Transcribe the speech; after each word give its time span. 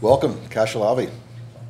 Welcome, 0.00 0.40
Kash 0.48 0.74
Alavi, 0.74 1.10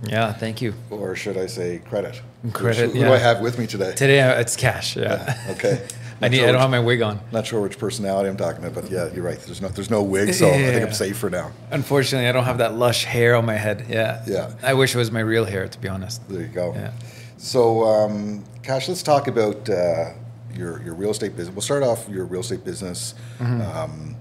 Yeah, 0.04 0.32
thank 0.32 0.62
you. 0.62 0.75
or 0.90 1.17
should 1.17 1.36
I 1.36 1.46
say 1.46 1.80
credit? 1.88 2.21
Credit, 2.53 2.87
Who, 2.87 2.93
who 2.93 2.99
yeah. 3.01 3.09
do 3.09 3.13
I 3.13 3.19
have 3.19 3.41
with 3.41 3.59
me 3.59 3.67
today? 3.67 3.93
Today 3.95 4.21
uh, 4.21 4.41
it's 4.41 4.56
Kash. 4.56 4.96
Yeah. 4.96 5.37
Okay. 5.51 5.87
I 6.22 6.29
need. 6.29 6.37
sure 6.37 6.45
I 6.48 6.53
don't 6.53 6.56
which- 6.56 6.61
have 6.62 6.71
my 6.71 6.80
wig 6.80 7.03
on. 7.03 7.19
Not 7.32 7.46
sure 7.46 7.61
which 7.61 7.79
personality 7.79 8.29
I'm 8.29 8.37
talking 8.37 8.62
about, 8.64 8.82
but 8.82 8.90
yeah, 8.90 9.11
you're 9.12 9.24
right. 9.24 9.38
There's 9.40 9.61
no 9.61 9.69
there's 9.69 9.90
no 9.90 10.03
wig, 10.03 10.32
so 10.35 10.48
I 10.48 10.53
think 10.53 10.85
I'm 10.87 10.93
safe 10.93 11.16
for 11.19 11.29
now. 11.30 11.51
Unfortunately, 11.71 12.29
I 12.29 12.32
don't 12.32 12.45
have 12.45 12.58
that 12.58 12.74
lush 12.74 13.04
hair 13.04 13.35
on 13.35 13.46
my 13.46 13.56
head. 13.56 13.87
Yeah. 13.88 14.22
Yeah. 14.27 14.52
I 14.62 14.74
wish 14.74 14.94
it 14.94 14.98
was 14.98 15.10
my 15.10 15.20
real 15.20 15.44
hair, 15.46 15.66
to 15.66 15.78
be 15.80 15.88
honest. 15.88 16.26
There 16.28 16.42
you 16.42 16.46
go. 16.48 16.72
Yeah. 16.74 16.92
So, 17.38 17.84
um, 17.84 18.44
Kash, 18.62 18.88
let's 18.88 19.02
talk 19.02 19.28
about 19.28 19.68
uh, 19.68 20.12
your 20.54 20.82
your 20.82 20.94
real 20.94 21.10
estate 21.10 21.36
business. 21.36 21.54
We'll 21.54 21.62
start 21.62 21.82
off 21.82 22.06
your 22.08 22.26
real 22.26 22.42
estate 22.42 22.64
business. 22.64 23.14
Mm-hmm. 23.38 23.62
Um, 23.76 24.16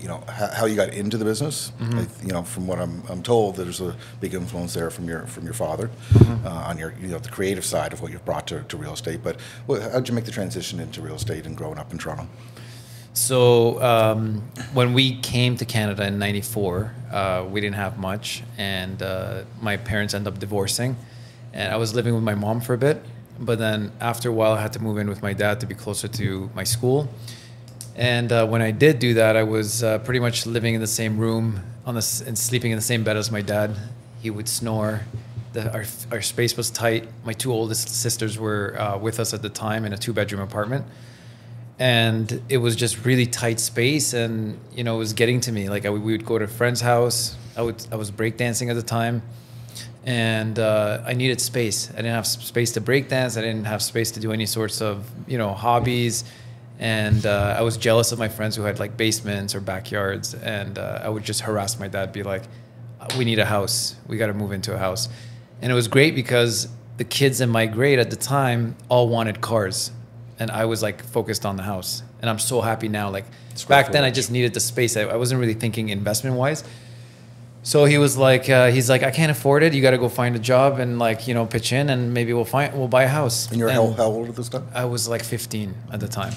you 0.00 0.08
know 0.08 0.22
how, 0.28 0.48
how 0.48 0.64
you 0.66 0.76
got 0.76 0.90
into 0.94 1.18
the 1.18 1.24
business. 1.24 1.72
Mm-hmm. 1.78 1.98
I, 1.98 2.26
you 2.26 2.32
know, 2.32 2.42
from 2.42 2.66
what 2.66 2.78
I'm, 2.78 3.02
I'm 3.08 3.22
told, 3.22 3.56
there's 3.56 3.80
a 3.80 3.94
big 4.20 4.34
influence 4.34 4.74
there 4.74 4.90
from 4.90 5.06
your 5.08 5.26
from 5.26 5.44
your 5.44 5.54
father 5.54 5.90
Mm-hmm. 6.12 6.46
uh, 6.46 6.50
on 6.50 6.78
your 6.78 6.94
you 7.00 7.08
know 7.08 7.18
the 7.18 7.28
creative 7.28 7.64
side 7.64 7.92
of 7.92 8.00
what 8.02 8.10
you've 8.12 8.24
brought 8.24 8.46
to, 8.48 8.62
to 8.62 8.76
real 8.76 8.92
estate. 8.94 9.20
But 9.22 9.40
what, 9.66 9.82
how'd 9.82 10.08
you 10.08 10.14
make 10.14 10.24
the 10.24 10.30
transition 10.32 10.80
into 10.80 11.00
real 11.02 11.16
estate 11.16 11.46
and 11.46 11.56
growing 11.56 11.78
up 11.78 11.92
in 11.92 11.98
Toronto? 11.98 12.26
So 13.12 13.80
um, 13.82 14.42
when 14.72 14.92
we 14.94 15.18
came 15.20 15.56
to 15.56 15.64
Canada 15.64 16.06
in 16.06 16.18
'94, 16.18 16.94
uh, 17.10 17.46
we 17.50 17.60
didn't 17.60 17.76
have 17.76 17.98
much, 17.98 18.42
and 18.56 19.02
uh, 19.02 19.42
my 19.60 19.76
parents 19.76 20.14
ended 20.14 20.32
up 20.32 20.38
divorcing, 20.38 20.96
and 21.52 21.72
I 21.72 21.76
was 21.76 21.94
living 21.94 22.14
with 22.14 22.22
my 22.22 22.34
mom 22.34 22.60
for 22.60 22.74
a 22.74 22.78
bit. 22.78 23.02
But 23.38 23.58
then 23.58 23.92
after 24.00 24.28
a 24.28 24.32
while, 24.32 24.52
I 24.52 24.60
had 24.60 24.72
to 24.74 24.82
move 24.82 24.98
in 24.98 25.08
with 25.08 25.22
my 25.22 25.32
dad 25.32 25.60
to 25.60 25.66
be 25.66 25.74
closer 25.74 26.08
to 26.08 26.50
my 26.54 26.64
school. 26.64 27.08
And 28.00 28.32
uh, 28.32 28.46
when 28.46 28.62
I 28.62 28.70
did 28.70 28.98
do 28.98 29.12
that, 29.14 29.36
I 29.36 29.42
was 29.42 29.82
uh, 29.82 29.98
pretty 29.98 30.20
much 30.20 30.46
living 30.46 30.74
in 30.74 30.80
the 30.80 30.86
same 30.86 31.18
room 31.18 31.60
on 31.84 31.94
the 31.94 32.24
and 32.26 32.36
sleeping 32.36 32.70
in 32.70 32.78
the 32.78 32.82
same 32.82 33.04
bed 33.04 33.18
as 33.18 33.30
my 33.30 33.42
dad. 33.42 33.76
He 34.22 34.30
would 34.30 34.48
snore. 34.48 35.02
The, 35.52 35.70
our, 35.70 35.84
our 36.10 36.22
space 36.22 36.56
was 36.56 36.70
tight. 36.70 37.06
My 37.24 37.34
two 37.34 37.52
oldest 37.52 37.90
sisters 37.90 38.38
were 38.38 38.74
uh, 38.80 38.96
with 38.96 39.20
us 39.20 39.34
at 39.34 39.42
the 39.42 39.50
time 39.50 39.84
in 39.84 39.92
a 39.92 39.98
two 39.98 40.14
bedroom 40.14 40.40
apartment. 40.40 40.86
And 41.78 42.42
it 42.48 42.56
was 42.56 42.74
just 42.74 43.04
really 43.04 43.26
tight 43.26 43.60
space 43.60 44.14
and 44.14 44.58
you 44.74 44.82
know 44.82 44.94
it 44.94 44.98
was 44.98 45.12
getting 45.12 45.40
to 45.42 45.52
me. 45.52 45.68
Like 45.68 45.84
I, 45.84 45.90
we 45.90 46.12
would 46.12 46.24
go 46.24 46.38
to 46.38 46.46
a 46.46 46.48
friend's 46.48 46.80
house. 46.80 47.36
I 47.54 47.60
would 47.60 47.86
i 47.92 47.96
was 47.96 48.10
breakdancing 48.10 48.70
at 48.70 48.76
the 48.76 48.82
time. 48.82 49.20
And 50.06 50.58
uh, 50.58 51.02
i 51.04 51.12
needed 51.12 51.38
space. 51.38 51.90
I 51.90 51.96
didn't 51.96 52.14
have 52.14 52.26
space 52.26 52.72
to 52.72 52.80
breakdance 52.80 53.36
i 53.36 53.42
didn't 53.42 53.66
have 53.66 53.82
space 53.82 54.10
to 54.12 54.20
do 54.20 54.32
any 54.32 54.46
sorts 54.46 54.80
of 54.80 55.06
you 55.26 55.36
know 55.36 55.52
hobbies 55.52 56.24
and 56.80 57.26
uh, 57.26 57.54
i 57.56 57.62
was 57.62 57.76
jealous 57.76 58.10
of 58.10 58.18
my 58.18 58.28
friends 58.28 58.56
who 58.56 58.62
had 58.62 58.80
like 58.80 58.96
basements 58.96 59.54
or 59.54 59.60
backyards 59.60 60.34
and 60.34 60.78
uh, 60.78 61.00
i 61.04 61.08
would 61.08 61.22
just 61.22 61.42
harass 61.42 61.78
my 61.78 61.86
dad 61.86 62.12
be 62.12 62.24
like 62.24 62.42
we 63.16 63.24
need 63.24 63.38
a 63.38 63.44
house 63.44 63.94
we 64.08 64.16
got 64.16 64.26
to 64.26 64.34
move 64.34 64.50
into 64.50 64.74
a 64.74 64.78
house 64.78 65.08
and 65.62 65.70
it 65.70 65.74
was 65.74 65.86
great 65.86 66.14
because 66.16 66.68
the 66.96 67.04
kids 67.04 67.40
in 67.40 67.48
my 67.48 67.66
grade 67.66 67.98
at 67.98 68.10
the 68.10 68.16
time 68.16 68.76
all 68.88 69.08
wanted 69.08 69.40
cars 69.40 69.92
and 70.40 70.50
I 70.50 70.64
was 70.64 70.82
like 70.82 71.04
focused 71.04 71.46
on 71.46 71.56
the 71.56 71.62
house. 71.62 72.02
And 72.20 72.28
I'm 72.28 72.38
so 72.38 72.60
happy 72.62 72.88
now. 72.88 73.10
Like 73.10 73.26
Square 73.54 73.82
back 73.82 73.92
then, 73.92 74.02
I 74.02 74.10
just 74.10 74.30
needed 74.30 74.54
the 74.54 74.60
space. 74.60 74.96
I, 74.96 75.02
I 75.02 75.16
wasn't 75.16 75.40
really 75.40 75.54
thinking 75.54 75.90
investment 75.90 76.36
wise. 76.36 76.64
So 77.62 77.84
he 77.84 77.98
was 77.98 78.16
like, 78.16 78.48
uh, 78.48 78.70
he's 78.70 78.88
like, 78.88 79.02
I 79.02 79.10
can't 79.10 79.30
afford 79.30 79.62
it. 79.62 79.74
You 79.74 79.82
got 79.82 79.90
to 79.90 79.98
go 79.98 80.08
find 80.08 80.34
a 80.34 80.38
job 80.38 80.78
and 80.78 80.98
like 80.98 81.28
you 81.28 81.34
know 81.34 81.44
pitch 81.44 81.74
in, 81.74 81.90
and 81.90 82.14
maybe 82.14 82.32
we'll 82.32 82.46
find 82.46 82.72
we'll 82.72 82.88
buy 82.88 83.02
a 83.02 83.08
house. 83.08 83.50
And 83.50 83.58
you're 83.58 83.68
how, 83.68 83.90
how 83.92 84.06
old 84.06 84.30
at 84.30 84.36
this 84.36 84.48
time? 84.48 84.66
I 84.74 84.86
was 84.86 85.08
like 85.08 85.22
15 85.22 85.74
at 85.92 86.00
the 86.00 86.08
time. 86.08 86.32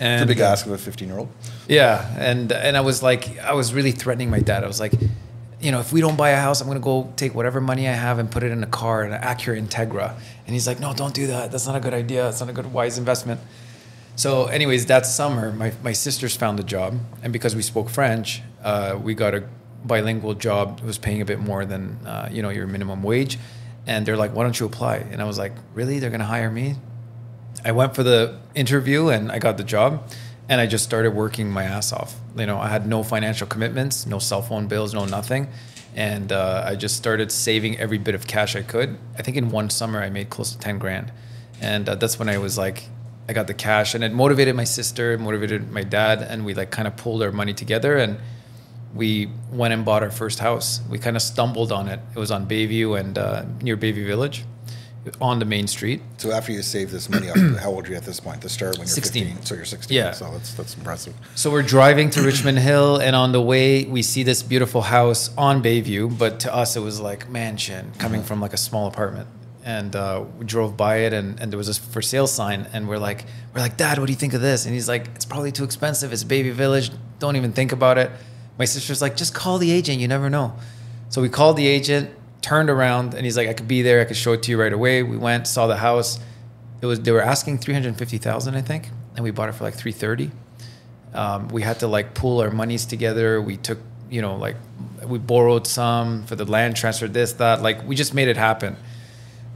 It's 0.00 0.22
a 0.22 0.26
big 0.26 0.40
ask 0.40 0.66
of 0.66 0.72
a 0.72 0.78
15 0.78 1.08
year 1.08 1.18
old. 1.18 1.28
yeah, 1.68 2.14
and 2.18 2.50
and 2.52 2.76
I 2.76 2.80
was 2.80 3.02
like, 3.02 3.38
I 3.38 3.52
was 3.52 3.74
really 3.74 3.92
threatening 3.92 4.30
my 4.30 4.40
dad. 4.40 4.64
I 4.64 4.66
was 4.66 4.80
like, 4.80 4.94
you 5.60 5.70
know, 5.70 5.80
if 5.80 5.92
we 5.92 6.00
don't 6.00 6.16
buy 6.16 6.30
a 6.30 6.40
house, 6.40 6.60
I'm 6.60 6.66
gonna 6.66 6.80
go 6.80 7.12
take 7.16 7.34
whatever 7.34 7.60
money 7.60 7.86
I 7.86 7.92
have 7.92 8.18
and 8.18 8.30
put 8.30 8.42
it 8.42 8.50
in 8.50 8.62
a 8.62 8.66
car, 8.66 9.02
an 9.02 9.12
Acura 9.20 9.60
Integra. 9.60 10.14
And 10.46 10.54
he's 10.54 10.66
like, 10.66 10.80
no, 10.80 10.94
don't 10.94 11.14
do 11.14 11.26
that. 11.28 11.52
That's 11.52 11.66
not 11.66 11.76
a 11.76 11.80
good 11.80 11.94
idea. 11.94 12.28
It's 12.28 12.40
not 12.40 12.48
a 12.48 12.52
good 12.52 12.72
wise 12.72 12.96
investment. 12.98 13.40
So, 14.16 14.46
anyways, 14.46 14.86
that 14.86 15.06
summer, 15.06 15.52
my 15.52 15.72
my 15.82 15.92
sisters 15.92 16.36
found 16.36 16.58
a 16.60 16.62
job, 16.62 16.98
and 17.22 17.32
because 17.32 17.54
we 17.54 17.62
spoke 17.62 17.88
French, 17.90 18.42
uh, 18.62 18.98
we 19.02 19.14
got 19.14 19.34
a 19.34 19.44
bilingual 19.84 20.34
job. 20.34 20.80
It 20.82 20.86
was 20.86 20.98
paying 20.98 21.20
a 21.22 21.24
bit 21.24 21.40
more 21.40 21.64
than 21.64 21.98
uh, 22.06 22.28
you 22.30 22.42
know 22.42 22.50
your 22.50 22.66
minimum 22.66 23.02
wage. 23.02 23.38
And 23.86 24.04
they're 24.04 24.16
like, 24.16 24.34
why 24.34 24.44
don't 24.44 24.58
you 24.60 24.66
apply? 24.66 24.96
And 25.10 25.22
I 25.22 25.24
was 25.24 25.38
like, 25.38 25.52
really? 25.74 25.98
They're 25.98 26.10
gonna 26.10 26.24
hire 26.24 26.50
me? 26.50 26.76
I 27.64 27.72
went 27.72 27.94
for 27.94 28.02
the 28.02 28.38
interview 28.54 29.08
and 29.08 29.30
I 29.30 29.38
got 29.38 29.56
the 29.56 29.64
job 29.64 30.08
and 30.48 30.60
I 30.60 30.66
just 30.66 30.84
started 30.84 31.10
working 31.10 31.50
my 31.50 31.64
ass 31.64 31.92
off. 31.92 32.16
You 32.36 32.46
know, 32.46 32.58
I 32.58 32.68
had 32.68 32.86
no 32.86 33.02
financial 33.02 33.46
commitments, 33.46 34.06
no 34.06 34.18
cell 34.18 34.42
phone 34.42 34.66
bills, 34.66 34.94
no 34.94 35.04
nothing. 35.04 35.48
And 35.94 36.32
uh, 36.32 36.64
I 36.66 36.76
just 36.76 36.96
started 36.96 37.30
saving 37.30 37.78
every 37.78 37.98
bit 37.98 38.14
of 38.14 38.26
cash 38.26 38.56
I 38.56 38.62
could. 38.62 38.98
I 39.18 39.22
think 39.22 39.36
in 39.36 39.50
one 39.50 39.70
summer 39.70 40.02
I 40.02 40.08
made 40.08 40.30
close 40.30 40.52
to 40.52 40.58
10 40.58 40.78
grand. 40.78 41.12
And 41.60 41.88
uh, 41.88 41.96
that's 41.96 42.18
when 42.18 42.28
I 42.28 42.38
was 42.38 42.56
like, 42.56 42.84
I 43.28 43.32
got 43.32 43.46
the 43.46 43.54
cash 43.54 43.94
and 43.94 44.02
it 44.02 44.12
motivated 44.12 44.56
my 44.56 44.64
sister, 44.64 45.16
motivated 45.18 45.70
my 45.70 45.82
dad. 45.82 46.22
And 46.22 46.44
we 46.44 46.54
like 46.54 46.70
kind 46.70 46.88
of 46.88 46.96
pulled 46.96 47.22
our 47.22 47.32
money 47.32 47.52
together 47.52 47.96
and 47.96 48.18
we 48.94 49.30
went 49.52 49.74
and 49.74 49.84
bought 49.84 50.02
our 50.02 50.10
first 50.10 50.38
house. 50.38 50.80
We 50.88 50.98
kind 50.98 51.16
of 51.16 51.22
stumbled 51.22 51.70
on 51.70 51.88
it. 51.88 52.00
It 52.14 52.18
was 52.18 52.30
on 52.30 52.48
Bayview 52.48 52.98
and 52.98 53.18
uh, 53.18 53.44
near 53.60 53.76
Bayview 53.76 54.06
Village 54.06 54.44
on 55.20 55.38
the 55.38 55.44
main 55.44 55.66
street. 55.66 56.02
So 56.18 56.30
after 56.30 56.52
you 56.52 56.62
save 56.62 56.90
this 56.90 57.08
money 57.08 57.30
up, 57.30 57.36
how 57.60 57.70
old 57.70 57.86
are 57.86 57.90
you 57.90 57.96
at 57.96 58.04
this 58.04 58.20
point? 58.20 58.40
The 58.42 58.48
start 58.48 58.76
when 58.78 58.86
you're 58.86 58.94
16. 58.94 59.24
15. 59.26 59.44
So 59.44 59.54
you're 59.54 59.64
16. 59.64 59.96
Yeah. 59.96 60.12
So 60.12 60.30
that's 60.30 60.54
that's 60.54 60.76
impressive. 60.76 61.14
So 61.34 61.50
we're 61.50 61.62
driving 61.62 62.10
to 62.10 62.22
Richmond 62.22 62.58
Hill, 62.58 62.98
and 62.98 63.16
on 63.16 63.32
the 63.32 63.40
way, 63.40 63.84
we 63.84 64.02
see 64.02 64.22
this 64.22 64.42
beautiful 64.42 64.82
house 64.82 65.30
on 65.36 65.62
Bayview. 65.62 66.16
But 66.18 66.40
to 66.40 66.54
us, 66.54 66.76
it 66.76 66.80
was 66.80 67.00
like 67.00 67.28
mansion 67.28 67.92
coming 67.98 68.22
from 68.22 68.40
like 68.40 68.52
a 68.52 68.58
small 68.58 68.86
apartment. 68.86 69.28
And 69.62 69.94
uh, 69.94 70.24
we 70.38 70.46
drove 70.46 70.76
by 70.76 70.98
it, 70.98 71.12
and, 71.12 71.38
and 71.38 71.52
there 71.52 71.58
was 71.58 71.68
a 71.68 71.74
for 71.80 72.00
sale 72.00 72.26
sign, 72.26 72.66
and 72.72 72.88
we're 72.88 72.98
like, 72.98 73.26
we're 73.54 73.60
like, 73.60 73.76
Dad, 73.76 73.98
what 73.98 74.06
do 74.06 74.12
you 74.12 74.18
think 74.18 74.32
of 74.32 74.40
this? 74.40 74.64
And 74.64 74.74
he's 74.74 74.88
like, 74.88 75.08
It's 75.14 75.24
probably 75.24 75.52
too 75.52 75.64
expensive. 75.64 76.12
It's 76.12 76.24
Bayview 76.24 76.52
Village. 76.52 76.90
Don't 77.18 77.36
even 77.36 77.52
think 77.52 77.72
about 77.72 77.98
it. 77.98 78.10
My 78.58 78.64
sister's 78.64 79.02
like, 79.02 79.16
Just 79.16 79.34
call 79.34 79.58
the 79.58 79.70
agent. 79.70 80.00
You 80.00 80.08
never 80.08 80.30
know. 80.30 80.56
So 81.10 81.20
we 81.20 81.28
called 81.28 81.56
the 81.56 81.66
agent, 81.66 82.10
turned 82.42 82.70
around, 82.70 83.14
and 83.14 83.24
he's 83.24 83.36
like, 83.36 83.48
I 83.48 83.52
could 83.52 83.68
be 83.68 83.82
there. 83.82 84.00
I 84.00 84.04
could 84.04 84.16
show 84.16 84.32
it 84.32 84.42
to 84.44 84.50
you 84.50 84.60
right 84.60 84.72
away. 84.72 85.02
We 85.02 85.16
went, 85.16 85.46
saw 85.46 85.66
the 85.66 85.76
house. 85.76 86.18
It 86.80 86.86
was 86.86 87.00
they 87.00 87.12
were 87.12 87.22
asking 87.22 87.58
three 87.58 87.74
hundred 87.74 87.96
fifty 87.96 88.18
thousand, 88.18 88.54
I 88.54 88.62
think, 88.62 88.88
and 89.16 89.24
we 89.24 89.30
bought 89.30 89.48
it 89.48 89.52
for 89.52 89.64
like 89.64 89.74
three 89.74 89.92
thirty 89.92 90.30
um, 91.14 91.48
we 91.48 91.62
had 91.62 91.80
to 91.80 91.86
like 91.86 92.14
pool 92.14 92.40
our 92.40 92.50
monies 92.50 92.86
together. 92.86 93.40
We 93.40 93.56
took, 93.56 93.78
you 94.08 94.22
know, 94.22 94.36
like 94.36 94.56
we 95.04 95.18
borrowed 95.18 95.66
some 95.66 96.24
for 96.26 96.36
the 96.36 96.44
land 96.44 96.76
transfer, 96.76 97.08
this, 97.08 97.34
that. 97.34 97.62
Like 97.62 97.86
we 97.86 97.96
just 97.96 98.14
made 98.14 98.28
it 98.28 98.36
happen. 98.36 98.76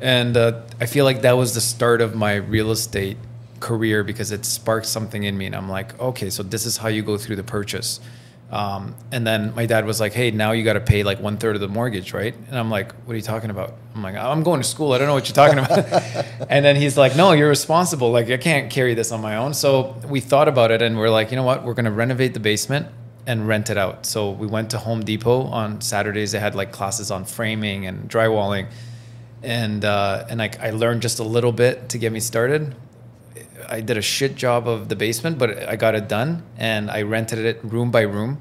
And 0.00 0.36
uh, 0.36 0.62
I 0.80 0.86
feel 0.86 1.04
like 1.04 1.22
that 1.22 1.32
was 1.32 1.54
the 1.54 1.60
start 1.60 2.00
of 2.00 2.14
my 2.14 2.34
real 2.34 2.70
estate 2.70 3.16
career 3.60 4.02
because 4.02 4.32
it 4.32 4.44
sparked 4.44 4.86
something 4.86 5.22
in 5.22 5.38
me. 5.38 5.46
And 5.46 5.54
I'm 5.54 5.68
like, 5.68 5.98
okay, 6.00 6.30
so 6.30 6.42
this 6.42 6.66
is 6.66 6.76
how 6.76 6.88
you 6.88 7.02
go 7.02 7.16
through 7.16 7.36
the 7.36 7.44
purchase. 7.44 8.00
Um, 8.50 8.94
and 9.10 9.26
then 9.26 9.54
my 9.54 9.66
dad 9.66 9.84
was 9.84 10.00
like, 10.00 10.12
hey, 10.12 10.30
now 10.30 10.52
you 10.52 10.62
got 10.62 10.74
to 10.74 10.80
pay 10.80 11.02
like 11.02 11.18
one 11.18 11.38
third 11.38 11.56
of 11.56 11.60
the 11.60 11.68
mortgage, 11.68 12.12
right? 12.12 12.34
And 12.34 12.58
I'm 12.58 12.70
like, 12.70 12.92
what 13.04 13.14
are 13.14 13.16
you 13.16 13.22
talking 13.22 13.50
about? 13.50 13.74
I'm 13.94 14.02
like, 14.02 14.14
I'm 14.14 14.42
going 14.42 14.60
to 14.60 14.66
school. 14.66 14.92
I 14.92 14.98
don't 14.98 15.08
know 15.08 15.14
what 15.14 15.28
you're 15.28 15.34
talking 15.34 15.58
about. 15.58 16.24
and 16.50 16.64
then 16.64 16.76
he's 16.76 16.96
like, 16.96 17.16
no, 17.16 17.32
you're 17.32 17.48
responsible. 17.48 18.12
Like, 18.12 18.30
I 18.30 18.36
can't 18.36 18.70
carry 18.70 18.94
this 18.94 19.10
on 19.10 19.20
my 19.20 19.36
own. 19.36 19.54
So 19.54 19.96
we 20.06 20.20
thought 20.20 20.46
about 20.46 20.70
it 20.70 20.82
and 20.82 20.96
we're 20.98 21.10
like, 21.10 21.30
you 21.30 21.36
know 21.36 21.42
what? 21.42 21.64
We're 21.64 21.74
going 21.74 21.86
to 21.86 21.90
renovate 21.90 22.34
the 22.34 22.40
basement 22.40 22.86
and 23.26 23.48
rent 23.48 23.70
it 23.70 23.78
out. 23.78 24.06
So 24.06 24.30
we 24.30 24.46
went 24.46 24.70
to 24.70 24.78
Home 24.78 25.02
Depot 25.02 25.44
on 25.44 25.80
Saturdays. 25.80 26.32
They 26.32 26.38
had 26.38 26.54
like 26.54 26.70
classes 26.70 27.10
on 27.10 27.24
framing 27.24 27.86
and 27.86 28.08
drywalling. 28.08 28.68
And, 29.42 29.84
uh, 29.84 30.26
and 30.28 30.38
like 30.38 30.60
I 30.60 30.70
learned 30.70 31.02
just 31.02 31.18
a 31.18 31.24
little 31.24 31.52
bit 31.52 31.88
to 31.88 31.98
get 31.98 32.12
me 32.12 32.20
started. 32.20 32.74
I 33.68 33.80
did 33.80 33.96
a 33.96 34.02
shit 34.02 34.34
job 34.36 34.68
of 34.68 34.88
the 34.88 34.96
basement, 34.96 35.38
but 35.38 35.68
I 35.68 35.76
got 35.76 35.94
it 35.94 36.08
done 36.08 36.42
and 36.56 36.90
I 36.90 37.02
rented 37.02 37.38
it 37.40 37.60
room 37.62 37.90
by 37.90 38.02
room 38.02 38.40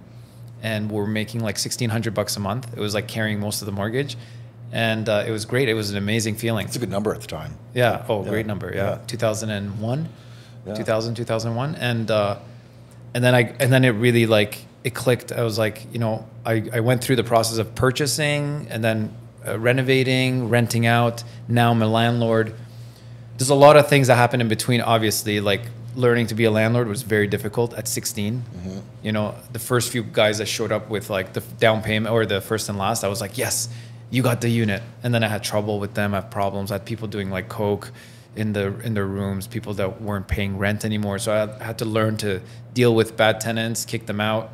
and 0.61 0.91
we're 0.91 1.07
making 1.07 1.41
like 1.41 1.55
1600 1.55 2.13
bucks 2.13 2.37
a 2.37 2.39
month. 2.39 2.71
It 2.75 2.79
was 2.79 2.93
like 2.93 3.07
carrying 3.07 3.39
most 3.39 3.61
of 3.61 3.65
the 3.65 3.71
mortgage 3.71 4.17
and 4.71 5.07
uh, 5.07 5.23
it 5.27 5.31
was 5.31 5.45
great. 5.45 5.69
It 5.69 5.73
was 5.73 5.91
an 5.91 5.97
amazing 5.97 6.35
feeling. 6.35 6.65
It's 6.67 6.75
a 6.75 6.79
good 6.79 6.89
number 6.89 7.13
at 7.13 7.21
the 7.21 7.27
time. 7.27 7.57
Yeah. 7.73 8.05
Oh, 8.09 8.23
Yeah. 8.23 8.29
great 8.29 8.45
number. 8.45 8.71
Yeah. 8.73 8.91
Yeah. 8.91 8.97
2001, 9.07 10.09
Yeah. 10.65 10.73
2000, 10.73 11.15
2001. 11.15 11.75
And, 11.75 12.09
uh, 12.09 12.37
and 13.13 13.23
then 13.23 13.35
I, 13.35 13.53
and 13.59 13.71
then 13.71 13.83
it 13.85 13.89
really 13.91 14.25
like, 14.25 14.65
it 14.83 14.93
clicked. 14.95 15.31
I 15.31 15.43
was 15.43 15.57
like, 15.57 15.85
you 15.93 15.99
know, 15.99 16.25
I, 16.45 16.69
I 16.73 16.79
went 16.79 17.03
through 17.03 17.15
the 17.17 17.23
process 17.23 17.57
of 17.57 17.75
purchasing 17.75 18.67
and 18.69 18.83
then 18.83 19.13
uh, 19.47 19.59
renovating, 19.59 20.49
renting 20.49 20.85
out. 20.85 21.23
Now 21.47 21.71
I'm 21.71 21.81
a 21.81 21.87
landlord. 21.87 22.53
There's 23.37 23.49
a 23.49 23.55
lot 23.55 23.77
of 23.77 23.87
things 23.87 24.07
that 24.07 24.15
happen 24.15 24.41
in 24.41 24.47
between. 24.47 24.81
Obviously, 24.81 25.39
like 25.39 25.61
learning 25.95 26.27
to 26.27 26.35
be 26.35 26.43
a 26.45 26.51
landlord 26.51 26.87
was 26.87 27.01
very 27.03 27.27
difficult 27.27 27.73
at 27.73 27.87
16. 27.87 28.41
Mm-hmm. 28.41 28.79
You 29.03 29.11
know, 29.11 29.35
the 29.51 29.59
first 29.59 29.91
few 29.91 30.03
guys 30.03 30.37
that 30.37 30.47
showed 30.47 30.71
up 30.71 30.89
with 30.89 31.09
like 31.09 31.33
the 31.33 31.41
down 31.59 31.81
payment 31.81 32.13
or 32.13 32.25
the 32.25 32.41
first 32.41 32.69
and 32.69 32.77
last, 32.77 33.03
I 33.03 33.07
was 33.07 33.21
like, 33.21 33.37
yes, 33.37 33.69
you 34.09 34.23
got 34.23 34.41
the 34.41 34.49
unit. 34.49 34.81
And 35.03 35.13
then 35.13 35.23
I 35.23 35.27
had 35.27 35.43
trouble 35.43 35.79
with 35.79 35.93
them. 35.93 36.13
I 36.13 36.17
had 36.17 36.31
problems. 36.31 36.71
I 36.71 36.75
had 36.75 36.85
people 36.85 37.07
doing 37.07 37.29
like 37.29 37.49
coke 37.49 37.91
in 38.35 38.53
the 38.53 38.79
in 38.79 38.93
their 38.93 39.05
rooms, 39.05 39.47
people 39.47 39.73
that 39.75 40.01
weren't 40.01 40.27
paying 40.27 40.57
rent 40.57 40.85
anymore. 40.85 41.19
So 41.19 41.31
I 41.59 41.63
had 41.63 41.77
to 41.79 41.85
learn 41.85 42.17
to 42.17 42.41
deal 42.73 42.93
with 42.95 43.15
bad 43.15 43.39
tenants, 43.39 43.85
kick 43.85 44.05
them 44.05 44.19
out. 44.19 44.49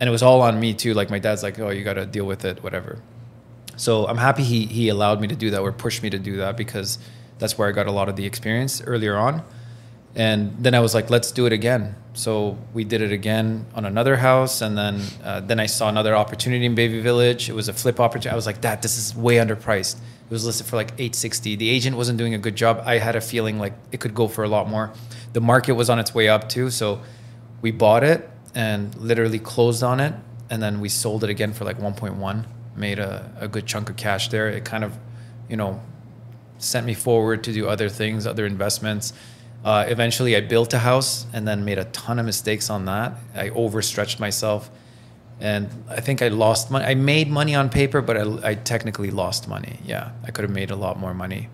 and 0.00 0.08
it 0.08 0.10
was 0.12 0.22
all 0.22 0.40
on 0.40 0.58
me 0.58 0.72
too. 0.74 0.94
Like 0.94 1.10
my 1.10 1.18
dad's 1.18 1.42
like, 1.42 1.58
"Oh, 1.58 1.68
you 1.70 1.84
got 1.84 1.94
to 1.94 2.06
deal 2.06 2.24
with 2.24 2.44
it, 2.44 2.62
whatever." 2.62 2.98
So 3.76 4.06
I'm 4.06 4.16
happy 4.18 4.42
he 4.42 4.66
he 4.66 4.88
allowed 4.88 5.20
me 5.20 5.28
to 5.28 5.36
do 5.36 5.50
that 5.50 5.60
or 5.60 5.72
pushed 5.72 6.02
me 6.02 6.10
to 6.10 6.18
do 6.18 6.36
that 6.38 6.56
because 6.56 6.98
that's 7.40 7.58
where 7.58 7.68
I 7.68 7.72
got 7.72 7.88
a 7.88 7.92
lot 7.92 8.08
of 8.08 8.14
the 8.14 8.26
experience 8.26 8.80
earlier 8.82 9.16
on. 9.16 9.42
And 10.14 10.56
then 10.58 10.74
I 10.74 10.80
was 10.80 10.94
like, 10.94 11.08
let's 11.08 11.30
do 11.32 11.46
it 11.46 11.52
again. 11.52 11.94
So 12.14 12.58
we 12.74 12.84
did 12.84 13.00
it 13.00 13.12
again 13.12 13.66
on 13.74 13.84
another 13.84 14.16
house, 14.16 14.60
and 14.60 14.76
then 14.76 15.00
uh, 15.22 15.40
then 15.40 15.60
I 15.60 15.66
saw 15.66 15.88
another 15.88 16.16
opportunity 16.16 16.66
in 16.66 16.74
Bayview 16.74 17.02
Village. 17.02 17.48
It 17.48 17.54
was 17.54 17.68
a 17.68 17.72
flip 17.72 18.00
opportunity. 18.00 18.30
I 18.30 18.36
was 18.36 18.46
like, 18.46 18.60
that 18.62 18.82
this 18.82 18.98
is 18.98 19.14
way 19.14 19.36
underpriced. 19.36 19.96
It 19.96 20.32
was 20.32 20.44
listed 20.44 20.66
for 20.66 20.76
like 20.76 20.90
860. 20.92 21.56
The 21.56 21.70
agent 21.70 21.96
wasn't 21.96 22.18
doing 22.18 22.34
a 22.34 22.38
good 22.38 22.56
job. 22.56 22.82
I 22.84 22.98
had 22.98 23.16
a 23.16 23.20
feeling 23.20 23.58
like 23.58 23.74
it 23.92 24.00
could 24.00 24.14
go 24.14 24.26
for 24.26 24.44
a 24.44 24.48
lot 24.48 24.68
more. 24.68 24.92
The 25.32 25.40
market 25.40 25.74
was 25.74 25.88
on 25.88 25.98
its 26.00 26.12
way 26.12 26.28
up 26.28 26.48
too, 26.48 26.70
so 26.70 27.00
we 27.62 27.70
bought 27.70 28.02
it 28.02 28.28
and 28.54 28.94
literally 28.96 29.38
closed 29.38 29.82
on 29.82 30.00
it, 30.00 30.14
and 30.48 30.60
then 30.60 30.80
we 30.80 30.88
sold 30.88 31.22
it 31.22 31.30
again 31.30 31.52
for 31.52 31.64
like 31.64 31.78
1.1. 31.78 32.46
Made 32.76 32.98
a, 32.98 33.32
a 33.38 33.46
good 33.46 33.66
chunk 33.66 33.88
of 33.90 33.96
cash 33.96 34.28
there. 34.28 34.48
It 34.48 34.64
kind 34.64 34.82
of, 34.82 34.98
you 35.48 35.56
know, 35.56 35.80
sent 36.60 36.86
me 36.86 36.94
forward 36.94 37.42
to 37.44 37.52
do 37.52 37.68
other 37.68 37.88
things, 37.88 38.26
other 38.26 38.46
investments. 38.46 39.12
Uh, 39.64 39.84
eventually, 39.88 40.36
I 40.36 40.40
built 40.40 40.72
a 40.72 40.78
house 40.78 41.26
and 41.32 41.46
then 41.46 41.64
made 41.64 41.78
a 41.78 41.84
ton 41.86 42.18
of 42.18 42.24
mistakes 42.26 42.70
on 42.70 42.84
that. 42.86 43.14
I 43.34 43.50
overstretched 43.50 44.18
myself, 44.20 44.70
and 45.40 45.68
I 45.88 46.00
think 46.00 46.22
I 46.22 46.28
lost 46.28 46.70
money. 46.70 46.84
I 46.84 46.94
made 46.94 47.28
money 47.28 47.54
on 47.54 47.68
paper, 47.68 48.00
but 48.00 48.16
I, 48.16 48.50
I 48.50 48.54
technically 48.54 49.10
lost 49.10 49.48
money. 49.48 49.78
Yeah, 49.84 50.12
I 50.24 50.30
could 50.30 50.44
have 50.44 50.50
made 50.54 50.70
a 50.70 50.76
lot 50.76 50.98
more 50.98 51.12
money 51.14 51.48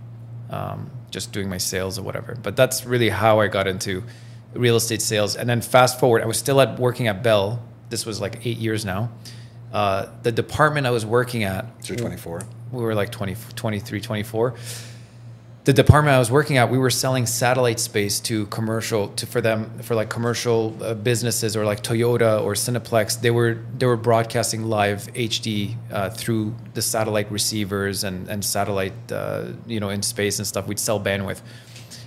um, 0.50 0.90
just 1.10 1.32
doing 1.32 1.48
my 1.48 1.58
sales 1.58 1.98
or 1.98 2.02
whatever. 2.02 2.36
But 2.40 2.54
that's 2.56 2.84
really 2.86 3.08
how 3.08 3.40
I 3.40 3.48
got 3.48 3.66
into 3.66 4.04
real 4.54 4.76
estate 4.76 5.02
sales. 5.02 5.34
And 5.36 5.48
then 5.48 5.60
fast 5.60 5.98
forward, 5.98 6.22
I 6.22 6.26
was 6.26 6.38
still 6.38 6.60
at 6.60 6.78
working 6.78 7.08
at 7.08 7.22
Bell. 7.22 7.60
This 7.90 8.06
was 8.06 8.20
like 8.20 8.46
eight 8.46 8.58
years 8.58 8.84
now. 8.84 9.10
Uh, 9.72 10.06
the 10.22 10.32
department 10.32 10.86
I 10.86 10.90
was 10.90 11.04
working 11.04 11.42
at, 11.44 11.66
So 11.84 11.92
you're 11.92 11.98
24. 11.98 12.42
we 12.72 12.82
were 12.82 12.94
like 12.94 13.10
20, 13.10 13.36
23, 13.56 14.00
24. 14.00 14.54
The 15.66 15.72
department 15.72 16.14
I 16.14 16.20
was 16.20 16.30
working 16.30 16.58
at, 16.58 16.70
we 16.70 16.78
were 16.78 16.90
selling 16.90 17.26
satellite 17.26 17.80
space 17.80 18.20
to 18.20 18.46
commercial, 18.46 19.08
to 19.08 19.26
for 19.26 19.40
them 19.40 19.80
for 19.80 19.96
like 19.96 20.08
commercial 20.08 20.76
uh, 20.80 20.94
businesses 20.94 21.56
or 21.56 21.64
like 21.64 21.82
Toyota 21.82 22.40
or 22.40 22.52
Cineplex. 22.52 23.20
They 23.20 23.32
were 23.32 23.58
they 23.76 23.86
were 23.86 23.96
broadcasting 23.96 24.66
live 24.66 25.12
HD 25.14 25.74
uh, 25.90 26.10
through 26.10 26.54
the 26.74 26.82
satellite 26.82 27.28
receivers 27.32 28.04
and 28.04 28.28
and 28.28 28.44
satellite 28.44 29.10
uh, 29.10 29.46
you 29.66 29.80
know 29.80 29.88
in 29.88 30.02
space 30.02 30.38
and 30.38 30.46
stuff. 30.46 30.68
We'd 30.68 30.78
sell 30.78 31.00
bandwidth, 31.00 31.40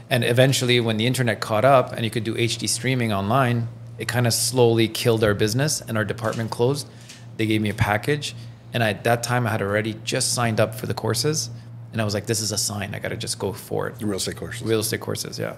and 0.09 0.23
eventually 0.23 0.79
when 0.79 0.95
the 0.95 1.05
internet 1.05 1.41
caught 1.41 1.65
up 1.65 1.91
and 1.91 2.05
you 2.05 2.09
could 2.09 2.23
do 2.23 2.35
HD 2.35 2.69
streaming 2.69 3.11
online, 3.11 3.67
it 3.97 4.07
kind 4.07 4.25
of 4.25 4.33
slowly 4.33 4.87
killed 4.87 5.21
our 5.21 5.33
business 5.33 5.81
and 5.81 5.97
our 5.97 6.05
department 6.05 6.49
closed. 6.49 6.87
They 7.35 7.45
gave 7.45 7.61
me 7.61 7.71
a 7.71 7.73
package, 7.73 8.35
and 8.73 8.81
I, 8.81 8.91
at 8.91 9.03
that 9.03 9.21
time 9.21 9.45
I 9.45 9.49
had 9.49 9.61
already 9.61 9.95
just 10.05 10.33
signed 10.33 10.61
up 10.61 10.75
for 10.75 10.85
the 10.85 10.93
courses, 10.93 11.49
and 11.91 12.01
I 12.01 12.05
was 12.05 12.13
like, 12.13 12.25
"This 12.25 12.41
is 12.41 12.51
a 12.51 12.57
sign. 12.57 12.93
I 12.93 12.99
got 12.99 13.09
to 13.09 13.17
just 13.17 13.39
go 13.39 13.53
for 13.53 13.87
it." 13.87 13.95
Real 14.01 14.17
estate 14.17 14.35
courses. 14.37 14.61
Real 14.61 14.79
estate 14.79 14.99
courses, 14.99 15.39
yeah. 15.39 15.55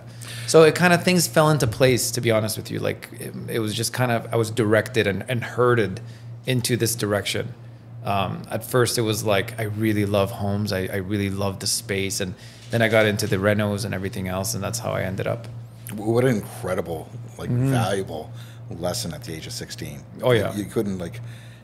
So 0.48 0.64
it 0.64 0.76
kind 0.76 0.94
of 0.94 1.04
things 1.04 1.28
fell 1.28 1.50
into 1.50 1.68
place. 1.68 2.12
To 2.12 2.22
be 2.22 2.32
honest 2.32 2.58
with 2.58 2.72
you, 2.72 2.80
like 2.80 3.10
it, 3.20 3.34
it 3.50 3.60
was 3.60 3.74
just 3.74 3.94
kind 3.94 4.12
of 4.12 4.34
I 4.34 4.38
was 4.38 4.52
directed 4.52 5.08
and, 5.08 5.26
and 5.28 5.44
herded 5.44 6.02
into 6.46 6.78
this 6.78 6.96
direction. 6.96 7.54
Um, 8.04 8.42
at 8.50 8.64
first, 8.64 8.98
it 8.98 9.02
was 9.02 9.24
like 9.24 9.60
I 9.60 9.64
really 9.64 10.06
love 10.06 10.32
homes. 10.32 10.72
I, 10.74 10.88
I 10.88 10.98
really 10.98 11.30
love 11.30 11.60
the 11.60 11.68
space, 11.68 12.20
and 12.20 12.34
then 12.72 12.82
I 12.82 12.88
got 12.88 13.06
into 13.06 13.28
the 13.28 13.36
renos 13.38 13.86
and 13.86 13.94
everything 13.94 14.28
else, 14.28 14.54
and 14.54 14.64
that's 14.64 14.80
how 14.80 14.92
I 14.92 15.04
ended 15.04 15.28
up. 15.28 15.48
What 15.96 16.24
an 16.24 16.38
incredible, 16.38 17.10
like 17.38 17.50
valuable 17.50 18.32
lesson 18.80 19.14
at 19.14 19.24
the 19.24 19.34
age 19.34 19.48
of 19.48 19.54
16. 19.54 19.98
Mm-hmm. 19.98 20.22
Oh, 20.24 20.32
yeah. 20.32 20.56
You 20.56 20.66
couldn't 20.66 20.98
like, 20.98 21.20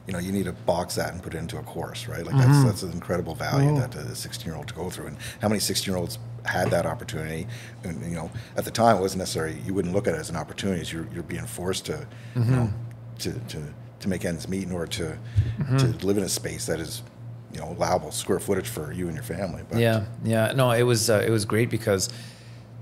you 0.07 0.13
know, 0.13 0.19
you 0.19 0.31
need 0.31 0.45
to 0.45 0.53
box 0.53 0.95
that 0.95 1.11
and 1.13 1.21
put 1.21 1.33
it 1.33 1.37
into 1.37 1.57
a 1.57 1.63
course, 1.63 2.07
right? 2.07 2.25
Like 2.25 2.35
Mm-hmm. 2.35 2.51
that's 2.53 2.63
that's 2.63 2.83
an 2.83 2.91
incredible 2.93 3.35
value 3.35 3.75
that 3.75 3.93
a 3.95 4.15
16 4.15 4.45
year 4.45 4.55
old 4.55 4.67
to 4.69 4.73
go 4.73 4.89
through. 4.89 5.07
And 5.07 5.17
how 5.41 5.49
many 5.49 5.59
16 5.59 5.91
year 5.91 5.97
olds 5.99 6.17
had 6.45 6.69
that 6.71 6.85
opportunity? 6.85 7.45
And 7.83 8.01
you 8.09 8.15
know, 8.15 8.31
at 8.55 8.63
the 8.65 8.71
time, 8.71 8.97
it 8.97 9.01
wasn't 9.01 9.19
necessarily 9.19 9.59
you 9.65 9.73
wouldn't 9.73 9.93
look 9.93 10.07
at 10.07 10.13
it 10.15 10.19
as 10.19 10.29
an 10.29 10.37
opportunity. 10.37 10.79
as 10.81 10.91
You're 10.93 11.07
you're 11.13 11.23
being 11.23 11.45
forced 11.45 11.85
to, 11.87 12.07
you 12.35 12.41
Mm-hmm. 12.41 12.55
know, 12.55 12.73
to 13.19 13.31
to 13.33 13.63
to 13.99 14.07
make 14.09 14.23
ends 14.25 14.47
meet 14.47 14.63
in 14.63 14.71
order 14.71 14.87
to 14.87 15.17
Mm-hmm. 15.59 15.77
to 15.99 16.05
live 16.05 16.17
in 16.17 16.23
a 16.23 16.29
space 16.29 16.65
that 16.67 16.79
is, 16.79 17.01
you 17.53 17.59
know, 17.59 17.69
allowable 17.71 18.11
square 18.11 18.39
footage 18.39 18.69
for 18.69 18.93
you 18.93 19.07
and 19.07 19.15
your 19.15 19.23
family. 19.23 19.63
But 19.69 19.79
Yeah, 19.79 20.05
yeah. 20.23 20.53
No, 20.55 20.71
it 20.71 20.83
was 20.83 21.09
uh, 21.09 21.23
it 21.27 21.31
was 21.31 21.43
great 21.45 21.69
because 21.69 22.09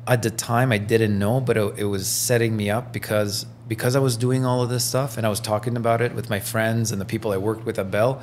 at 0.08 0.22
the 0.22 0.30
time 0.30 0.72
I 0.72 0.78
didn't 0.78 1.18
know, 1.18 1.40
but 1.40 1.58
it, 1.58 1.80
it 1.80 1.86
was 1.86 2.08
setting 2.08 2.56
me 2.56 2.70
up 2.70 2.94
because 2.94 3.46
because 3.68 3.96
I 3.96 4.00
was 4.00 4.16
doing 4.16 4.46
all 4.46 4.62
of 4.62 4.70
this 4.70 4.84
stuff 4.84 5.18
and 5.18 5.26
I 5.26 5.30
was 5.30 5.40
talking 5.40 5.76
about 5.76 6.00
it 6.00 6.14
with 6.14 6.30
my 6.30 6.40
friends 6.40 6.92
and 6.92 7.02
the 7.02 7.06
people 7.06 7.32
I 7.32 7.38
worked 7.38 7.66
with 7.66 7.80
at 7.80 7.90
Bell. 7.90 8.22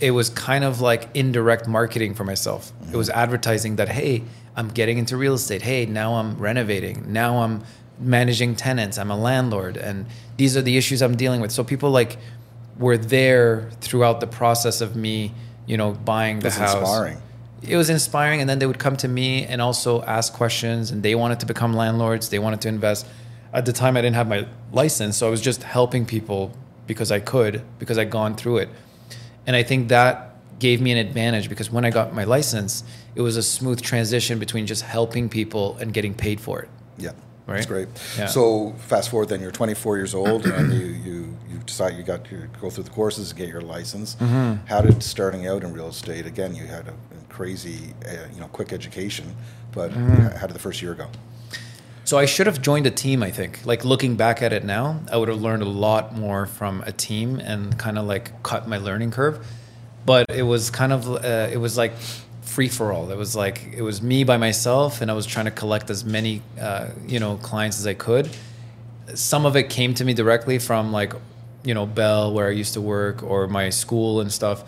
It 0.00 0.12
was 0.12 0.30
kind 0.30 0.64
of 0.64 0.80
like 0.80 1.08
indirect 1.14 1.68
marketing 1.68 2.14
for 2.14 2.24
myself. 2.24 2.72
It 2.90 2.96
was 2.96 3.08
mm-hmm. 3.08 3.18
advertising 3.18 3.76
that 3.76 3.88
hey, 3.88 4.24
I'm 4.54 4.68
getting 4.68 4.96
into 4.98 5.16
real 5.16 5.34
estate. 5.34 5.62
Hey, 5.62 5.84
now 5.84 6.14
I'm 6.14 6.38
renovating. 6.38 7.12
Now 7.12 7.42
I'm 7.42 7.64
managing 7.98 8.56
tenants. 8.56 8.98
I'm 8.98 9.10
a 9.10 9.16
landlord, 9.16 9.76
and 9.76 10.06
these 10.36 10.56
are 10.56 10.62
the 10.62 10.76
issues 10.76 11.02
I'm 11.02 11.16
dealing 11.16 11.40
with. 11.40 11.52
So 11.52 11.64
people 11.64 11.90
like 11.90 12.16
were 12.78 12.98
there 12.98 13.70
throughout 13.80 14.20
the 14.20 14.26
process 14.26 14.80
of 14.80 14.96
me, 14.96 15.32
you 15.66 15.76
know, 15.76 15.92
buying 15.92 16.38
the 16.38 16.44
That's 16.44 16.56
house 16.56 16.74
inspiring. 16.74 17.18
It 17.68 17.76
was 17.76 17.90
inspiring 17.90 18.40
and 18.40 18.48
then 18.48 18.58
they 18.58 18.66
would 18.66 18.78
come 18.78 18.96
to 18.96 19.08
me 19.08 19.44
and 19.44 19.60
also 19.60 20.02
ask 20.02 20.32
questions 20.32 20.90
and 20.90 21.02
they 21.02 21.14
wanted 21.14 21.40
to 21.40 21.46
become 21.46 21.74
landlords 21.74 22.28
they 22.28 22.38
wanted 22.38 22.60
to 22.60 22.68
invest 22.68 23.06
at 23.52 23.64
the 23.66 23.72
time 23.72 23.96
i 23.96 24.00
didn't 24.00 24.16
have 24.16 24.28
my 24.28 24.46
license 24.72 25.16
so 25.16 25.26
i 25.26 25.30
was 25.30 25.40
just 25.40 25.62
helping 25.62 26.04
people 26.06 26.52
because 26.86 27.10
i 27.10 27.18
could 27.20 27.62
because 27.78 27.98
i'd 27.98 28.10
gone 28.10 28.34
through 28.36 28.58
it 28.58 28.68
and 29.46 29.56
i 29.56 29.62
think 29.62 29.88
that 29.88 30.36
gave 30.58 30.80
me 30.80 30.90
an 30.92 30.98
advantage 30.98 31.48
because 31.48 31.70
when 31.70 31.84
i 31.84 31.90
got 31.90 32.14
my 32.14 32.24
license 32.24 32.82
it 33.14 33.20
was 33.22 33.36
a 33.36 33.42
smooth 33.42 33.80
transition 33.80 34.38
between 34.38 34.66
just 34.66 34.82
helping 34.82 35.28
people 35.28 35.76
and 35.80 35.92
getting 35.92 36.14
paid 36.14 36.40
for 36.40 36.60
it 36.62 36.68
Yeah, 36.98 37.10
Right? 37.46 37.56
that's 37.56 37.66
great. 37.66 37.88
Yeah. 38.18 38.26
So 38.26 38.72
fast 38.78 39.08
forward, 39.10 39.28
then 39.28 39.40
you're 39.40 39.52
24 39.52 39.96
years 39.96 40.14
old, 40.14 40.44
and 40.46 40.72
you 40.72 40.86
you 41.06 41.16
you 41.50 41.58
decide 41.64 41.94
you 41.96 42.02
got 42.02 42.24
to 42.30 42.48
go 42.60 42.70
through 42.70 42.84
the 42.84 42.90
courses, 42.90 43.30
and 43.30 43.38
get 43.38 43.48
your 43.48 43.60
license. 43.60 44.16
Mm-hmm. 44.16 44.66
How 44.66 44.80
did 44.82 45.00
starting 45.02 45.46
out 45.46 45.62
in 45.62 45.72
real 45.72 45.88
estate? 45.88 46.26
Again, 46.26 46.56
you 46.56 46.66
had 46.66 46.88
a 46.88 46.94
crazy, 47.40 47.92
uh, 48.08 48.12
you 48.34 48.40
know, 48.40 48.48
quick 48.48 48.72
education, 48.72 49.26
but 49.72 49.90
Mm-hmm. 49.90 50.36
how 50.38 50.46
did 50.46 50.54
the 50.54 50.64
first 50.68 50.80
year 50.80 50.94
go? 50.94 51.06
So 52.04 52.16
I 52.18 52.26
should 52.26 52.46
have 52.46 52.62
joined 52.62 52.86
a 52.86 52.90
team. 52.90 53.22
I 53.22 53.30
think, 53.30 53.52
like 53.66 53.84
looking 53.84 54.16
back 54.16 54.40
at 54.40 54.52
it 54.52 54.64
now, 54.64 55.00
I 55.12 55.16
would 55.18 55.28
have 55.28 55.42
learned 55.42 55.62
a 55.62 55.68
lot 55.86 56.14
more 56.16 56.46
from 56.46 56.82
a 56.86 56.92
team 56.92 57.40
and 57.40 57.76
kind 57.78 57.98
of 57.98 58.06
like 58.06 58.42
cut 58.42 58.66
my 58.68 58.78
learning 58.78 59.10
curve. 59.10 59.36
But 60.06 60.26
it 60.30 60.44
was 60.44 60.70
kind 60.70 60.92
of, 60.92 61.00
uh, 61.08 61.48
it 61.52 61.58
was 61.58 61.76
like 61.76 61.92
free 62.42 62.68
for 62.68 62.92
all. 62.92 63.10
It 63.10 63.18
was 63.18 63.34
like 63.36 63.58
it 63.74 63.82
was 63.82 64.00
me 64.00 64.24
by 64.24 64.36
myself, 64.38 65.00
and 65.02 65.10
I 65.10 65.14
was 65.14 65.26
trying 65.26 65.46
to 65.46 65.50
collect 65.62 65.90
as 65.90 66.04
many, 66.04 66.42
uh, 66.60 66.88
you 67.06 67.18
know, 67.20 67.36
clients 67.42 67.78
as 67.80 67.86
I 67.86 67.94
could. 67.94 68.30
Some 69.14 69.44
of 69.44 69.56
it 69.56 69.68
came 69.68 69.92
to 69.94 70.04
me 70.04 70.14
directly 70.14 70.58
from 70.58 70.92
like, 70.92 71.12
you 71.64 71.74
know, 71.74 71.86
Bell 71.86 72.32
where 72.32 72.48
I 72.48 72.52
used 72.52 72.74
to 72.74 72.80
work 72.80 73.22
or 73.22 73.46
my 73.48 73.70
school 73.70 74.20
and 74.22 74.32
stuff, 74.32 74.58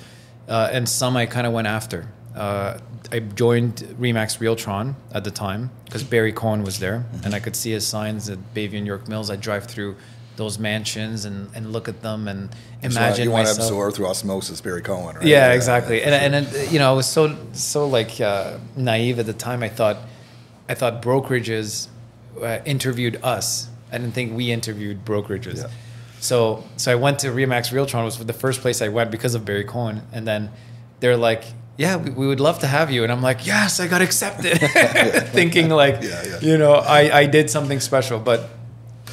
uh, 0.49 0.71
and 0.73 0.89
some 0.89 1.17
I 1.17 1.27
kind 1.27 1.47
of 1.47 1.53
went 1.53 1.69
after. 1.69 2.09
Uh, 2.35 2.79
I 3.11 3.21
joined 3.21 3.77
Remax 3.99 4.39
Realtron 4.39 4.95
at 5.13 5.25
the 5.25 5.31
time 5.31 5.71
because 5.85 6.05
Barry 6.05 6.33
Cohen 6.33 6.63
was 6.63 6.79
there, 6.79 7.05
and 7.25 7.35
I 7.35 7.41
could 7.41 7.57
see 7.57 7.73
his 7.73 7.87
signs 7.87 8.29
at 8.29 8.39
Bayview 8.55 8.79
and 8.79 8.87
York 8.87 9.09
Mills. 9.09 9.31
I'd 9.31 9.41
drive 9.41 9.67
through 9.67 9.97
those 10.39 10.59
mansions 10.59 11.25
and, 11.25 11.51
and 11.55 11.73
look 11.73 11.89
at 11.89 12.01
them 12.01 12.29
and 12.29 12.49
So 12.81 12.87
imagine 12.87 13.25
you 13.25 13.31
want 13.33 13.49
to 13.49 13.55
absorb 13.55 13.95
through 13.95 14.07
osmosis 14.07 14.61
Barry 14.61 14.83
Cohen, 14.83 15.17
right? 15.17 15.27
Yeah, 15.27 15.53
exactly. 15.53 16.01
And, 16.03 16.35
and 16.35 16.73
you 16.73 16.79
know, 16.79 16.91
I 16.91 16.95
was 16.95 17.07
so 17.07 17.37
so 17.53 17.89
like 17.89 18.21
uh, 18.21 18.59
naive 18.77 19.19
at 19.19 19.27
the 19.27 19.33
time. 19.33 19.63
I 19.63 19.69
thought 19.69 19.99
I 20.69 20.75
thought 20.75 21.03
brokerages 21.03 21.89
uh, 22.41 22.61
interviewed 22.65 23.19
us. 23.23 23.69
I 23.91 23.99
didn't 23.99 24.15
think 24.15 24.37
we 24.37 24.53
interviewed 24.53 25.05
brokerages. 25.05 25.57
Yeah. 25.59 25.71
So 26.21 26.65
so 26.77 26.93
I 26.93 26.95
went 26.95 27.19
to 27.21 27.29
Remax 27.29 27.73
Realtron 27.73 28.05
was 28.05 28.25
the 28.25 28.33
first 28.33 28.61
place 28.61 28.81
I 28.81 28.89
went 28.89 29.11
because 29.11 29.35
of 29.35 29.45
Barry 29.45 29.65
Cohen, 29.65 30.03
and 30.13 30.27
then 30.27 30.51
they're 31.01 31.17
like. 31.17 31.45
Yeah, 31.79 31.97
we, 31.97 32.11
we 32.11 32.27
would 32.27 32.41
love 32.41 32.59
to 32.59 32.67
have 32.67 32.91
you, 32.91 33.03
and 33.05 33.11
I'm 33.11 33.23
like, 33.23 33.47
yes, 33.47 33.81
I 33.81 33.87
got 33.87 34.03
accepted, 34.03 34.59
thinking 35.33 35.71
like, 35.71 36.03
Yeah, 36.03 36.23
yeah. 36.27 36.39
you 36.41 36.59
know, 36.59 36.75
I, 36.75 37.21
I 37.21 37.27
did 37.27 37.49
something 37.49 37.81
special. 37.81 38.19
But 38.19 38.51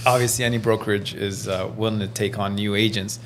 obviously, 0.05 0.43
any 0.43 0.57
brokerage 0.57 1.13
is 1.13 1.47
uh, 1.47 1.71
willing 1.77 1.99
to 1.99 2.07
take 2.07 2.37
on 2.39 2.55
new 2.55 2.75
agents 2.75 3.19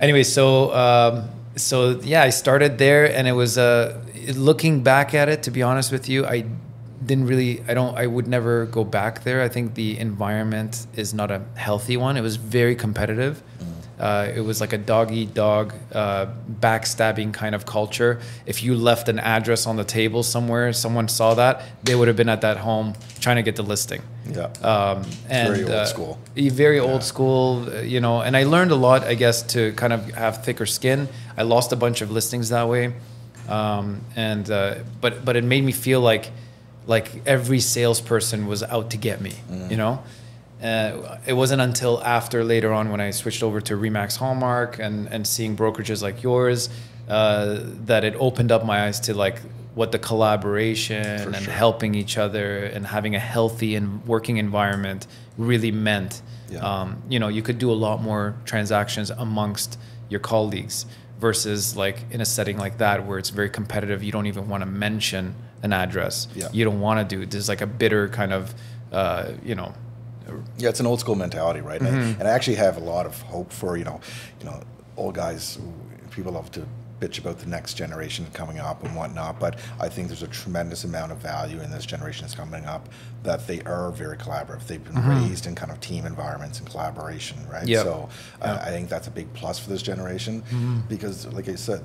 anyway, 0.00 0.24
so 0.24 0.74
um, 0.74 1.30
so 1.56 2.00
yeah, 2.02 2.22
I 2.22 2.30
started 2.30 2.78
there, 2.78 3.04
and 3.16 3.26
it 3.28 3.32
was 3.32 3.56
uh, 3.56 4.02
looking 4.34 4.82
back 4.82 5.14
at 5.14 5.28
it. 5.28 5.44
To 5.44 5.50
be 5.50 5.62
honest 5.62 5.92
with 5.92 6.08
you, 6.08 6.26
I 6.26 6.44
didn't 7.04 7.26
really. 7.26 7.62
I 7.68 7.74
don't. 7.74 7.96
I 7.96 8.06
would 8.06 8.26
never 8.26 8.66
go 8.66 8.84
back 8.84 9.22
there. 9.24 9.40
I 9.42 9.48
think 9.48 9.74
the 9.74 9.98
environment 9.98 10.86
is 10.96 11.14
not 11.14 11.30
a 11.30 11.42
healthy 11.54 11.96
one. 11.96 12.16
It 12.16 12.22
was 12.22 12.36
very 12.36 12.74
competitive. 12.74 13.42
Uh, 14.02 14.32
it 14.34 14.40
was 14.40 14.60
like 14.60 14.72
a 14.72 14.78
dog 14.78 15.12
eat 15.12 15.32
dog, 15.32 15.72
uh, 15.92 16.26
backstabbing 16.60 17.32
kind 17.32 17.54
of 17.54 17.64
culture. 17.64 18.20
If 18.46 18.60
you 18.64 18.74
left 18.74 19.08
an 19.08 19.20
address 19.20 19.64
on 19.64 19.76
the 19.76 19.84
table 19.84 20.24
somewhere, 20.24 20.72
someone 20.72 21.06
saw 21.06 21.34
that, 21.34 21.62
they 21.84 21.94
would 21.94 22.08
have 22.08 22.16
been 22.16 22.28
at 22.28 22.40
that 22.40 22.56
home 22.56 22.94
trying 23.20 23.36
to 23.36 23.42
get 23.42 23.54
the 23.54 23.62
listing. 23.62 24.02
Yeah. 24.28 24.46
Um, 24.60 25.04
and 25.28 25.54
very 25.54 25.62
old 25.62 25.72
uh, 25.72 25.86
school. 25.86 26.18
Very 26.34 26.80
old 26.80 27.04
school, 27.04 27.72
you 27.84 28.00
know. 28.00 28.22
And 28.22 28.36
I 28.36 28.42
learned 28.42 28.72
a 28.72 28.76
lot, 28.76 29.04
I 29.04 29.14
guess, 29.14 29.40
to 29.54 29.72
kind 29.74 29.92
of 29.92 30.10
have 30.14 30.44
thicker 30.44 30.66
skin. 30.66 31.08
I 31.36 31.42
lost 31.42 31.72
a 31.72 31.76
bunch 31.76 32.02
of 32.02 32.10
listings 32.10 32.48
that 32.48 32.68
way, 32.68 32.94
um, 33.48 34.00
and 34.16 34.50
uh, 34.50 34.78
but 35.00 35.24
but 35.24 35.36
it 35.36 35.44
made 35.44 35.62
me 35.62 35.72
feel 35.72 36.00
like 36.00 36.32
like 36.88 37.22
every 37.24 37.60
salesperson 37.60 38.48
was 38.48 38.64
out 38.64 38.90
to 38.90 38.96
get 38.96 39.20
me, 39.20 39.34
you 39.70 39.76
know. 39.76 40.02
Uh, 40.62 41.18
it 41.26 41.32
wasn't 41.32 41.60
until 41.60 42.02
after 42.04 42.44
later 42.44 42.72
on 42.72 42.90
when 42.90 43.00
I 43.00 43.10
switched 43.10 43.42
over 43.42 43.60
to 43.62 43.74
Remax 43.74 44.16
Hallmark 44.16 44.78
and, 44.78 45.08
and 45.08 45.26
seeing 45.26 45.56
brokerages 45.56 46.02
like 46.02 46.22
yours 46.22 46.68
uh, 47.08 47.58
that 47.86 48.04
it 48.04 48.14
opened 48.18 48.52
up 48.52 48.64
my 48.64 48.86
eyes 48.86 49.00
to 49.00 49.14
like 49.14 49.40
what 49.74 49.90
the 49.90 49.98
collaboration 49.98 51.18
For 51.18 51.28
and 51.28 51.36
sure. 51.36 51.52
helping 51.52 51.94
each 51.94 52.18
other 52.18 52.64
and 52.64 52.86
having 52.86 53.14
a 53.14 53.18
healthy 53.18 53.74
and 53.74 54.06
working 54.06 54.36
environment 54.36 55.06
really 55.38 55.72
meant. 55.72 56.22
Yeah. 56.50 56.60
Um, 56.60 57.02
you 57.08 57.18
know, 57.18 57.28
you 57.28 57.42
could 57.42 57.58
do 57.58 57.70
a 57.70 57.74
lot 57.74 58.02
more 58.02 58.36
transactions 58.44 59.10
amongst 59.10 59.78
your 60.10 60.20
colleagues 60.20 60.86
versus 61.18 61.76
like 61.76 62.04
in 62.10 62.20
a 62.20 62.24
setting 62.24 62.58
like 62.58 62.78
that 62.78 63.06
where 63.06 63.18
it's 63.18 63.30
very 63.30 63.48
competitive. 63.48 64.02
You 64.02 64.12
don't 64.12 64.26
even 64.26 64.48
want 64.48 64.60
to 64.62 64.66
mention 64.66 65.34
an 65.62 65.72
address. 65.72 66.28
Yeah. 66.34 66.48
You 66.52 66.64
don't 66.64 66.80
want 66.80 67.08
to 67.08 67.16
do. 67.16 67.24
There's 67.24 67.48
like 67.48 67.62
a 67.62 67.66
bitter 67.66 68.08
kind 68.08 68.32
of, 68.32 68.54
uh, 68.92 69.32
you 69.42 69.54
know, 69.54 69.72
Yeah, 70.58 70.68
it's 70.68 70.80
an 70.80 70.86
old 70.86 71.00
school 71.00 71.14
mentality, 71.16 71.60
right? 71.60 71.80
And, 71.80 71.88
Mm-hmm. 71.90 72.20
and 72.20 72.28
I 72.28 72.32
actually 72.32 72.56
have 72.56 72.76
a 72.76 72.80
lot 72.80 73.06
of 73.06 73.20
hope 73.22 73.52
for 73.52 73.76
you 73.76 73.84
know, 73.84 74.00
you 74.40 74.46
know, 74.46 74.60
old 74.96 75.14
guys. 75.14 75.58
People 76.10 76.32
love 76.32 76.50
to 76.52 76.66
bitch 77.00 77.18
about 77.18 77.38
the 77.40 77.46
next 77.46 77.74
generation 77.74 78.24
coming 78.32 78.60
up 78.60 78.84
and 78.84 78.94
whatnot, 78.94 79.40
but 79.40 79.58
I 79.80 79.88
think 79.88 80.06
there's 80.08 80.22
a 80.22 80.28
tremendous 80.28 80.84
amount 80.84 81.10
of 81.10 81.18
value 81.18 81.60
in 81.60 81.70
this 81.70 81.84
generation 81.84 82.22
that's 82.22 82.34
coming 82.36 82.64
up 82.64 82.88
that 83.24 83.46
they 83.48 83.60
are 83.62 83.90
very 83.90 84.16
collaborative. 84.16 84.66
They've 84.68 84.84
been 84.84 85.04
raised 85.08 85.46
in 85.46 85.54
kind 85.56 85.72
of 85.72 85.80
team 85.80 86.06
environments 86.06 86.60
and 86.60 86.68
collaboration, 86.68 87.38
right? 87.50 87.62
Mm-hmm. 87.62 87.68
Yep. 87.70 87.82
So 87.84 88.08
uh, 88.40 88.46
Yeah. 88.60 88.68
I 88.68 88.70
think 88.70 88.88
that's 88.88 89.08
a 89.08 89.10
big 89.10 89.32
plus 89.34 89.58
for 89.58 89.68
this 89.70 89.82
generation 89.82 90.42
Mm-hmm. 90.42 90.80
because, 90.88 91.26
like 91.32 91.48
I 91.48 91.56
said. 91.56 91.82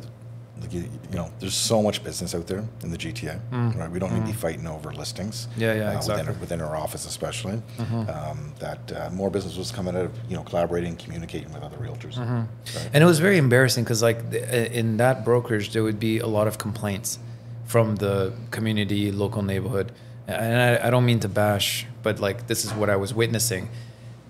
Like 0.62 0.74
you, 0.74 0.82
you 1.12 1.16
know, 1.16 1.32
there's 1.40 1.54
so 1.54 1.82
much 1.82 2.04
business 2.04 2.34
out 2.36 2.48
there 2.48 2.64
in 2.84 2.92
the 2.92 2.98
GTA, 2.98 3.40
right? 3.78 3.90
We 3.92 4.00
don't 4.00 4.12
need 4.14 4.22
to 4.22 4.26
be 4.26 4.34
fighting 4.34 4.68
over 4.68 4.92
listings. 4.92 5.48
Mm. 5.56 5.62
Yeah, 5.62 5.74
yeah, 5.74 5.90
uh, 5.92 5.98
exactly. 5.98 6.26
Within, 6.28 6.40
within 6.42 6.62
our 6.62 6.76
office, 6.76 7.06
especially, 7.06 7.62
um, 7.80 8.54
that 8.60 8.92
uh, 8.92 9.10
more 9.12 9.30
business 9.30 9.56
was 9.58 9.72
coming 9.72 9.96
out 9.96 10.06
of 10.06 10.12
you 10.30 10.36
know 10.36 10.44
collaborating, 10.44 10.96
communicating 10.98 11.54
with 11.54 11.64
other 11.64 11.78
realtors. 11.78 12.18
Right? 12.18 12.90
And 12.94 13.04
it 13.04 13.08
was 13.08 13.20
very 13.20 13.38
embarrassing 13.38 13.84
because, 13.84 14.02
like, 14.02 14.32
th- 14.32 14.44
uh, 14.44 14.74
in 14.74 14.98
that 14.98 15.24
brokerage, 15.24 15.72
there 15.74 15.84
would 15.84 16.00
be 16.00 16.20
a 16.20 16.28
lot 16.28 16.48
of 16.48 16.58
complaints 16.58 17.20
from 17.66 17.96
the 17.98 18.34
community, 18.52 19.12
local 19.12 19.42
neighborhood. 19.44 19.92
And 20.28 20.60
I, 20.62 20.88
I 20.88 20.90
don't 20.90 21.06
mean 21.06 21.20
to 21.22 21.30
bash, 21.30 21.86
but 22.04 22.20
like, 22.20 22.48
this 22.48 22.66
is 22.66 22.74
what 22.74 22.90
I 22.90 22.96
was 22.98 23.14
witnessing. 23.14 23.70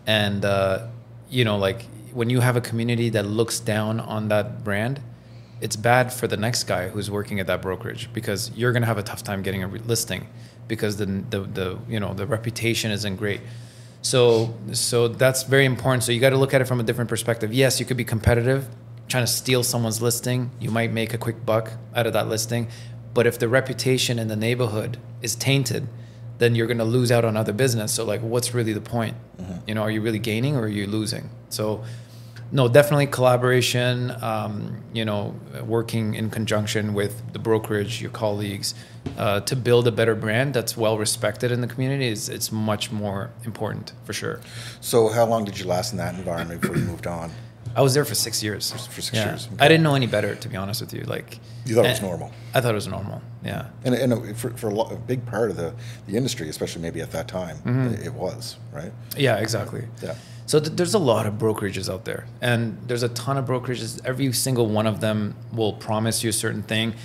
And, 0.05 0.45
uh, 0.45 0.87
you 1.29 1.43
know, 1.45 1.57
like, 1.57 1.83
when 2.13 2.29
you 2.29 2.39
have 2.39 2.55
a 2.55 2.61
community 2.61 3.09
that 3.09 3.25
looks 3.25 3.59
down 3.59 3.99
on 3.99 4.27
that 4.29 4.63
brand, 4.63 5.01
it's 5.61 5.75
bad 5.75 6.13
for 6.13 6.27
the 6.27 6.37
next 6.37 6.63
guy 6.65 6.89
who's 6.89 7.09
working 7.09 7.39
at 7.39 7.47
that 7.47 7.61
brokerage 7.61 8.09
because 8.13 8.51
you're 8.55 8.71
going 8.71 8.83
to 8.83 8.87
have 8.87 8.97
a 8.97 9.03
tough 9.03 9.23
time 9.23 9.41
getting 9.41 9.63
a 9.63 9.67
re- 9.67 9.79
listing 9.79 10.27
because 10.67 10.97
the, 10.97 11.05
the, 11.05 11.41
the, 11.41 11.79
you 11.87 11.99
know, 11.99 12.13
the 12.13 12.27
reputation 12.27 12.91
isn't 12.91 13.15
great. 13.15 13.41
So 14.01 14.53
so 14.73 15.07
that's 15.07 15.43
very 15.43 15.65
important. 15.65 16.03
So 16.03 16.11
you 16.11 16.19
got 16.19 16.29
to 16.29 16.37
look 16.37 16.53
at 16.53 16.61
it 16.61 16.65
from 16.65 16.79
a 16.79 16.83
different 16.83 17.09
perspective. 17.09 17.53
Yes, 17.53 17.79
you 17.79 17.85
could 17.85 17.97
be 17.97 18.05
competitive, 18.05 18.67
trying 19.07 19.23
to 19.23 19.31
steal 19.31 19.63
someone's 19.63 20.01
listing. 20.01 20.51
You 20.59 20.69
might 20.69 20.91
make 20.91 21.13
a 21.13 21.17
quick 21.17 21.45
buck 21.45 21.73
out 21.95 22.05
of 22.05 22.13
that 22.13 22.27
listing, 22.27 22.69
but 23.13 23.25
if 23.25 23.39
the 23.39 23.49
reputation 23.49 24.19
in 24.19 24.27
the 24.27 24.35
neighborhood 24.35 24.97
is 25.21 25.35
tainted, 25.35 25.87
then 26.37 26.53
you're 26.53 26.67
going 26.67 26.77
to 26.77 26.85
lose 26.85 27.11
out 27.11 27.25
on 27.25 27.35
other 27.35 27.53
business. 27.53 27.93
So 27.93 28.05
like, 28.05 28.21
what's 28.21 28.53
really 28.53 28.73
the 28.73 28.81
point? 28.81 29.17
Mm-hmm. 29.41 29.57
You 29.67 29.75
know, 29.75 29.81
are 29.81 29.91
you 29.91 30.01
really 30.01 30.19
gaining 30.19 30.55
or 30.55 30.61
are 30.61 30.67
you 30.67 30.87
losing? 30.87 31.29
So. 31.49 31.83
No, 32.51 32.67
definitely 32.67 33.07
collaboration. 33.07 34.11
Um, 34.21 34.81
you 34.93 35.03
know, 35.05 35.35
working 35.65 36.15
in 36.15 36.29
conjunction 36.29 36.93
with 36.93 37.33
the 37.33 37.39
brokerage, 37.39 38.01
your 38.01 38.11
colleagues, 38.11 38.73
uh, 39.17 39.41
to 39.41 39.55
build 39.55 39.87
a 39.87 39.91
better 39.91 40.15
brand 40.15 40.53
that's 40.53 40.77
well 40.77 40.97
respected 40.97 41.51
in 41.51 41.61
the 41.61 41.67
community 41.67 42.07
is 42.07 42.29
it's 42.29 42.51
much 42.51 42.91
more 42.91 43.31
important 43.45 43.93
for 44.05 44.13
sure. 44.13 44.39
So, 44.81 45.09
how 45.09 45.25
long 45.25 45.45
did 45.45 45.59
you 45.59 45.65
last 45.65 45.91
in 45.91 45.97
that 45.97 46.15
environment 46.15 46.61
before 46.61 46.77
you 46.77 46.83
moved 46.85 47.07
on? 47.07 47.31
I 47.75 47.81
was 47.81 47.93
there 47.93 48.05
for 48.05 48.15
six 48.15 48.41
years. 48.41 48.71
For 48.71 49.01
six 49.01 49.15
Yeah. 49.17 49.25
years, 49.29 49.49
I 49.59 49.67
didn't 49.67 49.83
know 49.83 49.93
any 49.95 50.07
better, 50.07 50.33
to 50.33 50.49
be 50.49 50.55
honest 50.57 50.81
with 50.81 50.93
you. 50.93 51.01
Like 51.03 51.39
You 51.65 51.75
thought 51.75 51.85
it 51.85 51.89
was 51.89 52.01
normal. 52.01 52.31
I 52.55 52.61
thought 52.61 52.71
it 52.71 52.75
was 52.75 52.87
normal. 52.87 53.21
Yeah. 53.43 53.67
And, 53.83 53.93
and 53.93 54.35
for, 54.37 54.49
for 54.51 54.69
a, 54.69 54.73
lo- 54.73 54.89
a 54.89 54.95
big 54.95 55.25
part 55.27 55.51
of 55.51 55.57
the, 55.57 55.73
the 56.07 56.17
industry, 56.17 56.49
especially 56.49 56.81
maybe 56.81 57.01
at 57.01 57.11
that 57.11 57.27
time, 57.27 57.57
Mm-hmm. 57.57 57.93
it, 57.93 58.07
it 58.07 58.13
was 58.13 58.57
right. 58.71 58.91
Yeah, 59.15 59.35
exactly. 59.37 59.83
Yeah. 60.01 60.15
So 60.47 60.61
th- 60.61 60.77
there's 60.77 60.93
a 60.93 60.99
lot 60.99 61.25
of 61.25 61.33
brokerages 61.33 61.91
out 61.93 62.05
there, 62.05 62.25
and 62.41 62.77
there's 62.87 63.03
a 63.03 63.09
ton 63.09 63.37
of 63.37 63.45
brokerages. 63.45 63.99
Every 64.05 64.31
single 64.31 64.67
one 64.67 64.87
of 64.87 65.01
them 65.01 65.35
will 65.51 65.73
promise 65.73 66.23
you 66.23 66.29
a 66.29 66.33
certain 66.33 66.63
thing, 66.63 66.95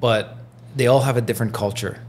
but 0.00 0.38
they 0.74 0.86
all 0.86 1.00
have 1.00 1.18
a 1.18 1.20
different 1.20 1.52
culture. 1.52 2.00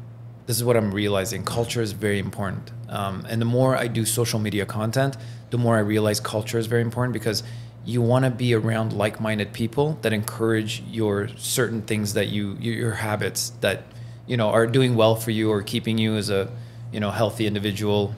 This 0.47 0.55
is 0.55 0.63
what 0.63 0.77
I'm 0.77 0.91
realizing. 0.91 1.43
Culture 1.43 1.81
is 1.81 1.91
very 1.91 2.17
important, 2.17 2.71
um, 2.87 3.25
and 3.29 3.41
the 3.41 3.45
more 3.45 3.75
I 3.75 3.87
do 3.87 4.05
social 4.05 4.39
media 4.39 4.65
content, 4.65 5.17
the 5.49 5.57
more 5.57 5.75
I 5.75 5.81
realize 5.81 6.21
culture 6.21 6.57
is 6.57 6.67
very 6.67 6.81
important 6.81 7.13
because 7.13 7.43
you 7.85 8.01
want 8.01 8.23
to 8.23 8.31
be 8.31 8.53
around 8.53 8.93
like-minded 8.93 9.51
people 9.51 9.97
that 10.01 10.13
encourage 10.13 10.81
your 10.89 11.27
certain 11.37 11.81
things 11.81 12.13
that 12.13 12.27
you 12.29 12.55
your 12.59 12.93
habits 12.93 13.49
that 13.61 13.83
you 14.27 14.37
know 14.37 14.49
are 14.49 14.67
doing 14.67 14.95
well 14.95 15.15
for 15.15 15.31
you 15.31 15.51
or 15.51 15.61
keeping 15.61 15.97
you 15.97 16.15
as 16.15 16.29
a 16.29 16.51
you 16.91 16.99
know 16.99 17.11
healthy 17.11 17.47
individual 17.47 18.15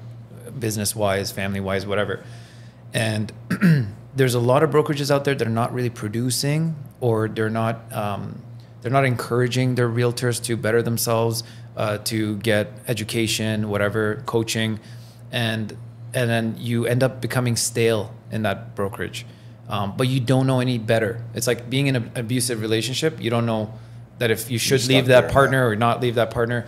business 0.59 0.95
wise 0.95 1.31
family 1.31 1.59
wise 1.59 1.85
whatever 1.85 2.23
and 2.93 3.31
there's 4.15 4.33
a 4.33 4.39
lot 4.39 4.63
of 4.63 4.69
brokerages 4.69 5.11
out 5.11 5.25
there 5.25 5.35
that 5.35 5.47
are 5.47 5.51
not 5.51 5.73
really 5.73 5.89
producing 5.89 6.75
or 6.99 7.27
they're 7.27 7.49
not 7.49 7.91
um, 7.93 8.41
they're 8.81 8.91
not 8.91 9.05
encouraging 9.05 9.75
their 9.75 9.89
realtors 9.89 10.43
to 10.43 10.57
better 10.57 10.81
themselves 10.81 11.43
uh, 11.77 11.97
to 11.99 12.37
get 12.37 12.71
education 12.87 13.69
whatever 13.69 14.23
coaching. 14.25 14.79
And 15.31 15.77
and 16.13 16.29
then 16.29 16.55
you 16.57 16.85
end 16.85 17.03
up 17.03 17.21
becoming 17.21 17.55
stale 17.55 18.13
in 18.31 18.41
that 18.41 18.75
brokerage. 18.75 19.25
Um, 19.69 19.95
but 19.95 20.07
you 20.07 20.19
don't 20.19 20.47
know 20.47 20.59
any 20.59 20.77
better. 20.77 21.23
It's 21.33 21.47
like 21.47 21.69
being 21.69 21.87
in 21.87 21.95
an 21.95 22.11
abusive 22.15 22.59
relationship. 22.59 23.21
You 23.21 23.29
don't 23.29 23.45
know 23.45 23.73
that 24.17 24.29
if 24.29 24.51
you 24.51 24.57
should 24.57 24.85
leave 24.87 25.05
that 25.05 25.21
there, 25.21 25.31
partner 25.31 25.59
yeah. 25.59 25.71
or 25.71 25.75
not 25.77 26.01
leave 26.01 26.15
that 26.15 26.31
partner. 26.31 26.67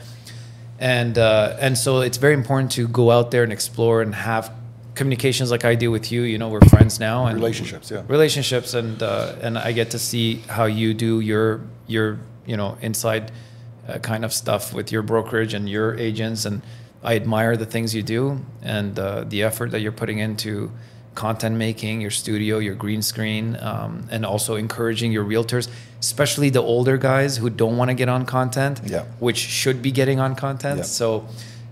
And 0.79 1.17
uh, 1.17 1.57
and 1.59 1.77
so 1.77 2.01
it's 2.01 2.17
very 2.17 2.33
important 2.33 2.71
to 2.73 2.87
go 2.87 3.11
out 3.11 3.31
there 3.31 3.43
and 3.43 3.51
explore 3.51 4.01
and 4.01 4.15
have 4.15 4.53
communications 4.95 5.51
like 5.51 5.65
I 5.65 5.75
do 5.75 5.91
with 5.91 6.11
you. 6.11 6.21
You 6.23 6.37
know, 6.37 6.49
we're 6.49 6.61
friends 6.69 6.99
now 6.99 7.25
and 7.25 7.35
Relationships, 7.35 7.91
yeah. 7.91 8.03
relationships, 8.07 8.73
and 8.73 9.01
uh, 9.01 9.35
and 9.41 9.57
I 9.57 9.71
get 9.71 9.91
to 9.91 9.99
see 9.99 10.35
how 10.47 10.65
you 10.65 10.93
do 10.93 11.19
your 11.19 11.61
your 11.87 12.19
you 12.45 12.57
know 12.57 12.77
inside 12.81 13.31
uh, 13.87 13.97
kind 13.99 14.23
of 14.25 14.33
stuff 14.33 14.73
with 14.73 14.91
your 14.91 15.01
brokerage 15.01 15.53
and 15.53 15.69
your 15.69 15.95
agents, 15.97 16.45
and 16.45 16.61
I 17.03 17.15
admire 17.15 17.57
the 17.57 17.65
things 17.65 17.93
you 17.93 18.03
do 18.03 18.39
and 18.61 18.97
uh, 18.97 19.23
the 19.25 19.43
effort 19.43 19.71
that 19.71 19.81
you're 19.81 19.91
putting 19.91 20.19
into 20.19 20.71
content 21.15 21.55
making, 21.57 22.01
your 22.01 22.09
studio, 22.11 22.57
your 22.59 22.73
green 22.75 23.01
screen, 23.01 23.55
um, 23.61 24.07
and 24.09 24.25
also 24.25 24.55
encouraging 24.55 25.11
your 25.11 25.23
realtors, 25.23 25.69
especially 25.99 26.49
the 26.49 26.61
older 26.61 26.97
guys 26.97 27.37
who 27.37 27.49
don't 27.51 27.77
want 27.77 27.89
to 27.89 27.93
get 27.93 28.09
on 28.09 28.25
content, 28.25 28.81
Yeah. 28.85 29.03
which 29.19 29.37
should 29.37 29.81
be 29.81 29.91
getting 29.91 30.19
on 30.19 30.33
content. 30.33 30.77
Yeah. 30.77 30.83
So, 30.85 31.27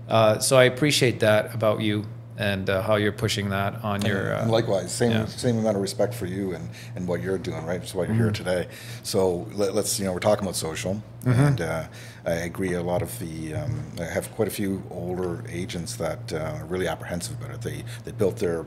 uh, 0.08 0.38
so 0.38 0.56
I 0.58 0.64
appreciate 0.64 1.18
that 1.20 1.54
about 1.54 1.80
you 1.80 2.04
and 2.38 2.70
uh, 2.70 2.80
how 2.82 2.96
you're 2.96 3.12
pushing 3.12 3.50
that 3.50 3.82
on 3.84 4.02
your. 4.02 4.34
Uh, 4.34 4.42
And 4.42 4.50
likewise, 4.50 4.92
same 4.92 5.10
yeah. 5.12 5.26
same 5.26 5.58
amount 5.58 5.76
of 5.76 5.82
respect 5.82 6.14
for 6.14 6.26
you 6.26 6.54
and, 6.54 6.68
and 6.96 7.06
what 7.06 7.20
you're 7.22 7.38
doing, 7.38 7.64
right? 7.66 7.80
That's 7.80 7.94
why 7.94 8.04
you're 8.06 8.14
here 8.14 8.30
Mm-hmm. 8.32 8.44
today. 8.44 8.68
So 9.02 9.46
let, 9.54 9.74
us 9.76 9.98
you 9.98 10.06
know 10.06 10.12
we're 10.12 10.18
talking 10.20 10.44
about 10.44 10.56
social, 10.56 10.94
Mm-hmm. 11.24 11.40
and 11.40 11.60
uh, 11.60 11.84
I 12.26 12.32
agree. 12.50 12.72
A 12.74 12.82
lot 12.82 13.02
of 13.02 13.16
the 13.18 13.54
um, 13.54 13.82
I 14.00 14.04
have 14.04 14.30
quite 14.34 14.48
a 14.48 14.50
few 14.50 14.82
older 14.90 15.44
agents 15.48 15.96
that 15.96 16.32
uh, 16.32 16.38
are 16.60 16.64
really 16.66 16.88
apprehensive 16.88 17.34
about 17.40 17.54
it. 17.54 17.60
They 17.62 17.84
they 18.04 18.12
built 18.12 18.36
their 18.38 18.64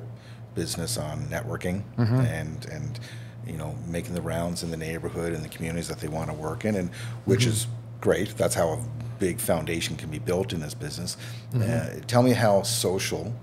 business 0.56 0.98
on 0.98 1.26
networking 1.30 1.84
Mm-hmm. 1.98 2.20
and 2.40 2.66
and 2.72 3.00
you 3.48 3.58
know 3.58 3.76
making 3.88 4.14
the 4.16 4.22
rounds 4.22 4.64
in 4.64 4.72
the 4.72 4.78
neighborhood 4.78 5.34
and 5.34 5.44
the 5.44 5.50
communities 5.50 5.88
that 5.88 6.00
they 6.00 6.08
want 6.08 6.30
to 6.30 6.36
work 6.36 6.66
in, 6.66 6.76
and 6.76 6.90
which 7.26 7.42
Mm-hmm. 7.42 7.50
is 7.52 7.68
great. 8.02 8.38
That's 8.38 8.56
how 8.56 8.70
a 8.70 8.80
big 9.20 9.40
foundation 9.40 9.96
can 9.98 10.10
be 10.10 10.20
built 10.20 10.54
in 10.54 10.60
this 10.60 10.74
business. 10.76 11.18
Mm-hmm. 11.54 11.62
Uh, 11.64 12.02
tell 12.08 12.22
me 12.22 12.34
how 12.34 12.62
social 12.64 13.34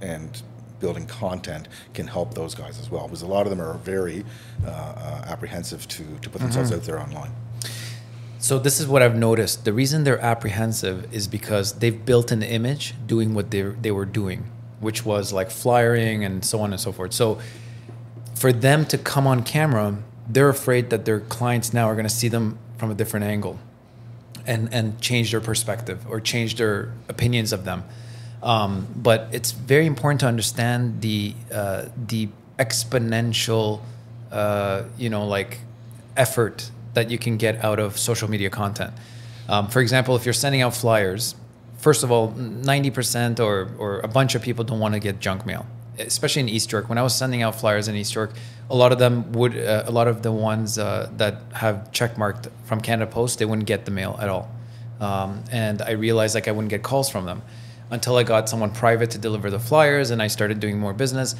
and 0.00 0.42
building 0.80 1.06
content 1.06 1.68
can 1.94 2.06
help 2.06 2.34
those 2.34 2.54
guys 2.54 2.78
as 2.78 2.90
well 2.90 3.04
because 3.06 3.22
a 3.22 3.26
lot 3.26 3.46
of 3.46 3.50
them 3.50 3.60
are 3.62 3.74
very 3.78 4.24
uh, 4.64 4.68
uh, 4.70 5.24
apprehensive 5.26 5.88
to, 5.88 6.04
to 6.20 6.28
put 6.28 6.40
themselves 6.42 6.70
Mm-hmm. 6.70 6.80
out 6.80 6.86
there 6.86 7.00
online 7.00 7.30
So 8.38 8.58
this 8.58 8.78
is 8.80 8.86
what 8.86 9.02
I've 9.02 9.16
noticed. 9.16 9.64
The 9.64 9.72
reason 9.72 10.04
they're 10.04 10.20
apprehensive 10.20 11.12
is 11.12 11.26
because 11.28 11.72
they've 11.80 12.04
built 12.04 12.30
an 12.30 12.42
image 12.42 12.94
doing 13.06 13.34
what 13.34 13.50
they 13.50 13.62
they 13.62 13.90
were 13.90 14.04
doing, 14.04 14.44
which 14.80 15.04
was 15.04 15.32
like 15.32 15.50
flyering 15.50 16.24
and 16.24 16.44
so 16.44 16.60
on 16.60 16.72
and 16.72 16.80
so 16.80 16.92
forth. 16.92 17.12
So 17.14 17.38
for 18.34 18.52
them 18.52 18.84
to 18.92 18.98
come 18.98 19.26
on 19.26 19.42
camera, 19.42 19.96
they're 20.28 20.50
afraid 20.50 20.90
that 20.90 21.04
their 21.06 21.20
clients 21.20 21.72
now 21.72 21.86
are 21.88 21.94
going 21.94 22.08
to 22.12 22.14
see 22.22 22.28
them 22.28 22.58
from 22.78 22.90
a 22.90 22.94
different 22.94 23.24
angle 23.24 23.58
and, 24.46 24.68
and 24.72 25.00
change 25.00 25.30
their 25.32 25.40
perspective 25.40 25.98
or 26.08 26.20
change 26.20 26.56
their 26.56 26.92
opinions 27.08 27.52
of 27.52 27.64
them. 27.64 27.82
Um, 28.46 28.86
but 28.94 29.28
it's 29.32 29.50
very 29.50 29.86
important 29.86 30.20
to 30.20 30.28
understand 30.28 31.00
the, 31.00 31.34
uh, 31.52 31.86
the 32.06 32.28
exponential, 32.60 33.80
uh, 34.30 34.84
you 34.96 35.10
know, 35.10 35.26
like 35.26 35.58
effort 36.16 36.70
that 36.94 37.10
you 37.10 37.18
can 37.18 37.38
get 37.38 37.64
out 37.64 37.80
of 37.80 37.98
social 37.98 38.30
media 38.30 38.48
content. 38.48 38.94
Um, 39.48 39.66
for 39.66 39.80
example, 39.80 40.14
if 40.14 40.24
you're 40.24 40.32
sending 40.32 40.62
out 40.62 40.76
flyers, 40.76 41.34
first 41.78 42.04
of 42.04 42.12
all, 42.12 42.30
90% 42.34 43.40
or, 43.40 43.68
or 43.78 43.98
a 43.98 44.08
bunch 44.08 44.36
of 44.36 44.42
people 44.42 44.62
don't 44.62 44.78
want 44.78 44.94
to 44.94 45.00
get 45.00 45.18
junk 45.18 45.44
mail, 45.44 45.66
especially 45.98 46.42
in 46.42 46.48
East 46.48 46.70
York. 46.70 46.88
When 46.88 46.98
I 46.98 47.02
was 47.02 47.16
sending 47.16 47.42
out 47.42 47.56
flyers 47.56 47.88
in 47.88 47.96
East 47.96 48.14
York, 48.14 48.30
a 48.70 48.76
lot 48.76 48.92
of 48.92 49.00
them 49.00 49.32
would, 49.32 49.58
uh, 49.58 49.82
a 49.86 49.90
lot 49.90 50.06
of 50.06 50.22
the 50.22 50.30
ones 50.30 50.78
uh, 50.78 51.10
that 51.16 51.42
have 51.54 51.90
checkmarked 51.90 52.48
from 52.64 52.80
Canada 52.80 53.10
Post, 53.10 53.40
they 53.40 53.44
wouldn't 53.44 53.66
get 53.66 53.86
the 53.86 53.90
mail 53.90 54.16
at 54.20 54.28
all. 54.28 54.48
Um, 55.00 55.42
and 55.50 55.82
I 55.82 55.90
realized 55.90 56.36
like 56.36 56.46
I 56.46 56.52
wouldn't 56.52 56.70
get 56.70 56.84
calls 56.84 57.10
from 57.10 57.26
them 57.26 57.42
until 57.90 58.16
I 58.16 58.22
got 58.22 58.48
someone 58.48 58.70
private 58.70 59.10
to 59.12 59.18
deliver 59.18 59.50
the 59.50 59.60
flyers 59.60 60.10
and 60.10 60.20
I 60.20 60.26
started 60.26 60.60
doing 60.60 60.78
more 60.78 60.92
business. 60.92 61.34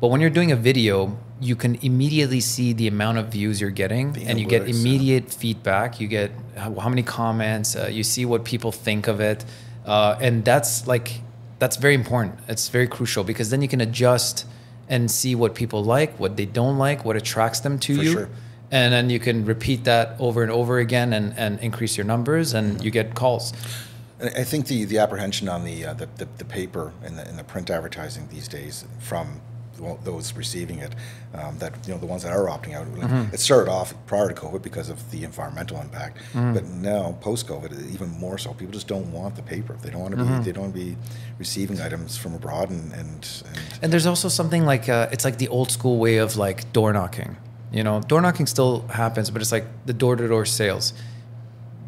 But 0.00 0.08
when 0.08 0.20
you're 0.20 0.30
doing 0.30 0.52
a 0.52 0.56
video, 0.56 1.16
you 1.40 1.56
can 1.56 1.76
immediately 1.76 2.40
see 2.40 2.74
the 2.74 2.86
amount 2.86 3.18
of 3.18 3.28
views 3.28 3.60
you're 3.60 3.70
getting, 3.70 4.12
The 4.12 4.26
and 4.26 4.38
you 4.38 4.46
get 4.46 4.62
analytics, 4.62 4.68
yeah. 4.68 4.80
immediate 4.80 5.32
feedback. 5.32 6.00
You 6.00 6.08
get 6.08 6.32
how, 6.56 6.74
how 6.74 6.88
many 6.90 7.02
comments. 7.02 7.76
Uh, 7.76 7.88
you 7.90 8.02
see 8.02 8.26
what 8.26 8.44
people 8.44 8.72
think 8.72 9.08
of 9.08 9.20
it, 9.20 9.44
uh, 9.86 10.16
and 10.20 10.44
that's 10.44 10.86
like 10.86 11.20
that's 11.58 11.76
very 11.76 11.94
important. 11.94 12.38
It's 12.46 12.68
very 12.68 12.86
crucial 12.86 13.24
because 13.24 13.48
then 13.48 13.62
you 13.62 13.68
can 13.68 13.80
adjust 13.80 14.44
and 14.88 15.10
see 15.10 15.34
what 15.34 15.54
people 15.54 15.82
like, 15.82 16.18
what 16.20 16.36
they 16.36 16.44
don't 16.44 16.76
like, 16.76 17.04
what 17.04 17.16
attracts 17.16 17.60
them 17.60 17.78
to 17.78 17.96
For 17.96 18.02
you. 18.02 18.12
sure. 18.12 18.28
And 18.70 18.92
then 18.92 19.08
you 19.10 19.18
can 19.18 19.44
repeat 19.46 19.84
that 19.84 20.16
over 20.18 20.42
and 20.42 20.52
over 20.52 20.78
again 20.78 21.12
and, 21.12 21.32
and 21.38 21.58
increase 21.60 21.96
your 21.96 22.04
numbers, 22.04 22.52
and 22.52 22.84
you 22.84 22.90
get 22.90 23.14
calls. 23.14 23.52
And 24.20 24.30
I 24.34 24.44
think 24.44 24.66
the, 24.66 24.84
the 24.84 24.98
apprehension 24.98 25.48
on 25.48 25.64
the, 25.64 25.84
uh, 25.86 25.94
the, 25.94 26.08
the 26.16 26.26
the 26.38 26.44
paper 26.44 26.92
and 27.04 27.18
the, 27.18 27.26
and 27.28 27.38
the 27.38 27.44
print 27.44 27.68
advertising 27.70 28.28
these 28.30 28.48
days 28.48 28.84
from 28.98 29.40
those 30.04 30.32
receiving 30.32 30.78
it, 30.78 30.94
um, 31.34 31.58
that 31.58 31.74
you 31.86 31.92
know 31.92 32.00
the 32.00 32.06
ones 32.06 32.22
that 32.22 32.32
are 32.32 32.46
opting 32.46 32.72
out. 32.74 32.88
like, 32.96 33.10
Mm-hmm. 33.10 33.34
It 33.34 33.40
started 33.40 33.70
off 33.70 33.92
prior 34.06 34.28
to 34.28 34.34
COVID 34.34 34.62
because 34.62 34.88
of 34.88 35.10
the 35.10 35.22
environmental 35.22 35.78
impact, 35.82 36.16
Mm-hmm. 36.32 36.54
but 36.54 36.64
now 36.64 37.18
post 37.20 37.46
COVID 37.46 37.92
even 37.92 38.08
more 38.18 38.38
so. 38.38 38.54
People 38.54 38.72
just 38.72 38.88
don't 38.88 39.12
want 39.12 39.36
the 39.36 39.42
paper. 39.42 39.76
They 39.82 39.90
don't 39.90 40.00
want 40.00 40.12
to 40.12 40.16
be. 40.16 40.22
Mm-hmm. 40.30 40.42
They 40.44 40.52
don't 40.52 40.62
want 40.62 40.74
to 40.76 40.80
be 40.80 40.96
receiving 41.38 41.78
items 41.82 42.16
from 42.16 42.32
abroad 42.34 42.70
and 42.70 42.90
and, 42.94 43.42
and 43.48 43.58
And 43.82 43.92
there's 43.92 44.06
also 44.06 44.28
something 44.30 44.64
like 44.64 44.88
uh, 44.88 45.08
it's 45.12 45.26
like 45.26 45.36
the 45.36 45.48
old 45.48 45.70
school 45.70 45.98
way 45.98 46.16
of 46.16 46.36
like 46.38 46.72
door 46.72 46.94
knocking. 46.94 47.36
You 47.70 47.84
know, 47.84 48.00
door 48.00 48.22
knocking 48.22 48.46
still 48.46 48.86
happens, 48.88 49.30
but 49.30 49.42
it's 49.42 49.52
like 49.52 49.66
the 49.84 49.92
door 49.92 50.16
to 50.16 50.26
door 50.26 50.46
sales. 50.46 50.94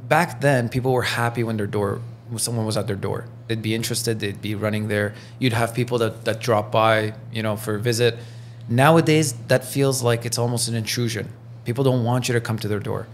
Back 0.09 0.41
then, 0.43 0.69
people 0.69 0.93
were 0.93 1.03
happy 1.03 1.43
when 1.45 1.57
their 1.57 1.67
door, 1.67 2.01
someone 2.37 2.67
was 2.67 2.77
at 2.77 2.87
their 2.87 2.97
door. 2.97 3.25
They'd 3.47 3.63
be 3.63 3.75
interested. 3.75 4.21
They'd 4.21 4.41
be 4.43 4.55
running 4.55 4.89
there. 4.89 5.15
You'd 5.39 5.53
have 5.55 5.75
people 5.75 5.99
that 5.99 6.25
that 6.25 6.41
drop 6.41 6.71
by, 6.71 7.15
you 7.33 7.43
know, 7.43 7.57
for 7.57 7.77
a 7.77 7.81
visit. 7.81 8.19
Nowadays, 8.69 9.33
that 9.49 9.65
feels 9.65 10.03
like 10.03 10.27
it's 10.27 10.39
almost 10.39 10.69
an 10.69 10.75
intrusion. 10.75 11.31
People 11.65 11.85
don't 11.85 12.05
want 12.05 12.29
you 12.29 12.35
to 12.35 12.41
come 12.41 12.59
to 12.59 12.69
their 12.69 12.81
door, 12.81 13.07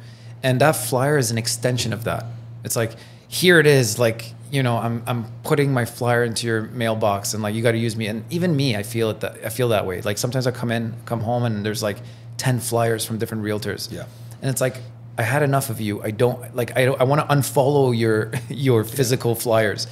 and 0.43 0.61
that 0.61 0.73
flyer 0.77 1.17
is 1.17 1.31
an 1.31 1.39
extension 1.39 1.93
of 1.93 2.05
that. 2.05 2.25
It's 2.65 2.77
like 2.77 2.93
here 3.29 3.61
it 3.61 3.67
is, 3.67 3.99
like 3.99 4.33
you 4.51 4.63
know, 4.63 4.77
I'm 4.79 5.03
I'm 5.07 5.27
putting 5.45 5.73
my 5.73 5.85
flyer 5.85 6.25
into 6.25 6.47
your 6.47 6.63
mailbox, 6.63 7.35
and 7.35 7.43
like 7.43 7.55
you 7.55 7.63
got 7.63 7.73
to 7.73 7.79
use 7.79 7.97
me. 7.97 8.07
And 8.09 8.25
even 8.31 8.57
me, 8.57 8.77
I 8.77 8.83
feel 8.83 9.11
it. 9.11 9.21
That 9.21 9.45
I 9.45 9.49
feel 9.49 9.69
that 9.69 9.87
way. 9.87 10.01
Like 10.01 10.19
sometimes 10.19 10.47
I 10.47 10.51
come 10.51 10.71
in, 10.73 10.95
come 11.05 11.21
home, 11.21 11.45
and 11.45 11.65
there's 11.65 11.83
like 11.83 11.99
ten 12.37 12.59
flyers 12.61 13.05
from 13.05 13.19
different 13.19 13.45
realtors. 13.45 13.91
Yeah. 13.93 14.07
and 14.43 14.51
it's 14.51 14.61
like 14.61 14.77
I 15.17 15.23
had 15.23 15.43
enough 15.43 15.71
of 15.71 15.81
you. 15.81 16.03
I 16.03 16.11
don't 16.11 16.55
like. 16.57 16.77
I 16.77 16.85
don't, 16.87 17.01
I 17.01 17.05
want 17.05 17.21
to 17.29 17.35
unfollow 17.35 17.97
your 17.97 18.33
your 18.49 18.85
physical 18.85 19.35
flyers. 19.35 19.87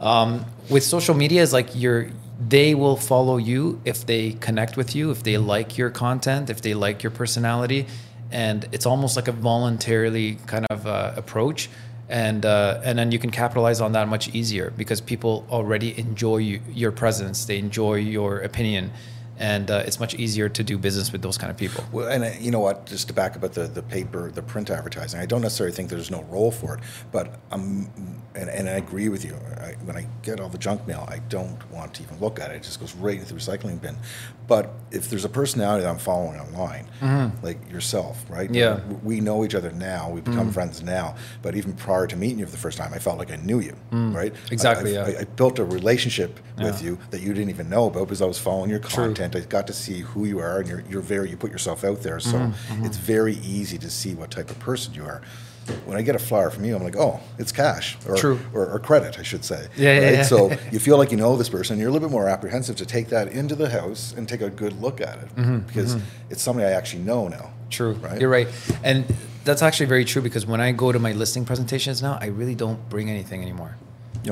Um, 0.00 0.44
with 0.70 0.82
social 0.82 1.14
media, 1.14 1.42
is 1.42 1.52
like 1.52 1.70
you're 1.74 2.10
they 2.40 2.74
will 2.74 2.96
follow 2.96 3.36
you 3.36 3.80
if 3.84 4.06
they 4.06 4.32
connect 4.32 4.76
with 4.76 4.94
you, 4.94 5.10
if 5.10 5.22
they 5.22 5.38
like 5.38 5.78
your 5.78 5.90
content, 5.90 6.50
if 6.50 6.62
they 6.62 6.74
like 6.74 7.02
your 7.02 7.10
personality, 7.10 7.86
and 8.30 8.68
it's 8.72 8.86
almost 8.86 9.16
like 9.16 9.28
a 9.28 9.32
voluntarily 9.32 10.36
kind 10.46 10.66
of 10.70 10.86
uh, 10.86 11.12
approach. 11.16 11.70
And 12.08 12.44
uh, 12.44 12.80
and 12.84 12.98
then 12.98 13.12
you 13.12 13.18
can 13.18 13.30
capitalize 13.30 13.80
on 13.80 13.92
that 13.92 14.08
much 14.08 14.28
easier 14.34 14.70
because 14.76 15.00
people 15.00 15.46
already 15.50 15.98
enjoy 15.98 16.36
you, 16.38 16.60
your 16.70 16.92
presence, 16.92 17.46
they 17.46 17.58
enjoy 17.58 17.94
your 17.94 18.40
opinion, 18.40 18.92
and 19.38 19.70
uh, 19.70 19.82
it's 19.86 19.98
much 20.00 20.14
easier 20.14 20.48
to 20.48 20.62
do 20.62 20.78
business 20.78 21.12
with 21.12 21.22
those 21.22 21.38
kind 21.38 21.50
of 21.50 21.56
people. 21.56 21.84
Well, 21.92 22.08
and 22.08 22.24
uh, 22.24 22.30
you 22.38 22.50
know 22.50 22.60
what? 22.60 22.86
Just 22.86 23.08
to 23.08 23.14
back 23.14 23.36
up 23.36 23.52
the, 23.52 23.66
the 23.66 23.82
paper, 23.82 24.30
the 24.30 24.42
print 24.42 24.70
advertising, 24.70 25.20
I 25.20 25.26
don't 25.26 25.42
necessarily 25.42 25.74
think 25.74 25.90
there's 25.90 26.10
no 26.10 26.22
role 26.24 26.50
for 26.50 26.74
it, 26.76 26.80
but 27.12 27.40
um, 27.50 27.90
and, 28.34 28.48
and 28.48 28.68
I 28.68 28.72
agree 28.72 29.08
with 29.08 29.24
you. 29.24 29.36
I, 29.58 29.74
when 29.84 29.96
I 29.96 30.06
get 30.22 30.40
all 30.40 30.48
the 30.48 30.58
junk 30.58 30.86
mail, 30.86 31.06
I 31.08 31.18
don't 31.28 31.70
want 31.70 31.94
to 31.94 32.02
even 32.02 32.18
look 32.20 32.40
at 32.40 32.50
it. 32.50 32.56
It 32.56 32.62
just 32.62 32.80
goes 32.80 32.94
right 32.94 33.18
into 33.18 33.32
the 33.32 33.38
recycling 33.38 33.80
bin. 33.80 33.96
But 34.46 34.74
if 34.90 35.08
there's 35.08 35.24
a 35.24 35.28
personality 35.28 35.84
that 35.84 35.90
I'm 35.90 35.98
following 35.98 36.38
online, 36.38 36.86
like 37.42 37.70
yourself, 37.70 38.24
right? 38.28 38.50
Mm-hmm. 38.50 38.54
Yeah. 38.54 38.80
We 39.02 39.20
know 39.20 39.44
each 39.44 39.54
other 39.54 39.70
now. 39.72 40.10
We've 40.10 40.24
become 40.24 40.52
friends 40.52 40.82
now. 40.82 41.16
But 41.42 41.56
even 41.56 41.72
prior 41.74 42.06
to 42.06 42.16
meeting 42.16 42.40
you 42.40 42.46
for 42.46 42.52
the 42.52 42.58
first 42.58 42.76
time, 42.76 42.92
I 42.92 42.98
felt 42.98 43.18
like 43.18 43.30
I 43.30 43.36
knew 43.36 43.60
you, 43.60 43.76
right? 43.90 44.34
Exactly, 44.50 44.98
I, 44.98 45.08
yeah. 45.08 45.18
I, 45.18 45.20
I 45.22 45.24
built 45.24 45.58
a 45.58 45.64
relationship 45.64 46.40
with 46.58 46.82
you 46.82 46.98
that 47.10 47.20
you 47.20 47.32
didn't 47.32 47.50
even 47.50 47.68
know 47.70 47.86
about 47.86 48.04
because 48.04 48.20
I 48.20 48.26
was 48.26 48.38
following 48.38 48.70
your 48.70 48.80
content. 48.80 49.23
I 49.34 49.40
got 49.40 49.66
to 49.68 49.72
see 49.72 50.00
who 50.00 50.24
you 50.24 50.38
are, 50.40 50.58
and 50.60 50.68
you're, 50.68 50.82
you're 50.90 51.02
very 51.02 51.30
you 51.30 51.36
put 51.36 51.50
yourself 51.50 51.84
out 51.84 52.02
there. 52.02 52.20
So 52.20 52.36
Mm-hmm, 52.38 52.84
it's 52.86 52.96
very 52.96 53.34
easy 53.36 53.78
to 53.78 53.90
see 53.90 54.14
what 54.14 54.30
type 54.30 54.50
of 54.50 54.58
person 54.58 54.94
you 54.94 55.04
are. 55.04 55.22
When 55.86 55.96
I 55.96 56.02
get 56.02 56.14
a 56.14 56.18
flyer 56.18 56.50
from 56.50 56.64
you, 56.66 56.76
I'm 56.76 56.82
like, 56.82 56.96
oh, 56.96 57.20
it's 57.38 57.50
Kash 57.50 57.96
or 58.06 58.16
True. 58.16 58.38
or, 58.52 58.66
or 58.70 58.78
credit, 58.78 59.18
I 59.18 59.22
should 59.22 59.44
say. 59.46 59.68
Yeah, 59.76 59.98
yeah, 59.98 60.04
right? 60.04 60.14
yeah. 60.16 60.22
So 60.24 60.50
you 60.72 60.78
feel 60.78 60.98
like 60.98 61.10
you 61.10 61.16
know 61.16 61.36
this 61.36 61.48
person. 61.48 61.78
You're 61.78 61.88
a 61.88 61.92
little 61.92 62.06
bit 62.08 62.12
more 62.12 62.28
apprehensive 62.28 62.76
to 62.76 62.86
take 62.86 63.08
that 63.08 63.28
into 63.28 63.54
the 63.54 63.70
house 63.70 64.12
and 64.16 64.28
take 64.28 64.42
a 64.42 64.50
good 64.50 64.78
look 64.82 65.00
at 65.00 65.16
it 65.22 65.66
because 65.66 65.96
it's 66.28 66.42
somebody 66.42 66.66
I 66.68 66.72
actually 66.72 67.02
know 67.04 67.28
now. 67.28 67.36
Mm-hmm, 67.38 67.68
True. 67.70 67.92
Right? 67.94 68.20
You're 68.20 68.28
right. 68.30 68.48
And 68.82 69.06
that's 69.44 69.62
actually 69.62 69.86
very 69.86 70.04
true 70.04 70.20
because 70.22 70.44
when 70.46 70.60
I 70.60 70.72
go 70.72 70.92
to 70.92 70.98
my 70.98 71.12
listing 71.12 71.44
presentations 71.46 72.02
now, 72.02 72.18
I 72.20 72.26
really 72.26 72.54
don't 72.54 72.88
bring 72.90 73.08
anything 73.10 73.40
anymore. 73.42 73.76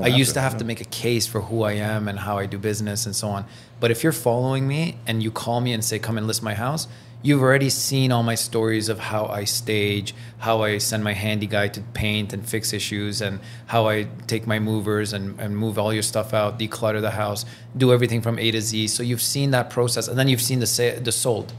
I 0.00 0.07
used 0.07 0.31
to, 0.31 0.35
to 0.35 0.40
have 0.40 0.52
yeah. 0.52 0.59
to 0.59 0.64
make 0.64 0.81
a 0.81 0.87
case 0.87 1.26
for 1.26 1.42
who 1.42 1.62
I 1.62 1.72
am 1.72 2.09
and 2.09 2.18
how 2.18 2.38
I 2.38 2.46
do 2.46 2.59
business 2.59 3.07
and 3.07 3.14
so 3.14 3.28
on. 3.28 3.44
But 3.81 3.90
if 3.90 4.02
you're 4.02 4.12
following 4.12 4.66
me 4.66 4.96
and 5.07 5.22
you 5.22 5.31
call 5.31 5.61
me 5.61 5.72
and 5.72 5.85
say, 5.85 5.98
come 5.98 6.16
and 6.16 6.26
list 6.26 6.42
my 6.42 6.55
house, 6.55 6.88
you've 7.22 7.42
already 7.42 7.70
seen 7.70 8.11
all 8.11 8.22
my 8.22 8.35
stories 8.35 8.88
of 8.88 8.98
how 8.98 9.26
I 9.26 9.44
stage, 9.44 10.14
how 10.38 10.62
I 10.62 10.78
send 10.78 11.05
my 11.05 11.12
handy 11.12 11.46
guy 11.46 11.68
to 11.68 11.81
paint 11.94 12.33
and 12.33 12.46
fix 12.48 12.72
issues, 12.72 13.20
and 13.20 13.40
how 13.66 13.88
I 13.88 14.09
take 14.26 14.46
my 14.46 14.59
movers 14.59 15.12
and, 15.12 15.38
and 15.38 15.57
move 15.57 15.78
all 15.78 15.92
your 15.92 16.02
stuff 16.02 16.35
out, 16.35 16.59
declutter 16.59 17.00
the 17.00 17.12
house, 17.12 17.44
do 17.76 17.92
everything 17.92 18.22
from 18.22 18.38
A 18.38 18.50
to 18.50 18.61
Z. 18.61 18.88
So 18.88 19.02
you've 19.02 19.22
seen 19.22 19.52
that 19.52 19.70
process, 19.70 20.09
and 20.09 20.18
then 20.18 20.28
you've 20.28 20.42
seen 20.42 20.59
the 20.59 20.66
sa- 20.66 20.98
the 21.00 21.12
sold. 21.12 21.52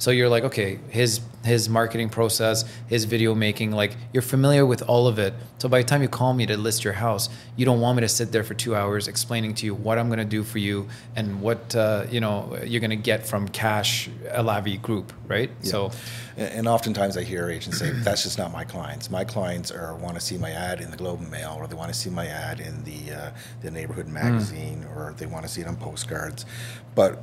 So 0.00 0.10
you're 0.10 0.30
like, 0.30 0.44
okay, 0.44 0.78
his 0.88 1.20
his 1.44 1.68
marketing 1.68 2.08
process, 2.10 2.64
his 2.86 3.04
video 3.04 3.34
making, 3.34 3.72
like 3.72 3.96
you're 4.12 4.22
familiar 4.22 4.66
with 4.66 4.82
all 4.82 5.06
of 5.06 5.18
it. 5.18 5.32
So 5.58 5.68
by 5.68 5.80
the 5.82 5.88
time 5.88 6.02
you 6.02 6.08
call 6.08 6.34
me 6.34 6.44
to 6.46 6.56
list 6.56 6.84
your 6.84 6.92
house, 6.94 7.28
you 7.56 7.64
don't 7.64 7.80
want 7.80 7.96
me 7.96 8.00
to 8.02 8.08
sit 8.08 8.30
there 8.32 8.44
for 8.44 8.54
two 8.54 8.74
hours 8.74 9.08
explaining 9.08 9.54
to 9.56 9.66
you 9.66 9.74
what 9.74 9.98
I'm 9.98 10.08
gonna 10.08 10.24
do 10.24 10.42
for 10.42 10.58
you 10.58 10.88
and 11.16 11.40
what 11.42 11.76
uh, 11.76 12.06
you 12.10 12.20
know 12.20 12.58
you're 12.64 12.80
gonna 12.80 12.96
get 12.96 13.26
from 13.26 13.46
Kash 13.48 14.08
Alavi 14.28 14.80
Group, 14.80 15.12
right? 15.28 15.50
So 15.60 15.90
And 16.38 16.66
oftentimes 16.66 17.18
I 17.18 17.22
hear 17.22 17.50
agents 17.50 17.78
say, 17.78 17.90
"That's 18.04 18.22
just 18.22 18.38
not 18.38 18.52
my 18.52 18.64
clients. 18.64 19.10
My 19.10 19.24
clients 19.24 19.70
are 19.70 19.94
want 19.96 20.14
to 20.14 20.20
see 20.20 20.38
my 20.38 20.50
ad 20.50 20.80
in 20.80 20.90
the 20.90 20.96
Globe 20.96 21.20
and 21.20 21.30
Mail, 21.30 21.56
or 21.58 21.66
they 21.66 21.76
want 21.76 21.92
to 21.92 21.98
see 21.98 22.08
my 22.08 22.26
ad 22.26 22.60
in 22.60 22.84
the 22.84 23.14
uh, 23.14 23.30
the 23.60 23.70
neighborhood 23.70 24.08
magazine, 24.08 24.86
or 24.94 25.14
they 25.18 25.26
want 25.26 25.44
to 25.44 25.48
see 25.50 25.60
it 25.60 25.66
on 25.66 25.76
postcards." 25.76 26.46
But 26.94 27.22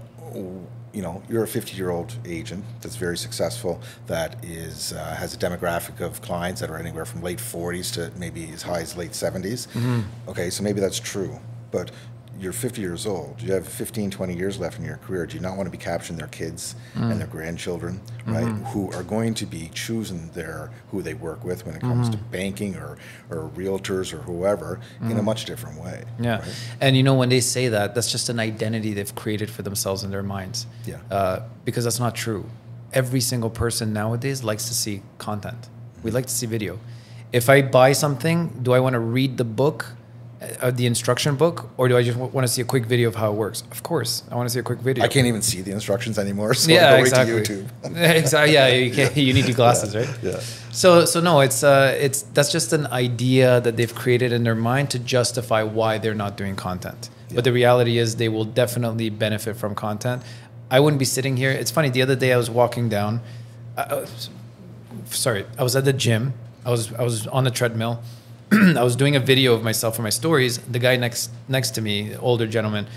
you 0.94 1.02
know, 1.02 1.22
you're 1.30 1.44
a 1.44 1.48
50 1.48 1.76
year 1.76 1.90
old 1.92 2.16
agent 2.26 2.64
that's 2.82 2.96
very 2.96 3.18
successful, 3.18 3.82
that 4.08 4.44
is 4.44 4.94
uh, 4.94 5.16
has 5.16 5.34
a 5.34 5.38
demographic 5.38 6.00
of 6.02 6.22
clients 6.22 6.62
that 6.62 6.70
are 6.70 6.78
anywhere 6.78 7.06
from 7.06 7.22
late 7.22 7.38
40s 7.40 7.94
to 7.94 8.12
maybe 8.18 8.50
as 8.52 8.64
high 8.64 8.80
as 8.82 8.96
late 8.98 9.12
70s. 9.12 9.68
Okay, 10.28 10.50
so 10.50 10.64
maybe 10.64 10.80
that's 10.80 11.00
true, 11.00 11.40
but 11.72 11.92
you're 12.40 12.54
50 12.54 12.82
years 12.82 13.06
old. 13.06 13.42
You 13.42 13.54
have 13.54 13.68
15, 13.68 14.12
20 14.12 14.36
years 14.36 14.60
left 14.60 14.78
in 14.78 14.86
your 14.86 14.98
career. 14.98 15.26
Do 15.26 15.36
you 15.36 15.42
not 15.42 15.58
want 15.58 15.68
to 15.68 15.72
be 15.72 15.78
capturing 15.78 16.18
their 16.18 16.28
kids 16.28 16.76
and 16.96 17.14
mm. 17.14 17.18
their 17.18 17.28
grandchildren, 17.28 18.00
mm-hmm. 18.20 18.34
right? 18.34 18.68
Who 18.72 18.92
are 18.92 19.04
going 19.04 19.34
to 19.36 19.46
be 19.46 19.70
choosing 19.74 20.30
their 20.32 20.72
who 20.92 21.02
they 21.02 21.14
work 21.14 21.44
with 21.44 21.66
when 21.66 21.76
it 21.76 21.82
comes 21.82 22.10
to 22.10 22.18
mm-hmm. 22.18 22.32
banking 22.32 22.76
or 22.76 22.98
or 23.30 23.50
realtors 23.56 24.14
or 24.14 24.18
whoever 24.18 24.80
in 25.02 25.12
a 25.12 25.16
mm-hmm. 25.16 25.26
much 25.26 25.46
different 25.46 25.82
way. 25.82 26.04
Yeah. 26.20 26.40
right? 26.40 26.48
And 26.80 26.96
you 26.96 27.04
know, 27.04 27.16
when 27.16 27.30
they 27.30 27.42
say 27.42 27.70
that, 27.70 27.96
that's 27.96 28.12
just 28.12 28.30
an 28.30 28.40
identity 28.40 28.94
they've 28.94 29.16
created 29.16 29.50
for 29.50 29.64
themselves 29.64 30.04
in 30.04 30.12
their 30.12 30.24
minds. 30.24 30.68
Yeah. 30.86 31.00
Uh, 31.10 31.42
because 31.66 31.84
that's 31.84 32.00
not 32.00 32.16
true. 32.16 32.46
Every 32.94 33.22
single 33.22 33.50
person 33.50 33.94
nowadays 33.94 34.44
likes 34.44 34.68
to 34.68 34.74
see 34.74 35.02
content. 35.18 35.70
We 36.04 36.12
like 36.12 36.28
to 36.28 36.34
see 36.34 36.46
video. 36.46 36.80
If 37.34 37.50
I 37.50 37.62
buy 37.62 37.92
something, 37.92 38.60
do 38.62 38.72
I 38.72 38.80
want 38.80 38.94
to 38.94 39.00
read 39.00 39.38
the 39.38 39.44
book 39.44 39.97
uh, 40.40 40.70
the 40.72 40.86
instruction 40.86 41.36
book, 41.36 41.70
or 41.78 41.88
do 41.88 41.98
I 41.98 42.04
just 42.04 42.18
want 42.18 42.46
to 42.46 42.48
see 42.48 42.62
a 42.62 42.66
quick 42.66 42.86
video 42.86 43.08
of 43.08 43.16
how 43.16 43.32
it 43.32 43.36
works? 43.36 43.64
Of 43.72 43.82
course, 43.82 44.24
I 44.32 44.36
want 44.36 44.48
to 44.48 44.54
see 44.54 44.60
a 44.60 44.64
quick 44.64 44.80
video. 44.80 45.04
I 45.04 45.08
can't 45.08 45.26
even 45.26 45.42
see 45.42 45.62
the 45.62 45.72
instructions 45.72 46.20
anymore, 46.20 46.54
so 46.54 46.72
yeah, 46.72 46.94
I 46.94 46.98
exactly. 47.00 47.36
right 47.36 47.46
to 47.46 47.54
YouTube. 47.54 48.16
exactly. 48.16 48.54
Yeah, 48.54 48.68
you, 48.68 48.92
can, 48.92 49.12
you 49.16 49.34
need 49.34 49.46
your 49.46 49.56
glasses, 49.56 49.96
right? 49.96 50.10
Yeah. 50.22 50.40
So, 50.72 51.06
so 51.06 51.22
no, 51.22 51.40
it's 51.40 51.64
uh, 51.64 51.98
it's 52.00 52.22
that's 52.22 52.52
just 52.52 52.72
an 52.74 52.86
idea 52.88 53.62
that 53.62 53.78
they've 53.78 53.94
created 53.94 54.32
in 54.32 54.44
their 54.44 54.56
mind 54.56 54.92
to 54.92 55.00
justify 55.00 55.64
why 55.64 55.98
they're 55.98 56.14
not 56.14 56.38
doing 56.38 56.56
content. 56.56 57.10
But 57.34 57.44
the 57.44 57.52
reality 57.52 57.98
is, 57.98 58.16
they 58.16 58.30
will 58.30 58.46
definitely 58.46 59.10
benefit 59.10 59.58
from 59.58 59.76
content. 59.76 60.24
I 60.72 60.80
wouldn't 60.80 61.00
be 61.00 61.06
sitting 61.06 61.36
here. 61.36 61.52
It's 61.52 61.72
funny. 61.72 61.90
The 61.90 62.02
other 62.02 62.16
day, 62.16 62.32
I 62.32 62.38
was 62.38 62.50
walking 62.50 62.88
down. 62.90 63.22
I, 63.76 63.84
I 63.84 63.94
was, 63.96 64.30
sorry, 65.06 65.46
I 65.58 65.64
was 65.64 65.76
at 65.76 65.84
the 65.84 65.94
gym. 65.94 66.34
I 66.64 66.70
was 66.70 66.94
I 66.94 67.02
was 67.02 67.26
on 67.28 67.44
the 67.44 67.52
treadmill. 67.52 68.02
I 68.52 68.84
was 68.84 68.96
doing 68.96 69.16
a 69.16 69.20
video 69.20 69.54
of 69.54 69.64
myself 69.64 69.96
for 69.96 70.04
my 70.04 70.10
stories. 70.10 70.58
The 70.60 70.80
guy 70.80 70.96
next 70.96 71.32
next 71.50 71.72
to 71.72 71.82
me, 71.82 72.16
older 72.16 72.48
gentleman, 72.48 72.88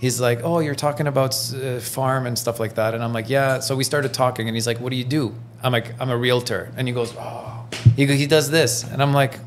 he's 0.00 0.20
like, 0.20 0.40
"Oh, 0.42 0.58
you're 0.58 0.74
talking 0.74 1.06
about 1.06 1.34
uh, 1.54 1.78
farm 1.78 2.26
and 2.26 2.36
stuff 2.36 2.58
like 2.58 2.74
that," 2.74 2.92
and 2.94 3.04
I'm 3.04 3.12
like, 3.12 3.28
"Yeah." 3.30 3.60
So 3.60 3.76
we 3.76 3.84
started 3.84 4.12
talking, 4.12 4.48
and 4.48 4.56
he's 4.56 4.66
like, 4.66 4.80
"What 4.80 4.90
do 4.90 4.96
you 4.96 5.04
do?" 5.04 5.32
I'm 5.62 5.72
like, 5.72 5.94
"I'm 6.00 6.10
a 6.10 6.16
realtor," 6.16 6.72
and 6.76 6.88
he 6.88 6.94
goes, 6.94 7.14
"Oh," 7.16 7.66
he 7.94 8.06
he 8.06 8.26
does 8.26 8.50
this, 8.50 8.82
and 8.82 9.00
I'm 9.00 9.12
like, 9.12 9.38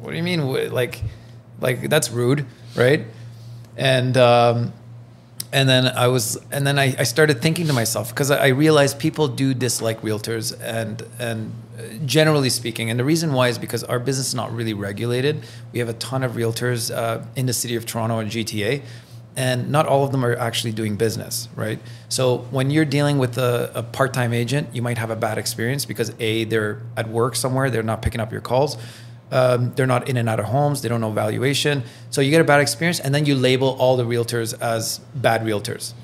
"What 0.00 0.12
do 0.12 0.16
you 0.16 0.22
mean? 0.22 0.72
Like, 0.72 1.02
like 1.60 1.90
that's 1.90 2.10
rude, 2.10 2.46
right?" 2.74 3.04
And 3.76 4.16
um, 4.16 4.72
and 5.52 5.68
then 5.68 5.86
I 5.86 6.08
was, 6.08 6.38
and 6.50 6.66
then 6.66 6.78
I, 6.78 6.94
I 6.98 7.04
started 7.04 7.40
thinking 7.40 7.66
to 7.66 7.72
myself 7.72 8.10
because 8.10 8.30
I, 8.30 8.46
I 8.46 8.48
realized 8.48 8.98
people 8.98 9.28
do 9.28 9.54
dislike 9.54 10.02
realtors, 10.02 10.58
and 10.60 11.02
and 11.18 11.52
uh, 11.78 11.82
generally 12.04 12.50
speaking, 12.50 12.90
and 12.90 12.98
the 12.98 13.04
reason 13.04 13.32
why 13.32 13.48
is 13.48 13.58
because 13.58 13.84
our 13.84 13.98
business 13.98 14.28
is 14.28 14.34
not 14.34 14.52
really 14.54 14.74
regulated. 14.74 15.44
We 15.72 15.78
have 15.78 15.88
a 15.88 15.94
ton 15.94 16.22
of 16.22 16.32
realtors 16.32 16.94
uh, 16.94 17.24
in 17.36 17.46
the 17.46 17.52
city 17.52 17.76
of 17.76 17.86
Toronto 17.86 18.18
and 18.18 18.30
GTA, 18.30 18.82
and 19.36 19.70
not 19.70 19.86
all 19.86 20.04
of 20.04 20.12
them 20.12 20.24
are 20.24 20.34
actually 20.34 20.72
doing 20.72 20.96
business, 20.96 21.48
right? 21.54 21.78
So 22.08 22.38
when 22.50 22.70
you're 22.70 22.86
dealing 22.86 23.18
with 23.18 23.36
a, 23.38 23.70
a 23.74 23.82
part-time 23.82 24.32
agent, 24.32 24.74
you 24.74 24.82
might 24.82 24.98
have 24.98 25.10
a 25.10 25.16
bad 25.16 25.38
experience 25.38 25.84
because 25.84 26.12
a 26.18 26.44
they're 26.44 26.80
at 26.96 27.08
work 27.08 27.36
somewhere, 27.36 27.70
they're 27.70 27.82
not 27.82 28.02
picking 28.02 28.20
up 28.20 28.32
your 28.32 28.40
calls. 28.40 28.78
Um, 29.30 29.72
they're 29.74 29.86
not 29.86 30.08
in 30.08 30.16
and 30.16 30.28
out 30.28 30.38
of 30.38 30.46
homes. 30.46 30.82
They 30.82 30.88
don't 30.88 31.00
know 31.00 31.10
valuation. 31.10 31.82
So 32.10 32.20
you 32.20 32.30
get 32.30 32.40
a 32.40 32.44
bad 32.44 32.60
experience, 32.60 33.00
and 33.00 33.14
then 33.14 33.26
you 33.26 33.34
label 33.34 33.76
all 33.78 33.96
the 33.96 34.04
realtors 34.04 34.58
as 34.60 34.98
bad 35.14 35.42
realtors. 35.42 35.94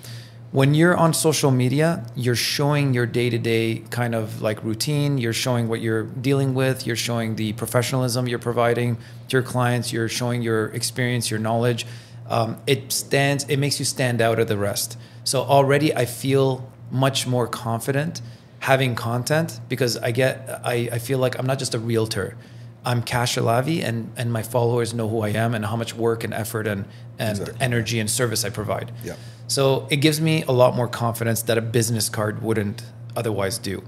When 0.50 0.74
you're 0.74 0.94
on 0.94 1.14
social 1.14 1.50
media, 1.50 2.04
you're 2.14 2.36
showing 2.36 2.92
your 2.92 3.06
day 3.06 3.30
to 3.30 3.38
day 3.38 3.84
kind 3.88 4.14
of 4.14 4.42
like 4.42 4.62
routine. 4.62 5.16
You're 5.16 5.32
showing 5.32 5.66
what 5.66 5.80
you're 5.80 6.02
dealing 6.02 6.52
with. 6.52 6.86
You're 6.86 6.94
showing 6.94 7.36
the 7.36 7.54
professionalism 7.54 8.28
you're 8.28 8.38
providing 8.38 8.96
to 8.96 9.36
your 9.36 9.42
clients. 9.42 9.94
You're 9.94 10.10
showing 10.10 10.42
your 10.42 10.66
experience, 10.66 11.30
your 11.30 11.40
knowledge. 11.40 11.86
Um, 12.28 12.58
it 12.66 12.92
stands. 12.92 13.44
It 13.48 13.56
makes 13.56 13.78
you 13.78 13.86
stand 13.86 14.20
out 14.20 14.38
of 14.38 14.46
the 14.48 14.58
rest. 14.58 14.98
So 15.24 15.40
already, 15.40 15.94
I 15.94 16.04
feel 16.04 16.70
much 16.90 17.26
more 17.26 17.46
confident 17.46 18.20
having 18.58 18.94
content 18.94 19.58
because 19.70 19.96
I 19.96 20.10
get. 20.10 20.60
I, 20.64 20.90
I 20.92 20.98
feel 20.98 21.18
like 21.18 21.38
I'm 21.38 21.46
not 21.46 21.58
just 21.58 21.74
a 21.74 21.78
realtor. 21.78 22.36
I'm 22.84 23.02
Kash 23.02 23.36
Alavi 23.36 23.82
and, 23.84 24.12
and 24.16 24.32
my 24.32 24.42
followers 24.42 24.92
know 24.92 25.08
who 25.08 25.20
I 25.20 25.28
am 25.30 25.54
and 25.54 25.64
how 25.66 25.76
much 25.76 25.94
work 25.94 26.24
and 26.24 26.34
effort 26.34 26.66
and, 26.66 26.84
and 27.18 27.38
Exactly. 27.38 27.56
energy 27.60 28.00
and 28.00 28.10
service 28.10 28.44
I 28.44 28.50
provide. 28.50 28.90
Yeah. 29.04 29.14
So 29.46 29.86
it 29.90 29.96
gives 29.96 30.20
me 30.20 30.42
a 30.48 30.52
lot 30.52 30.74
more 30.74 30.88
confidence 30.88 31.42
that 31.42 31.56
a 31.58 31.60
business 31.60 32.08
card 32.08 32.42
wouldn't 32.42 32.82
otherwise 33.14 33.58
do. 33.58 33.82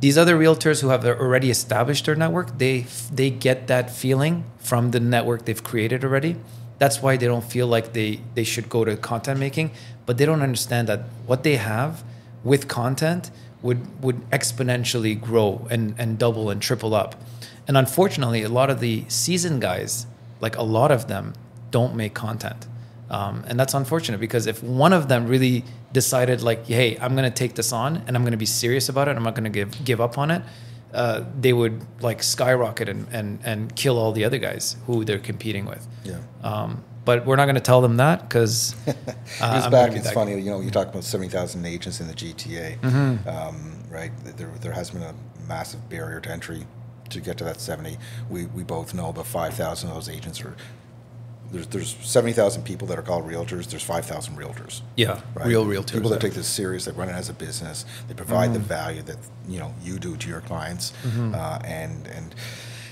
These 0.00 0.18
other 0.18 0.36
realtors 0.36 0.80
who 0.80 0.88
have 0.88 1.04
already 1.04 1.50
established 1.50 2.06
their 2.06 2.16
network, 2.16 2.58
they 2.58 2.86
they 3.12 3.30
get 3.30 3.68
that 3.68 3.88
feeling 3.90 4.44
from 4.58 4.90
the 4.90 4.98
network 4.98 5.44
they've 5.44 5.62
created 5.62 6.02
already. 6.04 6.34
That's 6.78 7.00
why 7.00 7.16
they 7.16 7.26
don't 7.26 7.44
feel 7.44 7.68
like 7.68 7.92
they 7.92 8.20
they 8.34 8.42
should 8.42 8.68
go 8.68 8.84
to 8.84 8.96
content 8.96 9.38
making, 9.38 9.70
but 10.04 10.18
they 10.18 10.26
don't 10.26 10.42
understand 10.42 10.88
that 10.88 11.00
what 11.26 11.44
they 11.44 11.54
have 11.56 12.02
with 12.42 12.66
content 12.66 13.30
would 13.62 14.02
would 14.02 14.28
exponentially 14.30 15.20
grow 15.20 15.68
and 15.70 15.94
and 15.98 16.18
double 16.18 16.50
and 16.50 16.60
triple 16.60 16.94
up. 16.96 17.14
And 17.68 17.76
unfortunately, 17.76 18.42
a 18.42 18.48
lot 18.48 18.70
of 18.70 18.80
the 18.80 19.04
seasoned 19.08 19.60
guys, 19.62 20.06
like 20.40 20.56
a 20.56 20.62
lot 20.62 20.90
of 20.90 21.08
them, 21.08 21.34
don't 21.70 21.94
make 21.94 22.14
content. 22.14 22.66
Um, 23.10 23.44
and 23.46 23.58
that's 23.60 23.74
unfortunate 23.74 24.18
because 24.20 24.46
if 24.46 24.62
one 24.62 24.92
of 24.92 25.08
them 25.08 25.26
really 25.26 25.64
decided, 25.92 26.42
like, 26.42 26.66
hey, 26.66 26.96
I'm 26.98 27.14
going 27.14 27.30
to 27.30 27.36
take 27.36 27.54
this 27.54 27.72
on 27.72 28.02
and 28.06 28.16
I'm 28.16 28.22
going 28.22 28.32
to 28.32 28.38
be 28.38 28.46
serious 28.46 28.88
about 28.88 29.08
it, 29.08 29.16
I'm 29.16 29.22
not 29.22 29.34
going 29.34 29.44
to 29.44 29.50
give, 29.50 29.84
give 29.84 30.00
up 30.00 30.16
on 30.18 30.30
it, 30.30 30.42
uh, 30.94 31.24
they 31.38 31.52
would 31.52 31.82
like 32.02 32.22
skyrocket 32.22 32.88
and, 32.88 33.06
and, 33.12 33.38
and 33.44 33.76
kill 33.76 33.98
all 33.98 34.12
the 34.12 34.24
other 34.24 34.38
guys 34.38 34.76
who 34.86 35.04
they're 35.04 35.18
competing 35.18 35.66
with. 35.66 35.86
Yeah. 36.04 36.20
Um, 36.42 36.82
but 37.04 37.26
we're 37.26 37.36
not 37.36 37.46
going 37.46 37.56
to 37.56 37.60
tell 37.60 37.80
them 37.80 37.96
that 37.98 38.22
because 38.28 38.74
uh, 38.88 38.92
It 38.92 39.42
I'm 39.42 39.70
back. 39.70 39.92
It's 39.92 40.10
funny, 40.12 40.38
you 40.38 40.50
know. 40.50 40.60
You 40.60 40.70
talk 40.70 40.86
about 40.88 41.02
seventy 41.02 41.28
thousand 41.28 41.66
agents 41.66 42.00
in 42.00 42.06
the 42.06 42.14
GTA, 42.14 42.78
Mm-hmm. 42.78 43.28
um, 43.28 43.78
right? 43.90 44.12
There, 44.36 44.52
there 44.60 44.70
has 44.72 44.90
been 44.90 45.02
a 45.02 45.12
massive 45.48 45.88
barrier 45.90 46.20
to 46.20 46.30
entry 46.30 46.64
to 47.12 47.20
get 47.20 47.38
to 47.38 47.44
that 47.44 47.60
seventy. 47.60 47.98
We 48.30 48.46
we 48.46 48.62
both 48.62 48.94
know 48.94 49.08
about 49.08 49.26
five 49.26 49.54
thousand 49.54 49.90
of 49.90 49.94
those 49.94 50.08
agents 50.08 50.40
are. 50.42 50.54
There's 51.50 51.66
there's 51.66 51.96
seventy 52.00 52.32
thousand 52.32 52.62
people 52.64 52.88
that 52.88 52.98
are 52.98 53.02
called 53.02 53.28
realtors. 53.28 53.68
There's 53.68 53.82
five 53.82 54.06
thousand 54.06 54.36
realtors. 54.36 54.80
Yeah, 54.96 55.20
right? 55.34 55.46
real 55.46 55.66
realtors. 55.66 55.92
People 55.92 56.10
that 56.10 56.20
take 56.20 56.32
this 56.32 56.46
serious, 56.48 56.86
they 56.86 56.92
run 56.92 57.08
it 57.10 57.12
as 57.12 57.28
a 57.28 57.34
business. 57.34 57.84
They 58.08 58.14
provide 58.14 58.54
the 58.54 58.58
Mm-hmm. 58.58 58.68
value 58.68 59.02
that 59.02 59.18
you 59.46 59.58
know 59.58 59.74
you 59.82 59.98
do 59.98 60.16
to 60.16 60.28
your 60.28 60.40
clients, 60.40 60.92
uh, 61.04 61.58
and 61.64 62.06
and 62.06 62.34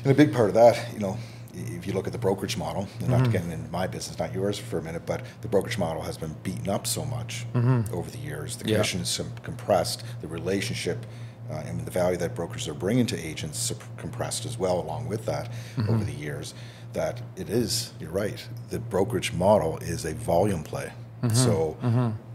and 0.05 0.13
a 0.13 0.15
big 0.15 0.33
part 0.33 0.49
of 0.49 0.55
that, 0.55 0.93
you 0.93 0.99
know, 0.99 1.17
if 1.55 1.87
you 1.87 1.93
look 1.95 2.07
at 2.07 2.13
the 2.13 2.19
brokerage 2.19 2.57
model, 2.59 2.83
and 2.83 3.09
Mm-hmm. 3.09 3.11
not 3.13 3.33
getting 3.33 3.51
into 3.51 3.71
my 3.71 3.87
business, 3.87 4.19
not 4.19 4.35
yours 4.35 4.59
for 4.59 4.77
a 4.79 4.83
minute, 4.83 5.07
but 5.07 5.23
the 5.41 5.49
brokerage 5.49 5.79
model 5.79 6.03
has 6.03 6.19
been 6.19 6.35
beaten 6.43 6.69
up 6.69 6.87
so 6.87 7.05
much 7.07 7.47
over 7.93 8.11
the 8.11 8.19
years. 8.19 8.57
The 8.57 8.65
Mm-hmm. 8.65 8.69
Yeah. 8.69 8.75
commission 8.77 9.01
is 9.01 9.21
compressed. 9.43 10.05
The 10.21 10.29
relationship. 10.29 11.07
Uh, 11.51 11.55
and 11.67 11.81
the 11.85 11.91
value 11.91 12.17
that 12.17 12.35
brokers 12.35 12.69
are 12.69 12.75
bringing 12.75 13.07
to 13.07 13.17
agents 13.27 13.73
compressed 13.97 14.47
as 14.47 14.57
well, 14.59 14.79
along 14.81 15.09
with 15.09 15.27
that 15.27 15.51
Mm-hmm. 15.77 15.91
over 15.95 16.05
the 16.05 16.13
years. 16.13 16.55
That 16.93 17.21
it 17.37 17.49
is, 17.51 17.93
you're 18.01 18.11
right. 18.11 18.45
The 18.71 18.79
brokerage 18.79 19.33
model 19.33 19.79
is 19.79 20.05
a 20.05 20.13
volume 20.15 20.63
play. 20.65 20.93
Mm-hmm. 21.23 21.35
So 21.37 21.77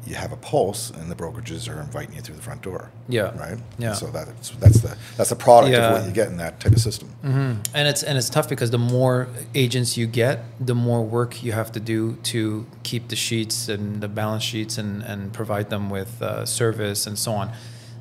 you 0.05 0.15
have 0.15 0.31
a 0.31 0.37
pulse, 0.37 0.91
and 0.91 1.09
the 1.11 1.15
brokerages 1.15 1.67
are 1.67 1.81
inviting 1.81 2.15
you 2.15 2.21
through 2.21 2.35
the 2.35 2.41
front 2.41 2.61
door. 2.61 2.91
Yeah. 3.09 3.37
Right. 3.37 3.57
Yeah. 3.79 3.93
So 3.93 4.05
that's 4.07 4.51
that's 4.51 4.79
the 4.81 4.95
that's 5.17 5.29
the 5.31 5.35
product 5.35 5.73
Yeah. 5.73 5.87
of 5.87 5.93
what 5.97 6.05
you 6.07 6.13
get 6.13 6.27
in 6.27 6.37
that 6.37 6.59
type 6.59 6.71
of 6.73 6.79
system. 6.79 7.09
and 7.23 7.87
it's 7.87 8.03
and 8.03 8.17
it's 8.17 8.29
tough 8.29 8.47
because 8.47 8.69
the 8.71 8.77
more 8.77 9.27
agents 9.55 9.97
you 9.97 10.07
get, 10.07 10.45
the 10.65 10.75
more 10.75 11.03
work 11.03 11.43
you 11.43 11.51
have 11.53 11.71
to 11.73 11.79
do 11.79 12.15
to 12.31 12.65
keep 12.83 13.07
the 13.09 13.15
sheets 13.15 13.67
and 13.67 13.99
the 14.01 14.07
balance 14.07 14.43
sheets 14.43 14.77
and 14.77 15.01
and 15.03 15.33
provide 15.33 15.69
them 15.69 15.89
with 15.89 16.21
uh, 16.21 16.45
service 16.45 17.07
and 17.07 17.17
so 17.17 17.31
on. 17.33 17.51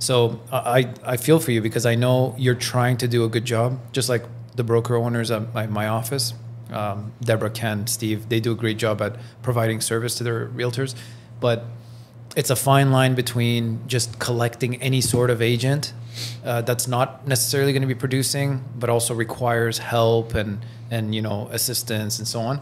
So 0.05 0.38
I 0.53 0.93
I 1.03 1.17
feel 1.17 1.40
for 1.40 1.51
you 1.51 1.62
because 1.62 1.87
I 1.87 1.95
know 1.95 2.35
you're 2.37 2.61
trying 2.73 2.99
to 2.99 3.09
do 3.09 3.25
a 3.25 3.29
good 3.29 3.47
job, 3.47 3.79
just 3.93 4.11
like 4.11 4.25
the 4.55 4.62
broker 4.62 4.97
owners 4.97 5.31
at 5.31 5.55
my, 5.55 5.67
my 5.67 5.88
office, 5.88 6.35
um, 6.71 7.14
Deborah, 7.23 7.49
Ken, 7.49 7.87
Steve. 7.87 8.29
They 8.29 8.38
do 8.38 8.53
a 8.53 8.55
great 8.55 8.77
job 8.77 9.01
at 9.01 9.17
providing 9.43 9.81
service 9.81 10.14
to 10.17 10.25
their 10.25 10.49
realtors, 10.49 10.95
but 11.40 11.64
it's 12.37 12.51
a 12.51 12.57
fine 12.57 12.93
line 12.93 13.14
between 13.14 13.81
just 13.88 14.19
collecting 14.19 14.77
any 14.83 15.01
sort 15.01 15.31
of 15.31 15.40
agent 15.40 15.95
uh, 16.45 16.61
that's 16.61 16.87
not 16.87 17.27
necessarily 17.27 17.73
going 17.73 17.88
to 17.88 17.88
be 17.88 17.95
producing, 17.95 18.62
but 18.79 18.90
also 18.90 19.14
requires 19.14 19.79
help 19.79 20.35
and 20.35 20.61
and 20.90 21.14
you 21.14 21.23
know 21.23 21.49
assistance 21.51 22.19
and 22.19 22.29
so 22.29 22.40
on, 22.40 22.61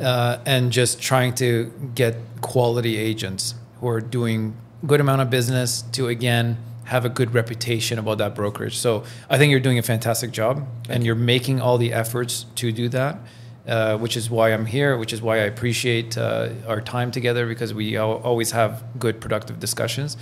uh, 0.00 0.38
and 0.46 0.72
just 0.72 1.02
trying 1.02 1.34
to 1.34 1.70
get 1.94 2.16
quality 2.40 2.96
agents 2.96 3.56
who 3.78 3.88
are 3.88 4.00
doing 4.00 4.56
good 4.86 5.00
amount 5.00 5.22
of 5.22 5.30
business 5.30 5.82
to 5.92 6.08
again 6.08 6.58
have 6.84 7.04
a 7.04 7.08
good 7.08 7.32
reputation 7.32 7.98
about 7.98 8.18
that 8.18 8.34
brokerage. 8.34 8.76
So 8.76 9.04
I 9.30 9.38
think 9.38 9.50
you're 9.50 9.60
doing 9.60 9.78
a 9.78 9.82
fantastic 9.82 10.32
job, 10.32 10.66
and 10.88 11.06
you're 11.06 11.14
making 11.14 11.60
all 11.60 11.78
the 11.78 11.92
efforts 11.92 12.46
to 12.56 12.72
do 12.72 12.88
that 12.88 13.18
uh, 13.66 13.96
which 13.98 14.16
is 14.16 14.28
why 14.28 14.52
I'm 14.52 14.66
here, 14.66 14.96
which 14.96 15.12
is 15.12 15.22
why 15.22 15.36
I 15.36 15.44
appreciate 15.44 16.18
uh, 16.18 16.50
our 16.66 16.80
time 16.80 17.10
together 17.10 17.46
because 17.46 17.72
we 17.72 17.96
al- 17.96 18.22
always 18.22 18.50
have 18.52 18.82
good, 18.98 19.20
productive 19.20 19.60
discussions. 19.60 20.16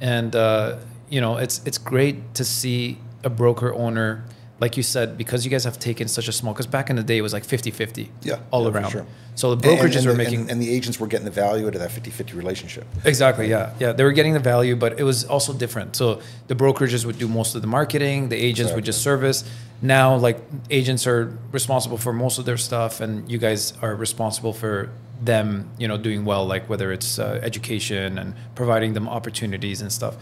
And 0.00 0.34
uh, 0.34 0.78
you 1.08 1.20
know, 1.20 1.36
it's 1.36 1.64
it's 1.64 1.78
great 1.78 2.34
to 2.34 2.44
see 2.44 2.98
a 3.22 3.30
broker 3.30 3.72
owner, 3.74 4.24
like 4.60 4.76
you 4.76 4.82
said, 4.82 5.16
because 5.16 5.44
you 5.44 5.50
guys 5.50 5.64
have 5.64 5.78
taken 5.78 6.06
such 6.06 6.28
a 6.28 6.32
small. 6.32 6.52
Because 6.52 6.66
back 6.66 6.90
in 6.90 6.96
the 6.96 7.02
day, 7.02 7.16
it 7.16 7.22
was 7.22 7.32
like 7.32 7.44
50-50 7.46 8.08
Yeah, 8.22 8.38
all 8.50 8.64
yeah, 8.64 8.70
around. 8.70 8.90
sure. 8.90 9.06
So 9.34 9.54
the 9.54 9.68
And- 9.70 9.78
brokerages 9.80 9.96
and, 9.96 10.04
were 10.04 10.10
and, 10.10 10.18
making 10.18 10.50
and, 10.50 10.60
the 10.60 10.70
agents 10.70 11.00
were 11.00 11.06
getting 11.06 11.24
the 11.24 11.30
value 11.30 11.66
out 11.66 11.74
of 11.74 11.80
that 11.80 11.90
50-50 11.90 12.34
relationship. 12.36 12.84
Exactly. 13.04 13.48
Yeah. 13.48 13.72
Yeah. 13.78 13.92
They 13.92 14.04
were 14.04 14.12
getting 14.12 14.34
the 14.34 14.38
value, 14.40 14.76
but 14.76 15.00
it 15.00 15.04
was 15.04 15.24
also 15.24 15.52
different. 15.54 15.96
So 15.96 16.20
the 16.48 16.54
brokerages 16.54 17.06
would 17.06 17.18
do 17.18 17.26
most 17.26 17.54
of 17.54 17.62
the 17.62 17.68
marketing. 17.68 18.28
The 18.28 18.36
agents 18.36 18.72
would 18.74 18.84
just 18.84 19.00
service. 19.02 19.44
Now, 19.80 20.16
like 20.16 20.38
agents 20.70 21.06
are 21.06 21.36
responsible 21.52 21.96
for 21.96 22.12
most 22.12 22.38
of 22.38 22.44
their 22.44 22.58
stuff, 22.58 23.00
and 23.00 23.30
you 23.32 23.38
guys 23.38 23.72
are 23.80 23.94
responsible 23.94 24.52
for 24.52 24.90
them, 25.22 25.70
you 25.78 25.88
know, 25.88 25.96
doing 25.96 26.26
well. 26.26 26.44
Like 26.46 26.68
whether 26.68 26.92
it's 26.92 27.18
uh, 27.18 27.40
education 27.42 28.18
and 28.18 28.34
providing 28.54 28.92
them 28.92 29.08
opportunities 29.08 29.80
and 29.80 29.90
stuff. 29.90 30.16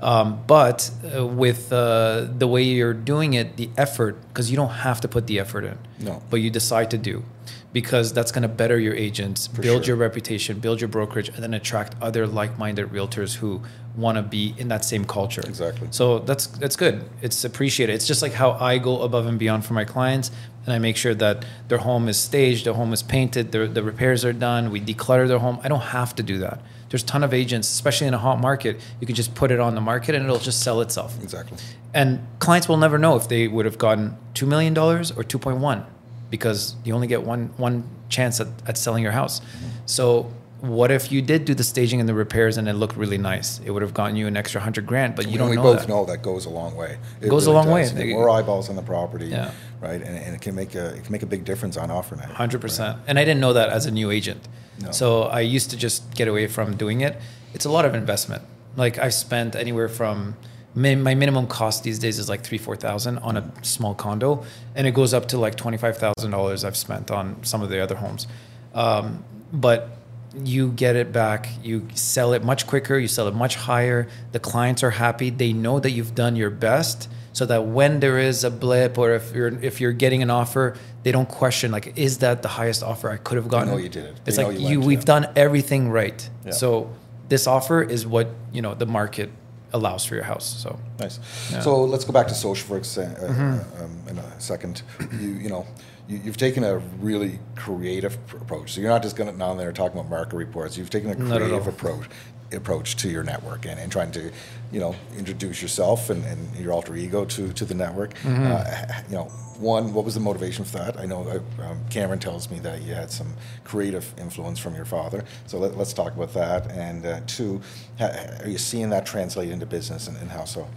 Um, 0.00 0.44
but 0.46 0.90
uh, 1.16 1.26
with 1.26 1.72
uh, 1.72 2.26
the 2.38 2.46
way 2.46 2.62
you're 2.62 2.94
doing 2.94 3.34
it, 3.34 3.56
the 3.56 3.68
effort, 3.76 4.16
because 4.28 4.50
you 4.50 4.56
don't 4.56 4.70
have 4.70 5.00
to 5.00 5.08
put 5.08 5.26
the 5.26 5.40
effort 5.40 5.64
in, 5.64 5.78
No. 5.98 6.22
but 6.30 6.36
you 6.36 6.50
decide 6.50 6.90
to 6.92 6.98
do, 6.98 7.24
because 7.72 8.12
that's 8.12 8.30
going 8.30 8.42
to 8.42 8.48
better 8.48 8.78
your 8.78 8.94
agents, 8.94 9.48
build 9.48 9.84
sure. 9.84 9.94
your 9.94 9.96
reputation, 9.96 10.60
build 10.60 10.80
your 10.80 10.86
brokerage, 10.88 11.28
and 11.30 11.38
then 11.42 11.52
attract 11.52 11.96
other 12.00 12.26
like-minded 12.28 12.90
realtors 12.90 13.36
who 13.36 13.60
want 13.96 14.16
to 14.16 14.22
be 14.22 14.54
in 14.56 14.68
that 14.68 14.84
same 14.84 15.04
culture. 15.04 15.42
Exactly. 15.44 15.88
So 15.90 16.20
that's 16.20 16.46
that's 16.46 16.76
good. 16.76 17.08
It's 17.20 17.44
appreciated. 17.44 17.92
It's 17.94 18.06
just 18.06 18.22
like 18.22 18.34
how 18.34 18.52
I 18.52 18.78
go 18.78 19.02
above 19.02 19.26
and 19.26 19.36
beyond 19.36 19.64
for 19.66 19.74
my 19.74 19.84
clients, 19.84 20.30
and 20.64 20.72
I 20.72 20.78
make 20.78 20.96
sure 20.96 21.14
that 21.16 21.44
their 21.66 21.78
home 21.78 22.08
is 22.08 22.16
staged, 22.18 22.66
their 22.66 22.74
home 22.74 22.92
is 22.92 23.02
painted, 23.02 23.50
the 23.50 23.66
the 23.66 23.82
repairs 23.82 24.24
are 24.24 24.32
done. 24.32 24.70
We 24.70 24.80
declutter 24.80 25.26
their 25.26 25.40
home. 25.40 25.58
I 25.64 25.68
don't 25.68 25.80
have 25.80 26.14
to 26.14 26.22
do 26.22 26.38
that. 26.38 26.60
There's 26.88 27.02
a 27.02 27.06
ton 27.06 27.22
of 27.22 27.34
agents, 27.34 27.68
especially 27.70 28.06
in 28.06 28.14
a 28.14 28.18
hot 28.18 28.40
market. 28.40 28.80
You 29.00 29.06
can 29.06 29.14
just 29.14 29.34
put 29.34 29.50
it 29.50 29.60
on 29.60 29.74
the 29.74 29.80
market 29.80 30.14
and 30.14 30.24
it'll 30.24 30.38
just 30.38 30.62
sell 30.62 30.80
itself. 30.80 31.22
Exactly. 31.22 31.58
And 31.92 32.20
clients 32.38 32.68
will 32.68 32.78
never 32.78 32.98
know 32.98 33.16
if 33.16 33.28
they 33.28 33.46
would 33.48 33.66
have 33.66 33.78
gotten 33.78 34.16
two 34.34 34.46
million 34.46 34.74
dollars 34.74 35.12
or 35.12 35.24
two 35.24 35.38
point 35.38 35.58
one, 35.58 35.84
because 36.30 36.76
you 36.84 36.94
only 36.94 37.06
get 37.06 37.22
one 37.22 37.50
one 37.56 37.84
chance 38.08 38.40
at, 38.40 38.48
at 38.66 38.78
selling 38.78 39.02
your 39.02 39.12
house. 39.12 39.40
So 39.86 40.32
what 40.60 40.90
if 40.90 41.12
you 41.12 41.22
did 41.22 41.44
do 41.44 41.54
the 41.54 41.62
staging 41.62 42.00
and 42.00 42.08
the 42.08 42.14
repairs 42.14 42.56
and 42.56 42.68
it 42.68 42.72
looked 42.74 42.96
really 42.96 43.18
nice? 43.18 43.60
It 43.64 43.70
would 43.70 43.82
have 43.82 43.94
gotten 43.94 44.16
you 44.16 44.26
an 44.26 44.36
extra 44.36 44.60
hundred 44.60 44.86
grand, 44.86 45.14
but 45.14 45.26
you 45.26 45.30
And 45.32 45.38
don't 45.38 45.46
know 45.46 45.50
we 45.50 45.56
know 45.56 45.62
both 45.62 45.80
that. 45.80 45.88
know 45.88 46.04
that 46.06 46.22
goes 46.22 46.46
a 46.46 46.50
long 46.50 46.74
way. 46.74 46.98
It 47.20 47.28
Goes 47.28 47.46
a 47.46 47.52
long 47.52 47.70
way. 47.70 47.82
does. 47.82 47.94
They- 47.94 48.12
more 48.12 48.28
eyeballs 48.30 48.68
on 48.68 48.74
the 48.76 48.82
property, 48.82 49.26
Yeah. 49.26 49.52
right? 49.80 50.00
And, 50.02 50.16
and 50.16 50.34
it 50.34 50.40
can 50.40 50.54
make 50.54 50.74
a 50.74 50.86
it 50.96 51.04
can 51.04 51.12
make 51.12 51.22
a 51.22 51.26
big 51.26 51.44
difference 51.44 51.76
on 51.76 51.90
offer 51.90 52.16
night. 52.16 52.26
Hundred 52.30 52.60
percent. 52.60 52.98
And 53.06 53.18
I 53.18 53.24
didn't 53.24 53.40
know 53.40 53.52
that 53.52 53.68
as 53.68 53.86
a 53.86 53.90
new 53.90 54.10
agent. 54.10 54.48
No. 54.82 54.90
So 54.90 55.22
I 55.24 55.40
used 55.40 55.70
to 55.70 55.76
just 55.76 56.14
get 56.14 56.26
away 56.28 56.46
from 56.48 56.76
doing 56.76 57.00
it. 57.02 57.16
It's 57.54 57.64
a 57.64 57.70
lot 57.70 57.84
of 57.84 57.94
investment. 57.94 58.42
Like 58.76 58.98
I've 58.98 59.14
spent 59.14 59.54
anywhere 59.54 59.88
from 59.88 60.36
my 60.74 60.94
minimum 61.14 61.46
cost 61.48 61.82
these 61.82 61.98
days 61.98 62.18
is 62.20 62.28
like 62.28 62.42
three 62.42 62.58
four 62.58 62.76
thousand 62.76 63.18
on 63.18 63.36
a 63.36 63.50
small 63.62 63.94
condo, 63.94 64.44
and 64.76 64.86
it 64.86 64.92
goes 64.94 65.12
up 65.14 65.26
to 65.28 65.38
like 65.38 65.54
twenty 65.56 65.76
five 65.78 65.96
thousand 65.98 66.30
dollars 66.30 66.64
I've 66.64 66.76
spent 66.76 67.10
on 67.10 67.36
some 67.42 67.62
of 67.62 67.68
the 67.70 67.80
other 67.82 67.96
homes. 67.96 68.26
Um, 68.74 69.24
but 69.52 69.97
you 70.44 70.70
get 70.72 70.96
it 70.96 71.12
back. 71.12 71.48
You 71.62 71.86
sell 71.94 72.32
it 72.32 72.44
much 72.44 72.66
quicker. 72.66 72.98
You 72.98 73.08
sell 73.08 73.28
it 73.28 73.34
much 73.34 73.56
higher. 73.56 74.08
The 74.32 74.38
clients 74.38 74.82
are 74.82 74.90
happy. 74.90 75.30
They 75.30 75.52
know 75.52 75.80
that 75.80 75.90
you've 75.90 76.14
done 76.14 76.36
your 76.36 76.50
best, 76.50 77.08
so 77.32 77.46
that 77.46 77.66
when 77.66 78.00
there 78.00 78.18
is 78.18 78.44
a 78.44 78.50
blip 78.50 78.98
or 78.98 79.12
if 79.12 79.32
you're 79.34 79.48
if 79.62 79.80
you're 79.80 79.92
getting 79.92 80.22
an 80.22 80.30
offer, 80.30 80.74
they 81.02 81.12
don't 81.12 81.28
question 81.28 81.70
like, 81.72 81.96
is 81.96 82.18
that 82.18 82.42
the 82.42 82.48
highest 82.48 82.82
offer 82.82 83.10
I 83.10 83.16
could 83.16 83.36
have 83.36 83.48
gotten? 83.48 83.68
know 83.70 83.76
you 83.78 83.88
did 83.88 84.04
it. 84.04 84.16
They 84.24 84.28
It's 84.30 84.38
like 84.38 84.58
you 84.58 84.68
you, 84.68 84.80
we've 84.80 85.04
done 85.04 85.28
everything 85.36 85.88
right. 85.90 86.28
Yeah. 86.44 86.52
So 86.52 86.90
this 87.28 87.46
offer 87.46 87.82
is 87.82 88.06
what 88.06 88.28
you 88.52 88.60
know 88.62 88.74
the 88.74 88.86
market 88.86 89.30
allows 89.72 90.04
for 90.04 90.14
your 90.14 90.24
house. 90.24 90.46
So 90.62 90.78
Nice. 90.98 91.20
Yeah. 91.52 91.60
So 91.60 91.84
let's 91.84 92.04
go 92.04 92.12
back 92.12 92.26
to 92.28 92.34
social 92.34 92.66
for 92.66 92.76
a 92.76 92.80
uh, 93.04 93.08
Mm-hmm. 93.28 93.82
um, 93.84 93.92
in 94.08 94.18
a 94.18 94.40
second. 94.40 94.82
You 95.20 95.30
you 95.44 95.48
know 95.48 95.66
you, 96.08 96.20
you've 96.24 96.36
taken 96.36 96.64
a 96.64 96.78
really 97.00 97.38
creative 97.54 98.24
pr- 98.26 98.38
approach. 98.38 98.72
So 98.72 98.80
you're 98.80 98.90
not 98.90 99.02
just 99.02 99.16
going 99.16 99.30
to 99.30 99.38
down 99.38 99.58
there 99.58 99.72
talking 99.72 99.98
about 99.98 100.10
market 100.10 100.36
reports. 100.36 100.76
You've 100.76 100.90
taken 100.90 101.10
a 101.10 101.16
creative 101.16 101.66
approach 101.66 102.06
approach 102.50 102.96
to 102.96 103.10
your 103.10 103.22
network 103.22 103.66
and, 103.66 103.78
and 103.78 103.92
trying 103.92 104.10
to 104.10 104.32
you 104.72 104.80
know 104.80 104.96
introduce 105.18 105.60
yourself 105.60 106.08
and, 106.08 106.24
and 106.24 106.56
your 106.56 106.72
alter 106.72 106.96
ego 106.96 107.24
to 107.24 107.52
to 107.52 107.64
the 107.64 107.74
network. 107.74 108.14
Mm-hmm. 108.14 108.46
Uh, 108.46 109.02
you 109.08 109.16
know, 109.16 109.24
one, 109.58 109.92
what 109.92 110.04
was 110.04 110.14
the 110.14 110.20
motivation 110.20 110.64
for 110.64 110.78
that? 110.78 110.98
I 110.98 111.04
know 111.04 111.22
uh, 111.28 111.62
um, 111.62 111.80
Cameron 111.90 112.18
tells 112.18 112.50
me 112.50 112.58
that 112.60 112.82
you 112.82 112.94
had 112.94 113.10
some 113.10 113.34
creative 113.64 114.12
influence 114.18 114.58
from 114.58 114.74
your 114.74 114.84
father. 114.84 115.24
So 115.46 115.58
let, 115.58 115.76
let's 115.76 115.92
talk 115.92 116.14
about 116.14 116.32
that. 116.34 116.70
And 116.70 117.04
uh, 117.04 117.20
two, 117.26 117.60
ha- 117.98 118.38
are 118.40 118.48
you 118.48 118.58
seeing 118.58 118.90
that 118.90 119.04
translate 119.04 119.50
into 119.50 119.66
business 119.66 120.06
and, 120.06 120.16
and 120.18 120.30
how 120.30 120.44
so? 120.44 120.68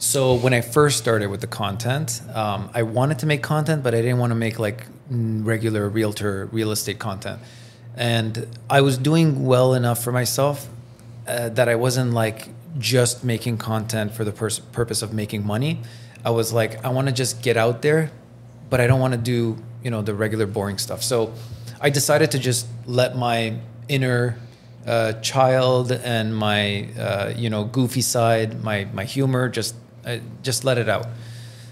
So 0.00 0.32
when 0.32 0.54
I 0.54 0.62
first 0.62 0.96
started 0.96 1.28
with 1.28 1.42
the 1.42 1.46
content, 1.46 2.22
um, 2.34 2.70
I 2.72 2.84
wanted 2.84 3.18
to 3.18 3.26
make 3.26 3.42
content, 3.42 3.82
but 3.82 3.94
I 3.94 4.00
didn't 4.00 4.18
want 4.18 4.30
to 4.30 4.34
make 4.34 4.58
like 4.58 4.86
regular 5.10 5.90
realtor 5.90 6.46
real 6.46 6.70
estate 6.70 6.98
content. 6.98 7.38
And 7.96 8.46
I 8.70 8.80
was 8.80 8.96
doing 8.96 9.44
well 9.44 9.74
enough 9.74 10.02
for 10.02 10.10
myself 10.10 10.70
uh, 11.28 11.50
that 11.50 11.68
I 11.68 11.74
wasn't 11.74 12.12
like 12.12 12.48
just 12.78 13.24
making 13.24 13.58
content 13.58 14.14
for 14.14 14.24
the 14.24 14.32
purpose 14.72 15.02
of 15.02 15.12
making 15.12 15.46
money. 15.46 15.82
I 16.24 16.30
was 16.30 16.50
like, 16.50 16.82
I 16.82 16.88
want 16.88 17.08
to 17.08 17.12
just 17.12 17.42
get 17.42 17.58
out 17.58 17.82
there, 17.82 18.10
but 18.70 18.80
I 18.80 18.86
don't 18.86 19.00
want 19.00 19.12
to 19.12 19.18
do 19.18 19.58
you 19.84 19.90
know 19.90 20.00
the 20.00 20.14
regular 20.14 20.46
boring 20.46 20.78
stuff. 20.78 21.02
So 21.02 21.34
I 21.78 21.90
decided 21.90 22.30
to 22.30 22.38
just 22.38 22.66
let 22.86 23.16
my 23.16 23.58
inner 23.88 24.38
uh, 24.86 25.12
child 25.20 25.92
and 25.92 26.34
my 26.34 26.88
uh, 26.98 27.34
you 27.36 27.50
know 27.50 27.64
goofy 27.64 28.00
side, 28.00 28.64
my 28.64 28.86
my 28.94 29.04
humor, 29.04 29.48
just 29.48 29.74
uh, 30.04 30.18
just 30.42 30.64
let 30.64 30.78
it 30.78 30.88
out. 30.88 31.06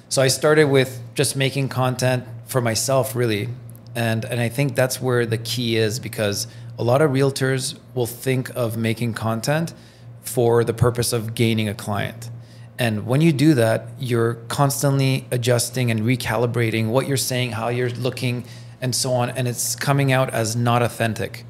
So 0.08 0.22
I 0.22 0.28
started 0.28 0.64
with 0.64 1.00
just 1.14 1.36
making 1.36 1.68
content 1.68 2.24
for 2.46 2.60
myself, 2.60 3.14
really, 3.14 3.48
and 3.94 4.24
and 4.24 4.40
I 4.40 4.48
think 4.48 4.74
that's 4.74 5.00
where 5.00 5.26
the 5.26 5.38
key 5.38 5.76
is 5.76 5.98
because 5.98 6.46
a 6.78 6.82
lot 6.82 7.02
of 7.02 7.10
realtors 7.10 7.78
will 7.94 8.06
think 8.06 8.50
of 8.56 8.76
making 8.76 9.14
content 9.14 9.74
for 10.22 10.64
the 10.64 10.72
purpose 10.72 11.12
of 11.12 11.34
gaining 11.34 11.68
a 11.68 11.74
client. 11.74 12.30
And 12.78 13.06
when 13.06 13.20
you 13.20 13.32
do 13.32 13.54
that, 13.54 13.88
you're 13.98 14.34
constantly 14.48 15.26
adjusting 15.30 15.90
and 15.90 16.00
recalibrating 16.00 16.88
what 16.88 17.08
you're 17.08 17.16
saying, 17.16 17.52
how 17.52 17.68
you're 17.68 17.90
looking, 17.90 18.44
and 18.80 18.94
so 18.94 19.12
on, 19.12 19.30
and 19.30 19.48
it's 19.48 19.74
coming 19.74 20.12
out 20.12 20.30
as 20.30 20.54
not 20.54 20.82
authentic, 20.82 21.44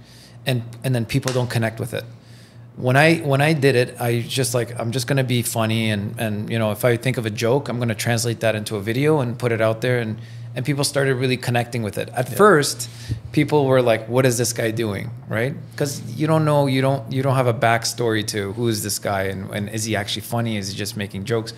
and 0.46 0.62
and 0.82 0.94
then 0.94 1.04
people 1.04 1.32
don't 1.32 1.50
connect 1.50 1.78
with 1.78 1.94
it 1.94 2.04
when 2.78 2.96
I 2.96 3.16
when 3.16 3.40
I 3.40 3.54
did 3.54 3.74
it, 3.74 4.00
I 4.00 4.20
just 4.20 4.54
like 4.54 4.78
I'm 4.78 4.92
just 4.92 5.06
gonna 5.06 5.24
be 5.24 5.42
funny 5.42 5.90
and 5.90 6.14
and 6.18 6.48
you 6.50 6.58
know 6.58 6.70
if 6.70 6.84
I 6.84 6.96
think 6.96 7.16
of 7.16 7.26
a 7.26 7.30
joke, 7.30 7.68
I'm 7.68 7.78
gonna 7.78 7.94
translate 7.94 8.40
that 8.40 8.54
into 8.54 8.76
a 8.76 8.80
video 8.80 9.20
and 9.20 9.38
put 9.38 9.50
it 9.52 9.60
out 9.60 9.80
there 9.80 9.98
and 9.98 10.18
and 10.54 10.64
people 10.64 10.84
started 10.84 11.14
really 11.14 11.36
connecting 11.36 11.82
with 11.82 11.98
it. 11.98 12.08
At 12.14 12.28
first, 12.28 12.88
people 13.32 13.66
were 13.66 13.82
like, 13.82 14.08
"What 14.08 14.24
is 14.26 14.38
this 14.38 14.52
guy 14.52 14.70
doing?" 14.70 15.10
Right? 15.28 15.54
Because 15.72 16.00
you 16.18 16.26
don't 16.26 16.44
know, 16.44 16.66
you 16.66 16.80
don't 16.80 17.12
you 17.12 17.22
don't 17.22 17.34
have 17.34 17.48
a 17.48 17.54
backstory 17.54 18.26
to 18.28 18.52
who 18.52 18.68
is 18.68 18.82
this 18.82 18.98
guy 18.98 19.24
and, 19.24 19.50
and 19.50 19.68
is 19.70 19.84
he 19.84 19.96
actually 19.96 20.22
funny? 20.22 20.56
Is 20.56 20.70
he 20.70 20.76
just 20.76 20.96
making 20.96 21.24
jokes? 21.24 21.54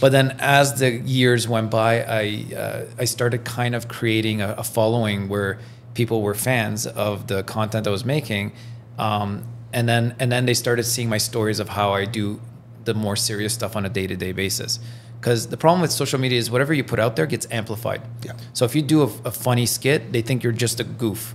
But 0.00 0.12
then, 0.12 0.36
as 0.40 0.80
the 0.80 0.90
years 0.90 1.46
went 1.46 1.70
by, 1.70 2.02
I 2.02 2.54
uh, 2.54 2.84
I 2.98 3.04
started 3.04 3.44
kind 3.44 3.74
of 3.74 3.86
creating 3.86 4.40
a, 4.42 4.54
a 4.58 4.64
following 4.64 5.28
where 5.28 5.58
people 5.94 6.22
were 6.22 6.34
fans 6.34 6.86
of 6.86 7.26
the 7.26 7.42
content 7.42 7.86
I 7.86 7.90
was 7.90 8.04
making, 8.04 8.52
um, 8.98 9.44
and 9.72 9.88
then 9.88 10.14
and 10.18 10.30
then 10.30 10.46
they 10.46 10.54
started 10.54 10.84
seeing 10.84 11.08
my 11.08 11.18
stories 11.18 11.60
of 11.60 11.70
how 11.70 11.92
I 11.92 12.04
do 12.04 12.40
the 12.84 12.94
more 12.94 13.16
serious 13.16 13.52
stuff 13.52 13.76
on 13.76 13.84
a 13.84 13.88
day 13.88 14.06
to 14.06 14.16
day 14.16 14.32
basis. 14.32 14.78
Because 15.20 15.48
the 15.48 15.56
problem 15.58 15.82
with 15.82 15.92
social 15.92 16.18
media 16.18 16.38
is 16.38 16.50
whatever 16.50 16.72
you 16.72 16.82
put 16.82 16.98
out 16.98 17.14
there 17.14 17.26
gets 17.26 17.46
amplified. 17.50 18.00
Yeah. 18.24 18.32
So 18.54 18.64
if 18.64 18.74
you 18.74 18.80
do 18.80 19.02
a, 19.02 19.10
a 19.26 19.30
funny 19.30 19.66
skit, 19.66 20.12
they 20.12 20.22
think 20.22 20.42
you're 20.42 20.52
just 20.52 20.80
a 20.80 20.84
goof 20.84 21.34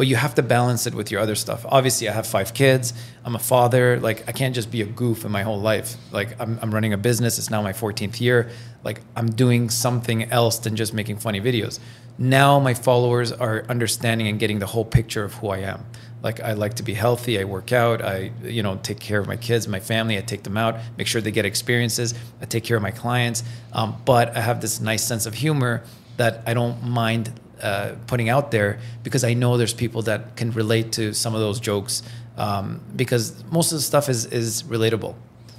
but 0.00 0.06
you 0.06 0.16
have 0.16 0.34
to 0.34 0.42
balance 0.42 0.86
it 0.86 0.94
with 0.94 1.10
your 1.10 1.20
other 1.20 1.34
stuff. 1.34 1.66
Obviously, 1.68 2.08
I 2.08 2.12
have 2.12 2.26
five 2.26 2.54
kids. 2.54 2.94
I'm 3.22 3.34
a 3.34 3.38
father. 3.38 4.00
Like, 4.00 4.26
I 4.26 4.32
can't 4.32 4.54
just 4.54 4.70
be 4.70 4.80
a 4.80 4.86
goof 4.86 5.26
in 5.26 5.30
my 5.30 5.42
whole 5.42 5.60
life. 5.60 5.94
Like, 6.10 6.40
I'm, 6.40 6.58
I'm 6.62 6.72
running 6.72 6.94
a 6.94 6.96
business. 6.96 7.36
It's 7.38 7.50
now 7.50 7.60
my 7.60 7.74
14th 7.74 8.18
year. 8.18 8.48
Like, 8.82 9.02
I'm 9.14 9.26
doing 9.26 9.68
something 9.68 10.24
else 10.30 10.58
than 10.58 10.74
just 10.74 10.94
making 10.94 11.18
funny 11.18 11.38
videos. 11.38 11.80
Now, 12.16 12.58
my 12.58 12.72
followers 12.72 13.30
are 13.30 13.66
understanding 13.68 14.26
and 14.26 14.40
getting 14.40 14.58
the 14.58 14.68
whole 14.68 14.86
picture 14.86 15.22
of 15.22 15.34
who 15.34 15.48
I 15.48 15.58
am. 15.58 15.84
Like, 16.22 16.40
I 16.40 16.52
like 16.52 16.74
to 16.74 16.82
be 16.82 16.94
healthy. 16.94 17.40
I 17.40 17.44
work 17.44 17.72
out. 17.72 18.02
I, 18.02 18.30
you 18.42 18.62
know, 18.62 18.78
take 18.82 19.00
care 19.00 19.20
of 19.20 19.26
my 19.26 19.36
kids, 19.36 19.66
my 19.66 19.80
family. 19.80 20.18
I 20.18 20.20
take 20.20 20.42
them 20.42 20.56
out, 20.56 20.78
make 20.98 21.06
sure 21.06 21.20
they 21.20 21.30
get 21.30 21.44
experiences. 21.44 22.14
I 22.42 22.44
take 22.44 22.64
care 22.64 22.76
of 22.76 22.82
my 22.82 22.90
clients. 22.90 23.42
Um, 23.72 23.96
but 24.04 24.36
I 24.36 24.40
have 24.40 24.60
this 24.60 24.80
nice 24.80 25.02
sense 25.04 25.26
of 25.26 25.34
humor 25.34 25.82
that 26.16 26.42
I 26.46 26.54
don't 26.54 26.82
mind 26.82 27.32
uh, 27.62 27.94
putting 28.06 28.28
out 28.28 28.50
there 28.50 28.78
because 29.02 29.24
I 29.24 29.34
know 29.34 29.56
there's 29.56 29.74
people 29.74 30.02
that 30.02 30.36
can 30.36 30.50
relate 30.52 30.92
to 30.92 31.12
some 31.14 31.34
of 31.34 31.40
those 31.40 31.60
jokes 31.60 32.02
um, 32.36 32.80
because 32.96 33.44
most 33.50 33.72
of 33.72 33.78
the 33.78 33.82
stuff 33.82 34.08
is 34.08 34.26
is 34.26 34.62
relatable. 34.62 35.14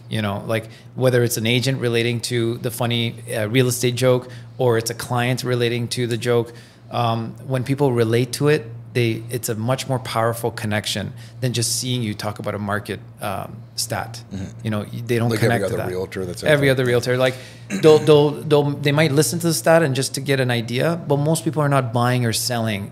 You 0.10 0.22
know, 0.22 0.44
like 0.46 0.70
whether 0.96 1.24
it's 1.24 1.38
an 1.38 1.46
agent 1.46 1.80
relating 1.80 2.20
to 2.22 2.58
the 2.58 2.72
funny 2.72 3.16
uh, 3.34 3.48
real 3.48 3.68
estate 3.68 3.96
joke 3.96 4.30
or 4.58 4.78
it's 4.78 4.90
a 4.90 4.94
client 4.94 5.44
relating 5.44 5.88
to 5.90 6.08
the 6.08 6.18
joke. 6.18 6.54
Um, 6.90 7.36
when 7.48 7.64
people 7.64 7.94
relate 7.94 8.34
to 8.34 8.50
it, 8.50 8.66
they 8.94 9.24
it's 9.30 9.50
a 9.50 9.56
much 9.56 9.88
more 9.88 10.00
powerful 10.00 10.52
connection 10.52 11.14
than 11.40 11.54
just 11.54 11.80
seeing 11.80 12.04
you 12.04 12.14
talk 12.14 12.40
about 12.40 12.56
a 12.56 12.60
market 12.60 13.00
um, 13.22 13.58
stat. 13.76 14.24
You 14.64 14.70
know, 14.70 14.84
they 14.84 15.18
don't 15.18 15.32
Mm-hmm. 15.32 15.32
Like 15.32 15.44
every 15.44 15.48
connect 15.48 15.62
to 15.62 15.66
other 15.68 15.78
that. 15.78 15.88
realtor 15.90 16.26
that's 16.26 16.44
every 16.44 16.70
other 16.70 16.86
realtor. 16.86 17.18
Like 17.18 17.36
they'll, 17.70 18.00
they'll, 18.00 18.32
they'll, 18.32 18.64
they 18.72 18.92
might 18.92 19.12
listen 19.12 19.40
to 19.40 19.48
the 19.48 19.54
stat 19.54 19.82
and 19.82 19.96
just 19.96 20.14
to 20.16 20.22
get 20.22 20.40
an 20.40 20.52
idea, 20.52 21.02
but 21.08 21.18
most 21.18 21.44
people 21.46 21.62
are 21.62 21.70
not 21.70 21.94
buying 21.94 22.26
or 22.26 22.34
selling 22.34 22.92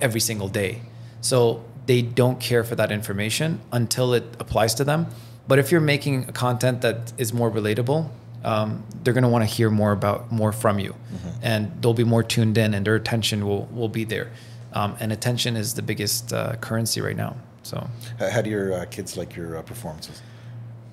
every 0.00 0.20
single 0.20 0.48
day. 0.48 0.82
So 1.20 1.64
they 1.86 2.02
don't 2.02 2.38
care 2.40 2.62
for 2.62 2.74
that 2.76 2.92
information 2.92 3.60
until 3.72 4.12
it 4.12 4.24
applies 4.38 4.74
to 4.74 4.84
them. 4.84 5.06
But 5.48 5.58
if 5.58 5.72
you're 5.72 5.80
making 5.80 6.24
content 6.32 6.82
that 6.82 7.12
is 7.16 7.32
more 7.32 7.50
relatable, 7.50 8.10
um, 8.44 8.84
they're 9.02 9.14
going 9.14 9.24
to 9.24 9.30
want 9.30 9.48
to 9.48 9.52
hear 9.56 9.70
more 9.70 9.92
about 9.92 10.30
more 10.30 10.52
from 10.52 10.78
you, 10.78 10.94
and 11.42 11.72
they'll 11.82 11.94
be 11.94 12.04
more 12.04 12.22
tuned 12.22 12.56
in, 12.58 12.74
and 12.74 12.86
their 12.86 12.94
attention 12.94 13.46
will 13.46 13.66
will 13.72 13.88
be 13.88 14.04
there. 14.04 14.30
Um, 14.72 14.96
and 15.00 15.12
attention 15.12 15.56
is 15.56 15.74
the 15.74 15.82
biggest 15.82 16.32
uh, 16.32 16.56
currency 16.56 17.00
right 17.00 17.16
now. 17.16 17.36
So 17.62 17.86
How, 18.18 18.42
do 18.42 18.50
your 18.50 18.72
uh, 18.72 18.84
kids 18.86 19.16
like 19.16 19.36
your 19.36 19.58
uh, 19.58 19.62
performances? 19.62 20.22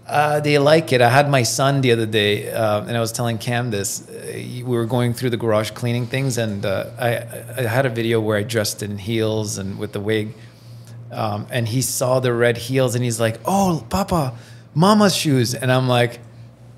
Uh, 0.08 0.40
they 0.40 0.58
like 0.60 0.94
it. 0.94 1.02
I 1.02 1.10
had 1.10 1.30
my 1.30 1.42
son 1.42 1.82
the 1.82 1.92
other 1.92 2.06
day, 2.06 2.52
uh, 2.52 2.82
and 2.82 2.96
I 2.96 3.00
was 3.00 3.12
telling 3.12 3.38
Cam 3.40 3.72
this. 3.72 4.08
Uh, 4.08 4.34
we 4.36 4.64
were 4.64 4.86
going 4.86 5.14
through 5.14 5.32
the 5.32 5.38
garage 5.38 5.72
cleaning 5.72 6.06
things, 6.06 6.38
and 6.38 6.64
uh, 6.64 6.92
I, 7.00 7.62
I 7.62 7.68
had 7.68 7.86
a 7.86 7.90
video 7.90 8.22
where 8.22 8.38
I 8.38 8.44
dressed 8.44 8.84
in 8.84 9.00
heels 9.00 9.58
and 9.58 9.80
with 9.80 9.94
the 9.94 10.00
wig, 10.00 10.34
um, 11.12 11.48
and 11.50 11.68
he 11.68 11.82
saw 11.82 12.20
the 12.20 12.34
red 12.34 12.58
heels, 12.58 12.94
and 12.94 13.04
he's 13.04 13.20
like, 13.20 13.40
"Oh, 13.46 13.84
Papa, 13.90 14.36
Mama's 14.74 15.16
shoes," 15.16 15.54
and 15.54 15.72
I'm 15.72 15.88
like. 15.88 16.20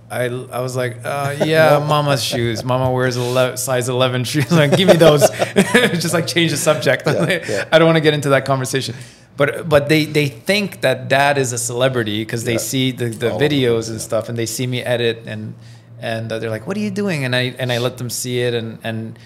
I, 0.09 0.25
I 0.25 0.61
was 0.61 0.75
like, 0.75 0.97
uh, 1.03 1.35
yeah, 1.45 1.83
mama's 1.85 2.23
shoes. 2.23 2.63
Mama 2.63 2.91
wears 2.91 3.17
11, 3.17 3.57
size 3.57 3.89
11 3.89 4.23
shoes. 4.23 4.49
Like, 4.61 4.75
give 4.77 4.87
me 4.87 4.95
those. 4.95 5.29
Just 6.03 6.13
like 6.13 6.27
change 6.27 6.51
the 6.51 6.57
subject. 6.57 7.03
Yeah, 7.05 7.43
yeah. 7.47 7.65
I 7.71 7.77
don't 7.79 7.85
want 7.87 7.97
to 7.97 8.01
get 8.01 8.13
into 8.13 8.29
that 8.29 8.45
conversation. 8.45 8.95
But 9.35 9.69
but 9.69 9.87
they, 9.89 10.05
they 10.05 10.29
think 10.29 10.81
that 10.81 11.09
dad 11.09 11.37
is 11.37 11.51
a 11.53 11.57
celebrity 11.57 12.21
because 12.23 12.43
they 12.45 12.53
Yeah. 12.53 12.57
see 12.71 12.91
the, 12.91 13.09
the 13.09 13.29
videos 13.31 13.89
and 13.89 14.01
stuff 14.01 14.29
and 14.29 14.37
they 14.37 14.45
see 14.47 14.65
me 14.65 14.81
edit 14.81 15.23
and 15.27 15.53
and 15.99 16.31
uh, 16.31 16.39
they're 16.39 16.49
like, 16.49 16.65
what 16.67 16.77
are 16.77 16.79
you 16.79 16.89
doing? 16.91 17.23
And 17.25 17.35
I 17.35 17.53
and 17.59 17.71
I 17.71 17.77
let 17.79 17.97
them 17.97 18.09
see 18.09 18.39
it 18.41 18.53
and 18.53 18.79
and 18.83 19.19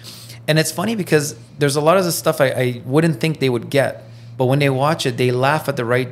and 0.48 0.58
it's 0.58 0.72
funny 0.72 0.96
because 0.96 1.36
there's 1.58 1.76
a 1.76 1.80
lot 1.80 1.96
of 1.96 2.04
the 2.04 2.12
stuff 2.12 2.40
I, 2.40 2.46
I 2.50 2.82
wouldn't 2.84 3.20
think 3.20 3.38
they 3.38 3.48
would 3.48 3.70
get, 3.70 4.02
but 4.36 4.46
when 4.46 4.58
they 4.58 4.68
watch 4.68 5.06
it, 5.06 5.16
they 5.16 5.30
laugh 5.30 5.68
at 5.68 5.76
the 5.76 5.84
right 5.84 6.08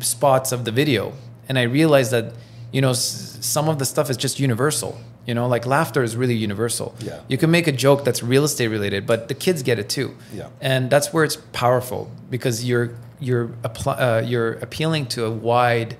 spots 0.00 0.52
of 0.52 0.64
the 0.66 0.70
video 0.70 1.12
and 1.48 1.58
i 1.58 1.62
realized 1.62 2.10
that 2.10 2.34
you 2.72 2.80
know 2.80 2.90
s- 2.90 3.38
some 3.40 3.68
of 3.68 3.78
the 3.78 3.84
stuff 3.84 4.10
is 4.10 4.16
just 4.16 4.38
universal 4.40 4.98
you 5.26 5.34
know 5.34 5.46
like 5.46 5.66
laughter 5.66 6.02
is 6.02 6.16
really 6.16 6.34
universal. 6.34 6.94
Yeah. 7.00 7.20
you 7.28 7.36
can 7.38 7.50
make 7.50 7.66
a 7.66 7.72
joke 7.72 8.04
that's 8.04 8.22
real 8.22 8.44
estate 8.44 8.68
related 8.68 9.06
but 9.06 9.28
the 9.28 9.34
kids 9.34 9.62
get 9.62 9.78
it 9.78 9.88
too. 9.88 10.14
Yeah. 10.34 10.48
and 10.60 10.90
that's 10.90 11.12
where 11.12 11.24
it's 11.24 11.36
powerful 11.52 12.10
because 12.30 12.64
you're 12.64 12.90
you're 13.20 13.48
appl- 13.64 13.98
uh, 13.98 14.22
you're 14.26 14.52
appealing 14.66 15.06
to 15.08 15.24
a 15.24 15.30
wide 15.30 15.96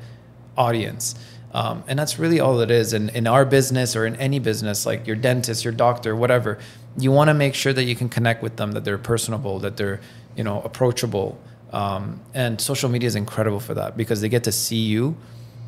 audience. 0.57 1.15
Um, 1.53 1.83
and 1.89 1.99
that's 1.99 2.19
really 2.19 2.41
all 2.41 2.61
it 2.61 2.71
is. 2.71 2.93
And 2.93 3.11
in 3.11 3.27
our 3.27 3.45
business 3.45 3.97
or 3.97 4.07
in 4.07 4.17
any 4.17 4.39
business 4.39 4.85
like 4.87 5.07
your 5.07 5.17
dentist 5.17 5.65
your 5.65 5.73
doctor 5.75 6.15
whatever 6.15 6.59
you 6.99 7.11
want 7.13 7.29
to 7.29 7.35
make 7.35 7.55
sure 7.55 7.73
that 7.73 7.85
you 7.85 7.95
can 7.97 8.09
connect 8.09 8.43
with 8.43 8.57
them 8.57 8.73
that 8.73 8.85
they're 8.85 8.99
personable 8.99 9.59
that 9.61 9.77
they're 9.77 10.01
you 10.37 10.45
know 10.45 10.61
approachable. 10.63 11.39
Um, 11.73 12.21
and 12.35 12.61
social 12.61 12.89
media 12.89 13.07
is 13.07 13.15
incredible 13.15 13.61
for 13.61 13.75
that 13.75 13.97
because 13.97 14.21
they 14.23 14.29
get 14.31 14.45
to 14.45 14.53
see 14.53 14.77
you 14.95 15.17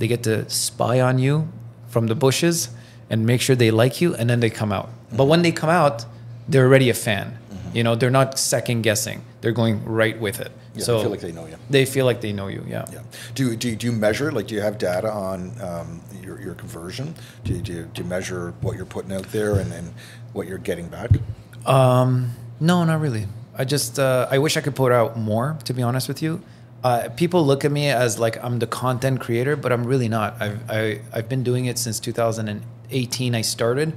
they 0.00 0.08
get 0.08 0.22
to 0.24 0.48
spy 0.50 1.00
on 1.00 1.18
you 1.20 1.46
from 1.88 2.08
the 2.08 2.14
bushes 2.16 2.68
and 3.08 3.24
make 3.24 3.40
sure 3.40 3.54
they 3.54 3.70
like 3.70 4.00
you 4.00 4.14
and 4.16 4.28
then 4.28 4.40
they 4.40 4.50
come 4.50 4.72
out 4.72 4.88
but 5.12 5.26
when 5.26 5.42
they 5.42 5.52
come 5.52 5.70
out 5.70 6.04
they're 6.48 6.66
already 6.66 6.90
a 6.90 6.94
fan 6.94 7.38
you 7.72 7.84
know 7.84 7.94
they're 7.94 8.10
not 8.20 8.38
second 8.38 8.82
guessing 8.82 9.22
they're 9.40 9.52
going 9.62 9.84
right 9.84 10.18
with 10.20 10.40
it 10.40 10.50
Yeah, 10.74 10.84
so 10.84 10.96
they 10.96 11.02
feel 11.02 11.10
like 11.10 11.20
they 11.20 11.32
know 11.32 11.46
you. 11.46 11.56
they 11.70 11.84
feel 11.86 12.04
like 12.10 12.20
they 12.20 12.32
know 12.32 12.48
you 12.48 12.62
yeah, 12.66 12.84
Yeah. 12.92 13.02
Do 13.36 13.40
you, 13.50 13.56
do 13.56 13.76
do 13.76 13.86
you 13.88 13.92
measure 13.92 14.28
like 14.32 14.46
do 14.48 14.54
you 14.56 14.62
have 14.68 14.76
data 14.78 15.10
on 15.10 15.38
um, 15.68 16.00
your, 16.24 16.40
your 16.40 16.54
conversion? 16.54 17.14
Do 17.44 17.52
you, 17.54 17.60
do 17.66 17.72
you 17.72 17.82
do 17.94 18.02
you 18.02 18.08
measure 18.08 18.42
what 18.64 18.72
you're 18.76 18.92
putting 18.96 19.12
out 19.18 19.26
there 19.32 19.52
and, 19.62 19.70
and 19.72 19.86
what 20.34 20.46
you're 20.48 20.58
getting 20.70 20.88
back? 20.88 21.10
Um, 21.66 22.30
no, 22.60 22.84
not 22.84 23.00
really. 23.00 23.26
I 23.56 23.64
just 23.64 23.98
uh, 23.98 24.26
I 24.34 24.38
wish 24.38 24.56
I 24.56 24.60
could 24.60 24.74
put 24.76 24.92
out 24.92 25.16
more. 25.18 25.56
To 25.64 25.72
be 25.74 25.82
honest 25.82 26.08
with 26.08 26.22
you, 26.22 26.40
uh, 26.82 27.08
people 27.16 27.44
look 27.44 27.64
at 27.64 27.70
me 27.72 27.88
as 27.88 28.18
like 28.18 28.42
I'm 28.42 28.58
the 28.58 28.66
content 28.66 29.20
creator, 29.20 29.56
but 29.56 29.70
I'm 29.72 29.84
really 29.84 30.08
not. 30.08 30.40
I've 30.40 30.70
I, 30.70 31.00
I've 31.12 31.28
been 31.28 31.42
doing 31.42 31.66
it 31.66 31.78
since 31.78 32.00
2018. 32.00 33.34
I 33.34 33.40
started. 33.42 33.92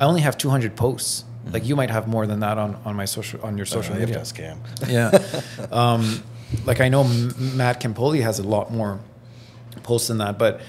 I 0.00 0.04
only 0.04 0.20
have 0.20 0.36
200 0.38 0.76
posts. 0.76 1.24
Like 1.52 1.66
you 1.66 1.74
might 1.74 1.90
have 1.90 2.06
more 2.06 2.26
than 2.26 2.40
that 2.40 2.56
on, 2.58 2.76
on 2.84 2.94
my 2.94 3.04
social 3.04 3.40
on 3.42 3.56
your 3.56 3.66
social 3.66 3.94
Uh, 3.94 3.98
you 3.98 4.06
have 4.06 4.10
media. 4.10 4.22
scam. 4.22 4.58
Yeah. 4.88 5.10
um, 5.72 6.22
like 6.64 6.80
I 6.80 6.88
know 6.88 7.02
M- 7.02 7.56
Matt 7.56 7.80
Campoli 7.80 8.22
has 8.22 8.38
a 8.38 8.42
lot 8.44 8.72
more 8.72 9.00
posts 9.82 10.08
than 10.08 10.18
that, 10.18 10.38
but 10.38 10.60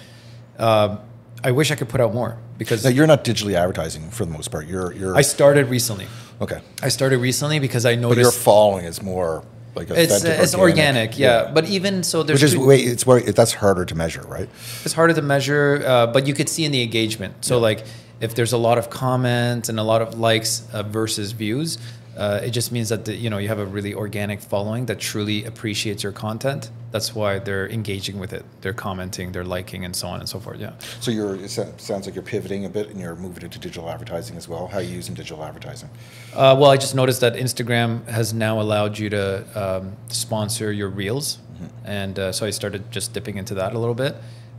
uh, 0.57 0.97
I 1.43 1.51
wish 1.51 1.69
I 1.71 1.75
could 1.75 1.89
put 1.89 2.01
out 2.01 2.13
more 2.13 2.37
because 2.57 2.83
Now 2.83 2.89
you're 2.89 3.05
not 3.07 3.23
digitally 3.23 3.53
advertising 3.53 4.09
for 4.09 4.25
the 4.25 4.31
most 4.31 4.49
part. 4.49 4.65
You're 4.67 4.93
you're 4.93 5.15
I 5.15 5.21
started 5.21 5.67
recently. 5.67 6.07
okay, 6.41 6.61
I 6.81 6.89
started 6.89 7.19
recently 7.19 7.59
because 7.59 7.85
I 7.85 7.95
but 7.95 8.01
noticed 8.01 8.21
your 8.21 8.31
following 8.31 8.85
is 8.85 9.01
more 9.03 9.43
like 9.75 9.89
it's 9.89 10.13
authentic, 10.23 10.43
it's 10.43 10.55
organic, 10.55 11.17
yeah. 11.17 11.51
But 11.53 11.65
even 11.65 12.03
so, 12.03 12.23
there's 12.23 12.41
which 12.41 12.43
is 12.43 12.53
two- 12.53 12.65
wait, 12.65 12.87
it's 12.87 13.05
where 13.05 13.19
that's 13.21 13.53
harder 13.53 13.85
to 13.85 13.95
measure, 13.95 14.21
right? 14.21 14.49
it's 14.85 14.93
harder 14.93 15.13
to 15.13 15.21
measure, 15.21 15.83
uh, 15.85 16.07
but 16.07 16.27
you 16.27 16.33
could 16.33 16.49
see 16.49 16.65
in 16.65 16.71
the 16.71 16.81
engagement. 16.83 17.43
So 17.45 17.59
like 17.59 17.85
if 18.19 18.35
there's 18.35 18.53
a 18.53 18.57
lot 18.57 18.77
of 18.77 18.89
comments 18.89 19.69
and 19.69 19.79
a 19.79 19.83
lot 19.83 20.01
of 20.01 20.19
likes 20.19 20.67
uh, 20.73 20.83
versus 20.83 21.31
views, 21.31 21.77
uh, 22.17 22.41
it 22.43 22.51
just 22.51 22.71
means 22.71 22.89
that 22.89 23.05
the, 23.05 23.15
you 23.15 23.29
know 23.29 23.37
you 23.37 23.47
have 23.47 23.59
a 23.59 23.65
really 23.65 23.93
organic 23.93 24.41
following 24.41 24.85
that 24.85 24.99
truly 24.99 25.45
appreciates 25.45 26.03
your 26.03 26.11
content. 26.11 26.69
That's 26.91 27.15
why 27.15 27.39
they're 27.39 27.67
engaging 27.67 28.19
with 28.19 28.33
it. 28.33 28.45
They're 28.61 28.73
commenting, 28.73 29.31
they're 29.31 29.43
liking, 29.43 29.83
and 29.83 29.95
so 29.95 30.07
on 30.07 30.19
and 30.19 30.29
so 30.29 30.39
forth. 30.39 30.59
Yeah. 30.59 30.73
So 30.99 31.09
you're 31.09 31.35
it 31.35 31.49
sounds 31.49 32.05
like 32.05 32.13
you're 32.13 32.23
pivoting 32.23 32.65
a 32.65 32.69
bit 32.69 32.89
and 32.89 32.99
you're 32.99 33.15
moving 33.15 33.43
into 33.43 33.57
digital 33.57 33.89
advertising 33.89 34.37
as 34.37 34.47
well. 34.47 34.67
How 34.67 34.77
are 34.77 34.81
you 34.83 34.95
using 34.95 35.15
digital 35.15 35.43
advertising? 35.43 35.89
Uh, 36.33 36.55
well, 36.59 36.69
I 36.69 36.77
just 36.77 36.93
noticed 36.93 37.21
that 37.21 37.33
Instagram 37.33 38.07
has 38.07 38.33
now 38.33 38.61
allowed 38.61 38.99
you 38.99 39.09
to 39.09 39.45
um, 39.55 39.93
sponsor 40.09 40.71
your 40.71 40.89
reels, 40.89 41.39
and 41.83 42.19
uh, 42.19 42.31
so 42.31 42.45
I 42.45 42.51
started 42.51 42.91
just 42.91 43.13
dipping 43.13 43.37
into 43.37 43.55
that 43.55 43.73
a 43.73 43.79
little 43.79 43.95
bit. 43.95 44.15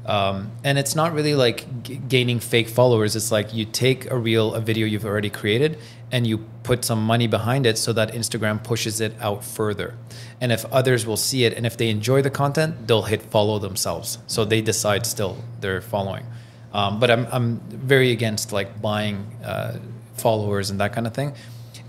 Um, 0.06 0.52
and 0.62 0.78
it's 0.78 0.94
not 0.94 1.14
really 1.14 1.34
like 1.34 1.82
g- 1.82 1.96
gaining 1.96 2.38
fake 2.38 2.68
followers. 2.68 3.16
It's 3.16 3.32
like 3.32 3.54
you 3.54 3.64
take 3.64 4.10
a 4.10 4.18
reel, 4.18 4.54
a 4.54 4.60
video 4.60 4.86
you've 4.86 5.06
already 5.06 5.30
created, 5.30 5.78
and 6.14 6.28
you 6.28 6.38
put 6.62 6.84
some 6.84 7.04
money 7.04 7.26
behind 7.26 7.66
it 7.66 7.76
so 7.76 7.92
that 7.92 8.12
Instagram 8.12 8.62
pushes 8.62 9.00
it 9.00 9.12
out 9.20 9.44
further. 9.44 9.96
And 10.40 10.52
if 10.52 10.64
others 10.66 11.04
will 11.04 11.16
see 11.16 11.44
it, 11.44 11.52
and 11.54 11.66
if 11.66 11.76
they 11.76 11.90
enjoy 11.90 12.22
the 12.22 12.30
content, 12.30 12.86
they'll 12.86 13.02
hit 13.02 13.20
follow 13.20 13.58
themselves. 13.58 14.18
So 14.28 14.44
they 14.44 14.60
decide 14.60 15.06
still 15.06 15.36
they're 15.60 15.80
following. 15.80 16.24
Um, 16.72 17.00
but 17.00 17.10
I'm, 17.10 17.26
I'm 17.32 17.58
very 17.68 18.12
against 18.12 18.52
like 18.52 18.80
buying 18.80 19.26
uh, 19.42 19.78
followers 20.16 20.70
and 20.70 20.78
that 20.78 20.92
kind 20.92 21.08
of 21.08 21.14
thing. 21.14 21.34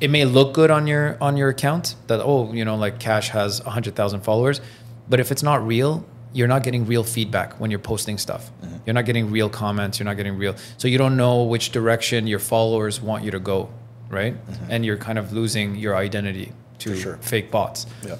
It 0.01 0.09
may 0.09 0.25
look 0.25 0.55
good 0.55 0.71
on 0.71 0.88
your 0.88 1.17
on 1.21 1.38
your 1.38 1.49
account 1.49 1.95
that 2.07 2.19
oh 2.19 2.51
you 2.51 2.65
know 2.65 2.75
like 2.77 2.99
Kash 2.99 3.29
has 3.29 3.59
hundred 3.59 3.95
thousand 3.95 4.21
followers, 4.21 4.59
but 5.07 5.19
if 5.19 5.31
it's 5.31 5.43
not 5.43 5.65
real, 5.65 6.03
you're 6.33 6.47
not 6.47 6.63
getting 6.63 6.88
real 6.88 7.03
feedback 7.03 7.59
when 7.59 7.69
you're 7.69 7.79
posting 7.93 8.17
stuff. 8.17 8.49
You're 8.85 8.95
not 8.95 9.05
getting 9.05 9.29
real 9.29 9.49
comments. 9.49 9.99
You're 9.99 10.05
not 10.05 10.17
getting 10.17 10.35
real, 10.35 10.55
so 10.77 10.88
you 10.88 10.97
don't 10.97 11.15
know 11.15 11.43
which 11.43 11.71
direction 11.71 12.25
your 12.25 12.39
followers 12.39 12.99
want 12.99 13.23
you 13.23 13.31
to 13.31 13.39
go, 13.39 13.69
right? 14.09 14.35
And 14.69 14.85
you're 14.85 14.97
kind 14.97 15.17
of 15.17 15.33
losing 15.33 15.75
your 15.75 15.95
identity 15.95 16.51
to 16.79 16.95
sure. 16.95 17.17
fake 17.17 17.51
bots. 17.51 17.85
Yeah. 18.05 18.17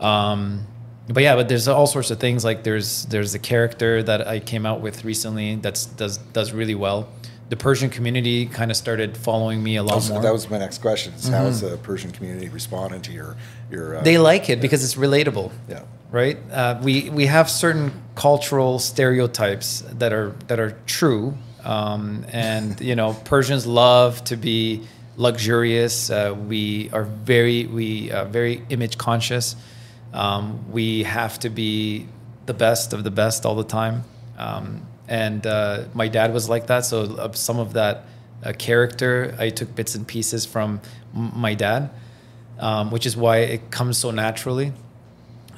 Um, 0.00 0.66
but 1.08 1.22
yeah, 1.22 1.36
but 1.36 1.48
there's 1.48 1.68
all 1.68 1.86
sorts 1.86 2.10
of 2.10 2.18
things. 2.18 2.44
Like 2.44 2.62
there's 2.62 3.04
there's 3.06 3.34
a 3.34 3.38
character 3.38 4.02
that 4.02 4.26
I 4.26 4.40
came 4.40 4.64
out 4.64 4.80
with 4.80 5.04
recently 5.04 5.56
that's 5.56 5.86
does 5.86 6.18
does 6.18 6.52
really 6.52 6.74
well. 6.74 7.08
The 7.50 7.56
Persian 7.56 7.90
community 7.90 8.46
kind 8.46 8.70
of 8.70 8.76
started 8.76 9.16
following 9.18 9.62
me 9.62 9.76
a 9.76 9.82
lot 9.82 9.90
That 9.90 9.96
was, 9.96 10.10
more. 10.10 10.22
that 10.22 10.32
was 10.32 10.48
my 10.48 10.58
next 10.58 10.78
question. 10.78 11.12
Is 11.12 11.28
How 11.28 11.44
is 11.44 11.60
the 11.60 11.76
Persian 11.76 12.10
community 12.10 12.48
responding 12.48 13.02
to 13.02 13.12
your 13.12 13.36
your? 13.70 13.98
Uh, 13.98 14.02
they 14.02 14.16
like 14.16 14.48
it 14.48 14.62
because 14.62 14.82
it's 14.82 14.94
relatable. 14.94 15.52
Yeah. 15.68 15.82
Right. 16.10 16.38
Uh, 16.50 16.80
we 16.82 17.10
we 17.10 17.26
have 17.26 17.50
certain 17.50 17.92
cultural 18.14 18.78
stereotypes 18.78 19.82
that 19.98 20.12
are 20.12 20.32
that 20.46 20.58
are 20.58 20.78
true, 20.86 21.36
um, 21.64 22.24
and 22.28 22.80
you 22.80 22.96
know 22.96 23.12
Persians 23.24 23.66
love 23.66 24.24
to 24.24 24.36
be 24.36 24.82
luxurious. 25.16 26.10
Uh, 26.10 26.34
we 26.48 26.90
are 26.92 27.04
very 27.04 27.66
we 27.66 28.10
uh, 28.10 28.24
very 28.24 28.62
image 28.68 28.98
conscious. 28.98 29.56
Um, 30.12 30.70
we 30.70 31.02
have 31.04 31.38
to 31.40 31.50
be 31.50 32.06
the 32.46 32.54
best 32.54 32.92
of 32.92 33.04
the 33.04 33.10
best 33.10 33.44
all 33.44 33.56
the 33.56 33.64
time. 33.64 34.04
Um, 34.38 34.86
and 35.08 35.46
uh, 35.46 35.84
my 35.94 36.08
dad 36.08 36.32
was 36.32 36.48
like 36.48 36.66
that. 36.68 36.84
So 36.84 37.02
uh, 37.16 37.32
some 37.32 37.58
of 37.58 37.74
that 37.74 38.04
uh, 38.42 38.52
character, 38.52 39.34
I 39.38 39.50
took 39.50 39.74
bits 39.74 39.94
and 39.94 40.06
pieces 40.06 40.46
from 40.46 40.80
m- 41.14 41.32
my 41.34 41.54
dad, 41.54 41.90
um, 42.58 42.90
which 42.90 43.06
is 43.06 43.16
why 43.16 43.38
it 43.38 43.70
comes 43.70 43.98
so 43.98 44.10
naturally. 44.10 44.72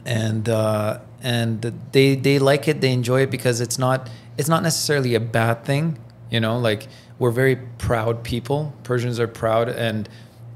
And 0.04 0.48
uh, 0.48 1.00
and 1.22 1.62
they 1.92 2.14
they 2.14 2.38
like 2.38 2.68
it, 2.68 2.80
they 2.80 2.92
enjoy 2.92 3.22
it 3.22 3.30
because 3.30 3.60
it's 3.60 3.78
not 3.78 4.08
it's 4.38 4.48
not 4.48 4.62
necessarily 4.62 5.14
a 5.14 5.20
bad 5.20 5.64
thing. 5.64 5.98
You 6.30 6.40
know, 6.40 6.58
like 6.58 6.88
we're 7.18 7.30
very 7.30 7.56
proud 7.78 8.22
people. 8.24 8.72
Persians 8.82 9.18
are 9.18 9.28
proud, 9.28 9.68
and 9.68 10.08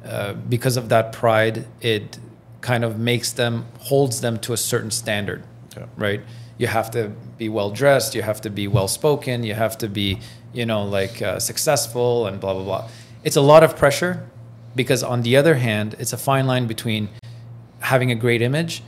uh, 0.04 0.34
because 0.34 0.76
of 0.76 0.88
that 0.90 1.12
pride, 1.12 1.66
it 1.80 2.18
kind 2.60 2.84
of 2.84 2.98
makes 2.98 3.32
them 3.32 3.64
holds 3.78 4.20
them 4.20 4.38
to 4.38 4.52
a 4.52 4.56
certain 4.56 4.90
standard 4.90 5.42
Yeah. 5.76 5.86
right 5.96 6.20
you 6.58 6.66
have 6.66 6.90
to 6.90 7.08
be 7.38 7.48
well 7.48 7.70
dressed 7.70 8.14
you 8.14 8.20
have 8.22 8.40
to 8.42 8.50
be 8.50 8.68
well 8.68 8.86
spoken 8.88 9.44
you 9.44 9.54
have 9.54 9.78
to 9.78 9.88
be 9.88 10.18
you 10.52 10.66
know 10.66 10.82
like 10.84 11.22
uh, 11.22 11.38
successful 11.38 12.26
and 12.26 12.38
blah 12.38 12.52
blah 12.52 12.64
blah 12.64 12.88
it's 13.24 13.36
a 13.36 13.40
lot 13.40 13.62
of 13.62 13.76
pressure 13.76 14.28
because 14.76 15.02
on 15.02 15.22
the 15.22 15.36
other 15.36 15.54
hand 15.54 15.96
it's 15.98 16.12
a 16.12 16.18
fine 16.18 16.46
line 16.46 16.66
between 16.66 17.08
having 17.78 18.10
a 18.10 18.14
great 18.14 18.42
image 18.42 18.82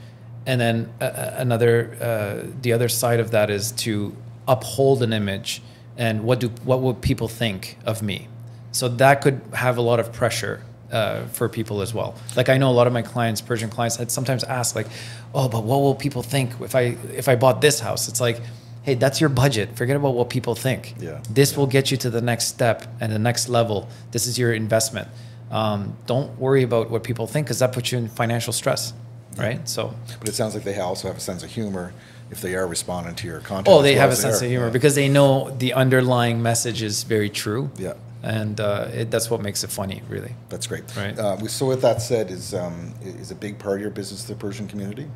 and 0.44 0.60
then 0.60 0.92
uh, 1.00 1.04
uh, 1.04 1.34
another 1.38 1.96
uh, 2.00 2.46
the 2.60 2.72
other 2.74 2.88
side 2.90 3.20
of 3.20 3.30
that 3.30 3.48
is 3.48 3.72
to 3.72 4.14
uphold 4.46 5.02
an 5.02 5.12
image 5.14 5.62
and 5.96 6.24
what 6.24 6.40
do 6.40 6.48
what 6.64 6.80
would 6.80 7.00
people 7.00 7.28
think 7.28 7.76
of 7.84 8.02
me 8.02 8.28
so 8.72 8.88
that 8.88 9.20
could 9.20 9.40
have 9.52 9.76
a 9.76 9.82
lot 9.82 10.00
of 10.00 10.12
pressure 10.12 10.62
uh, 10.90 11.24
for 11.26 11.48
people 11.48 11.80
as 11.80 11.94
well 11.94 12.14
like 12.36 12.48
i 12.48 12.58
know 12.58 12.70
a 12.70 12.72
lot 12.72 12.86
of 12.86 12.92
my 12.92 13.02
clients 13.02 13.40
persian 13.40 13.70
clients 13.70 13.96
had 13.96 14.10
sometimes 14.10 14.44
ask 14.44 14.74
like 14.74 14.86
oh 15.34 15.48
but 15.48 15.64
what 15.64 15.78
will 15.78 15.94
people 15.94 16.22
think 16.22 16.52
if 16.60 16.74
i 16.74 16.96
if 17.14 17.28
i 17.28 17.36
bought 17.36 17.60
this 17.60 17.80
house 17.80 18.08
it's 18.08 18.20
like 18.20 18.40
hey, 18.82 18.94
that's 18.94 19.20
your 19.20 19.30
budget. 19.30 19.76
Forget 19.76 19.96
about 19.96 20.14
what 20.14 20.28
people 20.28 20.54
think. 20.54 20.94
Yeah. 20.98 21.20
This 21.30 21.56
will 21.56 21.66
get 21.66 21.90
you 21.90 21.96
to 21.98 22.10
the 22.10 22.20
next 22.20 22.46
step 22.46 22.86
and 23.00 23.12
the 23.12 23.18
next 23.18 23.48
level. 23.48 23.88
This 24.10 24.26
is 24.26 24.38
your 24.38 24.52
investment. 24.52 25.08
Um, 25.50 25.96
don't 26.06 26.38
worry 26.38 26.62
about 26.62 26.90
what 26.90 27.04
people 27.04 27.26
think 27.26 27.46
because 27.46 27.58
that 27.60 27.72
puts 27.72 27.92
you 27.92 27.98
in 27.98 28.08
financial 28.08 28.52
stress, 28.52 28.92
right? 29.36 29.66
So, 29.68 29.94
But 30.18 30.28
it 30.28 30.34
sounds 30.34 30.54
like 30.54 30.64
they 30.64 30.78
also 30.80 31.08
have 31.08 31.16
a 31.18 31.20
sense 31.20 31.42
of 31.42 31.50
humor 31.50 31.92
if 32.32 32.40
they 32.40 32.54
are 32.56 32.66
responding 32.66 33.14
to 33.16 33.26
your 33.26 33.40
content. 33.40 33.68
oh, 33.68 33.82
they 33.82 33.92
well 33.92 34.00
have 34.02 34.10
a 34.10 34.16
sense 34.16 34.40
of 34.42 34.48
humor 34.48 34.66
Yeah. 34.66 34.72
because 34.72 34.94
they 34.94 35.08
know 35.08 35.50
the 35.64 35.74
underlying 35.74 36.42
message 36.42 36.82
is 36.82 37.04
very 37.04 37.30
true. 37.30 37.70
Yeah. 37.76 37.94
And 38.24 38.60
uh, 38.60 38.88
it, 39.00 39.10
that's 39.10 39.28
what 39.30 39.40
makes 39.42 39.64
it 39.64 39.70
funny, 39.70 40.02
really. 40.08 40.34
That's 40.48 40.66
great. 40.66 40.84
Right. 40.96 41.18
Uh, 41.18 41.36
so 41.48 41.66
with 41.66 41.82
that 41.82 42.00
said, 42.00 42.30
is 42.30 42.54
um, 42.54 42.94
is 43.04 43.30
a 43.30 43.34
big 43.34 43.58
part 43.58 43.76
of 43.76 43.80
your 43.82 43.90
business 43.90 44.24
the 44.24 44.34
Persian 44.34 44.66
community? 44.68 45.06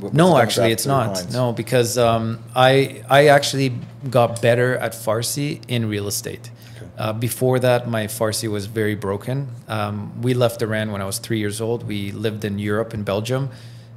What- 0.00 0.12
No, 0.14 0.36
actually, 0.36 0.72
it's 0.72 0.86
not. 0.86 1.14
defines? 1.14 1.32
No, 1.32 1.52
because 1.52 1.96
um, 1.96 2.38
I 2.54 3.02
I 3.08 3.28
actually 3.28 3.68
got 4.10 4.42
better 4.42 4.76
at 4.86 4.92
Farsi 4.92 5.60
in 5.68 5.88
real 5.88 6.06
estate. 6.08 6.50
Uh, 6.98 7.12
before 7.14 7.58
that, 7.60 7.88
my 7.88 8.06
Farsi 8.08 8.48
was 8.48 8.66
very 8.66 8.94
broken. 8.96 9.36
Um, 9.68 9.94
we 10.20 10.34
left 10.34 10.60
Iran 10.60 10.86
when 10.92 11.00
I 11.00 11.06
was 11.06 11.18
three 11.18 11.38
years 11.38 11.58
old. 11.60 11.78
We 11.86 12.12
lived 12.12 12.44
in 12.44 12.58
Europe, 12.58 12.92
in 12.94 13.04
Belgium, 13.04 13.48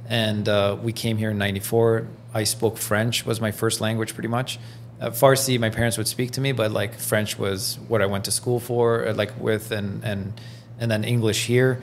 and 0.08 0.48
uh, 0.48 0.76
we 0.86 0.92
came 0.92 1.16
here 1.18 1.30
in 1.30 1.38
'94. 1.38 2.06
I 2.34 2.44
spoke 2.44 2.76
French 2.76 3.24
was 3.24 3.40
my 3.40 3.52
first 3.52 3.80
language, 3.80 4.14
pretty 4.14 4.28
much. 4.28 4.58
Uh, 5.00 5.10
Farsi, 5.10 5.58
my 5.58 5.70
parents 5.70 5.96
would 5.96 6.08
speak 6.08 6.32
to 6.32 6.40
me, 6.40 6.52
but 6.52 6.72
like 6.72 6.98
French 6.98 7.38
was 7.38 7.78
what 7.88 8.02
I 8.02 8.06
went 8.06 8.24
to 8.26 8.30
school 8.30 8.60
for, 8.60 9.06
uh, 9.06 9.14
like 9.14 9.38
with, 9.40 9.70
and 9.70 10.04
and 10.04 10.32
and 10.78 10.90
then 10.90 11.04
English 11.04 11.46
here. 11.46 11.82